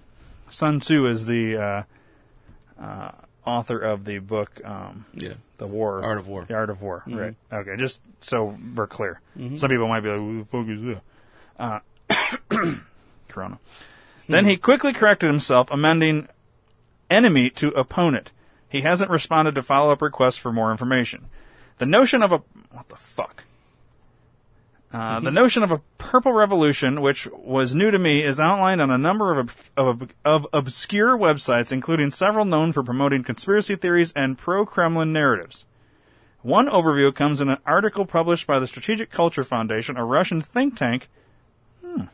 Sun 0.49 0.81
Tzu 0.81 1.07
is 1.07 1.27
the 1.27 1.57
uh, 1.57 1.83
uh, 2.77 3.13
author 3.47 3.79
of 3.79 4.05
the 4.05 4.19
book, 4.19 4.61
um, 4.65 5.07
Yeah. 5.15 5.35
The 5.59 5.67
War. 5.67 6.05
Art 6.05 6.19
of 6.19 6.27
War. 6.29 6.45
The 6.47 6.55
Art 6.55 6.69
of 6.69 6.83
War, 6.83 7.03
Mhm. 7.07 7.19
right. 7.19 7.61
Okay, 7.61 7.77
just 7.77 8.03
so 8.21 8.59
we're 8.75 8.87
clear. 8.87 9.21
Mhm. 9.39 9.59
Some 9.59 9.71
people 9.71 9.89
might 9.89 10.01
be 10.01 10.09
like, 10.11 10.19
who 10.19 10.43
the 10.43 10.45
fuck 10.45 10.67
is 10.69 10.83
that? 10.83 11.03
Uh, 12.61 12.75
Corona. 13.29 13.59
Then 14.29 14.45
he 14.47 14.57
quickly 14.57 14.93
corrected 14.93 15.31
himself, 15.31 15.71
amending 15.71 16.29
enemy 17.09 17.49
to 17.51 17.69
opponent. 17.71 18.33
He 18.69 18.81
hasn't 18.83 19.11
responded 19.11 19.55
to 19.55 19.63
follow 19.63 19.93
up 19.93 20.03
requests 20.03 20.37
for 20.37 20.53
more 20.53 20.71
information. 20.73 21.27
The 21.79 21.87
notion 21.87 22.23
of 22.23 22.33
a. 22.33 22.39
What 22.73 22.89
the 22.89 22.97
fuck? 22.97 23.45
Uh, 24.93 25.21
the 25.21 25.31
notion 25.31 25.63
of 25.63 25.73
a 25.73 25.81
purple 25.99 26.33
revolution, 26.33 27.01
which 27.01 27.27
was 27.33 27.75
new 27.75 27.91
to 27.91 27.99
me, 27.99 28.23
is 28.23 28.39
outlined 28.39 28.81
on 28.81 28.91
a 28.91 28.97
number 28.97 29.39
of, 29.39 29.55
of, 29.77 30.09
of 30.25 30.47
obscure 30.53 31.19
websites, 31.19 31.73
including 31.73 32.11
several 32.11 32.45
known 32.45 32.73
for 32.73 32.83
promoting 32.83 33.25
conspiracy 33.25 33.77
theories 33.77 34.13
and 34.15 34.39
pro-Kremlin 34.39 35.13
narratives. 35.13 35.65
One 36.43 36.69
overview 36.69 37.13
comes 37.13 37.41
in 37.41 37.49
an 37.49 37.59
article 37.67 38.07
published 38.07 38.47
by 38.47 38.61
the 38.61 38.69
Strategic 38.69 39.11
Culture 39.11 39.43
Foundation, 39.43 39.97
a 39.97 40.05
Russian 40.05 40.41
think 40.41 40.77
tank. 40.77 41.09
Hmm. 41.85 42.05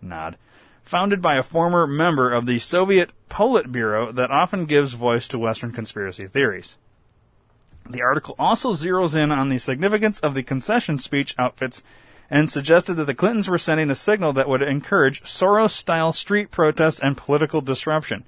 Nod. 0.00 0.38
Founded 0.84 1.20
by 1.20 1.36
a 1.36 1.42
former 1.42 1.86
member 1.86 2.32
of 2.32 2.46
the 2.46 2.58
Soviet 2.58 3.10
Politburo 3.28 4.14
that 4.14 4.30
often 4.30 4.64
gives 4.64 4.94
voice 4.94 5.28
to 5.28 5.38
Western 5.38 5.72
conspiracy 5.72 6.26
theories. 6.26 6.76
The 7.88 8.02
article 8.02 8.34
also 8.38 8.72
zeroes 8.72 9.14
in 9.14 9.30
on 9.30 9.48
the 9.48 9.58
significance 9.58 10.20
of 10.20 10.34
the 10.34 10.42
concession 10.42 10.98
speech 10.98 11.34
outfits 11.38 11.82
and 12.30 12.50
suggested 12.50 12.94
that 12.94 13.04
the 13.04 13.14
Clintons 13.14 13.48
were 13.48 13.58
sending 13.58 13.90
a 13.90 13.94
signal 13.94 14.32
that 14.34 14.48
would 14.48 14.62
encourage 14.62 15.22
Soros 15.22 15.70
style 15.70 16.12
street 16.12 16.50
protests 16.50 17.00
and 17.00 17.16
political 17.16 17.60
disruption. 17.60 18.24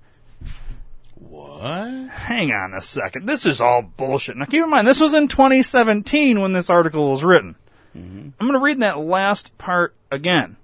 What? 1.14 2.08
Hang 2.08 2.52
on 2.52 2.74
a 2.74 2.80
second. 2.80 3.26
This 3.26 3.44
is 3.44 3.60
all 3.60 3.82
bullshit. 3.82 4.36
Now 4.36 4.44
keep 4.44 4.62
in 4.62 4.70
mind, 4.70 4.86
this 4.86 5.00
was 5.00 5.14
in 5.14 5.28
2017 5.28 6.40
when 6.40 6.52
this 6.52 6.70
article 6.70 7.10
was 7.10 7.24
written. 7.24 7.56
I'm 7.94 8.32
going 8.38 8.52
to 8.52 8.58
read 8.60 8.80
that 8.80 9.00
last 9.00 9.56
part 9.58 9.94
again. 10.10 10.56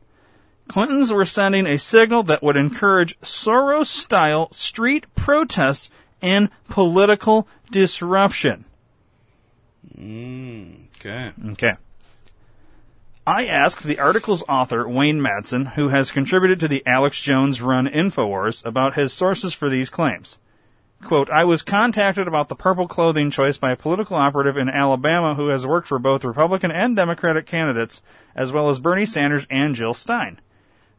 Clintons 0.68 1.12
were 1.12 1.24
sending 1.24 1.66
a 1.66 1.78
signal 1.78 2.22
that 2.24 2.42
would 2.42 2.56
encourage 2.56 3.18
Soros 3.20 3.86
style 3.86 4.50
street 4.52 5.06
protests 5.14 5.90
and 6.22 6.48
political 6.68 7.46
disruption. 7.70 8.64
Mm, 9.98 10.86
okay. 10.96 11.32
Okay. 11.50 11.74
I 13.26 13.46
asked 13.46 13.84
the 13.84 13.98
article's 13.98 14.44
author, 14.50 14.86
Wayne 14.86 15.18
Madsen, 15.18 15.72
who 15.76 15.88
has 15.88 16.12
contributed 16.12 16.60
to 16.60 16.68
the 16.68 16.82
Alex 16.84 17.18
Jones 17.18 17.62
run 17.62 17.86
InfoWars, 17.88 18.62
about 18.66 18.96
his 18.96 19.14
sources 19.14 19.54
for 19.54 19.70
these 19.70 19.88
claims. 19.88 20.38
Quote, 21.02 21.30
I 21.30 21.44
was 21.44 21.62
contacted 21.62 22.28
about 22.28 22.50
the 22.50 22.54
purple 22.54 22.86
clothing 22.86 23.30
choice 23.30 23.56
by 23.56 23.72
a 23.72 23.76
political 23.76 24.16
operative 24.16 24.58
in 24.58 24.68
Alabama 24.68 25.36
who 25.36 25.48
has 25.48 25.66
worked 25.66 25.88
for 25.88 25.98
both 25.98 26.22
Republican 26.22 26.70
and 26.70 26.94
Democratic 26.94 27.46
candidates, 27.46 28.02
as 28.34 28.52
well 28.52 28.68
as 28.68 28.78
Bernie 28.78 29.06
Sanders 29.06 29.46
and 29.48 29.74
Jill 29.74 29.94
Stein. 29.94 30.38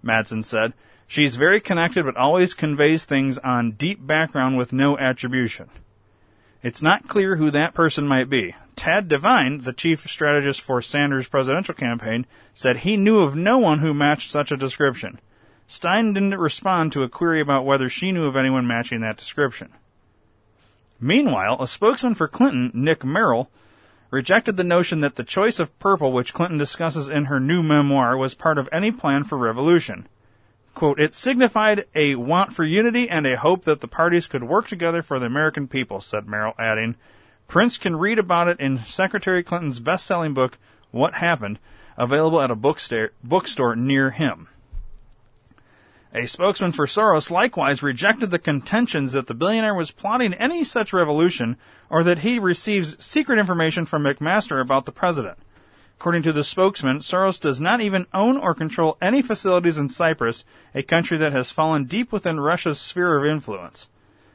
Madsen 0.04 0.44
said, 0.44 0.74
She's 1.06 1.36
very 1.36 1.62
connected 1.62 2.06
but 2.06 2.18
always 2.18 2.56
conveys 2.56 3.06
things 3.06 3.38
on 3.40 3.74
deep 3.74 4.06
background 4.06 4.58
with 4.58 4.74
no 4.74 4.98
attribution. 4.98 5.70
It's 6.66 6.82
not 6.82 7.08
clear 7.08 7.36
who 7.36 7.52
that 7.52 7.76
person 7.76 8.08
might 8.08 8.28
be. 8.28 8.56
Tad 8.76 9.08
Devine, 9.08 9.60
the 9.60 9.72
chief 9.72 10.00
strategist 10.00 10.62
for 10.62 10.82
Sanders' 10.82 11.28
presidential 11.28 11.76
campaign, 11.76 12.26
said 12.56 12.78
he 12.78 12.98
knew 12.98 13.20
of 13.20 13.36
no 13.36 13.60
one 13.60 13.80
who 13.80 13.94
matched 13.94 14.32
such 14.32 14.52
a 14.52 14.58
description. 14.58 15.20
Stein 15.68 16.14
didn't 16.14 16.36
respond 16.40 16.92
to 16.92 17.04
a 17.04 17.08
query 17.08 17.40
about 17.40 17.68
whether 17.68 17.88
she 17.88 18.12
knew 18.12 18.26
of 18.26 18.36
anyone 18.36 18.66
matching 18.66 19.02
that 19.02 19.16
description. 19.16 19.74
Meanwhile, 21.00 21.58
a 21.60 21.68
spokesman 21.68 22.16
for 22.16 22.28
Clinton, 22.28 22.72
Nick 22.74 23.06
Merrill, 23.06 23.52
rejected 24.10 24.58
the 24.58 24.64
notion 24.64 25.02
that 25.02 25.18
the 25.18 25.24
choice 25.24 25.60
of 25.60 25.78
purple, 25.78 26.12
which 26.12 26.34
Clinton 26.34 26.58
discusses 26.58 27.10
in 27.10 27.26
her 27.26 27.40
new 27.40 27.62
memoir, 27.62 28.18
was 28.18 28.34
part 28.34 28.58
of 28.58 28.68
any 28.72 28.90
plan 28.90 29.24
for 29.24 29.38
revolution. 29.38 30.08
Quote, 30.76 31.00
it 31.00 31.14
signified 31.14 31.86
a 31.96 32.16
want 32.16 32.54
for 32.54 32.66
unity 32.66 33.10
and 33.10 33.26
a 33.26 33.38
hope 33.38 33.64
that 33.64 33.80
the 33.80 33.88
parties 33.88 34.28
could 34.28 34.44
work 34.44 34.68
together 34.68 35.02
for 35.02 35.20
the 35.20 35.26
American 35.26 35.70
people, 35.70 36.02
said 36.02 36.28
Merrill, 36.28 36.54
adding, 36.60 36.98
Prince 37.48 37.78
can 37.78 37.96
read 37.96 38.20
about 38.20 38.50
it 38.50 38.60
in 38.60 38.80
Secretary 38.80 39.42
Clinton's 39.42 39.80
best 39.80 40.06
selling 40.06 40.34
book, 40.34 40.58
What 40.92 41.16
Happened, 41.16 41.60
available 41.98 42.42
at 42.42 42.52
a 42.52 42.56
bookstore, 42.56 43.12
bookstore 43.24 43.78
near 43.78 44.12
him. 44.12 44.50
A 46.14 46.28
spokesman 46.28 46.74
for 46.74 46.86
Soros 46.86 47.30
likewise 47.30 47.82
rejected 47.82 48.32
the 48.32 48.40
contentions 48.40 49.14
that 49.14 49.28
the 49.28 49.34
billionaire 49.34 49.76
was 49.76 49.92
plotting 49.92 50.34
any 50.34 50.66
such 50.66 50.92
revolution 50.92 51.56
or 51.90 52.04
that 52.04 52.20
he 52.20 52.38
receives 52.38 53.02
secret 53.04 53.40
information 53.40 53.86
from 53.86 54.04
McMaster 54.04 54.60
about 54.60 54.86
the 54.86 54.92
president. 54.92 55.38
According 55.98 56.24
to 56.24 56.34
the 56.34 56.44
spokesman, 56.44 57.00
Soros 57.00 57.40
does 57.40 57.62
not 57.62 57.82
even 57.82 58.06
own 58.14 58.38
or 58.38 58.54
control 58.54 58.98
any 59.02 59.22
facilities 59.22 59.78
in 59.78 59.90
Cyprus, 59.90 60.44
a 60.74 60.84
country 60.84 61.18
that 61.18 61.32
has 61.32 61.52
fallen 61.52 61.86
deep 61.86 62.12
within 62.12 62.40
Russia's 62.40 62.80
sphere 62.80 63.18
of 63.18 63.26
influence. 63.26 63.88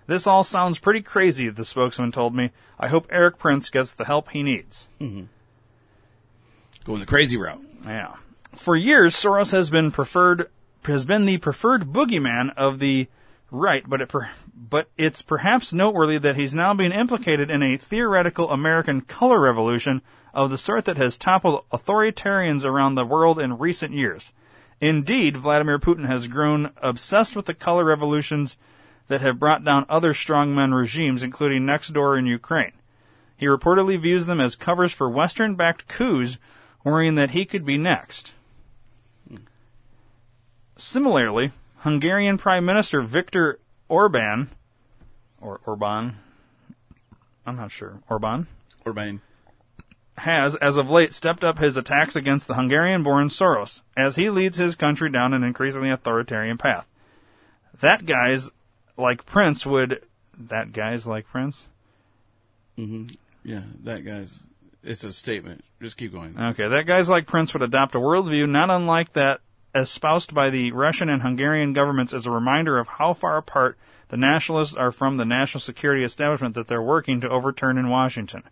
This 0.06 0.26
all 0.26 0.42
sounds 0.42 0.78
pretty 0.78 1.02
crazy, 1.02 1.48
the 1.48 1.64
spokesman 1.64 2.12
told 2.12 2.34
me. 2.34 2.50
I 2.78 2.88
hope 2.88 3.06
Erik 3.10 3.38
Prince 3.38 3.70
gets 3.70 3.92
the 3.92 4.06
help 4.06 4.30
he 4.30 4.42
needs. 4.42 4.88
Mm-hmm. 5.00 5.24
Going 6.84 7.00
the 7.00 7.06
crazy 7.06 7.36
route. 7.36 7.62
Yeah. 7.84 8.16
For 8.54 8.74
years, 8.74 9.14
Soros 9.14 9.52
has 9.52 9.70
been 9.70 9.92
preferred 9.92 10.48
has 10.84 11.04
been 11.04 11.26
the 11.26 11.38
preferred 11.38 11.92
boogeyman 11.92 12.52
of 12.56 12.78
the 12.78 13.06
right, 13.50 13.88
but 13.88 14.00
it 14.00 14.08
per, 14.08 14.30
but 14.56 14.88
it's 14.96 15.22
perhaps 15.22 15.72
noteworthy 15.72 16.18
that 16.18 16.36
he's 16.36 16.54
now 16.54 16.72
being 16.74 16.92
implicated 16.92 17.50
in 17.50 17.62
a 17.62 17.76
theoretical 17.76 18.50
American 18.50 19.02
color 19.02 19.38
revolution 19.38 20.02
of 20.34 20.50
the 20.50 20.58
sort 20.58 20.84
that 20.84 20.96
has 20.96 21.18
toppled 21.18 21.64
authoritarians 21.70 22.64
around 22.64 22.94
the 22.94 23.04
world 23.04 23.38
in 23.38 23.58
recent 23.58 23.92
years. 23.92 24.32
Indeed, 24.80 25.36
Vladimir 25.36 25.78
Putin 25.78 26.06
has 26.06 26.28
grown 26.28 26.70
obsessed 26.78 27.36
with 27.36 27.46
the 27.46 27.54
color 27.54 27.84
revolutions 27.84 28.56
that 29.08 29.20
have 29.20 29.38
brought 29.38 29.64
down 29.64 29.84
other 29.88 30.14
strongman 30.14 30.74
regimes, 30.74 31.22
including 31.22 31.66
next 31.66 31.92
door 31.92 32.16
in 32.16 32.26
Ukraine. 32.26 32.72
He 33.36 33.46
reportedly 33.46 34.00
views 34.00 34.26
them 34.26 34.40
as 34.40 34.54
covers 34.54 34.92
for 34.92 35.08
Western 35.08 35.54
backed 35.54 35.88
coups, 35.88 36.38
worrying 36.84 37.16
that 37.16 37.30
he 37.30 37.44
could 37.44 37.64
be 37.64 37.76
next. 37.76 38.32
Similarly, 40.76 41.52
Hungarian 41.78 42.38
Prime 42.38 42.64
Minister 42.64 43.02
Viktor 43.02 43.58
Orban, 43.88 44.50
or 45.40 45.60
Orban, 45.66 46.16
I'm 47.44 47.56
not 47.56 47.72
sure, 47.72 48.00
Orban? 48.08 48.46
Orban. 48.86 49.20
Has, 50.20 50.54
as 50.56 50.76
of 50.76 50.90
late, 50.90 51.14
stepped 51.14 51.42
up 51.42 51.58
his 51.58 51.76
attacks 51.76 52.14
against 52.14 52.46
the 52.46 52.54
Hungarian 52.54 53.02
born 53.02 53.28
Soros 53.28 53.80
as 53.96 54.16
he 54.16 54.28
leads 54.28 54.58
his 54.58 54.74
country 54.74 55.10
down 55.10 55.32
an 55.32 55.42
increasingly 55.42 55.90
authoritarian 55.90 56.58
path. 56.58 56.86
That 57.80 58.04
guy's 58.04 58.50
like 58.98 59.24
Prince 59.24 59.64
would. 59.64 60.02
That 60.38 60.72
guy's 60.72 61.06
like 61.06 61.26
Prince? 61.26 61.66
Mm-hmm. 62.78 63.14
Yeah, 63.44 63.62
that 63.84 64.04
guy's. 64.04 64.40
It's 64.82 65.04
a 65.04 65.12
statement. 65.12 65.64
Just 65.80 65.96
keep 65.96 66.12
going. 66.12 66.38
Okay, 66.38 66.68
that 66.68 66.86
guy's 66.86 67.08
like 67.08 67.26
Prince 67.26 67.54
would 67.54 67.62
adopt 67.62 67.94
a 67.94 67.98
worldview 67.98 68.48
not 68.48 68.70
unlike 68.70 69.14
that 69.14 69.40
espoused 69.74 70.34
by 70.34 70.50
the 70.50 70.72
Russian 70.72 71.08
and 71.08 71.22
Hungarian 71.22 71.72
governments 71.72 72.12
as 72.12 72.26
a 72.26 72.30
reminder 72.30 72.78
of 72.78 72.88
how 72.88 73.12
far 73.12 73.36
apart 73.36 73.78
the 74.08 74.16
nationalists 74.16 74.74
are 74.74 74.92
from 74.92 75.16
the 75.16 75.24
national 75.24 75.60
security 75.60 76.04
establishment 76.04 76.54
that 76.54 76.68
they're 76.68 76.82
working 76.82 77.20
to 77.20 77.28
overturn 77.28 77.78
in 77.78 77.88
Washington. 77.88 78.42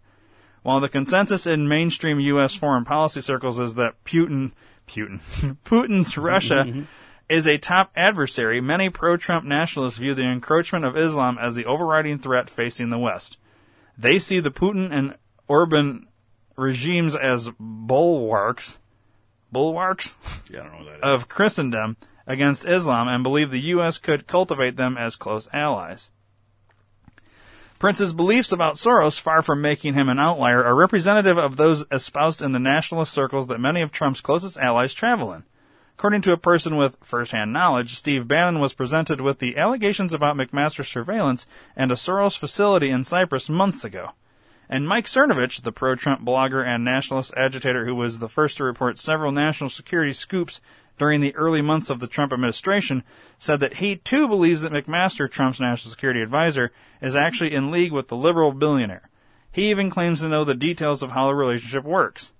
While 0.68 0.80
the 0.80 0.90
consensus 0.90 1.46
in 1.46 1.66
mainstream 1.66 2.20
U.S. 2.20 2.54
foreign 2.54 2.84
policy 2.84 3.22
circles 3.22 3.58
is 3.58 3.76
that 3.76 4.04
Putin, 4.04 4.52
Putin, 4.86 5.20
Putin's 5.64 6.18
Russia 6.18 6.86
is 7.30 7.46
a 7.46 7.56
top 7.56 7.90
adversary, 7.96 8.60
many 8.60 8.90
pro-Trump 8.90 9.46
nationalists 9.46 9.96
view 9.96 10.12
the 10.12 10.24
encroachment 10.24 10.84
of 10.84 10.94
Islam 10.94 11.38
as 11.40 11.54
the 11.54 11.64
overriding 11.64 12.18
threat 12.18 12.50
facing 12.50 12.90
the 12.90 12.98
West. 12.98 13.38
They 13.96 14.18
see 14.18 14.40
the 14.40 14.50
Putin 14.50 14.92
and 14.92 15.16
Orban 15.48 16.06
regimes 16.54 17.16
as 17.16 17.48
bulwarks 17.58 18.76
bulwarks 19.50 20.16
yeah, 20.50 20.60
I 20.60 20.62
don't 20.64 20.72
know 20.72 20.78
what 20.80 20.86
that 20.86 20.96
is. 20.96 21.02
of 21.02 21.28
Christendom 21.30 21.96
against 22.26 22.66
Islam 22.66 23.08
and 23.08 23.22
believe 23.22 23.50
the 23.50 23.68
U.S. 23.72 23.96
could 23.96 24.26
cultivate 24.26 24.76
them 24.76 24.98
as 24.98 25.16
close 25.16 25.48
allies. 25.50 26.10
Prince's 27.78 28.12
beliefs 28.12 28.50
about 28.50 28.74
Soros, 28.74 29.20
far 29.20 29.40
from 29.40 29.60
making 29.60 29.94
him 29.94 30.08
an 30.08 30.18
outlier, 30.18 30.64
are 30.64 30.74
representative 30.74 31.38
of 31.38 31.56
those 31.56 31.84
espoused 31.92 32.42
in 32.42 32.50
the 32.50 32.58
nationalist 32.58 33.12
circles 33.12 33.46
that 33.46 33.60
many 33.60 33.82
of 33.82 33.92
Trump's 33.92 34.20
closest 34.20 34.58
allies 34.58 34.92
travel 34.92 35.32
in. 35.32 35.44
According 35.96 36.22
to 36.22 36.32
a 36.32 36.36
person 36.36 36.76
with 36.76 36.96
first-hand 37.02 37.52
knowledge, 37.52 37.94
Steve 37.94 38.26
Bannon 38.26 38.60
was 38.60 38.72
presented 38.72 39.20
with 39.20 39.38
the 39.38 39.56
allegations 39.56 40.12
about 40.12 40.36
McMaster's 40.36 40.88
surveillance 40.88 41.46
and 41.76 41.92
a 41.92 41.94
Soros 41.94 42.36
facility 42.36 42.90
in 42.90 43.04
Cyprus 43.04 43.48
months 43.48 43.84
ago. 43.84 44.10
And 44.68 44.88
Mike 44.88 45.06
Cernovich, 45.06 45.62
the 45.62 45.72
pro-Trump 45.72 46.24
blogger 46.24 46.66
and 46.66 46.84
nationalist 46.84 47.32
agitator 47.36 47.84
who 47.84 47.94
was 47.94 48.18
the 48.18 48.28
first 48.28 48.56
to 48.56 48.64
report 48.64 48.98
several 48.98 49.30
national 49.30 49.70
security 49.70 50.12
scoops 50.12 50.60
during 50.98 51.20
the 51.20 51.34
early 51.34 51.62
months 51.62 51.90
of 51.90 52.00
the 52.00 52.06
Trump 52.06 52.32
administration, 52.32 53.04
said 53.38 53.60
that 53.60 53.74
he 53.74 53.96
too 53.96 54.28
believes 54.28 54.60
that 54.62 54.72
McMaster, 54.72 55.30
Trump's 55.30 55.60
national 55.60 55.90
security 55.90 56.20
advisor, 56.20 56.72
is 57.00 57.16
actually 57.16 57.54
in 57.54 57.70
league 57.70 57.92
with 57.92 58.08
the 58.08 58.16
liberal 58.16 58.52
billionaire. 58.52 59.08
He 59.50 59.70
even 59.70 59.90
claims 59.90 60.20
to 60.20 60.28
know 60.28 60.44
the 60.44 60.54
details 60.54 61.02
of 61.02 61.12
how 61.12 61.26
the 61.26 61.34
relationship 61.34 61.84
works. 61.84 62.32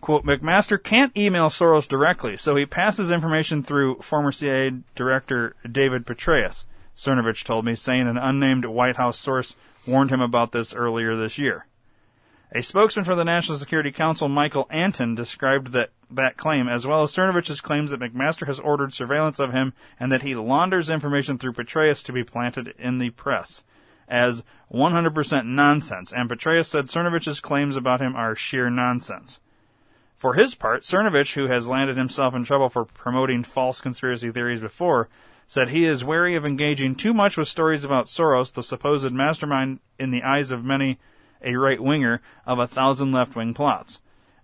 Quote, 0.00 0.24
McMaster 0.24 0.82
can't 0.82 1.16
email 1.16 1.48
Soros 1.48 1.88
directly, 1.88 2.36
so 2.36 2.54
he 2.54 2.66
passes 2.66 3.10
information 3.10 3.62
through 3.62 3.96
former 3.96 4.30
CIA 4.30 4.82
Director 4.94 5.56
David 5.70 6.06
Petraeus, 6.06 6.64
Cernovich 6.96 7.44
told 7.44 7.64
me, 7.64 7.74
saying 7.74 8.06
an 8.06 8.16
unnamed 8.16 8.64
White 8.64 8.96
House 8.96 9.18
source 9.18 9.56
warned 9.86 10.10
him 10.10 10.20
about 10.20 10.52
this 10.52 10.72
earlier 10.74 11.16
this 11.16 11.38
year. 11.38 11.66
A 12.52 12.62
spokesman 12.62 13.04
for 13.04 13.14
the 13.14 13.24
National 13.24 13.58
Security 13.58 13.90
Council, 13.90 14.28
Michael 14.28 14.68
Anton, 14.70 15.14
described 15.14 15.72
that, 15.72 15.90
that 16.10 16.36
claim, 16.36 16.68
as 16.68 16.86
well 16.86 17.02
as 17.02 17.12
Cernovich's 17.12 17.60
claims 17.60 17.90
that 17.90 18.00
McMaster 18.00 18.46
has 18.46 18.58
ordered 18.58 18.92
surveillance 18.92 19.38
of 19.38 19.52
him 19.52 19.72
and 19.98 20.10
that 20.12 20.22
he 20.22 20.34
launders 20.34 20.90
information 20.90 21.38
through 21.38 21.52
Petraeus 21.52 22.02
to 22.04 22.12
be 22.12 22.24
planted 22.24 22.74
in 22.78 22.98
the 22.98 23.10
press, 23.10 23.64
as 24.08 24.44
100% 24.72 25.46
nonsense, 25.46 26.12
and 26.12 26.28
Petraeus 26.28 26.68
said 26.68 26.86
Cernovich's 26.86 27.40
claims 27.40 27.76
about 27.76 28.00
him 28.00 28.14
are 28.14 28.34
sheer 28.34 28.70
nonsense. 28.70 29.40
For 30.14 30.34
his 30.34 30.54
part, 30.54 30.82
Cernovich, 30.82 31.34
who 31.34 31.46
has 31.46 31.66
landed 31.66 31.96
himself 31.96 32.34
in 32.34 32.44
trouble 32.44 32.70
for 32.70 32.86
promoting 32.86 33.44
false 33.44 33.80
conspiracy 33.82 34.30
theories 34.30 34.60
before, 34.60 35.08
said 35.46 35.68
he 35.68 35.84
is 35.84 36.02
wary 36.02 36.34
of 36.34 36.46
engaging 36.46 36.94
too 36.94 37.12
much 37.12 37.36
with 37.36 37.48
stories 37.48 37.84
about 37.84 38.06
Soros, 38.06 38.52
the 38.52 38.62
supposed 38.62 39.12
mastermind 39.12 39.80
in 39.98 40.10
the 40.10 40.22
eyes 40.22 40.50
of 40.50 40.64
many 40.64 40.98
a 41.42 41.56
right 41.56 41.80
winger 41.80 42.20
of 42.46 42.58
a 42.58 42.66
thousand 42.66 43.12
left 43.12 43.36
wing 43.36 43.52
plots. 43.52 44.00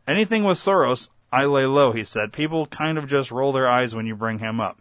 Anything 0.07 0.45
with 0.45 0.59
Soros, 0.59 1.09
I 1.33 1.47
lay 1.47 1.65
low, 1.65 1.93
he 1.93 2.05
said. 2.05 2.33
People 2.33 2.67
kind 2.67 2.99
of 2.99 3.09
just 3.09 3.31
roll 3.31 3.53
their 3.53 3.69
eyes 3.69 3.95
when 3.95 4.07
you 4.07 4.15
bring 4.15 4.39
him 4.39 4.61
up. 4.61 4.79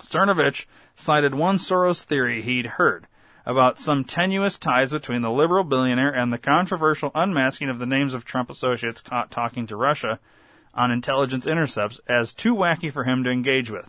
Cernovich 0.00 0.66
cited 0.94 1.34
one 1.34 1.56
Soros 1.56 2.04
theory 2.04 2.42
he'd 2.42 2.66
heard 2.66 3.06
about 3.46 3.78
some 3.78 4.04
tenuous 4.04 4.58
ties 4.58 4.92
between 4.92 5.22
the 5.22 5.30
liberal 5.30 5.64
billionaire 5.64 6.14
and 6.14 6.30
the 6.30 6.38
controversial 6.38 7.10
unmasking 7.14 7.70
of 7.70 7.78
the 7.78 7.86
names 7.86 8.12
of 8.12 8.26
Trump 8.26 8.50
associates 8.50 9.00
caught 9.00 9.30
talking 9.30 9.66
to 9.66 9.74
Russia 9.74 10.20
on 10.74 10.90
intelligence 10.90 11.46
intercepts 11.46 11.98
as 12.06 12.34
too 12.34 12.54
wacky 12.54 12.92
for 12.92 13.04
him 13.04 13.24
to 13.24 13.30
engage 13.30 13.70
with. 13.70 13.88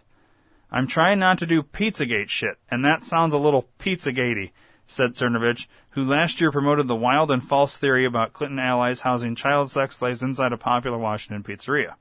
I'm 0.72 0.88
trying 0.88 1.20
not 1.20 1.38
to 1.40 1.46
do 1.46 1.62
Pizzagate 1.62 2.30
shit, 2.30 2.58
and 2.72 2.86
that 2.86 3.04
sounds 3.04 3.34
a 3.34 3.38
little 3.38 3.68
Pizzagatey, 3.80 4.52
said 4.90 5.14
Cernovich, 5.14 5.68
who 5.92 6.04
last 6.04 6.42
year 6.42 6.52
promoted 6.52 6.88
the 6.88 6.96
wild 6.96 7.30
and 7.30 7.48
false 7.48 7.78
theory 7.78 8.06
about 8.06 8.34
Clinton 8.34 8.58
allies 8.58 9.02
housing 9.02 9.36
child 9.36 9.70
sex 9.70 9.98
slaves 9.98 10.24
inside 10.24 10.52
a 10.52 10.58
popular 10.58 10.98
Washington 10.98 11.44
pizzeria. 11.44 11.94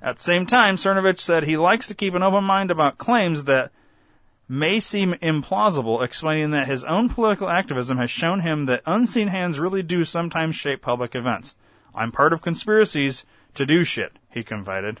At 0.00 0.16
the 0.16 0.22
same 0.22 0.46
time, 0.46 0.76
Cernovich 0.76 1.20
said 1.20 1.44
he 1.44 1.58
likes 1.58 1.86
to 1.88 1.94
keep 1.94 2.14
an 2.14 2.22
open 2.22 2.44
mind 2.44 2.70
about 2.70 2.96
claims 2.96 3.44
that 3.44 3.72
may 4.48 4.80
seem 4.80 5.12
implausible, 5.14 6.02
explaining 6.02 6.50
that 6.52 6.66
his 6.66 6.82
own 6.84 7.10
political 7.10 7.50
activism 7.50 7.98
has 7.98 8.10
shown 8.10 8.40
him 8.40 8.64
that 8.66 8.82
unseen 8.86 9.28
hands 9.28 9.58
really 9.58 9.82
do 9.82 10.04
sometimes 10.06 10.56
shape 10.56 10.80
public 10.80 11.14
events. 11.14 11.54
I'm 11.94 12.10
part 12.10 12.32
of 12.32 12.40
conspiracies 12.40 13.26
to 13.54 13.66
do 13.66 13.84
shit, 13.84 14.12
he 14.30 14.42
confided. 14.42 15.00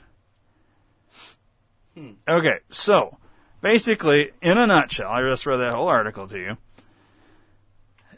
Hmm. 1.94 2.12
Okay, 2.28 2.58
so 2.68 3.16
basically, 3.62 4.32
in 4.42 4.58
a 4.58 4.66
nutshell, 4.66 5.10
I 5.10 5.22
just 5.22 5.46
read 5.46 5.56
that 5.56 5.74
whole 5.74 5.88
article 5.88 6.28
to 6.28 6.38
you. 6.38 6.58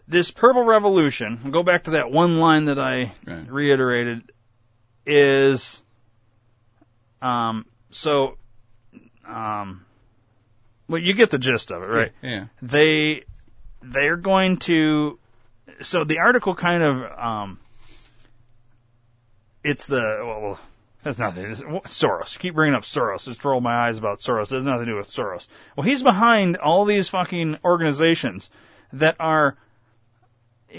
This 0.07 0.31
purple 0.31 0.65
revolution, 0.65 1.41
I'll 1.45 1.51
go 1.51 1.63
back 1.63 1.85
to 1.85 1.91
that 1.93 2.11
one 2.11 2.39
line 2.39 2.67
that 2.67 2.79
I 2.79 3.13
Right. 3.27 3.51
reiterated, 3.51 4.31
is 5.07 5.83
um 7.23 7.67
so 7.91 8.37
um 9.27 9.85
well 10.89 11.01
you 11.01 11.15
get 11.15 11.31
the 11.31 11.39
gist 11.39 11.71
of 11.71 11.83
it, 11.83 11.89
right? 11.89 12.13
Yeah. 12.23 12.47
They 12.61 13.25
they're 13.83 14.17
going 14.17 14.59
to 14.59 15.19
so 15.81 16.05
the 16.05 16.19
article 16.19 16.55
kind 16.55 16.83
of 16.83 17.19
um 17.19 17.61
it's 19.63 19.87
the 19.87 20.21
well, 20.25 20.41
well 20.41 20.61
that's 21.03 21.19
nothing. 21.19 21.45
It's 21.51 21.61
Soros. 21.61 22.39
Keep 22.39 22.55
bringing 22.55 22.75
up 22.75 22.83
Soros. 22.85 23.25
Just 23.27 23.45
roll 23.45 23.61
my 23.61 23.75
eyes 23.75 23.99
about 23.99 24.21
Soros. 24.21 24.51
It 24.51 24.55
has 24.57 24.65
nothing 24.65 24.87
to 24.87 24.93
do 24.93 24.97
with 24.97 25.11
Soros. 25.11 25.47
Well, 25.77 25.87
he's 25.87 26.03
behind 26.03 26.57
all 26.57 26.87
these 26.87 27.09
fucking 27.11 27.59
organizations 27.65 28.49
that 28.93 29.17
are. 29.21 29.57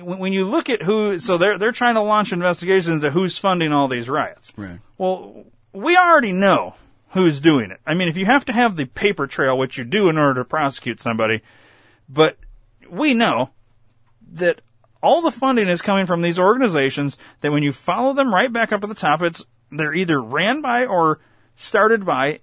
When 0.01 0.19
when 0.19 0.33
you 0.33 0.45
look 0.45 0.69
at 0.69 0.81
who, 0.81 1.19
so 1.19 1.37
they're 1.37 1.57
they're 1.57 1.71
trying 1.71 1.95
to 1.95 2.01
launch 2.01 2.33
investigations 2.33 3.03
of 3.03 3.13
who's 3.13 3.37
funding 3.37 3.71
all 3.71 3.87
these 3.87 4.09
riots. 4.09 4.51
Right. 4.57 4.79
Well, 4.97 5.45
we 5.73 5.97
already 5.97 6.31
know 6.31 6.75
who's 7.09 7.39
doing 7.39 7.71
it. 7.71 7.79
I 7.85 7.93
mean, 7.93 8.07
if 8.07 8.17
you 8.17 8.25
have 8.25 8.45
to 8.45 8.53
have 8.53 8.75
the 8.75 8.85
paper 8.85 9.27
trail, 9.27 9.57
which 9.57 9.77
you 9.77 9.83
do 9.83 10.09
in 10.09 10.17
order 10.17 10.41
to 10.41 10.45
prosecute 10.45 10.99
somebody, 10.99 11.41
but 12.09 12.37
we 12.89 13.13
know 13.13 13.51
that 14.33 14.61
all 15.01 15.21
the 15.21 15.31
funding 15.31 15.67
is 15.67 15.81
coming 15.81 16.05
from 16.05 16.21
these 16.21 16.39
organizations 16.39 17.17
that 17.41 17.51
when 17.51 17.63
you 17.63 17.71
follow 17.71 18.13
them 18.13 18.33
right 18.33 18.51
back 18.51 18.71
up 18.71 18.81
to 18.81 18.87
the 18.87 18.95
top, 18.95 19.21
it's 19.21 19.45
they're 19.71 19.93
either 19.93 20.21
ran 20.21 20.61
by 20.61 20.85
or 20.85 21.19
started 21.55 22.05
by 22.05 22.39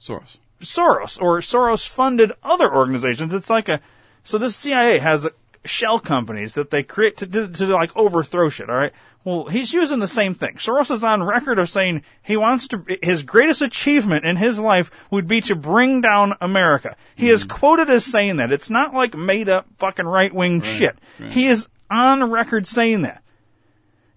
Soros. 0.00 0.38
Soros 0.60 1.20
or 1.20 1.38
Soros 1.40 1.86
funded 1.86 2.32
other 2.42 2.72
organizations. 2.72 3.32
It's 3.32 3.50
like 3.50 3.68
a 3.68 3.80
so 4.24 4.38
this 4.38 4.56
CIA 4.56 4.98
has 4.98 5.26
shell 5.64 5.98
companies 5.98 6.54
that 6.54 6.70
they 6.70 6.82
create 6.82 7.16
to, 7.18 7.26
to 7.26 7.48
to 7.48 7.66
like 7.66 7.96
overthrow 7.96 8.48
shit. 8.48 8.70
All 8.70 8.76
right. 8.76 8.92
Well, 9.24 9.46
he's 9.46 9.72
using 9.72 9.98
the 9.98 10.08
same 10.08 10.34
thing. 10.34 10.54
Soros 10.54 10.90
is 10.90 11.04
on 11.04 11.22
record 11.22 11.58
of 11.58 11.68
saying 11.68 12.02
he 12.22 12.36
wants 12.36 12.68
to. 12.68 12.82
His 13.02 13.22
greatest 13.22 13.60
achievement 13.60 14.24
in 14.24 14.36
his 14.36 14.58
life 14.58 14.90
would 15.10 15.26
be 15.26 15.40
to 15.42 15.54
bring 15.54 16.00
down 16.00 16.34
America. 16.40 16.96
He 17.14 17.28
is 17.28 17.44
quoted 17.44 17.90
as 17.90 18.04
saying 18.04 18.36
that. 18.36 18.52
It's 18.52 18.70
not 18.70 18.94
like 18.94 19.14
made 19.16 19.48
up 19.48 19.66
fucking 19.78 20.06
right 20.06 20.32
wing 20.32 20.62
shit. 20.62 20.96
right. 21.18 21.30
He 21.30 21.46
is 21.46 21.68
on 21.90 22.30
record 22.30 22.66
saying 22.66 23.02
that. 23.02 23.22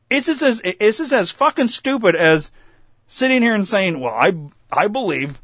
It's 0.10 0.30
as 0.30 0.62
it's 0.64 0.98
just 0.98 1.14
as 1.14 1.32
fucking 1.32 1.70
stupid 1.70 2.16
as 2.16 2.52
sitting 3.08 3.42
here 3.42 3.56
and 3.56 3.68
saying, 3.68 4.00
"Well, 4.00 4.14
I 4.14 4.34
I 4.72 4.88
believe 4.88 5.42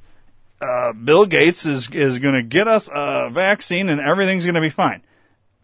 uh, 0.61 0.93
Bill 0.93 1.25
Gates 1.25 1.65
is 1.65 1.89
is 1.89 2.19
going 2.19 2.35
to 2.35 2.43
get 2.43 2.67
us 2.67 2.89
a 2.93 3.29
vaccine 3.31 3.89
and 3.89 3.99
everything's 3.99 4.45
going 4.45 4.55
to 4.55 4.61
be 4.61 4.69
fine." 4.69 5.01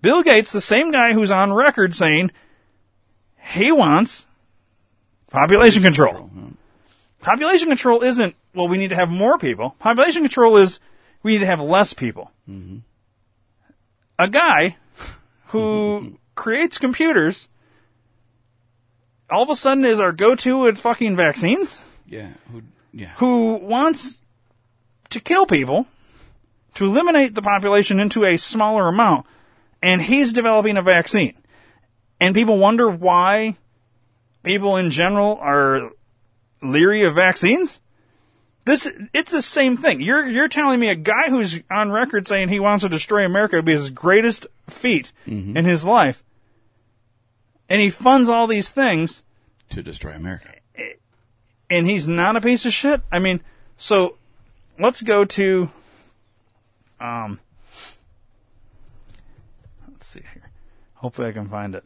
Bill 0.04 0.22
Gates, 0.22 0.52
the 0.52 0.60
same 0.60 0.92
guy 0.92 1.14
who's 1.14 1.32
on 1.32 1.54
record 1.54 1.96
saying 1.96 2.30
he 3.56 3.72
wants 3.72 4.26
population 5.32 5.82
control. 5.82 6.30
Population 7.22 7.70
control 7.70 8.04
isn't 8.04 8.36
well. 8.54 8.68
We 8.68 8.78
need 8.78 8.90
to 8.90 8.98
have 8.98 9.10
more 9.10 9.38
people. 9.38 9.78
Population 9.80 10.22
control 10.22 10.58
is 10.58 10.82
we 11.24 11.32
need 11.32 11.40
to 11.40 11.46
have 11.46 11.62
less 11.62 11.94
people. 11.94 12.32
Mm-hmm. 12.50 12.80
A 14.20 14.28
guy 14.28 14.76
who 15.48 16.20
creates 16.36 16.78
computers 16.78 17.48
all 19.32 19.44
of 19.44 19.50
a 19.50 19.56
sudden 19.56 19.86
is 19.86 20.02
our 20.02 20.12
go-to 20.12 20.68
at 20.68 20.78
fucking 20.78 21.16
vaccines 21.16 21.80
Yeah. 22.06 22.28
Who, 22.52 22.62
yeah. 22.92 23.14
who 23.16 23.56
wants 23.56 24.20
to 25.12 25.22
kill 25.22 25.46
people 25.46 25.88
to 26.76 26.86
eliminate 26.86 27.36
the 27.36 27.42
population 27.42 28.02
into 28.02 28.26
a 28.26 28.36
smaller 28.36 28.90
amount 28.90 29.26
and 29.84 30.02
he's 30.02 30.34
developing 30.34 30.78
a 30.78 30.82
vaccine. 30.82 31.36
And 32.20 32.34
people 32.34 32.58
wonder 32.58 32.90
why 32.90 33.58
people 34.42 34.78
in 34.78 34.90
general 34.90 35.38
are 35.42 35.92
leery 36.62 37.04
of 37.04 37.14
vaccines? 37.16 37.80
This 38.66 38.90
it's 39.14 39.32
the 39.34 39.42
same 39.42 39.76
thing. 39.76 40.02
You're 40.02 40.26
you're 40.26 40.48
telling 40.48 40.80
me 40.80 40.88
a 40.88 40.96
guy 40.96 41.30
who's 41.30 41.60
on 41.70 41.92
record 41.92 42.26
saying 42.26 42.48
he 42.48 42.62
wants 42.62 42.84
to 42.84 42.90
destroy 42.90 43.26
america 43.26 43.58
would 43.58 43.66
be 43.66 43.74
his 43.74 43.90
greatest 43.92 44.48
feat 44.70 45.12
in 45.56 45.66
his 45.66 45.84
life. 45.84 46.24
And 47.68 47.82
he 47.82 47.90
funds 47.90 48.30
all 48.30 48.48
these 48.48 48.70
things. 48.70 49.24
To 49.70 49.84
destroy 49.84 50.14
America. 50.14 50.50
and 51.70 51.88
he's 51.88 52.08
not 52.08 52.36
a 52.38 52.42
piece 52.42 52.66
of 52.66 52.72
shit. 52.72 53.02
I 53.12 53.20
mean, 53.20 53.42
so 53.78 54.18
let's 54.80 55.02
go 55.02 55.26
to 55.26 55.70
um 57.02 57.40
let's 59.90 60.08
see 60.08 60.22
here. 60.34 60.52
Hopefully 61.04 61.28
I 61.28 61.32
can 61.34 61.50
find 61.50 61.76
it. 61.76 61.84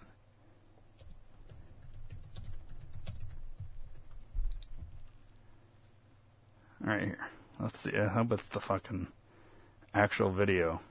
Right 6.79 7.01
here. 7.01 7.27
Let's 7.59 7.79
see. 7.79 7.97
I 7.97 8.07
hope 8.07 8.31
it's 8.31 8.47
the 8.47 8.59
fucking 8.59 9.07
actual 9.93 10.29
video 10.29 10.81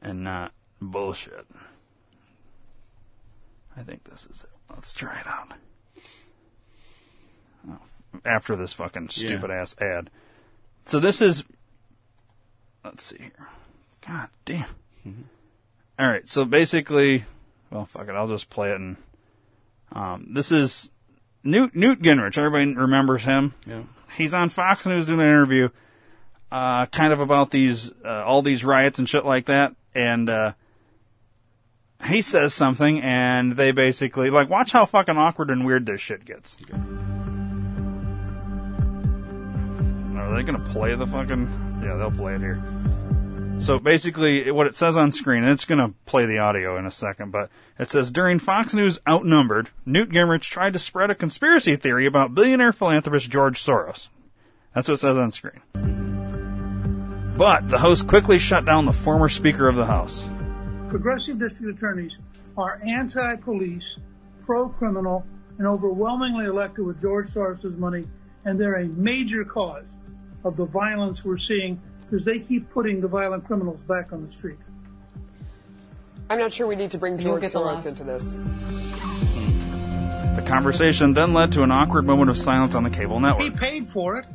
and 0.00 0.22
not 0.22 0.52
bullshit. 0.80 1.46
I 3.76 3.82
think 3.82 4.04
this 4.04 4.26
is 4.30 4.44
it. 4.44 4.50
Let's 4.70 4.94
try 4.94 5.18
it 5.20 5.26
out. 5.26 5.52
Oh, 7.68 7.78
After 8.24 8.54
this 8.54 8.72
fucking 8.72 9.10
Yeah. 9.14 9.28
stupid 9.28 9.50
ass 9.50 9.74
ad. 9.80 10.10
So 10.84 11.00
this 11.00 11.20
is. 11.20 11.42
Let's 12.84 13.02
see 13.02 13.18
here. 13.18 13.48
God 14.06 14.28
damn. 14.44 14.68
Mm-hmm. 15.04 15.22
All 15.98 16.06
right. 16.06 16.28
So 16.28 16.44
basically, 16.44 17.24
well, 17.70 17.86
fuck 17.86 18.08
it. 18.08 18.12
I'll 18.12 18.28
just 18.28 18.50
play 18.50 18.70
it. 18.70 18.76
And 18.76 18.96
um, 19.92 20.28
this 20.34 20.52
is 20.52 20.90
Newt 21.42 21.74
Newt 21.74 22.02
Gingrich. 22.02 22.36
Everybody 22.36 22.74
remembers 22.74 23.24
him. 23.24 23.54
Yeah. 23.66 23.82
He's 24.16 24.34
on 24.34 24.48
Fox 24.48 24.86
News 24.86 25.06
doing 25.06 25.20
an 25.20 25.26
interview, 25.26 25.68
uh, 26.50 26.86
kind 26.86 27.12
of 27.12 27.20
about 27.20 27.50
these 27.50 27.90
uh, 28.04 28.24
all 28.24 28.42
these 28.42 28.64
riots 28.64 28.98
and 28.98 29.08
shit 29.08 29.24
like 29.24 29.46
that, 29.46 29.74
and. 29.94 30.28
uh 30.30 30.52
he 32.04 32.20
says 32.20 32.52
something 32.52 33.00
and 33.00 33.52
they 33.52 33.72
basically 33.72 34.28
like 34.28 34.50
watch 34.50 34.72
how 34.72 34.84
fucking 34.84 35.16
awkward 35.16 35.48
and 35.48 35.64
weird 35.64 35.86
this 35.86 35.98
shit 35.98 36.26
gets. 36.26 36.54
Are 40.14 40.34
they 40.34 40.42
gonna 40.42 40.58
play 40.72 40.94
the 40.94 41.06
fucking? 41.06 41.80
Yeah, 41.82 41.96
they'll 41.96 42.10
play 42.10 42.34
it 42.34 42.40
here. 42.40 42.62
So 43.58 43.78
basically, 43.78 44.50
what 44.50 44.66
it 44.66 44.74
says 44.74 44.96
on 44.96 45.10
screen, 45.12 45.42
and 45.42 45.52
it's 45.52 45.64
gonna 45.64 45.94
play 46.04 46.26
the 46.26 46.38
audio 46.38 46.76
in 46.78 46.86
a 46.86 46.90
second, 46.90 47.32
but 47.32 47.50
it 47.78 47.90
says 47.90 48.10
during 48.12 48.38
Fox 48.38 48.74
News 48.74 49.00
outnumbered, 49.08 49.70
Newt 49.84 50.10
Gingrich 50.10 50.42
tried 50.42 50.74
to 50.74 50.78
spread 50.78 51.10
a 51.10 51.14
conspiracy 51.14 51.74
theory 51.74 52.06
about 52.06 52.34
billionaire 52.34 52.72
philanthropist 52.72 53.28
George 53.30 53.62
Soros. 53.62 54.08
That's 54.74 54.88
what 54.88 54.94
it 54.94 54.98
says 54.98 55.16
on 55.16 55.32
screen. 55.32 55.60
But 57.36 57.68
the 57.68 57.78
host 57.78 58.06
quickly 58.06 58.38
shut 58.38 58.64
down 58.64 58.84
the 58.84 58.92
former 58.92 59.28
Speaker 59.28 59.68
of 59.68 59.76
the 59.76 59.86
House. 59.86 60.28
Progressive 60.88 61.38
district 61.38 61.78
attorneys 61.78 62.18
are 62.56 62.80
anti-police, 62.86 63.96
pro-criminal, 64.44 65.24
and 65.58 65.66
overwhelmingly 65.66 66.44
elected 66.44 66.84
with 66.86 67.00
George 67.00 67.28
Soros' 67.28 67.76
money, 67.76 68.06
and 68.44 68.60
they're 68.60 68.76
a 68.76 68.86
major 68.86 69.44
cause 69.44 69.88
of 70.44 70.56
the 70.56 70.66
violence 70.66 71.24
we're 71.24 71.36
seeing 71.36 71.80
because 72.08 72.24
they 72.24 72.38
keep 72.38 72.70
putting 72.70 73.00
the 73.00 73.08
violent 73.08 73.44
criminals 73.44 73.82
back 73.82 74.12
on 74.12 74.24
the 74.24 74.30
street. 74.30 74.58
I'm 76.28 76.38
not 76.38 76.52
sure 76.52 76.66
we 76.66 76.76
need 76.76 76.90
to 76.92 76.98
bring 76.98 77.18
George 77.18 77.42
get 77.42 77.52
the 77.52 77.58
Soros 77.58 77.86
into 77.86 78.04
this. 78.04 78.34
The 80.36 80.42
conversation 80.42 81.14
then 81.14 81.32
led 81.32 81.52
to 81.52 81.62
an 81.62 81.70
awkward 81.70 82.04
moment 82.04 82.30
of 82.30 82.36
silence 82.36 82.74
on 82.74 82.82
the 82.84 82.90
cable 82.90 83.20
network. 83.20 83.42
He 83.42 83.50
paid 83.50 83.86
for 83.88 84.18
it. 84.18 84.26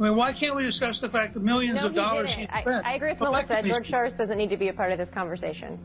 I 0.00 0.04
mean, 0.04 0.16
why 0.16 0.32
can't 0.32 0.56
we 0.56 0.62
discuss 0.62 1.00
the 1.00 1.10
fact 1.10 1.34
that 1.34 1.42
millions 1.42 1.82
No, 1.82 1.88
of 1.88 1.92
he 1.92 1.98
dollars 1.98 2.32
he 2.32 2.46
spent? 2.46 2.86
I 2.86 2.94
agree 2.94 3.10
with 3.10 3.20
Melissa. 3.20 3.62
George? 3.62 3.90
Soros 3.90 4.16
doesn't 4.16 4.38
need 4.38 4.50
to 4.50 4.56
be 4.56 4.68
a 4.68 4.72
part 4.72 4.92
of 4.92 4.98
this 4.98 5.10
conversation. 5.10 5.78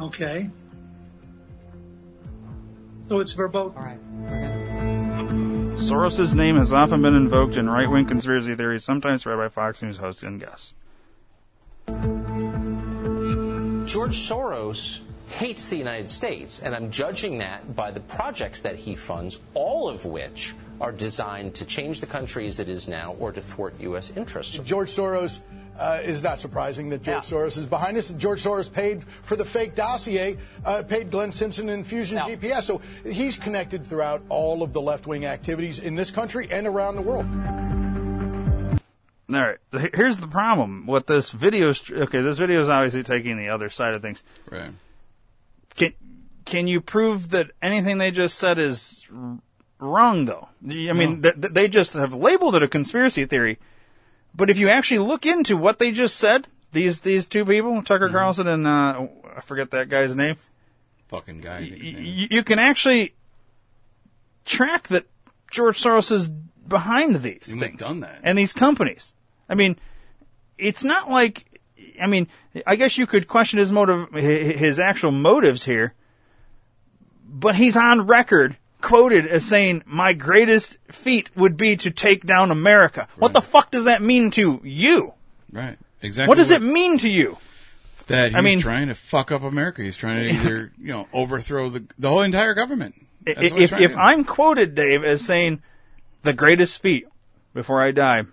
Okay. 0.00 0.48
So 3.08 3.18
it's 3.20 3.32
verboten. 3.32 3.76
All 3.76 3.84
right. 3.84 4.61
Soros' 5.82 6.32
name 6.32 6.56
has 6.56 6.72
often 6.72 7.02
been 7.02 7.16
invoked 7.16 7.56
in 7.56 7.68
right 7.68 7.90
wing 7.90 8.06
conspiracy 8.06 8.54
theories, 8.54 8.84
sometimes 8.84 9.26
read 9.26 9.36
by 9.36 9.48
Fox 9.48 9.82
News 9.82 9.96
hosts 9.96 10.22
and 10.22 10.38
guests. 10.38 10.72
George 13.86 14.16
Soros 14.16 15.00
hates 15.28 15.68
the 15.68 15.76
United 15.76 16.08
States, 16.08 16.60
and 16.60 16.72
I'm 16.72 16.92
judging 16.92 17.38
that 17.38 17.74
by 17.74 17.90
the 17.90 17.98
projects 17.98 18.60
that 18.60 18.76
he 18.76 18.94
funds, 18.94 19.40
all 19.54 19.88
of 19.88 20.04
which 20.04 20.54
are 20.80 20.92
designed 20.92 21.56
to 21.56 21.64
change 21.64 22.00
the 22.00 22.06
country 22.06 22.46
as 22.46 22.60
it 22.60 22.68
is 22.68 22.86
now 22.86 23.16
or 23.18 23.32
to 23.32 23.40
thwart 23.42 23.74
U.S. 23.80 24.12
interests. 24.16 24.58
George 24.58 24.88
Soros 24.88 25.40
uh, 25.78 26.00
is 26.02 26.22
not 26.22 26.38
surprising 26.38 26.88
that 26.90 27.02
George 27.02 27.24
Soros 27.24 27.56
is 27.58 27.66
behind 27.66 27.96
this. 27.96 28.10
George 28.10 28.42
Soros 28.42 28.72
paid 28.72 29.02
for 29.04 29.36
the 29.36 29.44
fake 29.44 29.74
dossier, 29.74 30.36
uh, 30.64 30.82
paid 30.82 31.10
Glenn 31.10 31.32
Simpson 31.32 31.68
and 31.70 31.86
Fusion 31.86 32.18
GPS. 32.18 32.62
So 32.64 32.80
he's 33.04 33.36
connected 33.36 33.84
throughout 33.86 34.22
all 34.28 34.62
of 34.62 34.72
the 34.72 34.80
left 34.80 35.06
wing 35.06 35.24
activities 35.24 35.78
in 35.78 35.94
this 35.94 36.10
country 36.10 36.48
and 36.50 36.66
around 36.66 36.96
the 36.96 37.02
world. 37.02 37.26
All 39.32 39.40
right. 39.40 39.58
Here's 39.94 40.18
the 40.18 40.26
problem 40.28 40.86
with 40.86 41.06
this 41.06 41.30
video. 41.30 41.70
is- 41.70 41.82
Okay, 41.90 42.20
this 42.20 42.38
video 42.38 42.60
is 42.60 42.68
obviously 42.68 43.02
taking 43.02 43.38
the 43.38 43.48
other 43.48 43.70
side 43.70 43.94
of 43.94 44.02
things. 44.02 44.22
Right. 44.50 44.72
Can 45.74 45.94
can 46.44 46.66
you 46.66 46.80
prove 46.80 47.30
that 47.30 47.52
anything 47.62 47.96
they 47.98 48.10
just 48.10 48.36
said 48.36 48.58
is 48.58 49.04
wrong 49.78 50.26
though? 50.26 50.48
I 50.68 50.92
mean, 50.92 51.22
th- 51.22 51.40
th- 51.40 51.52
they 51.54 51.66
just 51.68 51.94
have 51.94 52.12
labeled 52.12 52.56
it 52.56 52.62
a 52.62 52.68
conspiracy 52.68 53.24
theory. 53.24 53.58
But 54.34 54.50
if 54.50 54.58
you 54.58 54.68
actually 54.68 55.00
look 55.00 55.26
into 55.26 55.56
what 55.56 55.78
they 55.78 55.90
just 55.92 56.16
said, 56.16 56.48
these 56.72 57.00
these 57.00 57.26
two 57.28 57.44
people, 57.44 57.82
Tucker 57.82 58.08
Carlson 58.08 58.46
and 58.48 58.66
uh, 58.66 59.06
I 59.36 59.40
forget 59.42 59.70
that 59.72 59.88
guy's 59.88 60.16
name. 60.16 60.36
Fucking 61.08 61.40
guy. 61.40 61.60
Name. 61.60 61.78
You, 61.80 62.28
you 62.30 62.42
can 62.42 62.58
actually 62.58 63.14
track 64.44 64.88
that 64.88 65.06
George 65.50 65.82
Soros 65.82 66.10
is 66.10 66.28
behind 66.28 67.16
these 67.16 67.50
And 67.52 67.60
things 67.60 67.80
done 67.80 68.00
that. 68.00 68.20
and 68.22 68.38
these 68.38 68.52
companies. 68.52 69.12
I 69.48 69.54
mean, 69.54 69.76
it's 70.56 70.82
not 70.84 71.10
like 71.10 71.44
I 72.00 72.06
mean, 72.06 72.28
I 72.66 72.76
guess 72.76 72.96
you 72.96 73.06
could 73.06 73.28
question 73.28 73.58
his 73.58 73.70
motive, 73.70 74.12
his 74.12 74.78
actual 74.78 75.10
motives 75.12 75.64
here, 75.64 75.94
but 77.24 77.54
he's 77.54 77.76
on 77.76 78.06
record 78.06 78.56
quoted 78.82 79.26
as 79.26 79.44
saying, 79.44 79.82
"My 79.86 80.12
greatest 80.12 80.76
feat 80.90 81.30
would 81.34 81.56
be 81.56 81.76
to 81.76 81.90
take 81.90 82.26
down 82.26 82.50
America." 82.50 83.08
What 83.16 83.32
the 83.32 83.40
fuck 83.40 83.70
does 83.70 83.84
that 83.84 84.02
mean 84.02 84.30
to 84.32 84.60
you? 84.62 85.14
Right. 85.50 85.78
Exactly. 86.02 86.28
what 86.28 86.38
does 86.38 86.50
it 86.50 86.62
mean 86.62 86.98
to 86.98 87.08
you? 87.08 87.38
That 88.08 88.30
he's 88.30 88.36
I 88.36 88.40
mean- 88.40 88.60
trying 88.60 88.88
to 88.88 88.94
fuck 88.94 89.30
up 89.30 89.42
America. 89.42 89.82
He's 89.82 89.96
trying 89.96 90.24
to 90.24 90.34
either, 90.34 90.72
you 90.78 90.88
know, 90.92 91.06
overthrow 91.12 91.68
the 91.70 91.84
the 91.98 92.08
whole 92.08 92.22
entire 92.22 92.54
government. 92.54 92.94
That's 93.24 93.38
if 93.40 93.72
if. 93.72 93.96
I'm 93.96 94.24
quoted, 94.24 94.74
Dave, 94.74 95.04
as 95.04 95.24
saying 95.24 95.62
the 96.22 96.32
greatest 96.32 96.82
feat 96.82 97.06
before 97.54 97.82
I 97.82 97.92
die 97.92 98.24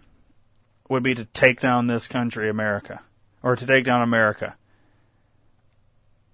would 0.90 1.04
be 1.04 1.14
to 1.14 1.26
take 1.26 1.60
down 1.60 1.88
this 1.88 2.08
country, 2.08 2.50
America, 2.50 3.02
or 3.44 3.56
to 3.56 3.66
take 3.66 3.86
down 3.86 4.02
America, 4.02 4.58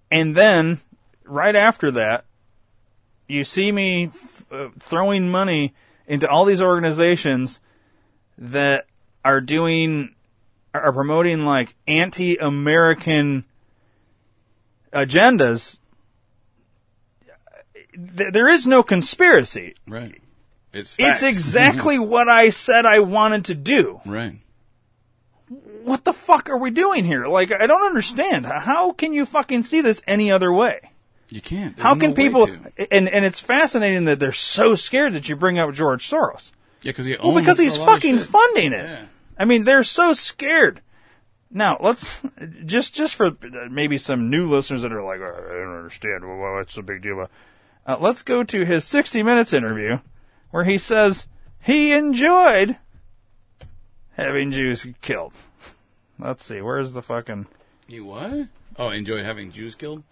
and 0.10 0.36
then 0.36 0.80
right 1.26 1.56
after 1.56 1.92
that, 1.92 2.25
you 3.28 3.44
see 3.44 3.72
me 3.72 4.06
f- 4.06 4.46
uh, 4.52 4.68
throwing 4.80 5.30
money 5.32 5.74
into 6.08 6.28
all 6.30 6.46
these 6.46 6.62
organizations 6.62 7.60
that 8.38 8.86
are 9.24 9.42
doing 9.42 10.14
are 10.74 10.92
promoting 10.94 11.46
like 11.46 11.74
anti-American 11.88 13.46
agendas 14.94 15.80
th- 18.18 18.34
there 18.34 18.48
is 18.48 18.68
no 18.68 18.84
conspiracy. 18.84 19.76
Right. 19.88 20.22
It's 20.74 20.96
It's 21.00 21.24
exactly 21.24 21.98
what 21.98 22.28
I 22.28 22.50
said 22.50 22.86
I 22.86 23.00
wanted 23.00 23.46
to 23.46 23.56
do. 23.56 24.02
right. 24.06 24.40
What 25.84 26.04
the 26.04 26.14
fuck 26.14 26.50
are 26.50 26.58
we 26.58 26.72
doing 26.72 27.06
here? 27.06 27.28
Like, 27.28 27.52
I 27.52 27.68
don't 27.68 27.86
understand. 27.86 28.48
How 28.48 28.92
can 28.92 29.14
you 29.14 29.24
fucking 29.26 29.62
see 29.64 29.82
this 29.82 30.02
any 30.08 30.32
other 30.32 30.52
way? 30.52 30.80
You 31.30 31.42
can't. 31.42 31.78
How 31.80 31.96
can 31.96 32.12
no 32.12 32.16
people? 32.16 32.48
And 32.92 33.10
and 33.10 33.26
it's 33.26 33.40
fascinating 33.40 34.06
that 34.06 34.20
they're 34.20 34.32
so 34.32 34.76
scared 34.76 35.14
that 35.14 35.28
you 35.28 35.36
bring 35.36 35.58
up 35.58 35.74
George 35.74 36.10
Soros. 36.10 36.52
Yeah, 36.82 36.92
because 36.92 37.06
he 37.06 37.18
Well, 37.22 37.36
because 37.36 37.58
he's 37.58 37.78
a 37.78 37.80
lot 37.80 37.90
of 37.90 37.96
fucking 37.96 38.20
funding 38.20 38.74
it. 38.74 38.84
Yeah. 38.84 39.06
I 39.38 39.46
mean, 39.46 39.64
they're 39.64 39.84
so 39.84 40.14
scared. 40.14 40.82
Now, 41.50 41.78
let's 41.80 42.18
just 42.66 42.94
just 42.94 43.16
for 43.16 43.32
maybe 43.70 43.98
some 43.98 44.30
new 44.30 44.50
listeners 44.50 44.82
that 44.84 44.94
are 44.94 45.02
like, 45.02 45.20
"Oh, 45.20 45.26
I 45.26 45.54
don't 45.54 45.78
understand. 45.78 46.28
Well, 46.28 46.54
what's 46.56 46.76
the 46.76 46.84
big 46.84 47.02
deal? 47.02 47.28
Uh, 47.88 47.98
let's 48.00 48.24
go 48.24 48.44
to 48.44 48.66
his 48.66 48.84
60 48.84 49.22
Minutes 49.24 49.54
interview, 49.54 50.00
where 50.52 50.64
he 50.64 50.78
says 50.78 51.28
he 51.62 51.92
enjoyed 51.92 52.78
having 54.14 54.52
Jews 54.52 54.88
killed. 55.02 55.34
Let's 56.20 56.46
see, 56.46 56.62
where's 56.62 56.94
the 56.94 57.02
fucking 57.02 57.48
He 57.88 58.00
what? 58.00 58.48
Oh, 58.78 58.90
enjoyed 58.90 59.26
having 59.26 59.52
Jews 59.52 59.76
killed. 59.76 60.04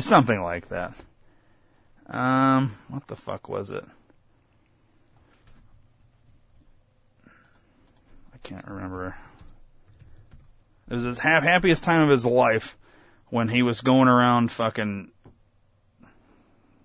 Something 0.00 0.40
like 0.42 0.68
that. 0.68 0.94
Um, 2.08 2.76
what 2.88 3.06
the 3.08 3.16
fuck 3.16 3.48
was 3.48 3.70
it? 3.70 3.84
I 7.26 8.38
can't 8.42 8.66
remember. 8.66 9.16
It 10.88 10.94
was 10.94 11.02
his 11.02 11.18
ha- 11.18 11.40
happiest 11.40 11.82
time 11.82 12.02
of 12.02 12.08
his 12.08 12.24
life 12.24 12.76
when 13.28 13.48
he 13.48 13.62
was 13.62 13.80
going 13.80 14.08
around 14.08 14.52
fucking 14.52 15.10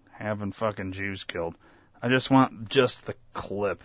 having 0.10 0.52
fucking 0.52 0.92
Jews 0.92 1.24
killed. 1.24 1.56
I 2.02 2.10
just 2.10 2.32
want 2.32 2.70
just 2.70 3.06
the 3.06 3.16
clip. 3.34 3.84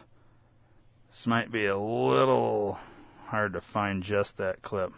This 1.11 1.27
might 1.27 1.53
be 1.53 1.67
a 1.67 1.77
little 1.77 2.79
hard 3.27 3.55
to 3.55 3.61
find 3.61 4.03
just 4.03 4.39
that 4.39 4.63
clip. 4.63 4.93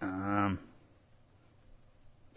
Um, 0.00 0.58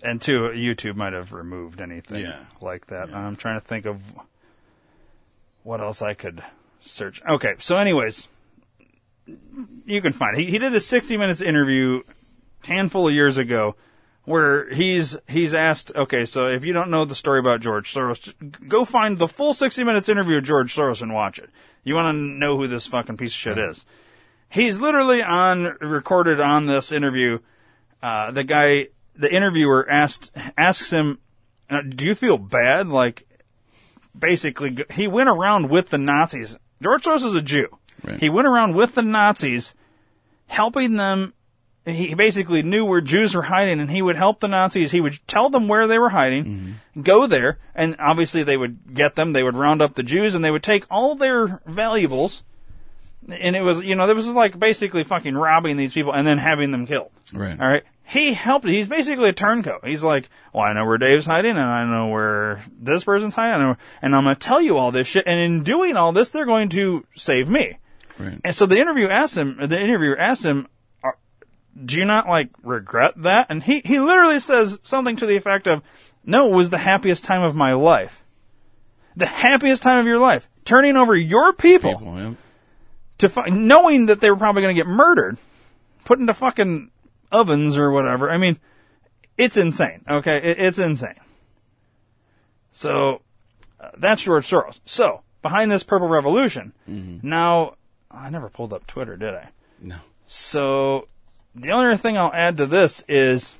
and 0.04 0.22
two, 0.22 0.50
YouTube 0.54 0.96
might 0.96 1.14
have 1.14 1.32
removed 1.32 1.80
anything 1.82 2.22
Yeah. 2.22 2.40
like 2.60 2.88
that. 2.88 3.14
I'm 3.14 3.36
trying 3.36 3.60
to 3.60 3.66
think 3.66 3.86
of 3.86 4.02
what 5.64 5.80
else 5.80 6.02
I 6.02 6.14
could 6.16 6.44
search. 6.80 7.22
Okay, 7.28 7.54
so 7.60 7.78
anyways, 7.78 8.28
you 9.86 10.02
can 10.02 10.14
find 10.14 10.38
it. 10.38 10.46
He, 10.46 10.52
he 10.52 10.58
did 10.58 10.74
a 10.74 10.80
60 10.80 11.18
minutes 11.18 11.42
interview 11.42 12.02
handful 12.64 13.08
of 13.08 13.14
years 13.14 13.38
ago 13.38 13.76
where 14.26 14.72
he's 14.74 15.18
he's 15.28 15.54
asked, 15.54 15.92
okay, 15.96 16.26
so 16.26 16.48
if 16.48 16.64
you 16.66 16.74
don't 16.74 16.90
know 16.90 17.06
the 17.06 17.16
story 17.16 17.40
about 17.40 17.60
George 17.62 17.94
Soros, 17.94 18.34
go 18.68 18.86
find 18.86 19.18
the 19.18 19.28
full 19.28 19.54
60 19.54 19.84
minutes 19.84 20.10
interview 20.10 20.38
of 20.38 20.44
George 20.44 20.76
Soros 20.76 21.02
and 21.02 21.14
watch 21.14 21.38
it. 21.40 21.50
You 21.84 21.96
want 21.96 22.16
to 22.16 22.20
know 22.20 22.58
who 22.58 22.68
this 22.68 22.86
fucking 22.88 23.18
piece 23.18 23.30
of 23.30 23.34
shit 23.36 23.58
is. 23.58 23.86
He's 24.52 24.82
literally 24.82 25.23
on 25.23 25.78
recorded 25.80 26.41
on 26.41 26.65
this 26.65 26.91
interview. 26.91 27.40
Uh, 28.03 28.32
the 28.32 28.44
guy, 28.44 28.90
the 29.15 29.34
interviewer 29.34 29.90
asked 29.90 30.32
asks 30.57 30.91
him, 30.91 31.19
"Do 31.69 32.06
you 32.06 32.15
feel 32.15 32.38
bad?" 32.38 32.90
Like, 32.90 33.26
basically, 34.18 34.78
he 34.91 35.07
went 35.07 35.30
around 35.30 35.69
with 35.69 35.90
the 35.90 35.98
Nazis. 35.98 36.57
George 36.84 37.03
Soros 37.03 37.26
is 37.26 37.34
a 37.34 37.41
Jew. 37.41 37.68
Right. 38.03 38.19
He 38.19 38.30
went 38.30 38.45
around 38.45 38.76
with 38.76 38.95
the 38.95 39.02
Nazis, 39.02 39.73
helping 40.48 40.98
them. 40.98 41.34
He 41.86 42.14
basically 42.14 42.61
knew 42.61 42.84
where 42.84 43.02
Jews 43.02 43.34
were 43.34 43.44
hiding, 43.44 43.80
and 43.80 43.90
he 43.90 44.02
would 44.02 44.18
help 44.18 44.41
the 44.41 44.49
Nazis. 44.49 44.91
He 44.91 45.02
would 45.02 45.19
tell 45.28 45.49
them 45.49 45.69
where 45.69 45.88
they 45.88 45.98
were 45.98 46.10
hiding, 46.10 46.76
go 47.02 47.26
there, 47.26 47.57
and 47.73 47.95
obviously 47.99 48.44
they 48.44 48.57
would 48.57 48.94
get 48.94 49.15
them. 49.15 49.32
They 49.32 49.44
would 49.44 49.56
round 49.56 49.82
up 49.82 49.95
the 49.95 50.03
Jews, 50.03 50.36
and 50.36 50.44
they 50.44 50.52
would 50.52 50.61
take 50.61 50.86
all 50.91 51.15
their 51.15 51.61
valuables. 51.65 52.44
And 53.34 53.56
it 53.56 53.62
was, 53.62 53.82
you 53.82 53.95
know, 53.95 54.08
there 54.08 54.16
was 54.16 54.28
like 54.28 54.58
basically 54.60 55.03
fucking 55.03 55.36
robbing 55.36 55.78
these 55.78 55.94
people 55.94 56.14
and 56.14 56.26
then 56.26 56.38
having 56.38 56.72
them 56.72 56.86
killed. 56.86 57.12
Right. 57.34 57.60
All 57.60 57.68
right. 57.68 57.84
He 58.03 58.34
helped. 58.34 58.68
He's 58.68 58.90
basically 58.90 59.30
a 59.30 59.34
turncoat. 59.34 59.86
He's 59.86 60.03
like, 60.03 60.30
well, 60.53 60.64
I 60.64 60.74
know 60.74 60.86
where 60.86 60.98
Dave's 60.98 61.26
hiding, 61.26 61.52
and 61.52 61.60
I 61.60 61.86
know 61.86 62.10
where 62.10 62.62
this 62.78 63.06
person's 63.06 63.36
hiding, 63.36 63.62
know, 63.62 63.78
and 64.02 64.14
I'm 64.14 64.26
going 64.26 64.36
to 64.36 64.40
tell 64.40 64.62
you 64.62 64.78
all 64.78 64.91
this 64.91 65.08
shit. 65.08 65.24
And 65.26 65.40
in 65.40 65.64
doing 65.64 65.95
all 65.95 66.12
this, 66.12 66.28
they're 66.30 66.45
going 66.45 66.68
to 66.70 67.06
save 67.16 67.48
me. 67.48 67.78
Right. 68.20 68.40
And 68.44 68.53
so 68.53 68.66
the 68.66 68.80
interview 68.80 69.08
asked 69.08 69.38
him. 69.38 69.58
The 69.58 69.80
interviewer 69.80 70.20
asked 70.20 70.44
him, 70.44 70.68
"Are- 71.02 71.18
"Do 71.86 71.95
you 71.95 72.03
not 72.03 72.28
like 72.28 72.49
regret 72.64 73.14
that?" 73.18 73.48
And 73.49 73.64
he 73.64 73.82
he 73.86 73.99
literally 73.99 74.40
says 74.40 74.80
something 74.84 75.16
to 75.16 75.26
the 75.26 75.38
effect 75.38 75.66
of, 75.66 75.82
"No, 76.26 76.49
it 76.49 76.53
was 76.53 76.70
the 76.70 76.80
happiest 76.80 77.24
time 77.24 77.44
of 77.44 77.56
my 77.56 77.72
life. 77.74 78.26
The 79.16 79.26
happiest 79.26 79.84
time 79.84 79.99
of 79.99 80.06
your 80.06 80.20
life, 80.20 80.48
turning 80.66 80.98
over 80.98 81.16
your 81.16 81.53
people." 81.53 81.98
People, 81.98 82.18
yeah. 82.18 82.34
To 83.22 83.52
knowing 83.52 84.07
that 84.07 84.22
they 84.22 84.30
were 84.30 84.38
probably 84.38 84.61
going 84.61 84.76
to 84.76 84.80
get 84.80 84.88
murdered, 84.88 85.38
put 86.06 86.19
into 86.19 86.34
fucking 86.34 86.91
ovens 87.31 87.77
or 87.77 87.91
whatever. 87.91 88.30
I 88.30 88.38
mean, 88.38 88.60
it's 89.38 89.57
insane. 89.57 90.03
Okay, 90.10 90.38
it, 90.38 90.60
it's 90.60 90.80
insane. 90.80 91.19
So 92.72 93.22
uh, 93.80 93.91
that's 93.98 94.22
George 94.22 94.49
Soros. 94.49 94.80
So 94.85 95.22
behind 95.41 95.72
this 95.72 95.84
purple 95.84 96.07
revolution, 96.07 96.73
now 96.88 97.76
I 98.10 98.30
never 98.30 98.49
pulled 98.49 98.73
up 98.73 98.88
Twitter, 98.88 99.18
did 99.18 99.34
I? 99.34 99.49
No. 99.80 99.98
So 100.27 101.07
the 101.56 101.72
only 101.72 101.88
other 101.88 101.98
thing 101.98 102.18
I'll 102.18 102.34
add 102.34 102.57
to 102.57 102.65
this 102.65 103.03
is 103.07 103.56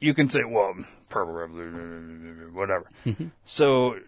you 0.00 0.14
can 0.14 0.28
say, 0.28 0.44
well, 0.44 0.74
purple 1.08 1.34
revolution, 1.34 2.50
whatever. 2.52 2.86
so 3.44 3.98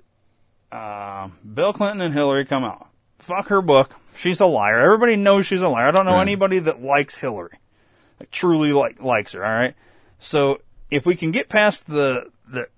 uh, 0.70 1.28
Bill 1.54 1.72
Clinton 1.72 2.00
and 2.00 2.14
Hillary 2.14 2.44
come 2.44 2.64
out. 2.64 2.88
Fuck 3.18 3.48
her 3.48 3.62
book. 3.62 3.94
She's 4.16 4.40
a 4.40 4.46
liar. 4.46 4.78
Everybody 4.80 5.16
knows 5.16 5.46
she's 5.46 5.62
a 5.62 5.68
liar. 5.68 5.86
I 5.86 5.90
don't 5.90 6.04
know 6.06 6.12
Right. 6.14 6.22
anybody 6.22 6.58
that 6.60 6.82
likes 6.82 7.16
Hillary, 7.16 7.58
like 8.20 8.30
truly 8.30 8.72
like 8.72 9.02
likes 9.02 9.32
her. 9.32 9.44
All 9.44 9.50
right. 9.50 9.74
So 10.18 10.60
if 10.90 11.06
we 11.06 11.16
can 11.16 11.30
get 11.32 11.48
past 11.48 11.86
the 11.86 12.30
the, 12.46 12.68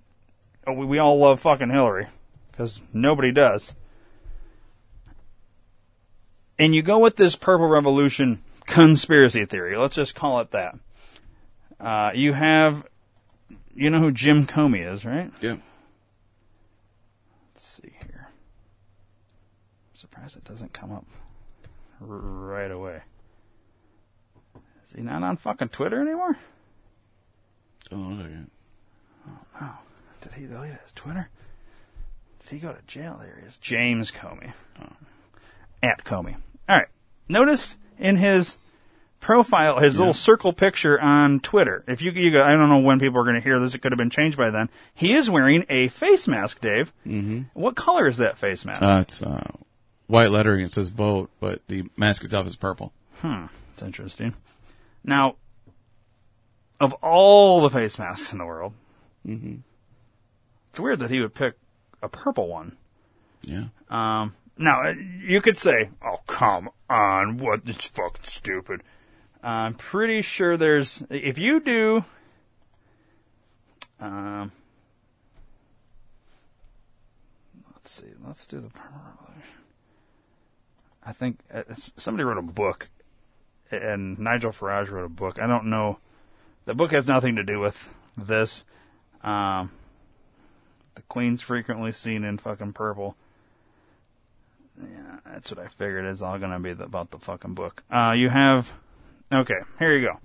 oh, 0.65 0.73
we, 0.73 0.85
we 0.85 0.97
all 0.99 1.17
love 1.19 1.39
fucking 1.41 1.69
Hillary 1.69 2.07
because 2.51 2.79
nobody 2.93 3.31
does, 3.31 3.73
and 6.57 6.73
you 6.73 6.81
go 6.81 6.99
with 6.99 7.15
this 7.17 7.35
purple 7.35 7.67
revolution 7.67 8.41
conspiracy 8.65 9.45
theory. 9.45 9.77
Let's 9.77 9.95
just 9.95 10.15
call 10.15 10.39
it 10.39 10.51
that. 10.51 10.77
Uh, 11.79 12.11
you 12.15 12.33
have 12.33 12.85
you 13.75 13.89
know 13.89 13.99
who 13.99 14.11
Jim 14.11 14.47
Comey 14.47 14.89
is, 14.89 15.03
right? 15.03 15.31
Yeah. 15.41 15.57
Let's 17.53 17.65
see 17.65 17.93
here. 18.07 18.29
I'm 18.29 19.95
surprised 19.95 20.37
it 20.37 20.45
doesn't 20.45 20.71
come 20.73 20.91
up 20.93 21.05
right 22.07 22.71
away. 22.71 23.01
Is 24.85 24.93
he 24.95 25.01
not 25.01 25.23
on 25.23 25.37
fucking 25.37 25.69
Twitter 25.69 26.01
anymore? 26.01 26.37
Oh, 27.91 27.95
look 27.95 28.25
at 28.25 28.31
it. 28.31 28.49
Oh 29.27 29.39
no. 29.61 29.69
Did 30.21 30.33
he 30.33 30.45
delete 30.45 30.71
his 30.71 30.91
Twitter? 30.93 31.29
Did 32.39 32.49
he 32.49 32.59
go 32.59 32.71
to 32.73 32.81
jail? 32.87 33.17
There 33.19 33.37
he 33.39 33.47
is. 33.47 33.57
James 33.57 34.11
Comey. 34.11 34.53
At 35.81 36.03
Comey. 36.03 36.35
Alright. 36.69 36.87
Notice 37.27 37.77
in 37.99 38.17
his 38.17 38.57
profile, 39.19 39.79
his 39.79 39.97
little 39.97 40.13
circle 40.13 40.53
picture 40.53 40.99
on 40.99 41.39
Twitter. 41.39 41.83
If 41.87 42.01
you, 42.01 42.11
you 42.11 42.31
go, 42.31 42.43
I 42.43 42.51
don't 42.51 42.69
know 42.69 42.79
when 42.79 42.99
people 42.99 43.19
are 43.19 43.23
going 43.23 43.35
to 43.35 43.41
hear 43.41 43.59
this. 43.59 43.73
It 43.73 43.79
could 43.79 43.91
have 43.91 43.97
been 43.97 44.11
changed 44.11 44.37
by 44.37 44.51
then. 44.51 44.69
He 44.93 45.13
is 45.13 45.29
wearing 45.29 45.65
a 45.69 45.87
face 45.87 46.27
mask, 46.27 46.61
Dave. 46.61 46.93
Mm-hmm. 47.05 47.41
What 47.53 47.75
color 47.75 48.07
is 48.07 48.17
that 48.17 48.37
face 48.37 48.63
mask? 48.65 48.81
Uh, 48.83 48.99
it's 49.01 49.23
uh, 49.23 49.51
white 50.07 50.31
lettering. 50.31 50.63
It 50.65 50.71
says 50.71 50.89
vote, 50.89 51.29
but 51.39 51.61
the 51.67 51.83
mask 51.97 52.23
itself 52.23 52.47
is 52.47 52.55
purple. 52.55 52.93
Hmm. 53.21 53.45
That's 53.71 53.83
interesting. 53.83 54.33
Now, 55.03 55.35
of 56.79 56.93
all 56.93 57.61
the 57.61 57.69
face 57.69 57.97
masks 57.99 58.31
in 58.31 58.37
the 58.39 58.45
world, 58.45 58.73
Mm-hmm. 59.25 59.55
it's 60.69 60.79
weird 60.79 60.99
that 60.99 61.09
he 61.09 61.19
would 61.19 61.33
pick 61.33 61.55
a 62.03 62.07
purple 62.07 62.47
one. 62.47 62.77
Yeah. 63.41 63.65
Um, 63.89 64.35
now, 64.57 64.83
uh, 64.89 64.93
you 65.23 65.41
could 65.41 65.57
say, 65.57 65.89
oh, 66.05 66.17
come 66.27 66.69
on, 66.89 67.37
what? 67.37 67.61
It's 67.65 67.87
fucking 67.87 68.23
stupid. 68.23 68.81
I'm 69.41 69.73
pretty 69.73 70.21
sure 70.21 70.57
there's, 70.57 71.01
if 71.09 71.39
you 71.39 71.59
do, 71.59 72.05
um, 73.99 74.51
let's 77.73 77.91
see, 77.91 78.05
let's 78.25 78.45
do 78.45 78.59
the 78.59 78.69
purple. 78.69 79.24
I 81.05 81.13
think 81.13 81.39
uh, 81.53 81.63
somebody 81.97 82.23
wrote 82.23 82.37
a 82.37 82.41
book, 82.41 82.89
and 83.71 84.17
Nigel 84.17 84.51
Farage 84.51 84.89
wrote 84.89 85.05
a 85.05 85.09
book. 85.09 85.39
I 85.39 85.47
don't 85.47 85.65
know. 85.65 85.99
The 86.65 86.73
book 86.73 86.91
has 86.91 87.07
nothing 87.07 87.35
to 87.35 87.43
do 87.43 87.59
with 87.59 87.93
this. 88.17 88.65
Um, 89.23 89.71
the 90.95 91.01
Queen's 91.03 91.41
frequently 91.41 91.91
seen 91.91 92.23
in 92.23 92.37
fucking 92.37 92.73
purple. 92.73 93.15
Yeah, 94.81 95.19
that's 95.25 95.51
what 95.51 95.59
I 95.59 95.67
figured. 95.67 96.05
It's 96.05 96.21
all 96.21 96.39
gonna 96.39 96.59
be 96.59 96.71
about 96.71 97.11
the 97.11 97.19
fucking 97.19 97.53
book. 97.53 97.83
Uh, 97.89 98.13
you 98.17 98.29
have, 98.29 98.71
okay, 99.31 99.59
here 99.79 99.95
you 99.95 100.07
go. 100.07 100.19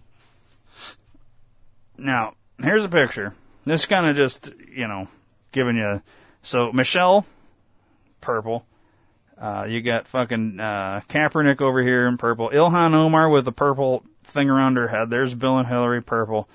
Now, 1.98 2.34
here's 2.58 2.84
a 2.84 2.88
picture. 2.88 3.34
This 3.66 3.84
kind 3.84 4.06
of 4.06 4.16
just, 4.16 4.50
you 4.74 4.88
know, 4.88 5.08
giving 5.52 5.76
you. 5.76 6.02
So 6.42 6.72
Michelle, 6.72 7.26
purple. 8.20 8.64
Uh, 9.40 9.64
you 9.64 9.80
got 9.80 10.06
fucking 10.06 10.60
uh, 10.60 11.00
Kaepernick 11.08 11.62
over 11.62 11.82
here 11.82 12.06
in 12.06 12.18
purple. 12.18 12.50
Ilhan 12.50 12.92
Omar 12.92 13.30
with 13.30 13.46
the 13.46 13.52
purple 13.52 14.04
thing 14.24 14.50
around 14.50 14.76
her 14.76 14.88
head. 14.88 15.08
There's 15.08 15.34
Bill 15.34 15.56
and 15.58 15.66
Hillary, 15.66 16.02
purple. 16.02 16.48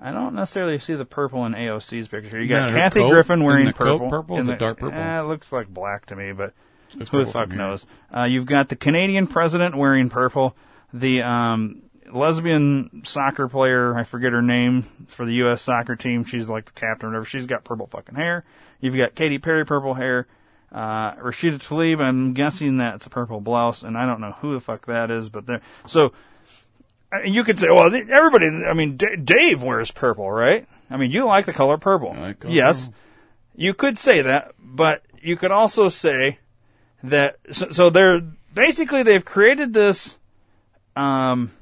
I 0.00 0.10
don't 0.12 0.34
necessarily 0.34 0.78
see 0.78 0.94
the 0.94 1.04
purple 1.04 1.46
in 1.46 1.52
AOC's 1.54 2.08
picture. 2.08 2.40
You 2.42 2.48
got 2.48 2.70
Yeah, 2.70 2.76
Kathy 2.76 3.08
Griffin 3.08 3.44
wearing 3.44 3.66
the 3.66 3.72
purple. 3.72 4.10
purple? 4.10 4.38
Is 4.38 4.48
it 4.48 4.50
the- 4.52 4.56
dark 4.56 4.78
purple? 4.78 4.98
Eh, 4.98 5.20
it 5.20 5.24
looks 5.24 5.52
like 5.52 5.68
black 5.68 6.06
to 6.06 6.16
me, 6.16 6.32
but 6.32 6.52
Looks 6.96 7.10
who 7.10 7.24
the 7.24 7.30
fuck 7.30 7.48
knows? 7.48 7.86
Uh, 8.14 8.24
you've 8.24 8.46
got 8.46 8.68
the 8.68 8.76
Canadian 8.76 9.26
president 9.28 9.76
wearing 9.76 10.10
purple. 10.10 10.56
The 10.92 11.22
um, 11.22 11.82
lesbian 12.12 13.02
soccer 13.04 13.48
player, 13.48 13.96
I 13.96 14.04
forget 14.04 14.32
her 14.32 14.42
name, 14.42 14.84
for 15.08 15.24
the 15.24 15.34
U.S. 15.34 15.62
soccer 15.62 15.96
team. 15.96 16.24
She's 16.24 16.48
like 16.48 16.66
the 16.66 16.72
captain 16.72 17.06
or 17.06 17.10
whatever. 17.12 17.24
She's 17.24 17.46
got 17.46 17.64
purple 17.64 17.86
fucking 17.86 18.14
hair. 18.16 18.44
You've 18.80 18.96
got 18.96 19.14
Katy 19.14 19.38
Perry 19.38 19.64
purple 19.64 19.94
hair. 19.94 20.26
Uh, 20.72 21.14
Rashida 21.14 21.58
Tlaib, 21.58 22.00
I'm 22.00 22.34
guessing 22.34 22.78
that's 22.78 23.06
a 23.06 23.10
purple 23.10 23.40
blouse, 23.40 23.82
and 23.82 23.96
I 23.96 24.04
don't 24.04 24.20
know 24.20 24.32
who 24.32 24.54
the 24.54 24.60
fuck 24.60 24.86
that 24.86 25.10
is, 25.10 25.28
but 25.28 25.46
there. 25.46 25.62
So, 25.86 26.12
you 27.24 27.44
could 27.44 27.58
say, 27.58 27.68
well, 27.70 27.94
everybody, 27.94 28.46
I 28.46 28.72
mean, 28.72 28.96
D- 28.96 29.16
Dave 29.22 29.62
wears 29.62 29.90
purple, 29.90 30.30
right? 30.30 30.66
I 30.90 30.96
mean, 30.96 31.10
you 31.10 31.24
like 31.24 31.46
the 31.46 31.52
color 31.52 31.78
purple. 31.78 32.12
color 32.12 32.36
yes. 32.48 32.90
You 33.54 33.74
could 33.74 33.96
say 33.96 34.22
that, 34.22 34.54
but 34.58 35.02
you 35.22 35.36
could 35.36 35.50
also 35.50 35.88
say 35.88 36.40
that, 37.02 37.38
so, 37.50 37.70
so 37.70 37.90
they're, 37.90 38.20
basically 38.52 39.02
they've 39.02 39.24
created 39.24 39.72
this, 39.72 40.18
um, 40.94 41.52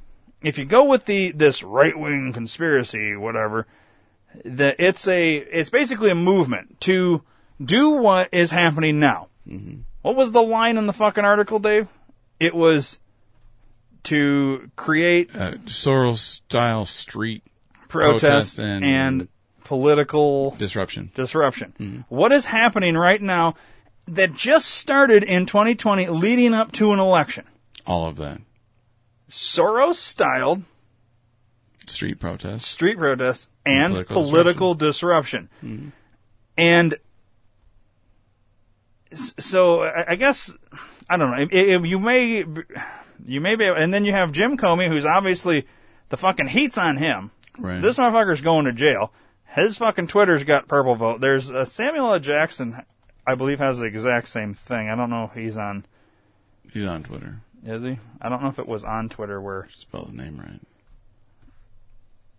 if 0.42 0.58
you 0.58 0.64
go 0.64 0.84
with 0.84 1.04
the, 1.04 1.30
this 1.32 1.62
right-wing 1.62 2.32
conspiracy, 2.32 3.16
whatever, 3.16 3.66
that 4.44 4.76
it's 4.78 5.06
a, 5.06 5.36
it's 5.36 5.70
basically 5.70 6.10
a 6.10 6.14
movement 6.14 6.80
to 6.80 7.22
do 7.62 7.90
what 7.90 8.28
is 8.32 8.50
happening 8.50 8.98
now. 9.00 9.28
Mm-hmm. 9.48 9.80
What 10.02 10.16
was 10.16 10.32
the 10.32 10.42
line 10.42 10.76
in 10.76 10.86
the 10.86 10.92
fucking 10.92 11.24
article, 11.24 11.58
Dave? 11.58 11.88
It 12.40 12.54
was 12.54 12.98
to 14.04 14.70
create 14.76 15.34
Uh, 15.34 15.52
Soros 15.66 16.18
style 16.18 16.84
street 16.86 17.42
protest 17.88 18.22
protests 18.22 18.58
and, 18.58 18.84
and 18.84 19.28
political 19.64 20.50
disruption. 20.58 21.10
disruption. 21.14 22.04
What 22.08 22.32
is 22.32 22.44
happening 22.44 22.96
right 22.96 23.20
now 23.22 23.54
that 24.08 24.34
just 24.34 24.66
started 24.66 25.22
in 25.22 25.46
2020 25.46 26.08
leading 26.08 26.52
up 26.52 26.72
to 26.72 26.92
an 26.92 26.98
election? 26.98 27.44
All 27.86 28.06
of 28.06 28.16
that. 28.16 28.40
Soros 29.30 29.94
styled 29.94 30.62
Street 31.86 32.18
protests. 32.20 32.66
street 32.66 32.96
protests 32.98 33.48
and 33.66 33.92
political 33.92 34.22
political, 34.22 34.74
disruption. 34.74 35.48
And 36.56 36.92
s- 36.92 36.98
so 39.14 39.82
I 39.82 40.16
guess 40.16 40.54
I 41.08 41.16
don't 41.16 41.30
know. 41.30 41.42
If, 41.42 41.48
if 41.52 41.84
you 41.84 41.98
may 41.98 42.44
you 43.26 43.40
may 43.40 43.56
be, 43.56 43.66
and 43.66 43.92
then 43.92 44.04
you 44.04 44.12
have 44.12 44.32
Jim 44.32 44.56
Comey, 44.56 44.88
who's 44.88 45.06
obviously 45.06 45.66
the 46.08 46.16
fucking 46.16 46.48
heat's 46.48 46.78
on 46.78 46.96
him. 46.96 47.30
Right. 47.58 47.80
This 47.80 47.98
motherfucker's 47.98 48.40
going 48.40 48.64
to 48.66 48.72
jail. 48.72 49.12
His 49.46 49.76
fucking 49.76 50.08
Twitter's 50.08 50.44
got 50.44 50.68
purple 50.68 50.96
vote. 50.96 51.20
There's 51.20 51.50
uh, 51.50 51.64
Samuel 51.64 52.12
L. 52.12 52.18
Jackson, 52.18 52.82
I 53.26 53.36
believe, 53.36 53.60
has 53.60 53.78
the 53.78 53.86
exact 53.86 54.28
same 54.28 54.54
thing. 54.54 54.88
I 54.88 54.96
don't 54.96 55.10
know 55.10 55.24
if 55.24 55.32
he's 55.32 55.56
on. 55.56 55.86
He's 56.72 56.86
on 56.86 57.04
Twitter. 57.04 57.36
Is 57.64 57.82
he? 57.82 57.98
I 58.20 58.28
don't 58.28 58.42
know 58.42 58.48
if 58.48 58.58
it 58.58 58.68
was 58.68 58.84
on 58.84 59.08
Twitter 59.08 59.40
where. 59.40 59.68
Spell 59.76 60.06
his 60.06 60.14
name 60.14 60.38
right. 60.38 60.60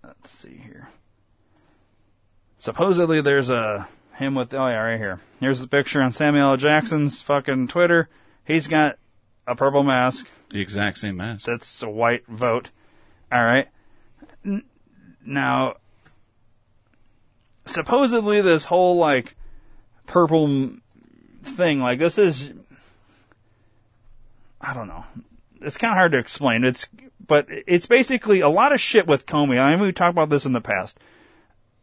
Let's 0.04 0.30
see 0.30 0.62
here. 0.64 0.90
Supposedly 2.58 3.22
there's 3.22 3.50
a 3.50 3.88
him 4.16 4.36
with 4.36 4.54
oh 4.54 4.68
yeah 4.68 4.82
right 4.82 4.98
here. 4.98 5.20
Here's 5.40 5.60
the 5.60 5.68
picture 5.68 6.02
on 6.02 6.12
Samuel 6.12 6.52
L. 6.52 6.58
Jackson's 6.58 7.22
fucking 7.22 7.68
Twitter. 7.68 8.10
He's 8.46 8.68
got 8.68 8.98
a 9.48 9.56
purple 9.56 9.84
mask. 9.84 10.28
The 10.50 10.62
exact 10.62 10.98
same 10.98 11.18
mask. 11.18 11.46
That's 11.46 11.84
a 11.84 11.90
white 11.90 12.26
vote. 12.28 12.70
All 13.32 13.44
right. 13.44 13.68
N- 14.46 14.64
now, 15.26 15.76
supposedly 17.66 18.42
this 18.42 18.66
whole 18.66 18.96
like 18.96 19.36
purple 20.06 20.46
m- 20.46 20.82
thing, 21.44 21.80
like 21.80 22.00
this 22.00 22.18
is, 22.18 22.54
I 24.62 24.74
don't 24.74 24.88
know. 24.88 25.06
It's 25.62 25.78
kind 25.78 25.92
of 25.92 25.98
hard 25.98 26.12
to 26.14 26.20
explain. 26.20 26.64
It's, 26.64 26.88
but 27.26 27.48
it's 27.50 27.88
basically 27.88 28.40
a 28.40 28.50
lot 28.50 28.72
of 28.72 28.80
shit 28.80 29.08
with 29.08 29.26
Comey. 29.26 29.60
I 29.60 29.72
mean, 29.72 29.82
we 29.82 29.92
talked 29.92 30.14
about 30.14 30.30
this 30.30 30.46
in 30.46 30.54
the 30.54 30.62
past. 30.62 31.00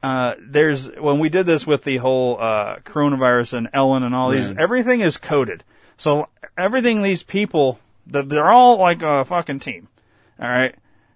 Uh, 0.03 0.35
there's 0.41 0.89
when 0.97 1.19
we 1.21 1.29
did 1.29 1.47
this 1.47 1.67
with 1.67 1.85
the 1.85 1.99
whole 1.99 2.37
uh, 2.41 2.77
coronavirus 2.81 3.53
and 3.55 3.69
Ellen 3.73 4.03
and 4.03 4.15
all 4.15 4.31
these, 4.31 4.51
everything 4.59 5.01
is 5.01 5.17
coded. 5.17 5.63
So 5.97 6.29
everything 6.59 7.03
these 7.03 7.23
people, 7.23 7.79
that 8.09 8.29
they're 8.29 8.51
all 8.51 8.79
like 8.79 9.03
a 9.03 9.25
fucking 9.25 9.61
team, 9.61 9.89
all 10.41 10.49
right. 10.49 10.75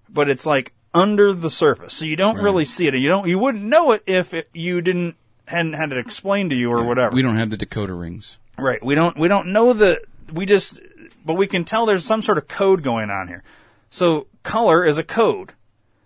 But 0.08 0.28
it's 0.28 0.46
like 0.46 0.72
under 0.94 1.32
the 1.32 1.50
surface, 1.50 1.94
so 1.94 2.04
you 2.04 2.14
don't 2.16 2.36
Right. 2.36 2.44
really 2.44 2.64
see 2.64 2.86
it. 2.86 2.94
And 2.94 3.02
you 3.02 3.08
don't, 3.08 3.26
you 3.28 3.38
wouldn't 3.40 3.64
know 3.64 3.90
it 3.90 4.02
if 4.06 4.32
it, 4.32 4.48
you 4.54 4.80
didn't 4.80 5.16
hadn't 5.46 5.72
had 5.74 5.90
it 5.92 5.98
explained 5.98 6.50
to 6.50 6.56
you 6.56 6.70
or 6.70 6.84
whatever. 6.84 7.14
We 7.14 7.22
don't 7.22 7.36
have 7.36 7.50
the 7.50 7.56
decoder 7.56 8.00
rings. 8.00 8.38
Right. 8.56 8.82
We 8.84 8.94
don't 8.94 9.18
we 9.18 9.26
don't 9.28 9.48
know 9.48 9.72
the 9.72 10.00
we 10.32 10.46
just 10.46 10.78
but 11.24 11.34
we 11.34 11.48
can 11.48 11.64
tell 11.64 11.86
there's 11.86 12.04
some 12.04 12.22
sort 12.22 12.38
of 12.38 12.46
code 12.46 12.82
going 12.84 13.10
on 13.10 13.26
here. 13.28 13.42
So 13.90 14.28
color 14.44 14.84
is 14.84 14.96
a 14.96 15.02
code. 15.04 15.52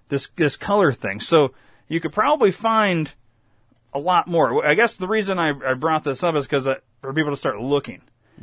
This 0.08 0.28
this 0.36 0.56
color 0.56 0.92
thing. 0.92 1.20
So 1.20 1.52
you 1.90 2.00
could 2.00 2.12
probably 2.12 2.52
find 2.52 3.12
a 3.92 3.98
lot 3.98 4.28
more. 4.28 4.64
I 4.64 4.74
guess 4.74 4.94
the 4.96 5.08
reason 5.08 5.38
I, 5.38 5.48
I 5.50 5.74
brought 5.74 6.04
this 6.04 6.22
up 6.22 6.36
is 6.36 6.46
because 6.46 6.64
for 7.02 7.12
people 7.12 7.32
to 7.32 7.36
start 7.36 7.60
looking, 7.60 8.00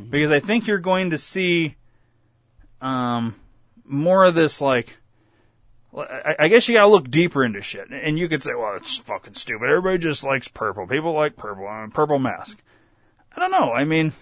because 0.09 0.29
I 0.29 0.39
think 0.39 0.67
you're 0.67 0.77
going 0.77 1.09
to 1.11 1.17
see 1.17 1.75
um 2.81 3.35
more 3.85 4.25
of 4.25 4.35
this 4.35 4.61
like. 4.61 4.97
I 5.95 6.35
I 6.37 6.47
guess 6.49 6.67
you 6.67 6.75
gotta 6.75 6.89
look 6.89 7.09
deeper 7.09 7.43
into 7.43 7.61
shit, 7.61 7.89
and 7.89 8.19
you 8.19 8.27
could 8.27 8.43
say, 8.43 8.53
"Well, 8.53 8.75
it's 8.75 8.97
fucking 8.97 9.33
stupid. 9.33 9.67
Everybody 9.67 9.97
just 9.97 10.23
likes 10.23 10.47
purple. 10.47 10.85
People 10.85 11.13
like 11.13 11.37
purple. 11.37 11.65
I 11.67 11.81
mean, 11.81 11.91
purple 11.91 12.19
mask." 12.19 12.59
I 13.35 13.39
don't 13.39 13.51
know. 13.51 13.71
I 13.71 13.83
mean, 13.85 14.13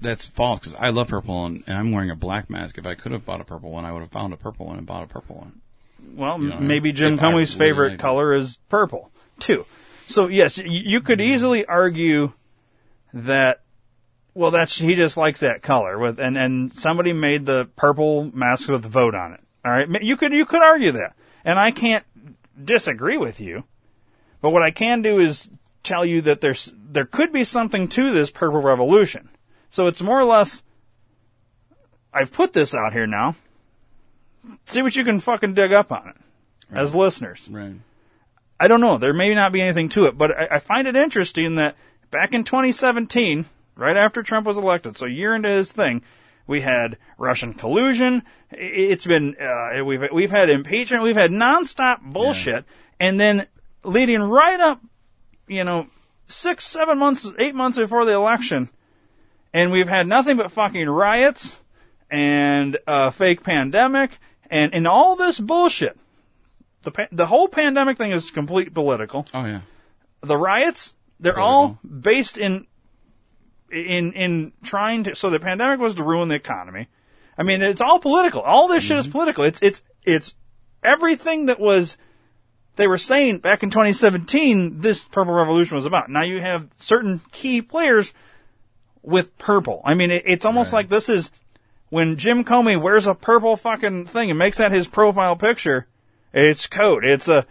That's 0.00 0.26
false 0.26 0.58
because 0.58 0.74
I 0.74 0.88
love 0.90 1.08
purple 1.08 1.44
and, 1.46 1.62
and 1.66 1.78
I'm 1.78 1.92
wearing 1.92 2.10
a 2.10 2.16
black 2.16 2.50
mask. 2.50 2.76
If 2.76 2.86
I 2.86 2.94
could 2.94 3.12
have 3.12 3.24
bought 3.24 3.40
a 3.40 3.44
purple 3.44 3.70
one, 3.70 3.84
I 3.84 3.92
would 3.92 4.00
have 4.00 4.10
found 4.10 4.32
a 4.32 4.36
purple 4.36 4.66
one 4.66 4.78
and 4.78 4.86
bought 4.86 5.04
a 5.04 5.06
purple 5.06 5.36
one. 5.36 5.61
Well, 6.14 6.40
You 6.40 6.50
know, 6.50 6.60
maybe 6.60 6.92
Jim 6.92 7.18
Comey's 7.18 7.54
really 7.54 7.70
favorite 7.70 7.90
like 7.90 7.98
color 7.98 8.32
is 8.32 8.58
purple. 8.68 9.10
too. 9.40 9.66
So 10.08 10.26
yes, 10.28 10.58
you 10.58 11.00
could 11.00 11.18
mm-hmm. 11.18 11.32
easily 11.32 11.64
argue 11.64 12.32
that 13.14 13.60
well, 14.34 14.50
that's 14.50 14.78
he 14.78 14.94
just 14.94 15.16
likes 15.16 15.40
that 15.40 15.62
color 15.62 15.98
with 15.98 16.18
and 16.18 16.36
and 16.38 16.72
somebody 16.72 17.12
made 17.12 17.46
the 17.46 17.68
purple 17.76 18.30
mask 18.34 18.68
with 18.68 18.84
vote 18.84 19.14
on 19.14 19.34
it. 19.34 19.40
All 19.64 19.72
right, 19.72 20.02
you 20.02 20.16
could 20.16 20.32
you 20.32 20.46
could 20.46 20.62
argue 20.62 20.92
that, 20.92 21.14
and 21.44 21.58
I 21.58 21.70
can't 21.70 22.04
disagree 22.62 23.16
with 23.16 23.40
you. 23.40 23.64
But 24.40 24.50
what 24.50 24.62
I 24.62 24.70
can 24.70 25.02
do 25.02 25.18
is 25.18 25.48
tell 25.82 26.04
you 26.04 26.20
that 26.22 26.40
there's 26.40 26.72
there 26.76 27.04
could 27.04 27.32
be 27.32 27.44
something 27.44 27.88
to 27.88 28.10
this 28.10 28.30
purple 28.30 28.60
revolution. 28.60 29.28
So 29.70 29.86
it's 29.86 30.02
more 30.02 30.20
or 30.20 30.24
less. 30.24 30.62
I've 32.12 32.32
put 32.32 32.52
this 32.52 32.74
out 32.74 32.92
here 32.92 33.06
now. 33.06 33.36
See 34.66 34.82
what 34.82 34.96
you 34.96 35.04
can 35.04 35.20
fucking 35.20 35.54
dig 35.54 35.72
up 35.72 35.92
on 35.92 36.08
it 36.08 36.16
as 36.70 36.94
listeners. 36.94 37.48
Right. 37.50 37.74
I 38.58 38.68
don't 38.68 38.80
know. 38.80 38.98
There 38.98 39.12
may 39.12 39.34
not 39.34 39.52
be 39.52 39.60
anything 39.60 39.88
to 39.90 40.06
it, 40.06 40.16
but 40.16 40.30
I, 40.30 40.48
I 40.52 40.58
find 40.58 40.86
it 40.86 40.96
interesting 40.96 41.56
that 41.56 41.76
back 42.10 42.32
in 42.32 42.44
2017, 42.44 43.46
right 43.76 43.96
after 43.96 44.22
Trump 44.22 44.46
was 44.46 44.56
elected, 44.56 44.96
so 44.96 45.06
a 45.06 45.10
year 45.10 45.34
into 45.34 45.48
his 45.48 45.70
thing, 45.70 46.02
we 46.46 46.60
had 46.60 46.98
Russian 47.18 47.54
collusion. 47.54 48.22
It's 48.50 49.06
been 49.06 49.36
uh, 49.36 49.82
we've 49.84 50.08
we've 50.12 50.30
had 50.30 50.50
impeachment. 50.50 51.04
We've 51.04 51.16
had 51.16 51.30
nonstop 51.30 52.02
bullshit, 52.02 52.64
and 52.98 53.18
then 53.18 53.46
leading 53.84 54.22
right 54.22 54.60
up, 54.60 54.80
you 55.46 55.64
know, 55.64 55.86
six, 56.26 56.64
seven 56.64 56.98
months, 56.98 57.26
eight 57.38 57.54
months 57.54 57.78
before 57.78 58.04
the 58.04 58.12
election, 58.12 58.70
and 59.52 59.70
we've 59.70 59.88
had 59.88 60.06
nothing 60.06 60.36
but 60.36 60.50
fucking 60.50 60.88
riots 60.88 61.56
and 62.10 62.76
a 62.86 63.10
fake 63.10 63.42
pandemic 63.42 64.18
and 64.52 64.74
and 64.74 64.86
all 64.86 65.16
this 65.16 65.40
bullshit. 65.40 65.98
The 66.82 67.08
the 67.10 67.26
whole 67.26 67.48
pandemic 67.48 67.96
thing 67.96 68.12
is 68.12 68.30
complete 68.30 68.72
political. 68.74 69.26
Oh 69.32 69.44
yeah. 69.44 69.62
The 70.20 70.36
riots, 70.36 70.94
they're 71.18 71.38
all 71.38 71.78
based 71.82 72.38
in 72.38 72.66
in 73.72 74.12
in 74.12 74.52
trying 74.62 75.04
to 75.04 75.14
so 75.14 75.30
the 75.30 75.40
pandemic 75.40 75.80
was 75.80 75.94
to 75.96 76.04
ruin 76.04 76.28
the 76.28 76.34
economy. 76.34 76.88
I 77.36 77.44
mean, 77.44 77.62
it's 77.62 77.80
all 77.80 77.98
political. 77.98 78.42
All 78.42 78.68
this 78.68 78.84
shit 78.84 78.98
is 78.98 79.06
mm-hmm. 79.06 79.12
political. 79.12 79.44
It's 79.44 79.60
it's 79.62 79.82
it's 80.04 80.34
everything 80.84 81.46
that 81.46 81.58
was 81.58 81.96
they 82.76 82.86
were 82.86 82.98
saying 82.98 83.38
back 83.38 83.62
in 83.62 83.70
2017 83.70 84.82
this 84.82 85.08
purple 85.08 85.32
revolution 85.32 85.76
was 85.76 85.86
about. 85.86 86.10
Now 86.10 86.22
you 86.22 86.40
have 86.40 86.68
certain 86.78 87.22
key 87.32 87.62
players 87.62 88.12
with 89.02 89.36
purple. 89.38 89.80
I 89.84 89.94
mean, 89.94 90.10
it, 90.10 90.24
it's 90.26 90.44
almost 90.44 90.72
like 90.72 90.88
this 90.88 91.08
is 91.08 91.32
when 91.92 92.16
Jim 92.16 92.42
Comey 92.42 92.80
wears 92.80 93.06
a 93.06 93.14
purple 93.14 93.54
fucking 93.54 94.06
thing 94.06 94.30
and 94.30 94.38
makes 94.38 94.56
that 94.56 94.72
his 94.72 94.86
profile 94.86 95.36
picture. 95.36 95.86
It's 96.32 96.66
code. 96.66 97.04
It's 97.04 97.28
a 97.28 97.46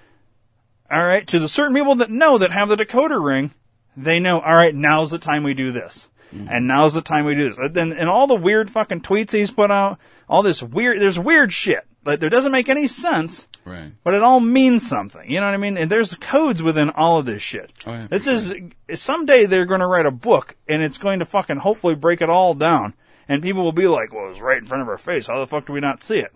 all 0.90 1.06
right 1.06 1.28
to 1.28 1.38
the 1.38 1.48
certain 1.48 1.76
people 1.76 1.94
that 1.96 2.10
know 2.10 2.40
that 2.40 2.52
have 2.52 2.68
the 2.68 2.76
decoder 2.76 3.24
ring. 3.24 3.54
They 3.96 4.20
know. 4.20 4.40
All 4.40 4.56
right, 4.56 4.74
now's 4.74 5.12
the 5.12 5.20
time 5.20 5.44
we 5.44 5.54
do 5.54 5.72
this, 5.72 6.10
mm. 6.34 6.48
and 6.50 6.66
now's 6.66 6.96
the 6.96 7.04
time 7.04 7.26
we 7.26 7.36
do 7.36 7.50
this. 7.50 7.58
And, 7.60 7.76
then- 7.76 7.94
and 7.94 8.10
all 8.10 8.26
the 8.26 8.34
weird 8.34 8.72
fucking 8.72 9.02
tweets 9.02 9.32
he's 9.32 9.52
put 9.52 9.70
out, 9.70 10.00
all 10.28 10.42
this 10.42 10.64
weird. 10.64 11.00
There's 11.00 11.20
weird 11.20 11.54
shit 11.54 11.86
that 12.06 12.20
there 12.20 12.32
doesn't 12.32 12.52
make 12.52 12.68
any 12.68 12.88
sense. 12.88 13.48
Right. 13.64 13.92
But 14.04 14.16
it 14.16 14.24
all 14.24 14.40
means 14.40 14.90
something. 14.90 15.30
You 15.30 15.40
know 15.40 15.46
what 15.46 15.54
I 15.54 15.58
mean? 15.58 15.78
And 15.78 15.92
there's 15.92 16.16
codes 16.16 16.64
within 16.64 16.90
all 16.90 17.20
of 17.20 17.28
this 17.28 17.44
shit. 17.44 17.72
Oh, 17.86 17.92
yeah, 17.92 18.08
this 18.08 18.26
is 18.26 18.56
someday 18.96 19.46
they're 19.46 19.68
going 19.68 19.82
to 19.82 19.88
write 19.88 20.08
a 20.08 20.12
book 20.12 20.56
and 20.68 20.82
it's 20.82 20.98
going 20.98 21.20
to 21.20 21.26
fucking 21.26 21.58
hopefully 21.58 21.94
break 21.94 22.22
it 22.22 22.30
all 22.30 22.56
down. 22.56 22.96
And 23.32 23.42
people 23.42 23.64
will 23.64 23.72
be 23.72 23.88
like, 23.88 24.14
"Well, 24.14 24.26
it 24.26 24.30
was 24.32 24.42
right 24.42 24.58
in 24.58 24.66
front 24.66 24.82
of 24.82 24.90
our 24.90 24.98
face. 24.98 25.28
How 25.28 25.40
the 25.40 25.48
fuck 25.48 25.66
do 25.68 25.72
we 25.74 25.80
not 25.80 26.04
see 26.04 26.18
it?" 26.20 26.34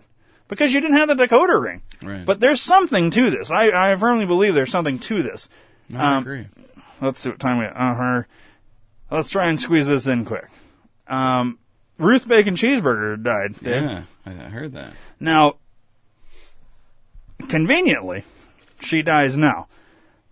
Because 0.48 0.72
you 0.72 0.80
didn't 0.80 0.96
have 0.96 1.08
the 1.08 1.14
decoder 1.14 1.60
ring. 1.62 1.82
Right. 2.02 2.24
But 2.24 2.40
there's 2.40 2.60
something 2.62 3.10
to 3.10 3.28
this. 3.28 3.50
I, 3.50 3.92
I 3.92 3.96
firmly 3.96 4.24
believe 4.24 4.54
there's 4.54 4.70
something 4.70 4.98
to 5.00 5.22
this. 5.22 5.48
No, 5.90 5.98
I 6.00 6.14
Um, 6.16 6.22
agree. 6.22 6.46
Let's 7.02 7.20
see 7.20 7.28
what 7.28 7.38
time 7.40 7.58
we. 7.58 7.66
Uh, 7.66 7.94
her- 7.94 8.26
let's 9.10 9.28
try 9.28 9.48
and 9.48 9.60
squeeze 9.60 9.88
this 9.88 10.06
in 10.06 10.24
quick. 10.24 10.46
Um, 11.08 11.58
Ruth 11.98 12.26
Bacon 12.26 12.54
Cheeseburger 12.56 13.22
died. 13.22 13.54
Dave. 13.62 13.82
Yeah, 13.82 14.02
I 14.24 14.30
I 14.30 14.48
heard 14.48 14.72
that. 14.72 14.92
Now, 15.20 15.56
conveniently, 17.48 18.24
she 18.80 19.02
dies 19.02 19.36
now. 19.36 19.66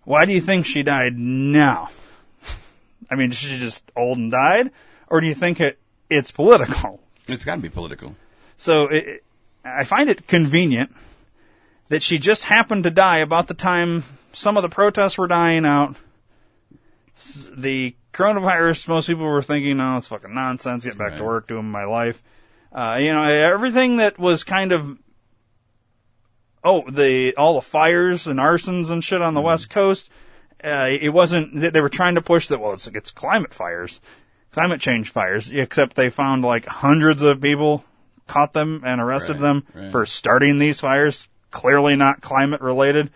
Why 0.03 0.25
do 0.25 0.33
you 0.33 0.41
think 0.41 0.65
she 0.65 0.81
died 0.83 1.17
now? 1.17 1.89
I 3.11 3.15
mean, 3.15 3.31
she 3.31 3.57
just 3.57 3.83
old 3.95 4.17
and 4.17 4.31
died, 4.31 4.71
or 5.09 5.21
do 5.21 5.27
you 5.27 5.35
think 5.35 5.59
it 5.59 5.79
it's 6.09 6.31
political? 6.31 7.01
It's 7.27 7.45
got 7.45 7.55
to 7.55 7.61
be 7.61 7.69
political. 7.69 8.15
So 8.57 8.87
it, 8.87 9.23
I 9.63 9.83
find 9.83 10.09
it 10.09 10.27
convenient 10.27 10.93
that 11.89 12.03
she 12.03 12.17
just 12.17 12.43
happened 12.43 12.83
to 12.83 12.91
die 12.91 13.17
about 13.17 13.47
the 13.47 13.53
time 13.53 14.03
some 14.33 14.57
of 14.57 14.63
the 14.63 14.69
protests 14.69 15.17
were 15.17 15.27
dying 15.27 15.65
out. 15.65 15.95
The 17.55 17.95
coronavirus, 18.13 18.87
most 18.87 19.07
people 19.07 19.25
were 19.25 19.41
thinking, 19.41 19.79
"Oh, 19.79 19.97
it's 19.97 20.07
fucking 20.07 20.33
nonsense. 20.33 20.83
Get 20.85 20.97
back 20.97 21.15
to 21.17 21.23
work, 21.23 21.47
doing 21.47 21.71
my 21.71 21.85
life." 21.85 22.21
Uh, 22.71 22.97
you 22.99 23.13
know, 23.13 23.23
everything 23.23 23.97
that 23.97 24.19
was 24.19 24.43
kind 24.43 24.73
of 24.73 24.97
oh 26.63 26.83
the 26.89 27.33
all 27.37 27.53
the 27.53 27.61
fires 27.61 28.27
and 28.27 28.39
arsons 28.39 28.89
and 28.89 29.03
shit 29.03 29.21
on 29.21 29.33
the 29.33 29.41
west 29.41 29.69
coast. 29.69 30.09
Uh, 30.61 30.89
it 30.89 31.09
wasn't. 31.09 31.73
They 31.73 31.79
were 31.79 31.89
trying 31.89 32.15
to 32.15 32.21
push 32.21 32.47
that. 32.49 32.59
Well, 32.59 32.73
it's 32.73 32.87
it's 32.87 33.11
climate 33.11 33.53
fires, 33.53 34.01
climate 34.55 34.81
change 34.81 35.09
fires. 35.11 35.51
Except 35.51 35.95
they 35.95 36.09
found 36.09 36.43
like 36.43 36.65
hundreds 36.65 37.21
of 37.21 37.39
people 37.41 37.85
caught 38.27 38.53
them 38.53 38.81
and 38.83 38.99
arrested 38.99 39.33
Right, 39.33 39.41
them 39.41 39.63
right. 39.75 39.91
for 39.91 40.05
starting 40.07 40.57
these 40.57 40.79
fires. 40.79 41.27
Clearly 41.51 41.95
not 41.95 42.21
climate 42.21 42.61
related. 42.61 43.11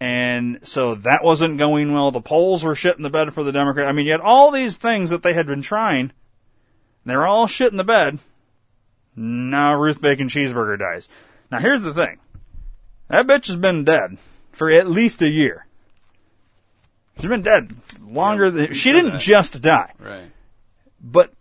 And 0.00 0.58
so 0.62 0.96
that 0.96 1.24
wasn't 1.24 1.56
going 1.56 1.94
well. 1.94 2.10
The 2.10 2.20
polls 2.20 2.62
were 2.62 2.74
shit 2.74 2.96
in 2.98 3.02
the 3.02 3.08
bed 3.10 3.32
for 3.32 3.42
the 3.42 3.52
Democrat. 3.52 3.86
I 3.88 3.92
mean, 3.92 4.04
you 4.04 4.12
had 4.12 4.20
all 4.20 4.50
these 4.50 4.76
things 4.76 5.08
that 5.10 5.22
they 5.22 5.32
had 5.32 5.46
been 5.46 5.62
trying. 5.62 6.12
They 7.06 7.16
were 7.16 7.26
all 7.26 7.46
shit 7.46 7.70
in 7.70 7.78
the 7.78 7.84
bed. 7.84 8.18
Now 9.16 9.80
Ruth 9.80 10.00
Bacon 10.00 10.28
Cheeseburger 10.28 10.78
dies. 10.78 11.08
Now 11.50 11.60
here's 11.60 11.82
the 11.82 11.94
thing. 11.94 12.18
That 13.08 13.26
bitch 13.26 13.46
has 13.46 13.56
been 13.56 13.84
dead 13.84 14.18
for 14.52 14.70
at 14.70 14.88
least 14.90 15.22
a 15.22 15.28
year. 15.28 15.66
She's 17.20 17.28
been 17.30 17.42
dead 17.42 17.74
longer 18.04 18.50
than 18.50 18.72
she 18.74 18.92
didn't 18.92 19.12
that. 19.12 19.20
just 19.20 19.62
die. 19.62 19.92
Right. 20.00 20.30
But 21.06 21.32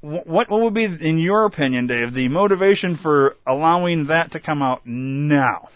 what 0.00 0.48
what 0.48 0.60
would 0.60 0.72
be, 0.72 0.84
in 0.84 1.18
your 1.18 1.44
opinion, 1.44 1.88
Dave, 1.88 2.14
the 2.14 2.28
motivation 2.28 2.94
for 2.96 3.36
allowing 3.46 4.06
that 4.06 4.30
to 4.32 4.40
come 4.40 4.62
out 4.62 4.86
now? 4.86 5.68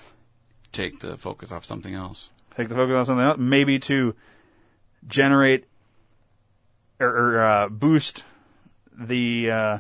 Take 0.72 1.00
the 1.00 1.16
focus 1.16 1.50
off 1.52 1.64
something 1.64 1.94
else. 1.94 2.30
Take 2.56 2.68
the 2.68 2.76
focus 2.76 2.94
off 2.94 3.06
something 3.06 3.24
else, 3.26 3.38
maybe 3.38 3.78
to 3.80 4.14
generate 5.08 5.64
or, 7.00 7.08
or 7.08 7.44
uh, 7.44 7.68
boost 7.68 8.22
the 8.96 9.50
uh, 9.50 9.78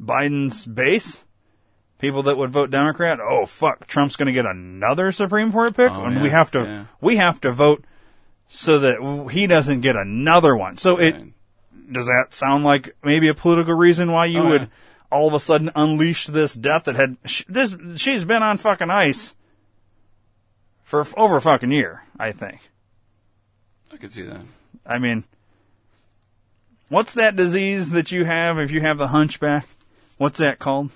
Biden's 0.00 0.66
base. 0.66 1.24
People 1.98 2.24
that 2.24 2.36
would 2.36 2.50
vote 2.50 2.70
Democrat. 2.70 3.20
Oh 3.20 3.46
fuck, 3.46 3.86
Trump's 3.86 4.16
going 4.16 4.26
to 4.26 4.32
get 4.32 4.44
another 4.44 5.12
Supreme 5.12 5.50
Court 5.52 5.74
pick, 5.76 5.90
Oh, 5.90 6.04
and 6.04 6.16
yeah, 6.16 6.22
we 6.22 6.28
have 6.30 6.50
to 6.50 6.58
yeah. 6.60 6.84
we 7.00 7.16
have 7.16 7.40
to 7.42 7.52
vote 7.52 7.84
so 8.48 8.78
that 8.80 9.28
he 9.30 9.46
doesn't 9.46 9.80
get 9.80 9.96
another 9.96 10.54
one. 10.56 10.76
So 10.76 10.98
it 10.98 11.14
does 11.92 12.06
that 12.06 12.34
sound 12.34 12.64
like 12.64 12.94
maybe 13.04 13.28
a 13.28 13.34
political 13.34 13.74
reason 13.74 14.12
why 14.12 14.26
you 14.26 14.40
Oh, 14.40 14.48
would 14.48 14.60
yeah. 14.62 14.66
all 15.10 15.28
of 15.28 15.34
a 15.34 15.40
sudden 15.40 15.70
unleash 15.74 16.26
this 16.26 16.54
death 16.54 16.84
that 16.84 16.96
had 16.96 17.16
sh- 17.26 17.44
this 17.48 17.74
she's 17.96 18.24
been 18.24 18.42
on 18.42 18.58
fucking 18.58 18.90
ice 18.90 19.34
for 20.82 21.00
f- 21.02 21.14
over 21.16 21.36
a 21.36 21.40
fucking 21.40 21.70
year, 21.72 22.02
I 22.18 22.32
think. 22.32 22.60
I 23.92 23.96
could 23.98 24.12
see 24.12 24.22
that. 24.22 24.40
I 24.86 24.98
mean, 24.98 25.24
what's 26.88 27.14
that 27.14 27.36
disease 27.36 27.90
that 27.90 28.10
you 28.12 28.24
have 28.24 28.58
if 28.58 28.70
you 28.70 28.80
have 28.80 28.98
the 28.98 29.08
hunchback? 29.08 29.66
What's 30.18 30.38
that 30.38 30.58
called? 30.58 30.90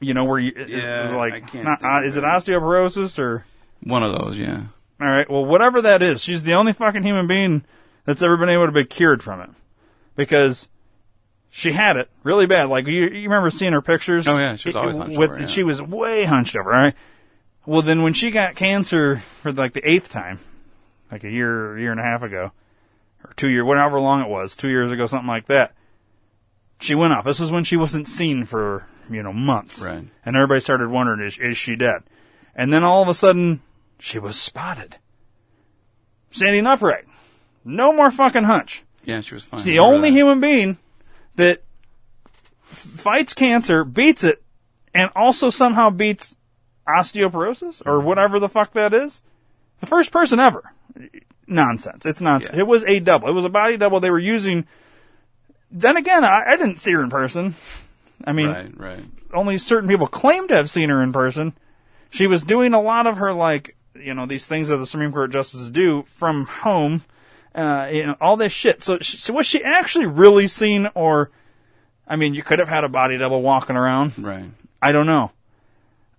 You 0.00 0.12
know 0.14 0.24
where 0.24 0.38
you 0.38 0.52
Yeah, 0.68 1.14
like 1.16 1.48
can't 1.50 1.64
not, 1.64 1.82
uh, 1.84 2.04
is 2.04 2.16
it. 2.16 2.24
osteoporosis 2.24 3.18
or 3.18 3.44
One 3.82 4.02
of 4.02 4.12
those, 4.12 4.38
yeah. 4.38 4.64
all 5.00 5.06
right, 5.08 5.28
well, 5.30 5.44
whatever 5.44 5.80
that 5.82 6.02
is, 6.02 6.22
she's 6.22 6.42
the 6.42 6.52
only 6.54 6.72
fucking 6.72 7.02
human 7.02 7.26
being 7.26 7.64
that's 8.06 8.22
ever 8.22 8.38
been 8.38 8.48
able 8.48 8.64
to 8.64 8.72
be 8.72 8.86
cured 8.86 9.22
from 9.22 9.42
it. 9.42 9.50
Because 10.14 10.68
she 11.50 11.72
had 11.72 11.96
it 11.96 12.08
really 12.22 12.46
bad. 12.46 12.70
Like, 12.70 12.86
you, 12.86 13.08
you 13.08 13.24
remember 13.24 13.50
seeing 13.50 13.74
her 13.74 13.82
pictures? 13.82 14.26
Oh, 14.26 14.38
yeah, 14.38 14.56
she 14.56 14.70
was 14.70 14.76
always 14.76 14.96
hunched 14.96 15.18
with, 15.18 15.30
over, 15.30 15.40
yeah. 15.40 15.46
She 15.46 15.62
was 15.62 15.82
way 15.82 16.24
hunched 16.24 16.56
over, 16.56 16.70
right? 16.70 16.94
Well, 17.66 17.82
then 17.82 18.02
when 18.02 18.14
she 18.14 18.30
got 18.30 18.56
cancer 18.56 19.22
for 19.42 19.52
like 19.52 19.74
the 19.74 19.86
eighth 19.86 20.08
time, 20.08 20.40
like 21.10 21.24
a 21.24 21.30
year, 21.30 21.78
year 21.78 21.90
and 21.90 22.00
a 22.00 22.02
half 22.02 22.22
ago, 22.22 22.52
or 23.24 23.32
two 23.36 23.48
year, 23.48 23.64
whatever 23.64 24.00
long 24.00 24.22
it 24.22 24.28
was, 24.28 24.56
two 24.56 24.68
years 24.68 24.90
ago, 24.90 25.06
something 25.06 25.28
like 25.28 25.46
that, 25.46 25.74
she 26.80 26.94
went 26.94 27.12
off. 27.12 27.24
This 27.24 27.40
is 27.40 27.50
when 27.50 27.64
she 27.64 27.76
wasn't 27.76 28.06
seen 28.06 28.44
for, 28.44 28.86
you 29.10 29.22
know, 29.22 29.32
months. 29.32 29.80
Right. 29.80 30.04
And 30.24 30.36
everybody 30.36 30.60
started 30.60 30.88
wondering, 30.88 31.20
is, 31.20 31.38
is 31.38 31.56
she 31.56 31.74
dead? 31.74 32.02
And 32.54 32.72
then 32.72 32.84
all 32.84 33.02
of 33.02 33.08
a 33.08 33.14
sudden, 33.14 33.62
she 33.98 34.18
was 34.18 34.38
spotted. 34.38 34.96
Standing 36.30 36.66
upright. 36.66 37.04
No 37.66 37.92
more 37.92 38.10
fucking 38.10 38.44
hunch. 38.44 38.84
Yeah, 39.04 39.20
she 39.20 39.34
was 39.34 39.44
fine. 39.44 39.60
She's 39.60 39.66
the 39.66 39.80
only 39.80 40.10
that. 40.10 40.16
human 40.16 40.40
being 40.40 40.78
that 41.34 41.62
f- 42.70 42.78
fights 42.78 43.34
cancer, 43.34 43.84
beats 43.84 44.24
it, 44.24 44.42
and 44.94 45.10
also 45.16 45.50
somehow 45.50 45.90
beats 45.90 46.36
osteoporosis 46.88 47.82
or 47.84 48.00
whatever 48.00 48.38
the 48.38 48.48
fuck 48.48 48.72
that 48.74 48.94
is. 48.94 49.20
The 49.80 49.86
first 49.86 50.12
person 50.12 50.38
ever. 50.38 50.72
Nonsense. 51.46 52.06
It's 52.06 52.20
nonsense. 52.20 52.56
It 52.56 52.66
was 52.66 52.84
a 52.84 53.00
double. 53.00 53.28
It 53.28 53.32
was 53.32 53.44
a 53.44 53.50
body 53.50 53.76
double 53.76 54.00
they 54.00 54.10
were 54.10 54.18
using. 54.18 54.66
Then 55.70 55.96
again, 55.96 56.24
I, 56.24 56.44
I 56.46 56.56
didn't 56.56 56.80
see 56.80 56.92
her 56.92 57.02
in 57.02 57.10
person. 57.10 57.56
I 58.24 58.32
mean, 58.32 58.48
right, 58.48 58.78
right. 58.78 59.04
only 59.34 59.58
certain 59.58 59.88
people 59.88 60.06
claim 60.06 60.48
to 60.48 60.54
have 60.54 60.70
seen 60.70 60.88
her 60.88 61.02
in 61.02 61.12
person. 61.12 61.54
She 62.10 62.26
was 62.26 62.42
doing 62.42 62.72
a 62.72 62.80
lot 62.80 63.06
of 63.06 63.18
her 63.18 63.32
like, 63.32 63.76
you 63.94 64.14
know, 64.14 64.26
these 64.26 64.46
things 64.46 64.68
that 64.68 64.76
the 64.78 64.86
Supreme 64.86 65.12
Court 65.12 65.30
justices 65.30 65.70
do 65.70 66.04
from 66.16 66.46
home, 66.46 67.04
uh, 67.56 67.88
you 67.90 68.06
know, 68.06 68.16
all 68.20 68.36
this 68.36 68.52
shit. 68.52 68.84
So, 68.84 68.98
so 69.00 69.32
was 69.32 69.46
she 69.46 69.64
actually 69.64 70.06
really 70.06 70.46
seen, 70.46 70.88
or, 70.94 71.30
I 72.06 72.16
mean, 72.16 72.34
you 72.34 72.42
could 72.42 72.58
have 72.58 72.68
had 72.68 72.84
a 72.84 72.88
body 72.88 73.16
double 73.16 73.42
walking 73.42 73.76
around. 73.76 74.12
Right. 74.18 74.44
I 74.80 74.92
don't 74.92 75.06
know. 75.06 75.32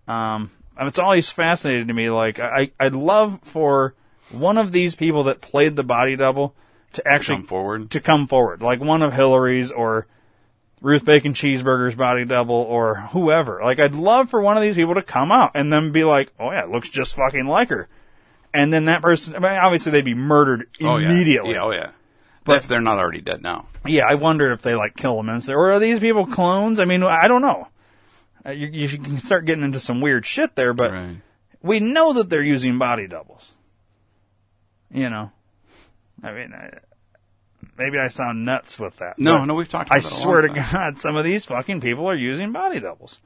Um, 0.07 0.51
it's 0.79 0.99
always 0.99 1.29
fascinating 1.29 1.87
to 1.87 1.93
me. 1.93 2.09
Like, 2.09 2.39
I, 2.39 2.71
I'd 2.79 2.95
love 2.95 3.39
for 3.43 3.93
one 4.31 4.57
of 4.57 4.71
these 4.71 4.95
people 4.95 5.23
that 5.25 5.41
played 5.41 5.75
the 5.75 5.83
body 5.83 6.15
double 6.15 6.55
to 6.93 7.07
actually 7.07 7.37
come 7.37 7.45
forward. 7.45 7.91
To 7.91 7.99
come 7.99 8.27
forward, 8.27 8.61
like 8.61 8.79
one 8.79 9.01
of 9.01 9.13
Hillary's 9.13 9.71
or 9.71 10.07
Ruth 10.81 11.05
Bacon 11.05 11.33
Cheeseburger's 11.33 11.95
body 11.95 12.25
double 12.25 12.55
or 12.55 12.95
whoever. 13.11 13.59
Like, 13.63 13.79
I'd 13.79 13.95
love 13.95 14.29
for 14.29 14.41
one 14.41 14.57
of 14.57 14.63
these 14.63 14.75
people 14.75 14.95
to 14.95 15.01
come 15.01 15.31
out 15.31 15.51
and 15.53 15.71
then 15.71 15.91
be 15.91 16.03
like, 16.03 16.31
"Oh 16.39 16.51
yeah, 16.51 16.63
it 16.63 16.69
looks 16.69 16.89
just 16.89 17.15
fucking 17.15 17.45
like 17.45 17.69
her," 17.69 17.87
and 18.53 18.71
then 18.73 18.85
that 18.85 19.01
person. 19.01 19.35
I 19.35 19.39
mean, 19.39 19.51
obviously 19.51 19.91
they'd 19.91 20.05
be 20.05 20.13
murdered 20.15 20.67
Oh, 20.81 20.97
yeah. 20.97 21.09
immediately. 21.09 21.51
Yeah, 21.53 21.63
oh 21.63 21.71
yeah. 21.71 21.91
But- 22.43 22.57
if 22.57 22.67
they're 22.67 22.81
not 22.81 22.97
already 22.97 23.21
dead 23.21 23.41
now. 23.41 23.67
Yeah, 23.85 24.05
I 24.07 24.15
wonder 24.15 24.51
if 24.51 24.61
they 24.61 24.75
like 24.75 24.95
kill 24.95 25.17
them 25.17 25.29
and 25.29 25.47
or 25.49 25.71
are 25.71 25.79
these 25.79 25.99
people 25.99 26.25
clones? 26.25 26.79
I 26.79 26.85
mean, 26.85 27.03
I 27.03 27.27
don't 27.27 27.41
know. 27.41 27.67
Uh, 28.45 28.51
you, 28.51 28.67
you 28.67 28.87
can 28.97 29.19
start 29.19 29.45
getting 29.45 29.63
into 29.63 29.79
some 29.79 29.99
weird 30.01 30.25
shit 30.25 30.55
there, 30.55 30.73
but 30.73 30.93
we 31.61 31.79
know 31.79 32.13
that 32.13 32.29
they're 32.29 32.41
using 32.43 32.77
body 32.77 33.07
doubles. 33.07 33.53
You 34.91 35.09
know, 35.09 35.31
I 36.23 36.31
mean, 36.31 36.53
I, 36.53 36.69
maybe 37.77 37.97
I 37.99 38.07
sound 38.07 38.45
nuts 38.45 38.79
with 38.79 38.95
that. 38.97 39.19
No, 39.19 39.39
but 39.39 39.45
no, 39.45 39.53
we've 39.53 39.67
talked 39.67 39.91
I 39.91 39.97
about 39.97 40.09
that 40.09 40.17
a 40.17 40.21
swear 40.21 40.41
to 40.41 40.47
time. 40.47 40.65
God, 40.71 40.99
some 41.01 41.17
of 41.17 41.25
these 41.25 41.45
fucking 41.45 41.81
people 41.81 42.07
are 42.09 42.15
using 42.15 42.53
body 42.53 42.79
doubles. 42.79 43.19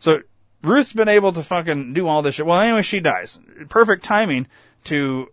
So 0.00 0.20
Ruth's 0.66 0.92
been 0.92 1.08
able 1.08 1.32
to 1.32 1.42
fucking 1.42 1.94
do 1.94 2.06
all 2.06 2.22
this 2.22 2.34
shit. 2.34 2.46
Well, 2.46 2.60
anyway, 2.60 2.82
she 2.82 3.00
dies. 3.00 3.38
Perfect 3.68 4.04
timing 4.04 4.48
to 4.84 5.28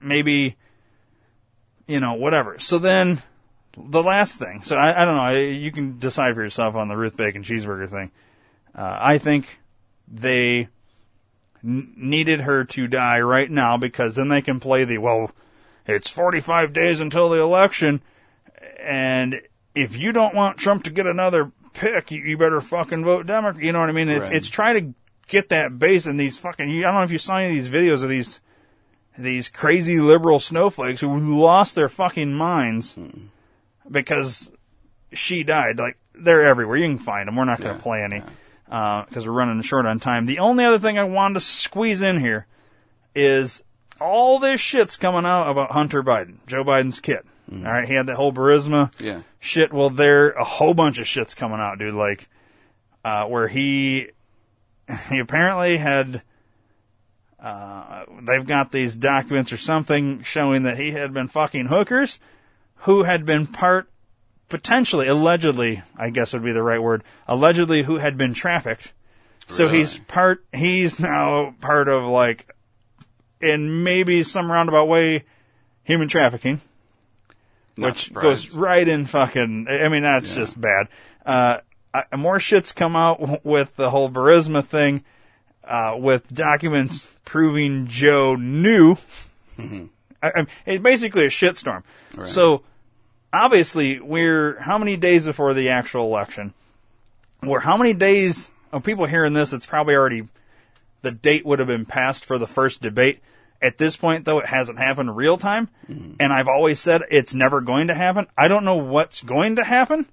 maybe, 0.00 0.56
you 1.86 2.00
know, 2.00 2.14
whatever. 2.14 2.58
So 2.58 2.78
then 2.78 3.22
the 3.76 4.02
last 4.02 4.36
thing. 4.36 4.62
So 4.62 4.76
I, 4.76 5.02
I 5.02 5.04
don't 5.04 5.16
know. 5.16 5.38
You 5.38 5.72
can 5.72 5.98
decide 5.98 6.34
for 6.34 6.42
yourself 6.42 6.74
on 6.74 6.88
the 6.88 6.96
Ruth 6.96 7.16
Bacon 7.16 7.42
cheeseburger 7.42 7.88
thing. 7.88 8.10
Uh, 8.74 8.98
I 9.00 9.18
think 9.18 9.60
they 10.06 10.68
n- 11.62 11.92
needed 11.96 12.42
her 12.42 12.64
to 12.64 12.86
die 12.86 13.20
right 13.20 13.50
now 13.50 13.76
because 13.76 14.14
then 14.14 14.28
they 14.28 14.42
can 14.42 14.60
play 14.60 14.84
the 14.84 14.98
well. 14.98 15.30
It's 15.86 16.10
45 16.10 16.72
days 16.72 17.00
until 17.00 17.28
the 17.28 17.40
election, 17.40 18.00
and 18.80 19.42
if 19.74 19.96
you 19.96 20.12
don't 20.12 20.34
want 20.34 20.56
Trump 20.56 20.84
to 20.84 20.90
get 20.90 21.06
another 21.06 21.52
pick, 21.74 22.10
you, 22.10 22.22
you 22.22 22.38
better 22.38 22.60
fucking 22.60 23.04
vote 23.04 23.26
Democrat. 23.26 23.62
You 23.62 23.72
know 23.72 23.80
what 23.80 23.88
I 23.88 23.92
mean? 23.92 24.08
It's, 24.08 24.26
Right. 24.26 24.36
it's 24.36 24.48
trying 24.48 24.74
to 24.74 24.94
get 25.28 25.50
that 25.50 25.78
base 25.78 26.06
in 26.06 26.16
these 26.16 26.36
fucking. 26.38 26.68
I 26.68 26.80
don't 26.82 26.94
know 26.94 27.02
if 27.02 27.10
you 27.10 27.18
saw 27.18 27.36
any 27.36 27.48
of 27.48 27.54
these 27.54 27.68
videos 27.68 28.02
of 28.02 28.08
these 28.08 28.40
these 29.16 29.48
crazy 29.48 30.00
liberal 30.00 30.40
snowflakes 30.40 31.00
who 31.00 31.16
lost 31.16 31.74
their 31.74 31.88
fucking 31.88 32.34
minds 32.34 32.94
hmm. 32.94 33.26
because 33.90 34.50
she 35.12 35.44
died. 35.44 35.78
Like 35.78 35.98
they're 36.14 36.42
everywhere. 36.44 36.76
You 36.76 36.86
can 36.86 36.98
find 36.98 37.28
them. 37.28 37.36
We're 37.36 37.44
not 37.44 37.60
going 37.60 37.76
to 37.76 37.82
play 37.82 38.02
any 38.02 38.22
because 38.64 39.26
uh, 39.26 39.26
we're 39.26 39.32
running 39.32 39.62
short 39.62 39.86
on 39.86 40.00
time. 40.00 40.26
The 40.26 40.38
only 40.38 40.64
other 40.64 40.78
thing 40.78 40.98
I 40.98 41.04
wanted 41.04 41.34
to 41.34 41.40
squeeze 41.40 42.02
in 42.02 42.18
here 42.18 42.46
is 43.14 43.62
all 44.00 44.38
this 44.38 44.60
shit's 44.60 44.96
coming 44.96 45.24
out 45.24 45.50
about 45.50 45.70
Hunter 45.70 46.02
Biden, 46.02 46.38
Joe 46.46 46.64
Biden's 46.64 47.00
kid. 47.00 47.20
All 47.52 47.58
right, 47.62 47.86
he 47.86 47.94
had 47.94 48.06
that 48.06 48.16
whole 48.16 48.32
Burisma 48.32 48.90
Yeah. 48.98 49.20
shit. 49.38 49.72
Well, 49.72 49.90
there 49.90 50.30
a 50.30 50.44
whole 50.44 50.74
bunch 50.74 50.98
of 50.98 51.06
shit's 51.06 51.34
coming 51.34 51.60
out, 51.60 51.78
dude. 51.78 51.94
Like 51.94 52.28
uh, 53.04 53.26
where 53.26 53.48
he 53.48 54.08
he 55.10 55.18
apparently 55.18 55.76
had. 55.76 56.22
Uh, 57.38 58.04
they've 58.22 58.46
got 58.46 58.72
these 58.72 58.94
documents 58.94 59.52
or 59.52 59.58
something 59.58 60.22
showing 60.22 60.62
that 60.62 60.78
he 60.78 60.92
had 60.92 61.12
been 61.12 61.28
fucking 61.28 61.66
hookers 61.66 62.18
who 62.76 63.02
had 63.02 63.26
been 63.26 63.46
part, 63.46 63.86
potentially, 64.48 65.08
allegedly, 65.08 65.82
I 65.94 66.08
guess 66.08 66.32
would 66.32 66.42
be 66.42 66.52
the 66.52 66.62
right 66.62 66.82
word, 66.82 67.04
allegedly 67.28 67.82
who 67.82 67.96
had 67.98 68.16
been 68.16 68.32
trafficked. 68.32 68.94
So 69.46 69.68
he's 69.68 69.98
part, 70.08 70.42
he's 70.54 70.98
now 70.98 71.54
part 71.60 71.88
of 71.88 72.04
like, 72.04 72.50
in 73.42 73.82
maybe 73.84 74.22
some 74.22 74.50
roundabout 74.50 74.86
way, 74.88 75.24
human 75.82 76.08
trafficking. 76.08 76.62
Not 77.76 77.92
which 77.92 78.04
surprised. 78.06 78.50
goes 78.50 78.54
right 78.54 78.86
in 78.86 79.06
fucking, 79.06 79.66
I 79.68 79.88
mean, 79.88 80.02
that's 80.02 80.34
just 80.34 80.60
bad. 80.60 80.88
Uh, 81.26 81.58
I, 81.92 82.16
more 82.16 82.38
shit's 82.38 82.72
come 82.72 82.96
out 82.96 83.20
w- 83.20 83.40
with 83.42 83.76
the 83.76 83.90
whole 83.90 84.10
Burisma 84.10 84.64
thing, 84.64 85.04
uh, 85.64 85.96
with 85.98 86.28
documents 86.28 87.06
proving 87.24 87.86
Joe 87.86 88.36
knew. 88.36 88.96
I, 89.58 89.88
I, 90.22 90.46
it's 90.66 90.82
basically 90.82 91.24
a 91.24 91.30
shitstorm. 91.30 91.82
Right. 92.14 92.26
So, 92.26 92.62
obviously, 93.32 94.00
we're 94.00 94.60
how 94.60 94.78
many 94.78 94.96
days 94.96 95.24
before 95.24 95.54
the 95.54 95.68
actual 95.70 96.04
election? 96.04 96.54
We're 97.42 97.60
how 97.60 97.76
many 97.76 97.92
days? 97.94 98.50
Of 98.72 98.82
people 98.82 99.06
hearing 99.06 99.34
this, 99.34 99.52
it's 99.52 99.66
probably 99.66 99.94
already 99.94 100.26
the 101.02 101.12
date 101.12 101.46
would 101.46 101.60
have 101.60 101.68
been 101.68 101.84
passed 101.86 102.24
for 102.24 102.38
the 102.38 102.46
first 102.46 102.82
debate. 102.82 103.20
At 103.64 103.78
this 103.78 103.96
point, 103.96 104.26
though, 104.26 104.40
it 104.40 104.46
hasn't 104.46 104.78
happened 104.78 105.16
real 105.16 105.38
time, 105.38 105.70
mm-hmm. 105.88 106.16
and 106.20 106.34
I've 106.34 106.48
always 106.48 106.78
said 106.78 107.02
it's 107.10 107.32
never 107.32 107.62
going 107.62 107.88
to 107.88 107.94
happen. 107.94 108.26
I 108.36 108.46
don't 108.46 108.66
know 108.66 108.76
what's 108.76 109.22
going 109.22 109.56
to 109.56 109.64
happen, 109.64 110.06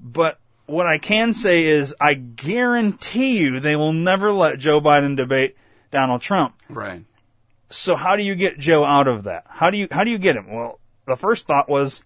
but 0.00 0.40
what 0.66 0.88
I 0.88 0.98
can 0.98 1.32
say 1.32 1.62
is 1.64 1.94
I 2.00 2.14
guarantee 2.14 3.38
you 3.38 3.60
they 3.60 3.76
will 3.76 3.92
never 3.92 4.32
let 4.32 4.58
Joe 4.58 4.80
Biden 4.80 5.16
debate 5.16 5.56
Donald 5.92 6.22
Trump. 6.22 6.56
Right. 6.68 7.04
So 7.70 7.94
how 7.94 8.16
do 8.16 8.24
you 8.24 8.34
get 8.34 8.58
Joe 8.58 8.84
out 8.84 9.06
of 9.06 9.24
that? 9.24 9.44
How 9.48 9.70
do 9.70 9.78
you 9.78 9.86
how 9.92 10.02
do 10.02 10.10
you 10.10 10.18
get 10.18 10.34
him? 10.34 10.52
Well, 10.52 10.80
the 11.06 11.16
first 11.16 11.46
thought 11.46 11.68
was, 11.68 12.02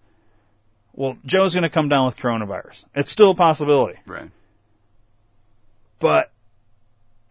well, 0.93 1.17
Joe's 1.25 1.55
going 1.55 1.63
to 1.63 1.69
come 1.69 1.89
down 1.89 2.05
with 2.05 2.17
coronavirus. 2.17 2.85
It's 2.93 3.09
still 3.09 3.31
a 3.31 3.35
possibility. 3.35 3.99
Right. 4.05 4.29
But 5.99 6.31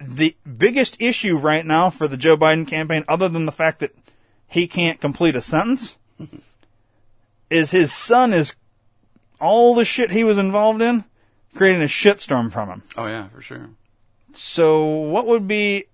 the 0.01 0.35
biggest 0.57 0.97
issue 1.01 1.37
right 1.37 1.65
now 1.65 1.91
for 1.91 2.09
the 2.09 2.17
Joe 2.17 2.37
Biden 2.37 2.67
campaign, 2.67 3.05
other 3.07 3.29
than 3.29 3.47
the 3.47 3.53
fact 3.53 3.81
that 3.81 3.95
he 4.47 4.67
can't 4.67 5.01
complete 5.01 5.37
a 5.37 5.41
sentence, 5.41 5.97
is 7.51 7.71
his 7.71 7.93
son 7.93 8.33
is 8.33 8.55
all 9.41 9.75
the 9.75 9.85
shit 9.85 10.11
he 10.11 10.25
was 10.25 10.39
involved 10.39 10.81
in, 10.81 11.05
creating 11.55 11.83
a 11.83 11.87
shitstorm 11.87 12.53
from 12.53 12.69
him. 12.69 12.83
Oh 12.97 13.07
yeah, 13.07 13.29
for 13.29 13.43
sure. 13.43 13.71
So, 14.33 14.85
what 14.87 15.27
would 15.27 15.47
be 15.47 15.87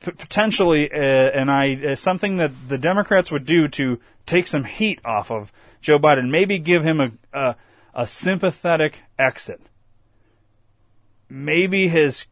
p- 0.00 0.12
potentially 0.12 0.90
uh, 0.90 0.96
an 0.96 1.48
I 1.48 1.92
uh, 1.92 1.96
something 1.96 2.36
that 2.38 2.52
the 2.68 2.78
Democrats 2.78 3.30
would 3.30 3.44
do 3.44 3.68
to 3.68 4.00
take 4.24 4.46
some 4.46 4.64
heat 4.64 5.00
off 5.04 5.30
of 5.30 5.52
Joe 5.82 5.98
Biden? 5.98 6.30
Maybe 6.30 6.58
give 6.58 6.84
him 6.84 7.00
a 7.00 7.12
a, 7.32 7.56
a 7.94 8.06
sympathetic 8.06 9.02
exit. 9.18 9.60
Maybe 11.28 11.88
his 11.88 12.26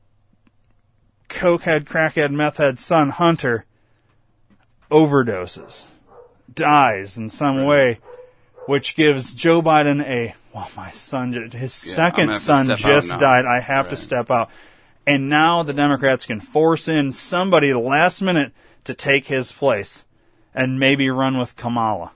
cokehead, 1.35 1.85
crackhead, 1.85 2.31
methhead 2.31 2.78
son 2.78 3.11
Hunter 3.11 3.65
overdoses, 4.90 5.86
dies 6.52 7.19
in 7.19 7.28
some 7.28 7.65
way, 7.65 7.98
which 8.66 8.94
gives 8.94 9.35
Joe 9.35 9.61
Biden 9.61 10.02
a 10.02 10.35
well, 10.55 10.70
my 10.77 10.93
son, 10.93 11.32
his 11.51 11.85
Yeah, 11.85 11.94
second 11.94 12.27
gonna 12.27 12.32
have 12.35 12.40
to 12.40 12.47
son 12.47 12.77
just 12.77 13.09
died. 13.19 13.44
I 13.44 13.61
have 13.61 13.89
to 13.89 13.97
step 13.97 14.31
out. 14.31 14.51
And 15.06 15.28
now 15.28 15.65
the 15.65 15.74
Democrats 15.74 16.27
can 16.27 16.40
force 16.40 16.86
in 16.86 17.12
somebody 17.12 17.70
the 17.70 17.78
last 17.81 18.23
minute 18.23 18.52
to 18.85 18.94
take 18.94 19.27
his 19.27 19.51
place 19.51 20.05
and 20.55 20.78
maybe 20.78 21.11
run 21.11 21.39
with 21.39 21.56
Kamala. 21.56 22.12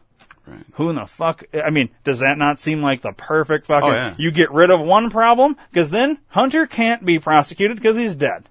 Right. 0.46 0.64
Who 0.74 0.88
in 0.88 0.96
the 0.96 1.06
fuck? 1.06 1.44
I 1.52 1.70
mean, 1.70 1.90
does 2.04 2.20
that 2.20 2.38
not 2.38 2.60
seem 2.60 2.80
like 2.80 3.02
the 3.02 3.12
perfect 3.12 3.66
fucking? 3.66 3.88
Oh, 3.88 3.92
yeah. 3.92 4.14
You 4.16 4.30
get 4.30 4.50
rid 4.50 4.70
of 4.70 4.80
one 4.80 5.10
problem 5.10 5.56
because 5.70 5.90
then 5.90 6.18
Hunter 6.28 6.66
can't 6.66 7.04
be 7.04 7.18
prosecuted 7.18 7.76
because 7.76 7.96
he's 7.96 8.14
dead. 8.14 8.48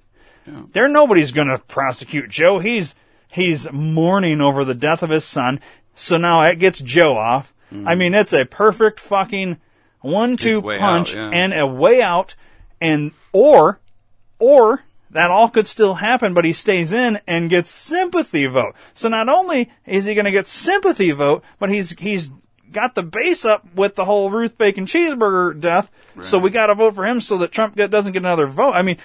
There, 0.72 0.88
nobody's 0.88 1.32
going 1.32 1.48
to 1.48 1.60
prosecute 1.60 2.30
Joe. 2.30 2.60
He's 2.60 2.96
he's 3.28 3.72
mourning 3.72 4.42
over 4.42 4.64
the 4.64 4.76
death 4.76 5.04
of 5.04 5.10
his 5.10 5.26
son. 5.26 5.60
So 5.96 6.18
now 6.18 6.42
it 6.44 6.60
gets 6.60 6.80
Joe 6.80 7.18
off. 7.18 7.54
I 7.72 7.76
mm-hmm. 7.76 8.00
mean, 8.00 8.14
it's 8.14 8.34
a 8.34 8.46
perfect 8.46 9.00
fucking 9.00 9.58
one-two 10.02 10.62
punch 10.62 11.10
out, 11.10 11.16
yeah. 11.16 11.30
and 11.32 11.54
a 11.54 11.68
way 11.68 12.02
out. 12.02 12.36
And 12.80 13.12
or 13.34 13.80
or 14.40 14.84
that 15.10 15.32
all 15.32 15.50
could 15.50 15.68
still 15.68 15.96
happen, 15.96 16.34
but 16.34 16.46
he 16.46 16.54
stays 16.54 16.92
in 16.92 17.20
and 17.26 17.50
gets 17.50 17.70
sympathy 17.70 18.46
vote. 18.46 18.76
So 18.94 19.10
not 19.10 19.30
only 19.30 19.72
is 19.86 20.06
he 20.06 20.14
going 20.14 20.26
to 20.26 20.32
get 20.32 20.48
sympathy 20.48 21.12
vote, 21.12 21.44
but 21.60 21.70
he's 21.70 21.92
he's 21.92 22.30
got 22.72 22.96
the 22.96 23.04
base 23.04 23.46
up 23.46 23.66
with 23.74 23.96
the 23.96 24.06
whole 24.06 24.30
Ruth 24.30 24.58
Bacon 24.58 24.86
cheeseburger 24.86 25.60
death. 25.60 25.90
So 26.22 26.38
we 26.40 26.50
got 26.50 26.68
to 26.68 26.76
vote 26.76 26.96
for 26.96 27.06
him 27.06 27.22
so 27.22 27.38
that 27.38 27.52
Trump 27.52 27.76
get, 27.76 27.92
doesn't 27.92 28.12
get 28.12 28.22
another 28.22 28.48
vote. 28.48 28.74
I 28.74 28.82
mean, 28.82 28.98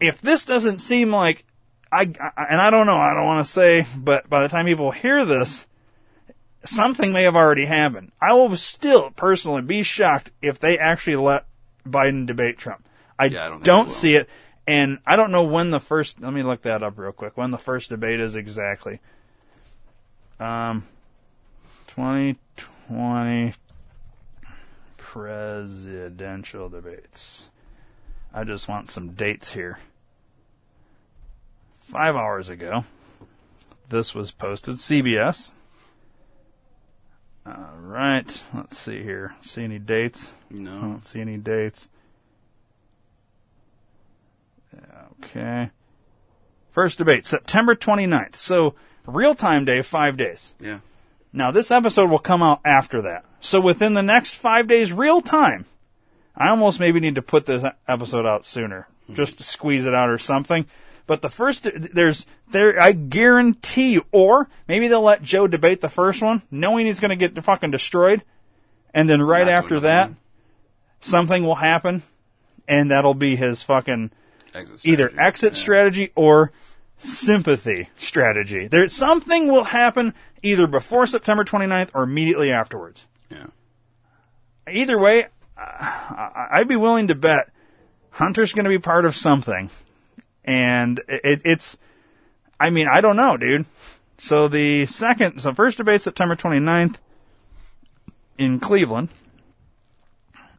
if 0.00 0.20
this 0.20 0.44
doesn't 0.44 0.80
seem 0.80 1.10
like 1.10 1.44
I, 1.92 2.12
I 2.20 2.46
and 2.50 2.60
I 2.60 2.70
don't 2.70 2.86
know. 2.86 2.96
I 2.96 3.14
don't 3.14 3.26
want 3.26 3.46
to 3.46 3.52
say, 3.52 3.86
but 3.96 4.28
by 4.28 4.42
the 4.42 4.48
time 4.48 4.66
people 4.66 4.90
hear 4.90 5.24
this, 5.24 5.66
something 6.64 7.12
may 7.12 7.24
have 7.24 7.36
already 7.36 7.66
happened. 7.66 8.12
I 8.20 8.32
will 8.32 8.56
still 8.56 9.10
personally 9.10 9.62
be 9.62 9.82
shocked 9.82 10.30
if 10.40 10.58
they 10.58 10.78
actually 10.78 11.16
let 11.16 11.46
Biden 11.86 12.26
debate 12.26 12.58
Trump. 12.58 12.86
I, 13.18 13.26
Yeah, 13.26 13.46
I 13.46 13.48
don't 13.48 13.64
don't 13.64 13.90
see 13.90 14.14
it, 14.14 14.28
and 14.66 14.98
I 15.06 15.16
don't 15.16 15.32
know 15.32 15.44
when 15.44 15.70
the 15.70 15.80
first. 15.80 16.20
Let 16.20 16.32
me 16.32 16.42
look 16.42 16.62
that 16.62 16.82
up 16.82 16.98
real 16.98 17.12
quick. 17.12 17.36
When 17.36 17.50
the 17.50 17.58
first 17.58 17.88
debate 17.88 18.20
is 18.20 18.36
exactly. 18.36 19.00
Um, 20.38 20.86
2020 21.88 23.52
presidential 24.96 26.68
debates. 26.68 27.44
I 28.32 28.44
just 28.44 28.68
want 28.68 28.90
some 28.90 29.10
dates 29.10 29.50
here. 29.50 29.78
Five 31.90 32.14
hours 32.14 32.48
ago, 32.48 32.84
this 33.88 34.14
was 34.14 34.30
posted. 34.30 34.76
CBS. 34.76 35.50
All 37.44 37.74
right, 37.80 38.42
let's 38.54 38.78
see 38.78 39.02
here. 39.02 39.34
See 39.44 39.64
any 39.64 39.80
dates? 39.80 40.30
No. 40.50 40.70
I 40.70 40.80
don't 40.82 41.04
see 41.04 41.20
any 41.20 41.36
dates. 41.36 41.88
Okay. 45.24 45.70
First 46.70 46.98
debate, 46.98 47.26
September 47.26 47.74
29th. 47.74 48.36
So, 48.36 48.76
real 49.04 49.34
time 49.34 49.64
day, 49.64 49.82
five 49.82 50.16
days. 50.16 50.54
Yeah. 50.60 50.78
Now, 51.32 51.50
this 51.50 51.72
episode 51.72 52.08
will 52.08 52.20
come 52.20 52.42
out 52.42 52.60
after 52.64 53.02
that. 53.02 53.24
So, 53.40 53.60
within 53.60 53.94
the 53.94 54.02
next 54.02 54.36
five 54.36 54.68
days, 54.68 54.92
real 54.92 55.20
time, 55.20 55.64
I 56.36 56.50
almost 56.50 56.78
maybe 56.78 57.00
need 57.00 57.16
to 57.16 57.22
put 57.22 57.46
this 57.46 57.64
episode 57.88 58.26
out 58.26 58.46
sooner, 58.46 58.86
hmm. 59.06 59.14
just 59.14 59.38
to 59.38 59.44
squeeze 59.44 59.86
it 59.86 59.94
out 59.94 60.08
or 60.08 60.18
something. 60.18 60.66
But 61.10 61.22
the 61.22 61.28
first, 61.28 61.66
there's, 61.74 62.24
there, 62.52 62.80
I 62.80 62.92
guarantee 62.92 63.94
you, 63.94 64.06
or 64.12 64.48
maybe 64.68 64.86
they'll 64.86 65.02
let 65.02 65.24
Joe 65.24 65.48
debate 65.48 65.80
the 65.80 65.88
first 65.88 66.22
one, 66.22 66.42
knowing 66.52 66.86
he's 66.86 67.00
going 67.00 67.08
to 67.08 67.16
get 67.16 67.42
fucking 67.42 67.72
destroyed. 67.72 68.22
And 68.94 69.10
then 69.10 69.20
right 69.20 69.48
after 69.48 69.80
that, 69.80 70.12
something 71.00 71.42
will 71.42 71.56
happen, 71.56 72.04
and 72.68 72.92
that'll 72.92 73.14
be 73.14 73.34
his 73.34 73.60
fucking 73.64 74.12
Exit 74.54 74.86
either 74.86 75.12
exit 75.18 75.56
strategy 75.56 76.12
or 76.14 76.52
sympathy 76.98 77.88
strategy. 77.96 78.68
There, 78.68 78.88
something 78.88 79.48
will 79.48 79.64
happen 79.64 80.14
either 80.44 80.68
before 80.68 81.08
September 81.08 81.42
29th 81.42 81.90
or 81.92 82.04
immediately 82.04 82.52
afterwards. 82.52 83.04
Yeah. 83.32 83.46
Either 84.70 84.96
way, 84.96 85.26
I- 85.56 86.46
I'd 86.52 86.68
be 86.68 86.76
willing 86.76 87.08
to 87.08 87.16
bet 87.16 87.50
Hunter's 88.10 88.52
going 88.52 88.62
to 88.62 88.70
be 88.70 88.78
part 88.78 89.04
of 89.04 89.16
something, 89.16 89.70
and 90.44 91.00
it, 91.08 91.42
it's. 91.44 91.76
I 92.58 92.70
mean, 92.70 92.88
I 92.88 93.00
don't 93.00 93.16
know, 93.16 93.36
dude. 93.36 93.66
So 94.18 94.48
the 94.48 94.84
second, 94.86 95.40
so 95.40 95.54
first 95.54 95.78
debate 95.78 96.02
September 96.02 96.36
29th 96.36 96.96
in 98.36 98.60
Cleveland. 98.60 99.08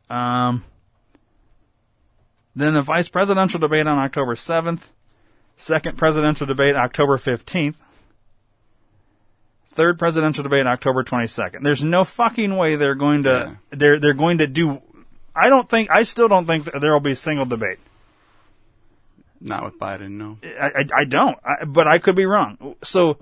Um, 0.09 0.63
then 2.55 2.73
the 2.73 2.81
vice 2.81 3.07
presidential 3.07 3.59
debate 3.59 3.87
on 3.87 3.99
October 3.99 4.35
7th. 4.35 4.81
Second 5.57 5.97
presidential 5.97 6.47
debate 6.47 6.75
October 6.75 7.17
15th. 7.17 7.75
Third 9.73 9.99
presidential 9.99 10.43
debate 10.43 10.65
October 10.65 11.03
22nd. 11.03 11.63
There's 11.63 11.83
no 11.83 12.03
fucking 12.03 12.57
way 12.57 12.75
they're 12.75 12.95
going 12.95 13.23
to 13.23 13.57
they're 13.69 13.99
they're 13.99 14.13
going 14.13 14.39
to 14.39 14.47
do 14.47 14.81
I 15.35 15.49
don't 15.49 15.69
think 15.69 15.89
I 15.89 16.03
still 16.03 16.27
don't 16.27 16.45
think 16.45 16.65
that 16.65 16.79
there 16.81 16.91
will 16.91 16.99
be 16.99 17.11
a 17.11 17.15
single 17.15 17.45
debate. 17.45 17.79
Not 19.41 19.63
with 19.63 19.79
Biden, 19.79 20.11
no. 20.11 20.37
I, 20.43 20.67
I, 20.81 20.85
I 21.01 21.05
don't, 21.05 21.37
I, 21.43 21.65
but 21.65 21.87
I 21.87 21.97
could 21.97 22.15
be 22.15 22.25
wrong. 22.25 22.75
So 22.83 23.17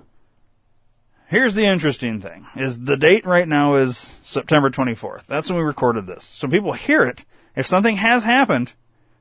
here's 1.28 1.54
the 1.54 1.64
interesting 1.64 2.20
thing: 2.20 2.46
is 2.56 2.78
the 2.80 2.96
date 2.96 3.24
right 3.24 3.48
now 3.48 3.74
is 3.76 4.12
September 4.22 4.68
24th. 4.70 5.22
That's 5.26 5.48
when 5.48 5.58
we 5.58 5.64
recorded 5.64 6.06
this. 6.06 6.24
So 6.24 6.46
people 6.46 6.72
hear 6.74 7.02
it. 7.04 7.24
If 7.56 7.66
something 7.66 7.96
has 7.96 8.24
happened, 8.24 8.72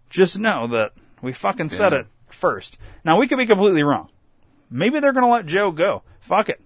just 0.10 0.38
know 0.38 0.68
that 0.68 0.92
we 1.22 1.32
fucking 1.34 1.70
said 1.70 1.94
Yeah. 1.94 2.00
it 2.00 2.08
first. 2.28 2.78
Now 3.06 3.18
we 3.20 3.28
could 3.28 3.38
be 3.38 3.46
completely 3.46 3.84
wrong. 3.84 4.10
Maybe 4.70 5.00
they're 5.00 5.14
going 5.14 5.26
to 5.26 5.32
let 5.32 5.46
Joe 5.46 5.72
go. 5.72 6.04
Fuck 6.20 6.50
it. 6.50 6.62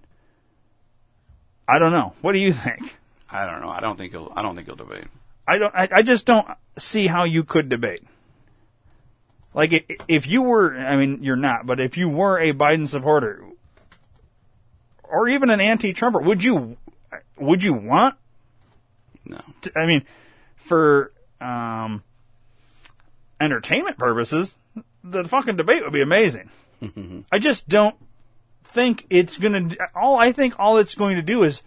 I 1.66 1.78
don't 1.78 1.92
know. 1.92 2.12
What 2.20 2.32
do 2.32 2.38
you 2.38 2.52
think? 2.52 2.96
I 3.30 3.46
don't 3.46 3.60
know. 3.62 3.70
I 3.70 3.80
don't 3.80 3.96
think 3.96 4.12
he'll. 4.12 4.32
I 4.36 4.42
don't 4.42 4.54
think 4.54 4.66
he'll 4.66 4.76
debate. 4.76 5.04
I 5.46 5.58
don't. 5.58 5.74
I, 5.74 5.88
I 5.90 6.02
just 6.02 6.26
don't 6.26 6.46
see 6.78 7.06
how 7.06 7.24
you 7.24 7.44
could 7.44 7.68
debate. 7.68 8.02
Like 9.54 10.02
if 10.08 10.26
you 10.26 10.42
were, 10.42 10.76
I 10.76 10.96
mean, 10.96 11.22
you're 11.22 11.36
not, 11.36 11.64
but 11.64 11.78
if 11.80 11.96
you 11.96 12.08
were 12.08 12.38
a 12.40 12.52
Biden 12.52 12.88
supporter, 12.88 13.44
or 15.04 15.28
even 15.28 15.48
an 15.48 15.60
anti-Trumper, 15.60 16.20
would 16.20 16.42
you, 16.42 16.76
would 17.38 17.62
you 17.62 17.72
want? 17.72 18.16
No. 19.24 19.40
I 19.76 19.86
mean, 19.86 20.04
for 20.56 21.12
um, 21.40 22.02
entertainment 23.40 23.96
purposes, 23.96 24.58
the 25.04 25.24
fucking 25.24 25.56
debate 25.56 25.84
would 25.84 25.92
be 25.92 26.02
amazing. 26.02 26.50
I 27.32 27.38
just 27.38 27.68
don't 27.68 27.96
think 28.64 29.06
it's 29.08 29.38
gonna. 29.38 29.76
All 29.94 30.18
I 30.18 30.32
think 30.32 30.58
all 30.58 30.78
it's 30.78 30.96
going 30.96 31.16
to 31.16 31.22
do 31.22 31.44
is 31.44 31.62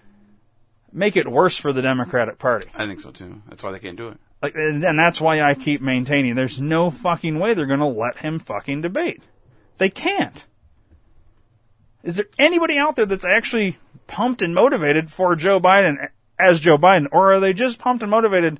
make 0.91 1.15
it 1.15 1.27
worse 1.27 1.55
for 1.55 1.71
the 1.71 1.81
Democratic 1.81 2.37
Party. 2.37 2.67
I 2.75 2.85
think 2.85 2.99
so 2.99 3.11
too. 3.11 3.41
That's 3.47 3.63
why 3.63 3.71
they 3.71 3.79
can't 3.79 3.97
do 3.97 4.09
it. 4.09 4.17
Like, 4.41 4.55
and 4.55 4.83
that's 4.83 5.19
why 5.19 5.41
I 5.41 5.55
keep 5.55 5.81
maintaining 5.81 6.35
there's 6.35 6.61
no 6.61 6.91
fucking 6.91 7.39
way 7.39 7.53
they're 7.53 7.65
going 7.65 7.79
to 7.79 7.85
let 7.85 8.19
him 8.19 8.37
fucking 8.39 8.81
debate. 8.81 9.23
They 9.77 9.89
can't. 9.89 10.45
Is 12.03 12.17
there 12.17 12.27
anybody 12.37 12.77
out 12.77 12.95
there 12.95 13.05
that's 13.05 13.25
actually 13.25 13.77
pumped 14.05 14.41
and 14.41 14.53
motivated 14.53 15.11
for 15.11 15.35
Joe 15.35 15.59
Biden 15.59 16.09
as 16.39 16.59
Joe 16.59 16.77
Biden, 16.77 17.07
or 17.11 17.33
are 17.33 17.39
they 17.39 17.53
just 17.53 17.79
pumped 17.79 18.03
and 18.03 18.11
motivated 18.11 18.59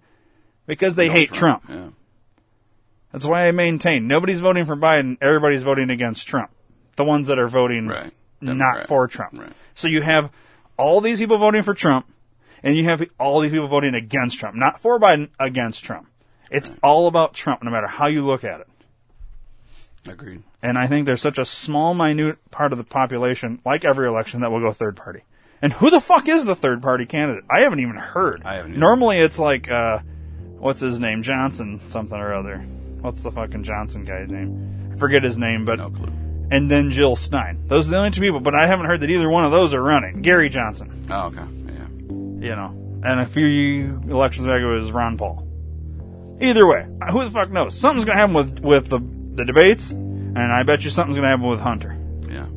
because 0.65 0.95
they 0.95 1.09
hate 1.09 1.31
Trump? 1.31 1.63
Yeah. 1.69 1.89
That's 3.11 3.25
why 3.25 3.47
I 3.47 3.51
maintain 3.51 4.07
nobody's 4.07 4.41
voting 4.41 4.65
for 4.65 4.75
Biden. 4.75 5.17
Everybody's 5.21 5.63
voting 5.63 5.89
against 5.89 6.27
Trump. 6.27 6.51
The 6.95 7.03
ones 7.03 7.27
that 7.27 7.39
are 7.39 7.47
voting 7.47 7.85
not 7.85 8.11
Democrat. 8.41 8.87
for 8.87 9.07
Trump. 9.07 9.55
So 9.75 9.87
you 9.87 10.01
have 10.01 10.31
all 10.77 11.01
these 11.01 11.19
people 11.19 11.37
voting 11.37 11.63
for 11.63 11.73
Trump, 11.73 12.07
and 12.63 12.75
you 12.75 12.84
have 12.85 13.03
all 13.19 13.39
these 13.39 13.51
people 13.51 13.67
voting 13.67 13.93
against 13.95 14.39
Trump. 14.39 14.55
Not 14.55 14.79
for 14.79 14.99
Biden, 14.99 15.29
against 15.39 15.84
Trump. 15.84 16.07
It's 16.49 16.71
all 16.81 17.07
about 17.07 17.34
Trump, 17.34 17.63
no 17.63 17.71
matter 17.71 17.88
how 17.88 18.07
you 18.07 18.25
look 18.25 18.43
at 18.43 18.61
it. 18.61 18.67
Agreed. 20.07 20.43
And 20.63 20.77
I 20.77 20.88
think 20.88 21.05
there's 21.05 21.21
such 21.21 21.38
a 21.38 21.45
small, 21.45 21.93
minute 21.93 22.38
part 22.51 22.71
of 22.71 22.77
the 22.77 22.84
population, 22.84 23.59
like 23.65 23.85
every 23.85 24.07
election, 24.07 24.41
that 24.41 24.51
will 24.51 24.61
go 24.61 24.71
third 24.71 24.95
party. 24.95 25.21
And 25.61 25.73
who 25.73 25.89
the 25.89 25.99
fuck 26.01 26.27
is 26.27 26.45
the 26.45 26.55
third 26.55 26.81
party 26.81 27.05
candidate? 27.05 27.43
I 27.49 27.61
haven't 27.61 27.79
even 27.79 27.95
heard. 27.95 28.43
I 28.45 28.55
haven't. 28.55 28.77
Normally 28.77 29.17
it's 29.19 29.39
like, 29.39 29.69
uh, 29.69 29.99
what's 30.57 30.79
his 30.79 30.99
name? 30.99 31.23
Johnson 31.23 31.81
something 31.89 32.17
or 32.17 32.34
other. 32.34 32.59
What's 33.01 33.21
the 33.21 33.31
fucking 33.31 33.63
Johnson 33.63 34.05
guy's 34.05 34.29
name? 34.29 34.91
I 34.93 34.97
forget 34.97 35.23
his 35.23 35.38
name, 35.38 35.65
but. 35.65 35.79
No 35.79 35.89
clue. 35.89 36.11
And 36.49 36.71
then 36.71 36.91
Jill 36.91 37.15
Stein. 37.15 37.67
Those 37.67 37.88
are 37.88 37.91
the 37.91 37.97
only 37.97 38.11
two 38.11 38.21
people, 38.21 38.39
but 38.39 38.55
I 38.55 38.67
haven't 38.67 38.85
heard 38.85 39.01
that 39.01 39.09
either 39.09 39.29
one 39.29 39.43
of 39.43 39.51
those 39.51 39.73
are 39.73 39.81
running. 39.84 40.21
Gary 40.21 40.47
Johnson, 40.49 41.05
Oh, 41.09 41.25
okay. 41.27 41.43
You 42.47 42.55
know. 42.55 43.01
And 43.03 43.19
a 43.19 43.25
few 43.25 44.01
elections 44.07 44.47
ago, 44.47 44.55
it 44.55 44.79
was 44.79 44.91
Ron 44.91 45.17
Paul. 45.17 45.45
Either 46.39 46.65
way, 46.65 46.87
who 47.11 47.23
the 47.25 47.29
fuck 47.29 47.51
knows? 47.51 47.77
Something's 47.77 48.05
gonna 48.05 48.17
happen 48.17 48.33
with, 48.33 48.59
with 48.59 48.87
the, 48.87 48.99
the 49.33 49.43
debates, 49.43 49.91
and 49.91 50.39
I 50.39 50.63
bet 50.63 50.83
you 50.83 50.89
something's 50.89 51.17
gonna 51.17 51.27
happen 51.27 51.45
with 51.45 51.59
Hunter. 51.59 51.97
Yeah. 52.29 52.47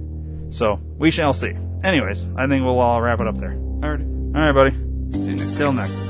So, 0.50 0.80
we 0.96 1.10
shall 1.10 1.32
see. 1.32 1.54
Anyways, 1.82 2.24
I 2.36 2.46
think 2.46 2.64
we'll 2.64 2.78
all 2.78 3.02
wrap 3.02 3.20
it 3.20 3.26
up 3.26 3.38
there. 3.38 3.52
All 3.52 3.90
right. 3.90 4.00
All 4.00 4.52
right, 4.52 4.52
buddy. 4.52 4.70
See 5.12 5.24
you 5.24 5.36
next 5.36 5.56
Till 5.56 5.72
next. 5.72 6.09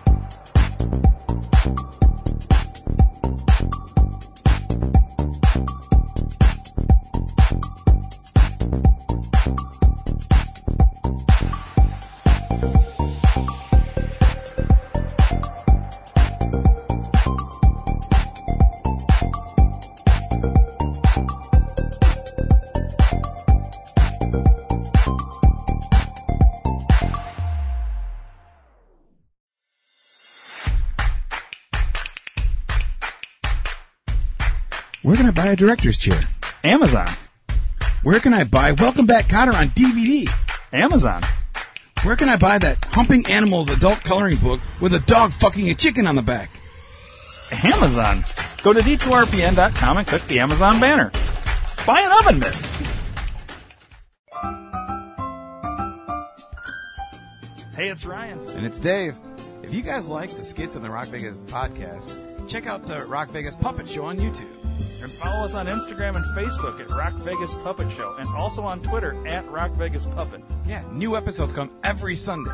Buy 35.51 35.55
a 35.55 35.57
director's 35.57 35.97
chair? 35.97 36.21
Amazon. 36.63 37.09
Where 38.03 38.21
can 38.21 38.33
I 38.33 38.45
buy 38.45 38.71
Welcome 38.71 39.05
Back 39.05 39.25
Kotter 39.25 39.53
on 39.53 39.67
DVD? 39.71 40.31
Amazon. 40.71 41.23
Where 42.03 42.15
can 42.15 42.29
I 42.29 42.37
buy 42.37 42.57
that 42.59 42.85
Humping 42.85 43.27
Animals 43.27 43.67
adult 43.67 43.99
coloring 43.99 44.37
book 44.37 44.61
with 44.79 44.93
a 44.93 45.01
dog 45.01 45.33
fucking 45.33 45.69
a 45.69 45.75
chicken 45.75 46.07
on 46.07 46.15
the 46.15 46.21
back? 46.21 46.51
Amazon. 47.65 48.23
Go 48.63 48.71
to 48.71 48.79
d2rpn.com 48.79 49.97
and 49.97 50.07
click 50.07 50.25
the 50.27 50.39
Amazon 50.39 50.79
banner. 50.79 51.11
Buy 51.85 51.99
an 51.99 52.11
oven 52.21 52.39
mitt. 52.39 52.55
Hey, 57.75 57.89
it's 57.89 58.05
Ryan. 58.05 58.39
And 58.51 58.65
it's 58.65 58.79
Dave. 58.79 59.17
If 59.63 59.73
you 59.73 59.81
guys 59.81 60.07
like 60.07 60.33
the 60.37 60.45
skits 60.45 60.77
on 60.77 60.81
the 60.81 60.89
Rock 60.89 61.07
Vegas 61.07 61.35
podcast, 61.47 62.47
check 62.47 62.67
out 62.67 62.85
the 62.85 63.05
Rock 63.05 63.31
Vegas 63.31 63.57
Puppet 63.57 63.89
Show 63.89 64.05
on 64.05 64.17
YouTube. 64.17 64.60
And 65.01 65.11
follow 65.11 65.45
us 65.45 65.55
on 65.55 65.65
Instagram 65.65 66.15
and 66.15 66.25
Facebook 66.37 66.79
at 66.79 66.91
Rock 66.91 67.13
Vegas 67.15 67.55
Puppet 67.55 67.89
Show, 67.91 68.15
and 68.17 68.27
also 68.29 68.61
on 68.61 68.83
Twitter 68.83 69.15
at 69.27 69.49
Rock 69.49 69.71
Vegas 69.71 70.05
Puppet. 70.05 70.43
Yeah, 70.67 70.83
new 70.91 71.17
episodes 71.17 71.51
come 71.51 71.71
every 71.83 72.15
Sunday. 72.15 72.51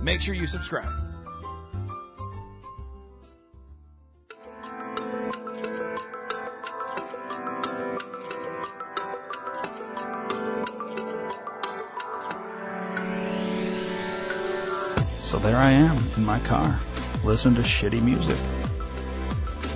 Make 0.00 0.20
sure 0.20 0.34
you 0.34 0.46
subscribe. 0.46 0.92
So 15.22 15.40
there 15.40 15.56
I 15.56 15.72
am 15.72 15.98
in 16.16 16.24
my 16.24 16.38
car, 16.40 16.78
listening 17.24 17.56
to 17.56 17.62
shitty 17.62 18.00
music. 18.00 18.38